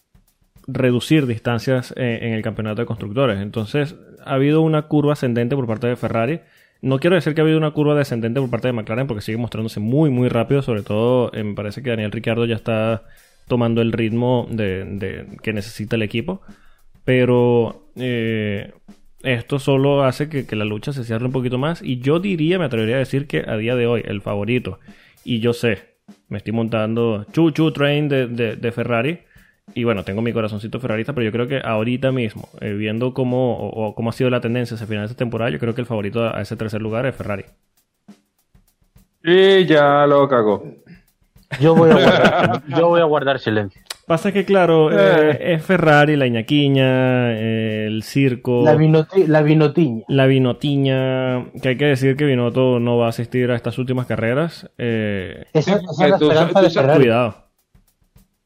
reducir 0.66 1.26
distancias 1.26 1.94
en, 1.96 2.32
el 2.32 2.42
campeonato 2.42 2.82
de 2.82 2.86
constructores. 2.86 3.40
Entonces 3.40 3.96
ha 4.24 4.34
habido 4.34 4.62
una 4.62 4.82
curva 4.88 5.12
ascendente 5.12 5.56
por 5.56 5.66
parte 5.66 5.86
de 5.86 5.96
Ferrari. 5.96 6.40
No 6.82 6.98
quiero 6.98 7.16
decir 7.16 7.34
que 7.34 7.40
ha 7.40 7.44
habido 7.44 7.58
una 7.58 7.72
curva 7.72 7.94
descendente 7.94 8.40
por 8.40 8.50
parte 8.50 8.68
de 8.68 8.72
McLaren 8.72 9.06
porque 9.06 9.22
sigue 9.22 9.38
mostrándose 9.38 9.80
muy 9.80 10.10
muy 10.10 10.28
rápido. 10.28 10.62
Sobre 10.62 10.82
todo 10.82 11.30
eh, 11.32 11.44
me 11.44 11.54
parece 11.54 11.82
que 11.82 11.90
Daniel 11.90 12.12
Ricciardo 12.12 12.46
ya 12.46 12.56
está 12.56 13.04
tomando 13.46 13.82
el 13.82 13.92
ritmo 13.92 14.46
de, 14.50 14.84
de- 14.84 15.26
que 15.42 15.52
necesita 15.52 15.96
el 15.96 16.02
equipo. 16.02 16.40
Pero 17.04 17.90
eh, 17.96 18.72
esto 19.22 19.58
solo 19.58 20.04
hace 20.04 20.28
que, 20.28 20.46
que 20.46 20.56
la 20.56 20.64
lucha 20.64 20.92
se 20.92 21.04
cierre 21.04 21.24
un 21.26 21.32
poquito 21.32 21.58
más. 21.58 21.82
Y 21.82 22.00
yo 22.00 22.20
diría, 22.20 22.58
me 22.58 22.64
atrevería 22.66 22.96
a 22.96 23.00
decir 23.00 23.26
que 23.26 23.44
a 23.46 23.56
día 23.56 23.74
de 23.76 23.86
hoy, 23.86 24.02
el 24.04 24.20
favorito, 24.20 24.78
y 25.24 25.40
yo 25.40 25.52
sé, 25.52 25.90
me 26.28 26.38
estoy 26.38 26.52
montando 26.52 27.24
Chu 27.32 27.52
Train 27.72 28.08
de, 28.08 28.26
de- 28.26 28.56
de 28.56 28.72
Ferrari. 28.72 29.20
Y 29.74 29.84
bueno, 29.84 30.02
tengo 30.02 30.20
mi 30.20 30.32
corazoncito 30.32 30.80
ferrarista, 30.80 31.12
pero 31.12 31.24
yo 31.26 31.30
creo 31.32 31.46
que 31.46 31.60
ahorita 31.64 32.10
mismo, 32.10 32.48
eh, 32.60 32.72
viendo 32.72 33.14
cómo, 33.14 33.56
o- 33.56 33.88
o 33.88 33.94
cómo 33.94 34.10
ha 34.10 34.12
sido 34.12 34.28
la 34.30 34.40
tendencia 34.40 34.74
hacia 34.74 34.86
final 34.86 35.02
de 35.02 35.12
esta 35.12 35.18
temporada, 35.18 35.50
yo 35.50 35.58
creo 35.60 35.74
que 35.74 35.80
el 35.82 35.86
favorito 35.86 36.24
a 36.34 36.40
ese 36.40 36.56
tercer 36.56 36.82
lugar 36.82 37.06
es 37.06 37.14
Ferrari. 37.14 37.44
Y 39.22 39.66
ya 39.66 40.06
lo 40.06 40.26
cagó. 40.28 40.64
Yo 41.60 41.74
voy 41.74 41.90
a 41.90 41.94
guardar, 41.94 42.62
yo 42.76 42.88
voy 42.88 43.00
a 43.00 43.04
guardar 43.04 43.38
silencio. 43.38 43.82
Pasa 44.10 44.32
que, 44.32 44.44
claro, 44.44 44.90
Eh. 44.90 44.96
eh, 45.40 45.54
es 45.54 45.62
Ferrari, 45.64 46.16
la 46.16 46.26
Iñaquiña, 46.26 47.30
eh, 47.32 47.84
el 47.86 48.02
circo. 48.02 48.64
La, 48.64 48.74
vinoti- 48.74 49.24
la 49.28 49.40
vinotiña. 49.40 50.02
La 50.08 50.26
Vinotiña, 50.26 51.44
que 51.62 51.68
hay 51.68 51.76
que 51.76 51.84
decir 51.84 52.16
que 52.16 52.24
Binotto 52.24 52.80
no 52.80 52.98
va 52.98 53.06
a 53.06 53.10
asistir 53.10 53.52
a 53.52 53.54
estas 53.54 53.78
últimas 53.78 54.06
carreras. 54.06 54.68
Eh, 54.78 55.44
Esa, 55.52 55.76
esa 55.76 56.04
es 56.06 56.10
la 56.10 56.18
Tú- 56.18 56.24
esperanza 56.24 56.58
tú 56.58 56.64
de 56.64 56.70
sabes- 56.70 56.74
Ferrari. 56.74 57.00
cuidado. 57.04 57.34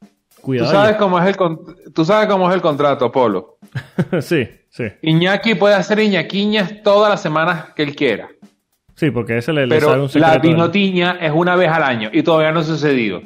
¿Tú 0.00 0.42
Cuidado. 0.42 0.70
sabes, 0.70 0.96
cómo 0.96 1.18
es 1.18 1.26
el 1.28 1.36
con- 1.38 1.58
tú 1.94 2.04
sabes 2.04 2.28
cómo 2.28 2.50
es 2.50 2.54
el 2.54 2.60
contrato, 2.60 3.10
Polo. 3.10 3.56
sí, 4.20 4.46
sí. 4.68 4.84
Iñaki 5.00 5.54
puede 5.54 5.76
hacer 5.76 5.98
Iñaquiñas 5.98 6.82
todas 6.82 7.08
las 7.10 7.22
semanas 7.22 7.70
que 7.74 7.84
él 7.84 7.96
quiera. 7.96 8.28
Sí, 8.96 9.10
porque 9.10 9.38
ese 9.38 9.54
le, 9.54 9.66
le 9.66 9.80
sale 9.80 10.02
un 10.02 10.10
secreto. 10.10 10.28
la 10.30 10.38
vinotiña 10.38 11.16
es 11.22 11.32
una 11.34 11.56
vez 11.56 11.70
al 11.70 11.84
año 11.84 12.10
y 12.12 12.22
todavía 12.22 12.52
no 12.52 12.60
ha 12.60 12.64
sucedido. 12.64 13.22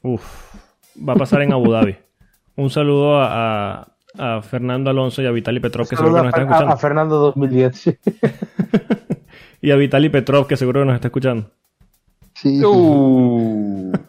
Uf, 0.00 0.24
va 1.06 1.12
a 1.14 1.16
pasar 1.16 1.42
en 1.42 1.52
Abu 1.52 1.70
Dhabi. 1.70 1.96
Un 2.56 2.70
saludo 2.70 3.20
a, 3.20 3.82
a- 3.82 3.86
a 4.18 4.40
Fernando 4.42 4.88
Alonso 4.90 5.20
y 5.20 5.26
a 5.26 5.30
Vitali 5.30 5.60
Petrov, 5.60 5.86
que 5.88 5.96
seguro 5.96 6.14
que 6.16 6.22
nos 6.22 6.28
están 6.28 6.48
a, 6.48 6.50
a 6.50 6.54
escuchando. 6.56 6.76
Fernando 6.78 7.16
2010. 7.18 7.76
sí. 7.76 7.96
Y 9.62 9.70
a 9.72 9.76
Vitali 9.76 10.08
Petrov, 10.10 10.46
que 10.46 10.56
seguro 10.56 10.80
que 10.82 10.86
nos 10.86 10.94
está 10.94 11.08
escuchando. 11.08 11.50
Sí. 12.34 12.62
Uh. 12.64 13.92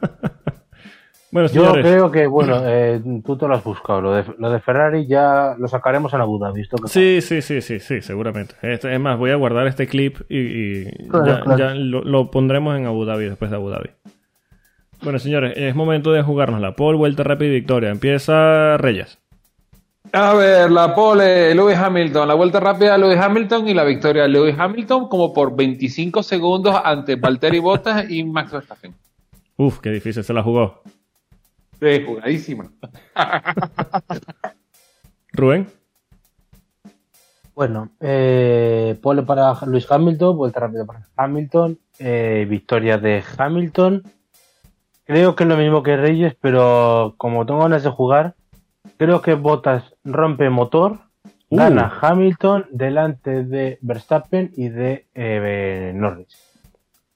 Bueno, 1.30 1.50
Yo 1.50 1.62
señores, 1.66 1.86
creo 1.86 2.10
que, 2.10 2.26
bueno, 2.26 2.62
eh, 2.66 3.02
tú 3.26 3.38
te 3.38 3.48
lo 3.50 3.54
has 3.56 3.64
buscado. 3.64 4.00
Lo 4.02 4.14
de, 4.14 4.24
lo 4.40 4.50
de 4.50 4.60
Ferrari 4.62 5.06
ya 5.08 5.56
lo 5.60 5.68
sacaremos 5.68 6.14
en 6.14 6.22
Abu 6.22 6.40
Dhabi. 6.40 6.62
¿esto 6.62 6.78
qué 6.78 6.88
Sí, 6.88 7.20
sí, 7.22 7.42
sí, 7.42 7.62
sí, 7.62 7.82
sí, 7.82 8.02
seguramente. 8.02 8.56
Este, 8.62 8.94
es 8.94 9.00
más, 9.00 9.18
voy 9.20 9.32
a 9.32 9.36
guardar 9.36 9.68
este 9.68 9.88
clip 9.88 10.20
y, 10.30 10.38
y 10.38 11.08
Claro, 11.10 11.26
ya, 11.28 11.42
claro. 11.42 11.58
ya 11.60 11.74
lo, 11.76 12.02
lo 12.02 12.32
pondremos 12.32 12.78
en 12.78 12.86
Abu 12.86 13.04
Dhabi, 13.04 13.26
después 13.26 13.52
de 13.52 13.58
Abu 13.58 13.70
Dhabi. 13.70 13.90
Bueno, 15.02 15.20
señores, 15.20 15.54
es 15.56 15.76
momento 15.76 16.12
de 16.12 16.24
jugarnos 16.24 16.60
la 16.60 16.76
pole, 16.76 16.98
vuelta 16.98 17.24
rápida 17.24 17.50
y 17.50 17.54
victoria. 17.54 17.90
Empieza 17.90 18.78
Reyes. 18.78 19.20
A 20.14 20.34
ver, 20.34 20.72
la 20.72 20.96
pole, 20.96 21.54
Lewis 21.54 21.78
Hamilton, 21.78 22.28
la 22.28 22.34
vuelta 22.34 22.60
rápida 22.60 22.94
de 22.94 23.00
Lewis 23.00 23.18
Hamilton 23.18 23.68
y 23.68 23.74
la 23.74 23.84
victoria 23.84 24.24
de 24.24 24.30
Lewis 24.30 24.56
Hamilton 24.58 25.10
como 25.10 25.34
por 25.34 25.56
25 25.56 26.24
segundos 26.24 26.76
ante 26.84 27.16
Valtteri 27.16 27.60
Bottas 27.60 28.10
y 28.10 28.24
Max 28.24 28.52
Verstappen. 28.52 28.94
Uf, 29.58 29.80
qué 29.80 29.92
difícil 29.92 30.24
se 30.24 30.34
la 30.34 30.44
jugó. 30.44 30.82
Sí, 31.80 32.04
jugadísima. 32.06 32.72
Rubén. 35.34 35.68
Bueno, 37.54 37.90
eh, 38.00 38.98
pole 39.02 39.24
para 39.24 39.54
Luis 39.66 39.92
Hamilton, 39.92 40.38
vuelta 40.38 40.60
rápida 40.60 40.86
para 40.86 41.08
Hamilton, 41.18 41.78
eh, 42.00 42.46
victoria 42.48 42.98
de 42.98 43.24
Hamilton. 43.38 44.04
Creo 45.08 45.36
que 45.36 45.44
es 45.44 45.50
lo 45.50 45.58
mismo 45.58 45.84
que 45.84 45.96
Reyes, 45.98 46.36
pero 46.42 47.16
como 47.18 47.46
tengo 47.46 47.62
ganas 47.62 47.84
de 47.84 47.90
jugar, 47.90 48.36
creo 48.98 49.22
que 49.22 49.34
Bottas 49.36 49.84
rompe 50.04 50.50
motor, 50.50 51.00
Uh. 51.50 51.56
gana 51.56 51.94
Hamilton 52.02 52.66
delante 52.72 53.46
de 53.46 53.78
Verstappen 53.82 54.52
y 54.58 54.68
de 54.68 55.08
eh, 55.16 55.94
Norris. 55.96 56.28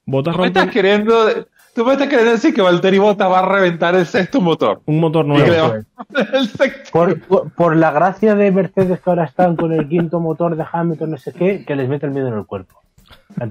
Botas 0.06 0.32
¿Tú 0.34 0.40
me, 0.40 0.46
rompe 0.46 0.58
estás 0.60 0.72
queriendo, 0.72 1.26
tú 1.74 1.84
me 1.84 1.92
estás 1.92 2.08
queriendo 2.08 2.32
decir 2.32 2.54
que 2.54 2.62
Valtteri 2.62 2.96
Bottas 2.98 3.30
va 3.30 3.40
a 3.40 3.46
reventar 3.46 3.94
el 3.94 4.06
sexto 4.06 4.40
motor. 4.40 4.80
un 4.86 5.00
motor 5.00 5.26
nuevo. 5.26 5.74
el 6.32 6.48
sexto. 6.48 6.90
Por, 6.92 7.20
por- 7.20 7.52
por 7.52 7.76
la 7.76 7.90
gracia 7.90 8.34
de 8.34 8.50
Mercedes 8.52 9.00
que 9.02 9.10
ahora 9.10 9.24
están 9.24 9.54
con 9.54 9.70
el 9.70 9.86
quinto 9.86 10.18
motor 10.18 10.56
de 10.56 10.64
Hamilton, 10.72 11.10
no 11.10 11.18
sé 11.18 11.34
qué, 11.34 11.66
que 11.66 11.76
les 11.76 11.86
mete 11.90 12.06
el 12.06 12.12
miedo 12.12 12.28
en 12.28 12.34
el 12.38 12.46
cuerpo. 12.46 12.80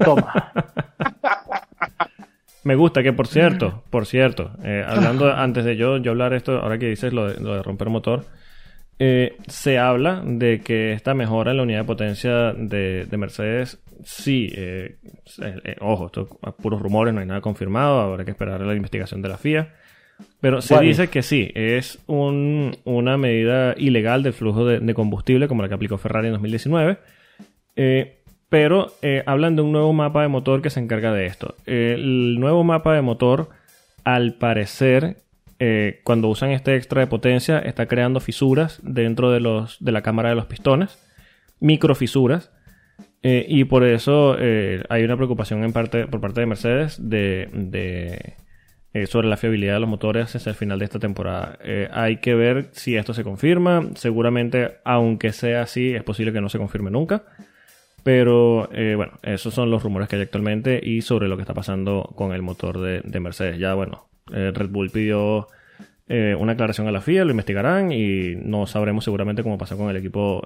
Toma. 0.03 0.51
Me 2.63 2.75
gusta 2.75 3.01
que, 3.01 3.11
por 3.13 3.27
cierto, 3.27 3.83
por 3.89 4.05
cierto, 4.05 4.51
eh, 4.63 4.83
hablando 4.87 5.33
antes 5.33 5.65
de 5.65 5.75
yo, 5.75 5.97
yo 5.97 6.11
hablar 6.11 6.33
esto, 6.33 6.59
ahora 6.59 6.77
que 6.77 6.87
dices 6.89 7.11
lo 7.11 7.27
de, 7.27 7.39
lo 7.41 7.55
de 7.55 7.63
romper 7.63 7.89
motor, 7.89 8.25
eh, 8.99 9.35
se 9.47 9.79
habla 9.79 10.21
de 10.23 10.59
que 10.61 10.93
esta 10.93 11.15
mejora 11.15 11.51
en 11.51 11.57
la 11.57 11.63
unidad 11.63 11.79
de 11.79 11.85
potencia 11.85 12.53
de, 12.53 13.05
de 13.09 13.17
Mercedes, 13.17 13.81
sí, 14.03 14.51
eh, 14.55 14.97
eh, 15.41 15.75
ojo, 15.79 16.05
esto 16.05 16.39
es 16.47 16.53
puros 16.61 16.79
rumores, 16.81 17.13
no 17.13 17.19
hay 17.21 17.25
nada 17.25 17.41
confirmado, 17.41 17.99
habrá 17.99 18.25
que 18.25 18.31
esperar 18.31 18.61
a 18.61 18.65
la 18.65 18.75
investigación 18.75 19.23
de 19.23 19.29
la 19.29 19.37
FIA. 19.37 19.73
Pero 20.39 20.61
se 20.61 20.75
dice 20.89 21.07
que 21.07 21.23
sí, 21.23 21.51
es 21.55 21.97
un- 22.05 22.77
una 22.83 23.17
medida 23.17 23.73
ilegal 23.75 24.21
del 24.21 24.33
flujo 24.33 24.65
de, 24.67 24.79
de 24.79 24.93
combustible 24.93 25.47
como 25.47 25.63
la 25.63 25.67
que 25.67 25.73
aplicó 25.73 25.97
Ferrari 25.97 26.27
en 26.27 26.33
2019. 26.33 26.99
Eh, 27.75 28.20
pero 28.51 28.91
eh, 29.01 29.23
hablan 29.27 29.55
de 29.55 29.61
un 29.61 29.71
nuevo 29.71 29.93
mapa 29.93 30.23
de 30.23 30.27
motor 30.27 30.61
que 30.61 30.69
se 30.69 30.81
encarga 30.81 31.13
de 31.13 31.25
esto. 31.25 31.55
El 31.65 32.37
nuevo 32.37 32.65
mapa 32.65 32.93
de 32.93 33.01
motor, 33.01 33.47
al 34.03 34.33
parecer, 34.33 35.19
eh, 35.57 36.01
cuando 36.03 36.27
usan 36.27 36.51
este 36.51 36.75
extra 36.75 36.99
de 36.99 37.07
potencia, 37.07 37.59
está 37.59 37.85
creando 37.85 38.19
fisuras 38.19 38.81
dentro 38.83 39.31
de, 39.31 39.39
los, 39.39 39.77
de 39.79 39.93
la 39.93 40.01
cámara 40.01 40.27
de 40.27 40.35
los 40.35 40.47
pistones, 40.47 40.99
microfisuras. 41.61 42.51
eh, 43.23 43.45
y 43.47 43.63
por 43.63 43.85
eso 43.85 44.35
eh, 44.37 44.83
hay 44.89 45.05
una 45.05 45.15
preocupación 45.15 45.63
en 45.63 45.71
parte, 45.71 46.07
por 46.07 46.19
parte 46.19 46.41
de 46.41 46.47
Mercedes 46.47 46.97
de, 46.99 47.47
de, 47.53 49.05
sobre 49.07 49.29
la 49.29 49.37
fiabilidad 49.37 49.75
de 49.75 49.79
los 49.79 49.89
motores 49.89 50.35
hacia 50.35 50.49
el 50.49 50.57
final 50.57 50.77
de 50.77 50.85
esta 50.85 50.99
temporada. 50.99 51.57
Hay 51.93 52.17
que 52.17 52.35
ver 52.35 52.67
si 52.73 52.97
esto 52.97 53.13
se 53.13 53.23
confirma. 53.23 53.91
Seguramente, 53.95 54.73
aunque 54.83 55.31
sea 55.31 55.61
así, 55.61 55.93
es 55.93 56.03
posible 56.03 56.33
que 56.33 56.41
no 56.41 56.49
se 56.49 56.57
confirme 56.57 56.91
nunca. 56.91 57.23
Pero 58.03 58.67
eh, 58.73 58.95
bueno, 58.95 59.13
esos 59.21 59.53
son 59.53 59.69
los 59.69 59.83
rumores 59.83 60.07
que 60.07 60.15
hay 60.15 60.23
actualmente 60.23 60.79
y 60.83 61.01
sobre 61.01 61.27
lo 61.27 61.35
que 61.35 61.43
está 61.43 61.53
pasando 61.53 62.11
con 62.15 62.33
el 62.33 62.41
motor 62.41 62.79
de, 62.79 63.01
de 63.01 63.19
Mercedes. 63.19 63.59
Ya 63.59 63.75
bueno, 63.75 64.09
eh, 64.33 64.51
Red 64.53 64.69
Bull 64.69 64.89
pidió 64.89 65.47
eh, 66.07 66.35
una 66.37 66.53
aclaración 66.53 66.87
a 66.87 66.91
la 66.91 67.01
FIA, 67.01 67.25
lo 67.25 67.31
investigarán 67.31 67.91
y 67.91 68.35
no 68.35 68.65
sabremos 68.65 69.03
seguramente 69.03 69.43
cómo 69.43 69.59
pasó 69.59 69.77
con 69.77 69.89
el 69.89 69.97
equipo, 69.97 70.43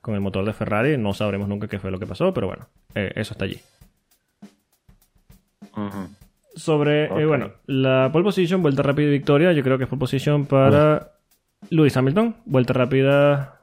con 0.00 0.14
el 0.14 0.20
motor 0.22 0.46
de 0.46 0.54
Ferrari. 0.54 0.96
No 0.96 1.12
sabremos 1.12 1.46
nunca 1.46 1.68
qué 1.68 1.78
fue 1.78 1.90
lo 1.90 1.98
que 1.98 2.06
pasó, 2.06 2.32
pero 2.32 2.46
bueno, 2.46 2.68
eso 2.94 3.34
está 3.34 3.44
allí. 3.44 3.60
Sobre, 6.56 7.08
bueno, 7.26 7.52
la 7.66 8.08
pole 8.12 8.24
position, 8.24 8.62
vuelta 8.62 8.82
rápida 8.82 9.08
y 9.08 9.12
victoria, 9.12 9.52
yo 9.52 9.62
creo 9.62 9.76
que 9.76 9.84
es 9.84 9.90
pole 9.90 10.00
position 10.00 10.46
para 10.46 11.12
Lewis 11.68 11.96
Hamilton, 11.96 12.36
vuelta 12.46 12.72
rápida... 12.72 13.60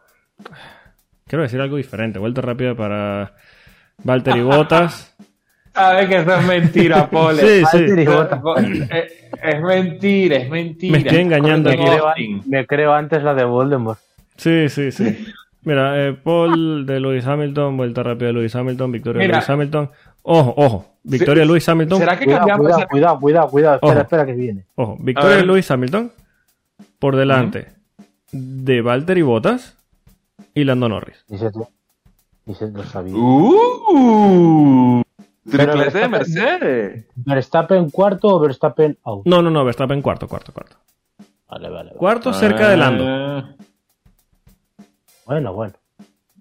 Quiero 1.32 1.44
decir 1.44 1.62
algo 1.62 1.78
diferente, 1.78 2.20
vuelta 2.20 2.42
rápida 2.42 2.76
para 2.76 3.32
Valtteri 4.04 4.42
Bottas. 4.44 5.16
Sabes 5.74 6.10
que 6.10 6.18
eso 6.18 6.36
es 6.36 6.46
mentira, 6.46 7.10
Pole. 7.10 7.42
Sí. 7.42 7.64
Valtteri 7.64 8.06
Bottas. 8.06 8.42
Eh, 8.92 9.08
Es 9.42 9.62
mentira, 9.62 10.36
es 10.36 10.50
mentira. 10.50 10.92
Me 10.92 10.98
estoy 10.98 11.18
engañando 11.20 11.70
Me 11.70 11.76
aquí. 11.76 11.86
creo, 11.86 12.06
me 12.48 12.68
creo 12.68 12.94
antes 12.94 13.24
la 13.24 13.34
de 13.34 13.46
Voldemort. 13.46 13.98
Sí, 14.36 14.68
sí, 14.68 14.92
sí. 14.92 15.26
Mira, 15.64 16.06
eh, 16.06 16.12
Paul 16.22 16.86
de 16.86 17.00
Lewis 17.00 17.26
Hamilton, 17.26 17.78
vuelta 17.78 18.04
rápida 18.04 18.28
de 18.28 18.34
Lewis 18.34 18.54
Hamilton, 18.54 18.92
victoria 18.92 19.22
de. 19.22 19.28
Lewis 19.30 19.50
Hamilton. 19.50 19.90
Ojo, 20.24 20.54
ojo, 20.58 20.96
victoria 21.04 21.44
de 21.44 21.48
Lewis 21.48 21.70
Hamilton. 21.70 22.00
¿Será 22.00 22.20
que 22.20 22.26
Cuidado, 22.26 22.48
cambiamos? 22.48 22.86
cuidado, 22.88 22.90
cuidado, 22.90 23.20
cuidado, 23.20 23.50
cuidado. 23.50 23.76
Espera, 23.76 23.92
Ojo. 23.94 24.02
espera 24.02 24.26
que 24.26 24.34
viene. 24.34 24.66
Ojo, 24.76 24.98
victoria 25.00 25.30
A 25.30 25.32
de 25.32 25.38
ver. 25.38 25.48
Lewis 25.48 25.72
Hamilton 25.72 26.12
por 27.00 27.16
delante 27.16 27.68
de 28.34 28.82
Valtteri 28.82 29.22
Bottas 29.22 29.78
y 30.54 30.64
Lando 30.64 30.90
Norris. 30.90 31.24
Se, 31.28 31.52
ni 32.46 32.56
se 32.56 32.70
lo 32.70 32.84
sabía. 32.84 33.14
Uh, 33.16 35.02
de 35.44 36.08
Mercedes. 36.08 37.06
¿Verstappen 37.16 37.90
cuarto 37.90 38.28
o 38.30 38.40
Verstappen 38.40 38.98
out? 39.04 39.26
No, 39.26 39.42
no, 39.42 39.50
no, 39.50 39.66
Verstappen 39.66 40.02
cuarto, 40.02 40.28
cuarto, 40.28 40.52
cuarto. 40.54 40.78
Vale, 41.50 41.70
vale, 41.70 41.90
vale. 41.90 41.98
Cuarto 41.98 42.34
cerca 42.34 42.70
de 42.70 42.78
Lando. 42.78 43.06
Ah, 43.08 43.56
Bueno, 45.26 45.54
bueno. 45.54 45.74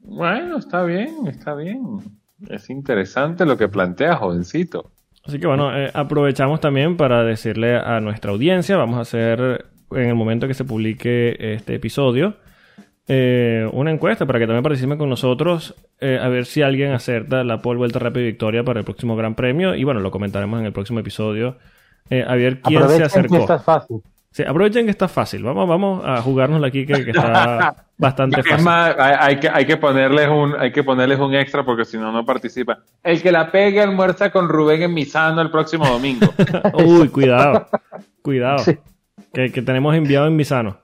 Bueno, 0.02 0.58
está 0.58 0.82
bien, 0.84 1.26
está 1.26 1.54
bien. 1.54 1.98
Es 2.48 2.70
interesante 2.70 3.44
lo 3.44 3.56
que 3.56 3.68
plantea, 3.68 4.16
jovencito. 4.16 4.90
Así 5.24 5.38
que 5.38 5.46
bueno, 5.46 5.76
eh, 5.76 5.90
aprovechamos 5.92 6.60
también 6.60 6.96
para 6.96 7.22
decirle 7.22 7.76
a 7.76 8.00
nuestra 8.00 8.30
audiencia, 8.30 8.76
vamos 8.76 8.96
a 8.96 9.02
hacer 9.02 9.66
en 9.90 10.08
el 10.08 10.14
momento 10.14 10.48
que 10.48 10.54
se 10.54 10.64
publique 10.64 11.36
este 11.54 11.74
episodio, 11.74 12.36
eh, 13.08 13.68
una 13.72 13.90
encuesta 13.90 14.26
para 14.26 14.38
que 14.38 14.46
también 14.46 14.62
participen 14.62 14.98
con 14.98 15.08
nosotros, 15.08 15.74
eh, 16.00 16.18
a 16.22 16.28
ver 16.28 16.46
si 16.46 16.62
alguien 16.62 16.92
acerta 16.92 17.42
la 17.44 17.60
pole 17.60 17.78
vuelta 17.78 17.98
rápida 17.98 18.22
y 18.22 18.26
victoria 18.26 18.62
para 18.64 18.80
el 18.80 18.84
próximo 18.84 19.16
Gran 19.16 19.34
Premio. 19.34 19.74
Y 19.74 19.84
bueno, 19.84 20.00
lo 20.00 20.10
comentaremos 20.10 20.60
en 20.60 20.66
el 20.66 20.72
próximo 20.72 21.00
episodio, 21.00 21.56
eh, 22.08 22.24
a 22.26 22.34
ver 22.36 22.60
quién 22.60 22.88
se 22.88 23.04
Aprovechen 23.04 23.28
que 23.28 23.36
acercó. 23.36 23.36
está 23.38 23.58
fácil. 23.58 23.96
Sí, 24.32 24.44
aprovechen 24.44 24.84
que 24.84 24.92
está 24.92 25.08
fácil, 25.08 25.42
vamos, 25.42 25.68
vamos 25.68 26.04
a 26.06 26.22
jugárnosla 26.22 26.68
aquí 26.68 26.86
que, 26.86 27.04
que 27.04 27.10
está 27.10 27.74
bastante 27.98 28.42
Es 28.42 28.46
fácil. 28.46 28.64
más, 28.64 28.94
hay, 28.96 29.16
hay 29.18 29.40
que, 29.40 29.48
hay, 29.48 29.66
que 29.66 29.76
ponerles 29.76 30.28
un, 30.28 30.54
hay 30.56 30.70
que 30.70 30.84
ponerles 30.84 31.18
un 31.18 31.34
extra 31.34 31.64
porque 31.64 31.84
si 31.84 31.98
no, 31.98 32.12
no 32.12 32.24
participa. 32.24 32.78
El 33.02 33.20
que 33.20 33.32
la 33.32 33.50
pegue 33.50 33.80
almuerza 33.80 34.30
con 34.30 34.48
Rubén 34.48 34.82
en 34.82 34.94
Misano 34.94 35.40
el 35.42 35.50
próximo 35.50 35.84
domingo. 35.88 36.32
Uy, 36.74 37.08
cuidado, 37.08 37.66
cuidado, 38.22 38.58
Sí. 38.60 38.78
que, 39.34 39.50
que 39.50 39.62
tenemos 39.62 39.96
enviado 39.96 40.28
en 40.28 40.36
Misano. 40.36 40.78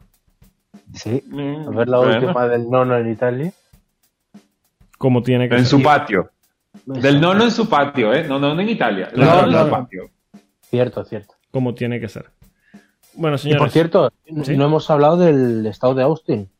Sí. 0.97 1.23
Mm, 1.28 1.68
A 1.68 1.70
ver 1.70 1.89
la 1.89 1.98
bueno. 1.98 2.14
última 2.18 2.48
del 2.48 2.68
nono 2.70 2.97
en 2.97 3.10
Italia. 3.10 3.52
Como 4.98 5.23
tiene 5.23 5.48
que 5.48 5.55
En 5.56 5.60
ser. 5.66 5.78
su 5.78 5.82
patio. 5.82 6.31
Del 6.86 7.20
nono 7.20 7.44
en 7.44 7.51
su 7.51 7.68
patio, 7.68 8.12
¿eh? 8.12 8.24
No, 8.28 8.39
no 8.39 8.59
en 8.59 8.68
Italia. 8.68 9.06
El 9.12 9.14
Claro, 9.14 9.31
nono 9.32 9.44
en 9.47 9.51
claro. 9.52 9.66
su 9.66 9.70
patio. 9.73 10.10
Cierto, 10.62 11.05
cierto. 11.05 11.35
como 11.51 11.74
tiene 11.74 12.01
que 12.01 12.09
ser. 12.09 12.27
Bueno, 13.14 13.36
Y 13.36 13.39
señores. 13.39 13.60
por 13.62 13.70
cierto, 13.70 14.12
Sí. 14.43 14.56
no 14.56 14.66
hemos 14.66 14.90
hablado 14.90 15.16
del 15.16 15.64
estado 15.66 15.94
de 15.94 16.02
Austin. 16.02 16.51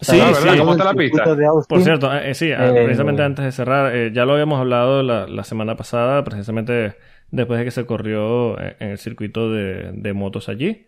sí, 0.00 0.18
Ah, 0.20 0.26
¿verdad? 0.32 0.52
sí. 0.52 0.58
¿Cómo 0.58 0.72
está 0.72 0.84
la 0.84 0.94
pista? 0.94 1.24
Por 1.68 1.82
cierto, 1.82 2.12
eh, 2.14 2.30
eh, 2.30 2.34
sí, 2.34 2.50
ah, 2.52 2.68
Eh, 2.70 2.84
precisamente 2.84 3.22
antes 3.22 3.44
de 3.44 3.52
cerrar, 3.52 3.94
eh, 3.94 4.10
ya 4.12 4.24
lo 4.26 4.32
habíamos 4.32 4.58
hablado 4.58 5.02
la, 5.02 5.26
la 5.28 5.44
semana 5.44 5.76
pasada, 5.76 6.24
precisamente 6.24 6.96
después 7.30 7.58
de 7.58 7.64
que 7.64 7.70
se 7.70 7.86
corrió 7.86 8.58
eh, 8.60 8.76
en 8.80 8.90
el 8.90 8.98
circuito 8.98 9.50
de, 9.50 9.92
de 9.92 10.12
motos 10.12 10.48
allí. 10.48 10.86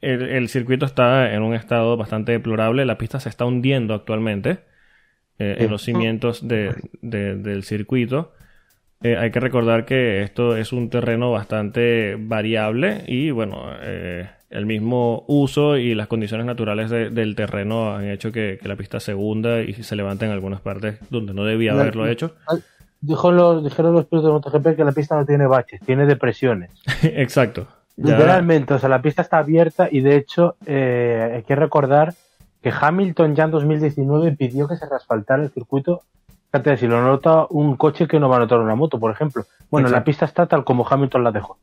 El, 0.00 0.22
el 0.22 0.48
circuito 0.48 0.86
está 0.86 1.32
en 1.34 1.42
un 1.42 1.54
estado 1.54 1.96
bastante 1.96 2.32
deplorable, 2.32 2.84
la 2.84 2.96
pista 2.98 3.20
se 3.20 3.28
está 3.28 3.44
hundiendo 3.44 3.94
actualmente 3.94 4.60
eh, 5.38 5.56
en 5.58 5.70
los 5.70 5.82
cimientos 5.82 6.46
de- 6.46 6.74
de- 7.02 7.36
del 7.36 7.62
circuito. 7.64 8.32
Eh, 9.02 9.16
hay 9.16 9.30
que 9.30 9.40
recordar 9.40 9.86
que 9.86 10.22
esto 10.22 10.56
es 10.56 10.72
un 10.72 10.90
terreno 10.90 11.32
bastante 11.32 12.16
variable 12.18 13.02
y 13.06 13.30
bueno, 13.30 13.70
eh, 13.80 14.28
el 14.50 14.66
mismo 14.66 15.24
uso 15.28 15.78
y 15.78 15.94
las 15.94 16.06
condiciones 16.08 16.44
naturales 16.46 16.90
de- 16.90 17.08
del 17.10 17.34
terreno 17.34 17.94
han 17.94 18.04
hecho 18.08 18.32
que, 18.32 18.58
que 18.60 18.68
la 18.68 18.76
pista 18.76 19.00
se 19.00 19.14
hunda 19.14 19.60
y 19.62 19.72
se 19.74 19.96
levante 19.96 20.26
en 20.26 20.32
algunas 20.32 20.60
partes 20.60 20.98
donde 21.08 21.32
no 21.32 21.44
debía 21.44 21.72
La- 21.72 21.82
haberlo 21.82 22.06
hecho. 22.08 22.34
Dijo 23.02 23.32
los, 23.32 23.64
dijeron 23.64 23.94
los 23.94 24.04
pilotos 24.04 24.26
de 24.26 24.32
MotoGP 24.50 24.76
que 24.76 24.84
la 24.84 24.92
pista 24.92 25.16
no 25.16 25.24
tiene 25.24 25.46
baches, 25.46 25.80
tiene 25.86 26.04
depresiones. 26.04 26.70
Exacto. 27.02 27.66
Ya- 27.96 28.12
Literalmente, 28.16 28.74
o 28.74 28.78
sea, 28.78 28.88
la 28.88 29.02
pista 29.02 29.22
está 29.22 29.38
abierta 29.38 29.88
y 29.90 30.00
de 30.00 30.16
hecho 30.16 30.56
eh, 30.66 31.32
hay 31.36 31.42
que 31.42 31.54
recordar 31.56 32.14
que 32.62 32.72
Hamilton 32.78 33.34
ya 33.34 33.44
en 33.44 33.50
2019 33.50 34.32
pidió 34.32 34.68
que 34.68 34.76
se 34.76 34.88
reasfaltara 34.88 35.42
el 35.42 35.50
circuito. 35.50 36.02
Fíjate, 36.52 36.76
si 36.78 36.86
lo 36.86 37.00
nota 37.02 37.46
un 37.50 37.76
coche 37.76 38.06
que 38.08 38.18
no 38.18 38.28
va 38.28 38.36
a 38.36 38.40
notar 38.40 38.58
una 38.58 38.74
moto, 38.74 38.98
por 38.98 39.10
ejemplo. 39.12 39.44
Bueno, 39.70 39.88
la 39.88 39.98
Exacto. 39.98 40.04
pista 40.06 40.24
está 40.24 40.46
tal 40.46 40.64
como 40.64 40.86
Hamilton 40.88 41.24
la 41.24 41.32
dejó. 41.32 41.58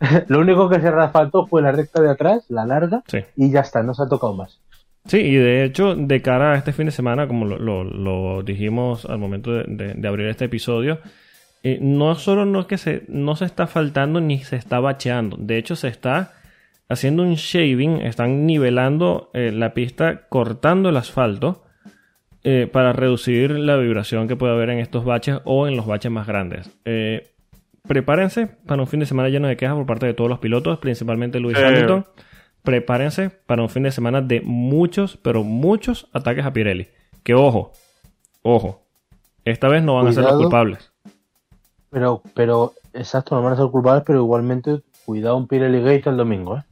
lo 0.28 0.40
único 0.40 0.68
que 0.68 0.80
se 0.80 0.90
reasfaltó 0.90 1.46
fue 1.46 1.62
la 1.62 1.72
recta 1.72 2.00
de 2.02 2.10
atrás, 2.10 2.44
la 2.48 2.64
larga, 2.66 3.02
Sí. 3.06 3.18
y 3.36 3.50
ya 3.50 3.60
está, 3.60 3.82
no 3.82 3.94
se 3.94 4.02
ha 4.02 4.06
tocado 4.08 4.34
más. 4.34 4.60
Sí, 5.06 5.18
y 5.18 5.34
de 5.36 5.64
hecho, 5.64 5.94
de 5.94 6.22
cara 6.22 6.52
a 6.52 6.56
este 6.56 6.72
fin 6.72 6.86
de 6.86 6.92
semana, 6.92 7.26
como 7.28 7.44
lo, 7.44 7.58
lo- 7.58 7.84
lo 7.84 8.42
dijimos 8.42 9.04
al 9.04 9.18
momento 9.18 9.52
de, 9.52 9.64
de- 9.66 9.94
de 9.94 10.08
abrir 10.08 10.28
este 10.28 10.46
episodio, 10.46 10.98
eh, 11.64 11.78
no 11.80 12.14
solo 12.14 12.44
no 12.46 12.60
es 12.60 12.66
que 12.66 12.78
se, 12.78 13.02
no 13.08 13.34
se 13.34 13.44
está 13.46 13.66
faltando 13.66 14.20
ni 14.20 14.38
se 14.38 14.54
está 14.54 14.78
bacheando, 14.78 15.36
de 15.40 15.58
hecho 15.58 15.74
se 15.74 15.88
está 15.88 16.34
haciendo 16.88 17.22
un 17.24 17.34
shaving, 17.34 18.02
están 18.02 18.46
nivelando 18.46 19.30
eh, 19.34 19.50
la 19.52 19.74
pista, 19.74 20.28
cortando 20.28 20.90
el 20.90 20.96
asfalto 20.96 21.64
eh, 22.44 22.68
para 22.70 22.92
reducir 22.92 23.50
la 23.52 23.76
vibración 23.76 24.28
que 24.28 24.36
puede 24.36 24.52
haber 24.52 24.70
en 24.70 24.78
estos 24.78 25.04
baches 25.04 25.38
o 25.44 25.66
en 25.66 25.76
los 25.76 25.86
baches 25.86 26.12
más 26.12 26.26
grandes. 26.26 26.70
Eh, 26.84 27.30
prepárense 27.88 28.46
para 28.66 28.82
un 28.82 28.86
fin 28.88 29.00
de 29.00 29.06
semana 29.06 29.30
lleno 29.30 29.48
de 29.48 29.56
quejas 29.56 29.74
por 29.74 29.86
parte 29.86 30.06
de 30.06 30.14
todos 30.14 30.28
los 30.28 30.38
pilotos, 30.40 30.78
principalmente 30.78 31.40
Lewis 31.40 31.56
Sí. 31.56 31.64
Hamilton. 31.64 32.04
Prepárense 32.62 33.30
para 33.30 33.62
un 33.62 33.68
fin 33.68 33.82
de 33.82 33.90
semana 33.90 34.22
de 34.22 34.40
muchos, 34.42 35.18
pero 35.18 35.42
muchos 35.44 36.08
ataques 36.12 36.44
a 36.46 36.52
Pirelli. 36.52 36.88
Que 37.22 37.34
ojo, 37.34 37.72
ojo, 38.42 38.86
esta 39.44 39.68
vez 39.68 39.82
no 39.82 39.96
van 39.96 40.06
a 40.06 40.12
ser 40.12 40.24
los 40.24 40.36
culpables. 40.36 40.93
Pero, 41.94 42.22
pero, 42.34 42.72
exacto, 42.92 43.36
no 43.36 43.42
van 43.42 43.52
a 43.52 43.56
ser 43.56 43.66
culpables, 43.66 44.02
pero 44.04 44.18
igualmente, 44.18 44.80
cuidado 45.06 45.36
un 45.36 45.46
Pirelli 45.46 45.78
Gate 45.80 46.10
el 46.10 46.16
domingo, 46.16 46.56
¿eh? 46.58 46.62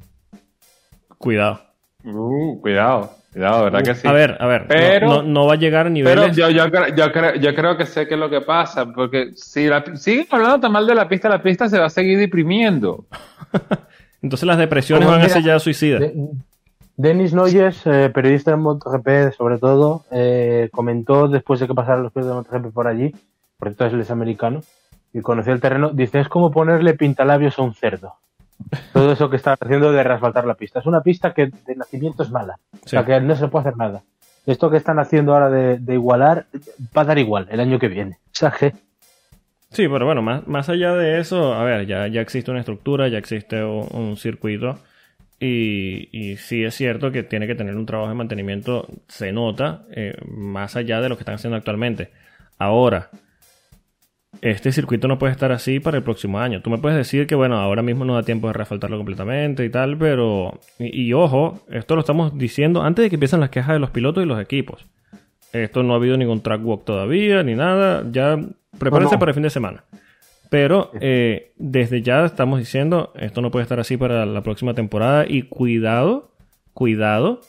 Cuidado. 1.17 1.61
Uh, 2.05 2.61
cuidado, 2.61 3.13
cuidado, 3.33 3.63
¿verdad 3.63 3.83
que 3.85 3.95
sí? 3.95 4.09
A 4.09 4.11
ver, 4.13 4.37
a 4.41 4.47
ver, 4.49 4.63
no- 4.63 4.67
Pero- 4.69 5.07
no, 5.09 5.23
no 5.23 5.47
va 5.47 5.53
a 5.53 5.57
llegar 5.57 5.83
a 5.87 5.91
Pero 5.91 5.95
niveles. 5.95 6.37
yo, 6.37 6.51
yo, 6.51 6.69
creo- 6.73 6.89
yo, 6.97 7.13
creo, 7.13 7.35
yo 7.37 7.55
creo 7.55 7.77
que 7.77 7.87
sé 7.87 8.09
qué 8.09 8.15
es 8.15 8.21
lo 8.21 8.29
que 8.29 8.41
pasa, 8.41 8.87
porque 8.93 9.31
si 9.37 9.69
la, 9.69 9.85
siguen 9.95 10.27
hablando 10.33 10.59
tan 10.59 10.73
mal 10.73 10.89
de 10.89 10.97
la 10.97 11.09
pista, 11.09 11.29
la 11.29 11.41
pista 11.41 11.69
se 11.69 11.79
va 11.79 11.87
a 11.87 11.91
seguir 11.91 12.19
deprimiendo. 12.19 13.05
Entonces 14.23 14.45
las 14.45 14.59
depresiones 14.59 15.07
Como 15.07 15.17
van 15.17 15.25
a 15.25 15.29
ser 15.29 15.45
ya 15.45 15.59
suicidas. 15.61 16.01
De- 16.01 16.15
Denis 16.97 17.33
Noyes, 17.33 17.81
eh, 17.87 18.11
periodista 18.13 18.51
de 18.51 18.57
MotoGP 18.57 19.33
sobre 19.37 19.59
todo, 19.59 20.05
eh, 20.11 20.69
comentó 20.73 21.29
después 21.29 21.61
de 21.61 21.69
que 21.69 21.75
pasaran 21.75 22.03
los 22.03 22.13
pilotos 22.13 22.31
de 22.49 22.57
MotoGP 22.59 22.75
por 22.75 22.89
allí, 22.89 23.15
porque 23.57 23.71
entonces 23.75 23.95
él 23.95 24.01
es 24.01 24.11
americano, 24.11 24.63
y 25.13 25.21
conoció 25.21 25.53
el 25.53 25.61
terreno, 25.61 25.91
dice, 25.91 26.21
es 26.21 26.29
como 26.29 26.51
ponerle 26.51 26.95
pintalabios 26.95 27.59
a 27.59 27.63
un 27.63 27.75
cerdo. 27.75 28.15
Todo 28.93 29.13
eso 29.13 29.29
que 29.29 29.37
están 29.37 29.57
haciendo 29.61 29.93
de 29.93 30.03
reasfaltar 30.03 30.47
la 30.47 30.55
pista. 30.55 30.79
Es 30.81 30.87
una 30.87 31.01
pista 31.03 31.35
que 31.35 31.47
de 31.47 31.77
nacimiento 31.77 32.23
es 32.23 32.31
mala, 32.31 32.59
o 32.73 32.77
Sí. 32.85 32.91
sea 32.91 33.05
que 33.05 33.21
no 33.21 33.35
se 33.37 33.49
puede 33.49 33.63
hacer 33.69 33.77
nada. 33.77 34.03
Esto 34.47 34.71
que 34.71 34.77
están 34.77 34.99
haciendo 34.99 35.35
ahora 35.35 35.51
de, 35.51 35.79
de 35.79 35.95
igualar, 35.95 36.47
va 36.97 37.03
a 37.03 37.05
dar 37.05 37.19
igual 37.19 37.47
el 37.51 37.61
año 37.61 37.79
que 37.79 37.89
viene. 37.89 38.19
O 38.27 38.31
sea 38.35 38.51
que, 38.51 38.73
Sí, 39.71 39.89
pero 39.89 40.05
bueno, 40.05 40.21
más, 40.21 40.47
más 40.47 40.69
allá 40.69 40.93
de 40.95 41.19
eso, 41.19 41.55
a 41.55 41.65
ver, 41.65 41.87
ya, 41.87 42.07
ya 42.07 42.21
existe 42.21 42.51
una 42.51 42.61
estructura, 42.61 43.09
ya 43.09 43.17
existe 43.17 43.65
un, 43.65 43.89
un 43.93 44.17
circuito 44.19 44.79
y, 45.41 46.09
y 46.13 46.37
sí 46.37 46.63
es 46.63 46.75
cierto 46.75 47.11
que 47.11 47.23
tiene 47.23 47.47
que 47.47 47.55
tener 47.55 47.75
un 47.77 47.87
trabajo 47.87 48.11
de 48.11 48.15
mantenimiento, 48.15 48.87
se 49.09 49.33
nota, 49.33 49.85
eh, 49.91 50.15
más 50.29 50.77
allá 50.77 51.01
de 51.01 51.09
lo 51.09 51.17
que 51.17 51.23
están 51.23 51.37
haciendo 51.37 51.57
actualmente. 51.57 52.11
Ahora, 52.59 53.09
este 54.43 54.73
circuito 54.73 55.09
no 55.09 55.19
puede 55.19 55.33
estar 55.33 55.53
así 55.53 55.81
para 55.81 55.97
el 55.97 56.03
próximo 56.03 56.39
año. 56.41 56.61
Tú 56.63 56.69
me 56.69 56.79
puedes 56.79 56.99
decir 56.99 57.27
que, 57.29 57.35
bueno, 57.37 57.59
ahora 57.59 57.81
mismo 57.81 58.05
no 58.05 58.15
da 58.15 58.25
tiempo 58.25 58.49
de 58.49 58.53
refaltarlo 58.53 58.97
completamente 58.99 59.65
y 59.65 59.71
tal, 59.71 59.97
pero... 59.97 60.61
Y, 60.79 61.03
y 61.03 61.13
ojo, 61.13 61.61
esto 61.71 61.95
lo 61.95 62.01
estamos 62.01 62.37
diciendo 62.37 62.83
antes 62.83 63.05
de 63.05 63.09
que 63.09 63.17
empiecen 63.17 63.41
las 63.41 63.51
quejas 63.51 63.73
de 63.75 63.79
los 63.79 63.91
pilotos 63.91 64.23
y 64.23 64.27
los 64.27 64.41
equipos. 64.41 64.85
Esto 65.53 65.83
no 65.83 65.93
ha 65.93 65.97
habido 65.97 66.17
ningún 66.17 66.43
track 66.43 66.61
walk 66.65 66.85
todavía, 66.85 67.43
ni 67.43 67.55
nada. 67.55 68.05
Ya 68.11 68.37
prepárense 68.79 69.13
No, 69.13 69.17
no. 69.17 69.19
para 69.21 69.31
el 69.31 69.35
fin 69.35 69.43
de 69.45 69.51
semana. 69.51 69.85
Pero 70.51 70.91
eh, 71.01 71.53
desde 71.57 72.03
ya 72.03 72.25
estamos 72.25 72.59
diciendo, 72.59 73.13
esto 73.15 73.43
no 73.43 73.51
puede 73.51 73.63
estar 73.63 73.79
así 73.81 73.97
para 73.97 74.27
la 74.27 74.43
próxima 74.43 74.75
temporada. 74.75 75.25
Y 75.29 75.43
cuidado, 75.43 76.33
cuidado, 76.73 77.41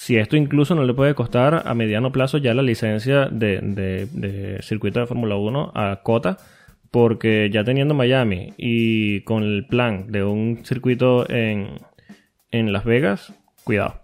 si 0.00 0.16
esto 0.16 0.36
incluso 0.36 0.76
no 0.76 0.84
le 0.84 0.94
puede 0.94 1.16
costar 1.16 1.64
a 1.66 1.74
mediano 1.74 2.12
plazo 2.12 2.38
ya 2.38 2.54
la 2.54 2.62
licencia 2.62 3.26
de, 3.26 3.58
de- 3.60 4.06
de 4.06 4.62
circuito 4.62 5.00
de 5.00 5.06
Fórmula 5.06 5.34
1 5.36 5.72
a 5.74 6.00
Cota. 6.04 6.36
Porque 6.92 7.50
ya 7.52 7.64
teniendo 7.64 7.94
Miami 7.94 8.54
y 8.56 9.20
con 9.22 9.42
el 9.42 9.66
plan 9.66 10.10
de 10.10 10.22
un 10.24 10.64
circuito 10.64 11.28
en, 11.28 11.80
en 12.50 12.72
Las 12.72 12.84
Vegas, 12.84 13.34
cuidado. 13.64 14.00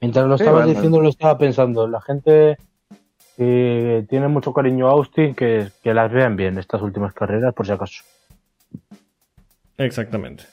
mientras 0.00 0.26
lo 0.26 0.36
Sí, 0.36 0.42
estabas 0.44 0.64
bueno. 0.64 0.74
diciendo, 0.74 1.00
lo 1.00 1.10
estaba 1.10 1.38
pensando. 1.38 1.86
La 1.86 2.00
gente 2.00 2.56
que 3.36 4.04
tiene 4.08 4.26
mucho 4.28 4.52
cariño 4.52 4.88
a 4.88 4.92
Austin, 4.92 5.34
que, 5.34 5.68
que 5.82 5.94
las 5.94 6.10
vean 6.10 6.34
bien 6.36 6.58
estas 6.58 6.82
últimas 6.82 7.12
carreras, 7.12 7.54
por 7.54 7.66
si 7.66 7.72
acaso. 7.72 8.02
Exactamente. 9.78 10.44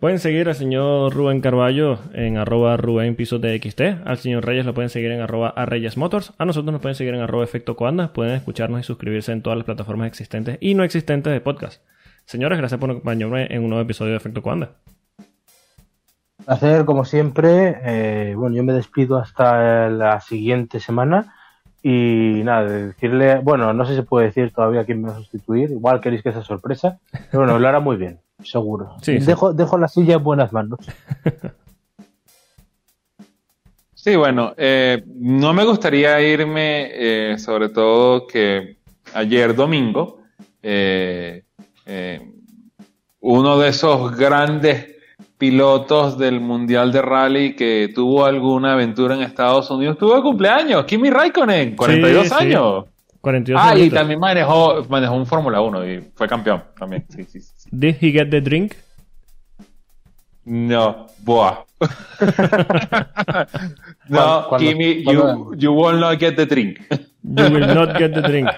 Pueden 0.00 0.20
seguir 0.20 0.48
al 0.48 0.54
señor 0.54 1.12
Rubén 1.12 1.40
Carballo 1.40 1.98
en 2.12 2.36
arroba 2.36 2.76
Rubén 2.76 3.16
Piso 3.16 3.40
de 3.40 3.58
XT. 3.60 4.06
Al 4.06 4.16
señor 4.18 4.46
Reyes 4.46 4.64
lo 4.64 4.72
pueden 4.72 4.90
seguir 4.90 5.10
en 5.10 5.20
arroba 5.20 5.48
a 5.48 5.66
Reyes 5.66 5.96
Motors. 5.96 6.34
A 6.38 6.44
nosotros 6.44 6.70
nos 6.70 6.80
pueden 6.80 6.94
seguir 6.94 7.14
en 7.14 7.20
arroba 7.20 7.42
Efecto 7.42 7.74
Coanda. 7.74 8.12
Pueden 8.12 8.36
escucharnos 8.36 8.78
y 8.78 8.84
suscribirse 8.84 9.32
en 9.32 9.42
todas 9.42 9.56
las 9.56 9.64
plataformas 9.64 10.06
existentes 10.06 10.56
y 10.60 10.76
no 10.76 10.84
existentes 10.84 11.32
de 11.32 11.40
podcast. 11.40 11.82
Señores, 12.26 12.58
gracias 12.58 12.78
por 12.78 12.92
acompañarme 12.92 13.48
en 13.50 13.64
un 13.64 13.70
nuevo 13.70 13.82
episodio 13.82 14.12
de 14.12 14.18
Efecto 14.18 14.40
Coanda. 14.40 14.70
Placer, 16.44 16.84
como 16.84 17.04
siempre. 17.04 17.80
Eh, 17.82 18.34
bueno, 18.36 18.54
yo 18.54 18.62
me 18.62 18.74
despido 18.74 19.18
hasta 19.18 19.88
la 19.88 20.20
siguiente 20.20 20.78
semana. 20.78 21.34
Y 21.82 22.42
nada, 22.44 22.62
decirle, 22.68 23.40
bueno, 23.40 23.72
no 23.72 23.84
sé 23.84 23.94
si 23.94 23.96
se 23.96 24.02
puede 24.04 24.26
decir 24.26 24.52
todavía 24.52 24.84
quién 24.84 25.02
me 25.02 25.08
va 25.08 25.14
a 25.14 25.18
sustituir. 25.18 25.72
Igual 25.72 26.00
queréis 26.00 26.22
que 26.22 26.30
sea 26.30 26.42
sorpresa. 26.42 27.00
Pero 27.10 27.42
bueno, 27.42 27.58
lo 27.58 27.66
hará 27.66 27.80
muy 27.80 27.96
bien, 27.96 28.20
seguro. 28.42 28.96
Sí, 29.02 29.20
sí. 29.20 29.26
dejo, 29.26 29.52
dejo 29.52 29.78
la 29.78 29.88
silla 29.88 30.14
en 30.14 30.22
buenas 30.24 30.52
manos. 30.52 30.78
Sí, 34.00 34.14
bueno, 34.14 34.54
eh, 34.56 35.02
no 35.16 35.52
me 35.52 35.64
gustaría 35.64 36.20
irme, 36.22 36.88
eh, 37.32 37.36
sobre 37.36 37.68
todo 37.68 38.26
que 38.28 38.76
ayer 39.12 39.54
domingo, 39.56 40.20
eh, 40.62 41.42
eh, 41.84 42.20
uno 43.20 43.58
de 43.58 43.68
esos 43.68 44.16
grandes 44.16 44.94
pilotos 45.36 46.16
del 46.16 46.40
Mundial 46.40 46.92
de 46.92 47.02
Rally 47.02 47.56
que 47.56 47.90
tuvo 47.92 48.24
alguna 48.24 48.74
aventura 48.74 49.16
en 49.16 49.22
Estados 49.22 49.68
Unidos 49.70 49.98
tuvo 49.98 50.14
de 50.14 50.22
cumpleaños, 50.22 50.84
Kimi 50.84 51.10
Raikkonen, 51.10 51.74
42 51.76 52.22
Sí, 52.22 52.28
sí. 52.28 52.34
años. 52.44 52.84
42 53.20 53.60
Ah, 53.62 53.76
y 53.76 53.90
también 53.90 54.20
manejó, 54.20 54.84
manejó 54.88 55.16
un 55.16 55.26
Fórmula 55.26 55.60
1 55.60 55.86
y 55.90 56.00
fue 56.14 56.28
campeón 56.28 56.62
también. 56.78 57.04
Sí, 57.08 57.24
sí, 57.24 57.40
sí. 57.40 57.52
Did 57.70 57.96
he 58.00 58.12
get 58.12 58.30
the 58.30 58.40
drink? 58.40 58.76
No, 60.44 61.06
buah. 61.24 61.64
no, 64.08 64.48
¿Cuándo- 64.48 64.58
Kimi, 64.58 65.04
you, 65.04 65.54
you 65.56 65.72
will 65.72 65.98
not 66.00 66.18
get 66.18 66.36
the 66.36 66.46
drink. 66.46 66.78
You 67.22 67.44
will 67.50 67.66
not 67.74 67.96
get 67.98 68.14
the 68.14 68.22
drink. 68.22 68.48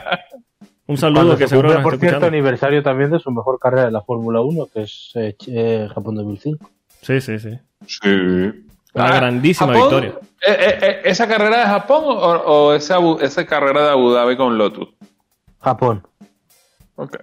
Un 0.87 0.97
saludo 0.97 1.21
Cuando 1.23 1.37
que 1.39 1.45
se 1.45 1.51
seguro 1.51 1.69
por 1.83 1.93
cierto, 1.99 2.07
escuchando. 2.07 2.27
aniversario 2.27 2.83
también 2.83 3.11
de 3.11 3.19
su 3.21 3.31
mejor 3.31 3.59
carrera 3.59 3.85
de 3.87 3.91
la 3.93 4.03
Fórmula 4.03 4.41
1, 4.41 4.67
que 4.73 4.83
es 4.83 5.11
eh, 5.15 5.37
eh, 5.49 5.89
Japón 5.95 6.15
2005. 6.17 6.69
Sí, 7.03 7.21
sí, 7.21 7.39
sí. 7.39 7.59
Sí. 7.87 8.09
Una 8.95 9.13
grandísima 9.15 9.73
victoria. 9.73 10.15
eh, 10.47 11.01
¿Esa 11.05 11.29
carrera 11.29 11.59
de 11.61 11.65
Japón 11.67 12.03
o, 12.07 12.11
o 12.13 12.73
esa, 12.75 12.99
esa 13.21 13.47
carrera 13.47 13.85
de 13.85 13.91
Abu 13.91 14.11
Dhabi 14.11 14.37
con 14.37 14.59
Lotus? 14.59 14.89
Japón, 15.61 16.03
Ok. 16.97 17.17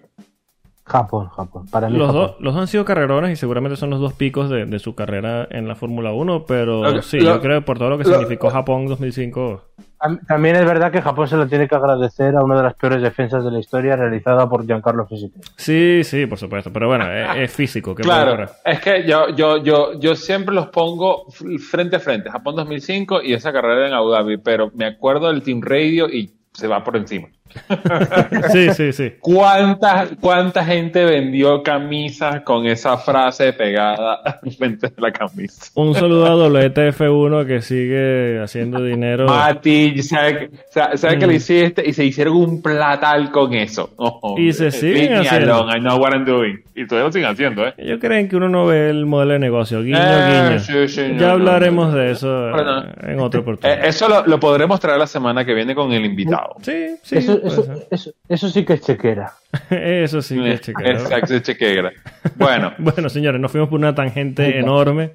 Japón, 0.87 1.27
Japón. 1.29 1.65
Para 1.69 1.89
mí, 1.89 1.97
Los 1.97 2.07
Japón. 2.07 2.21
dos, 2.21 2.35
los 2.39 2.53
dos 2.53 2.61
han 2.61 2.67
sido 2.67 2.85
carrerones 2.85 3.31
y 3.31 3.35
seguramente 3.35 3.75
son 3.75 3.89
los 3.89 3.99
dos 3.99 4.13
picos 4.13 4.49
de, 4.49 4.65
de 4.65 4.79
su 4.79 4.95
carrera 4.95 5.45
en 5.51 5.67
la 5.67 5.75
Fórmula 5.75 6.13
1, 6.13 6.45
pero 6.47 6.81
Lo 6.83 6.93
que- 6.95 7.01
sí, 7.01 7.19
lo- 7.19 7.35
yo 7.35 7.41
creo 7.41 7.61
por 7.65 7.77
todo 7.77 7.89
lo 7.89 7.97
que 7.97 8.05
lo- 8.05 8.11
significó 8.11 8.49
Japón 8.49 8.87
2005. 8.87 9.61
Tam- 9.99 10.19
También 10.27 10.55
es 10.55 10.63
verdad 10.65 10.91
que 10.91 11.01
Japón 11.01 11.27
se 11.27 11.35
lo 11.35 11.47
tiene 11.47 11.67
que 11.67 11.75
agradecer 11.75 12.35
a 12.35 12.43
una 12.43 12.55
de 12.57 12.63
las 12.63 12.75
peores 12.75 13.01
defensas 13.01 13.43
de 13.43 13.51
la 13.51 13.59
historia 13.59 13.95
realizada 13.95 14.47
por 14.47 14.65
Giancarlo 14.65 15.05
Fisichella. 15.07 15.43
Sí, 15.57 16.01
sí, 16.03 16.25
por 16.27 16.37
supuesto, 16.37 16.71
pero 16.71 16.87
bueno, 16.87 17.11
es, 17.11 17.27
es 17.37 17.51
físico. 17.51 17.93
¿qué 17.95 18.03
puede 18.03 18.15
Claro, 18.23 18.49
es 18.63 18.79
que 18.79 19.03
yo, 19.07 19.29
yo, 19.35 19.57
yo, 19.57 19.99
yo 19.99 20.15
siempre 20.15 20.53
los 20.55 20.67
pongo 20.67 21.25
frente 21.69 21.95
a 21.95 21.99
frente, 21.99 22.29
Japón 22.29 22.55
2005 22.55 23.21
y 23.23 23.33
esa 23.33 23.51
carrera 23.51 23.87
en 23.87 23.93
Abu 23.93 24.09
Dhabi, 24.11 24.37
pero 24.37 24.71
me 24.75 24.85
acuerdo 24.85 25.27
del 25.27 25.41
Team 25.41 25.61
Radio 25.63 26.07
y 26.07 26.31
se 26.53 26.67
va 26.67 26.83
por 26.83 26.95
encima. 26.95 27.27
Sí, 28.51 28.69
sí, 28.73 28.93
sí. 28.93 29.13
¿Cuánta, 29.19 30.07
¿Cuánta 30.19 30.63
gente 30.65 31.03
vendió 31.05 31.63
camisas 31.63 32.41
con 32.41 32.65
esa 32.65 32.97
frase 32.97 33.53
pegada 33.53 34.15
al 34.23 34.51
frente 34.51 34.87
de 34.87 35.01
la 35.01 35.11
camisa? 35.11 35.71
Un 35.75 35.93
saludo 35.93 36.25
a 36.25 36.35
WTF1 36.49 37.45
que 37.47 37.61
sigue 37.61 38.39
haciendo 38.41 38.83
dinero. 38.83 39.25
Mati, 39.27 40.01
¿sabes 40.03 40.49
sabe, 40.71 41.17
que 41.17 41.25
Mm. 41.25 41.29
lo 41.29 41.35
hiciste? 41.35 41.83
Y 41.87 41.93
se 41.93 42.05
hicieron 42.05 42.35
un 42.37 42.61
platal 42.61 43.31
con 43.31 43.53
eso. 43.53 43.89
Oh, 44.19 44.35
Y 44.39 44.53
se 44.53 44.71
siguen 44.71 45.13
haciendo. 45.15 45.55
alone, 45.55 45.77
I 45.77 45.81
know 45.81 45.97
what 45.99 46.11
I'm 46.13 46.25
doing. 46.25 46.63
Y 46.75 46.85
todavía 46.87 47.07
lo 47.07 47.11
siguen 47.11 47.29
haciendo, 47.29 47.67
¿eh? 47.67 47.73
Ellos 47.77 47.97
creen 47.99 48.29
que 48.29 48.35
uno 48.35 48.47
no 48.49 48.65
ve 48.67 48.89
el 48.89 49.05
modelo 49.05 49.33
de 49.33 49.39
negocio. 49.39 49.81
Guiño, 49.83 49.97
Eh, 49.99 50.47
guiño. 50.49 50.59
sí, 50.59 50.87
sí, 50.87 51.01
no, 51.13 51.19
ya 51.19 51.27
no, 51.27 51.33
hablaremos 51.33 51.89
no, 51.91 51.97
de 51.97 52.11
eso 52.11 52.27
no. 52.27 52.83
en 53.09 53.19
otra 53.19 53.39
Eh, 53.39 53.41
oportunidad. 53.41 53.85
eso 53.85 54.07
lo, 54.07 54.25
lo 54.25 54.39
podremos 54.39 54.79
traer 54.79 54.99
la 54.99 55.07
semana 55.07 55.43
que 55.45 55.53
viene 55.53 55.75
con 55.75 55.91
el 55.91 56.05
invitado. 56.05 56.55
sí, 56.61 56.95
sí. 57.01 57.17
eso, 57.17 57.36
eso, 57.43 57.73
eso, 57.91 58.11
eso 58.27 58.49
sí 58.49 58.65
que 58.65 58.73
es 58.73 58.81
chequera. 58.81 59.33
Eso 59.69 60.21
sí 60.21 60.35
que 60.35 60.53
es 60.53 60.61
chequero. 60.61 60.89
Exacto, 60.91 61.33
ese 61.33 61.41
chequera. 61.43 61.91
Bueno, 62.35 62.73
Bueno, 62.79 63.09
señores, 63.09 63.39
nos 63.41 63.51
fuimos 63.51 63.69
por 63.69 63.79
una 63.79 63.93
tangente 63.95 64.57
enorme. 64.59 65.13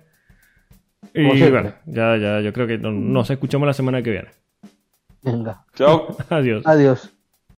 Y 1.15 1.51
bueno, 1.51 1.74
ya, 1.86 2.16
ya, 2.16 2.40
yo 2.40 2.53
creo 2.53 2.66
que 2.66 2.78
no- 2.78 2.93
nos 2.93 3.28
escuchamos 3.31 3.66
la 3.66 3.73
semana 3.74 4.03
que 4.03 4.11
viene. 4.11 4.28
Venga. 5.23 5.65
chao. 5.74 6.16
Adiós. 6.31 6.66
Adiós. 6.66 7.12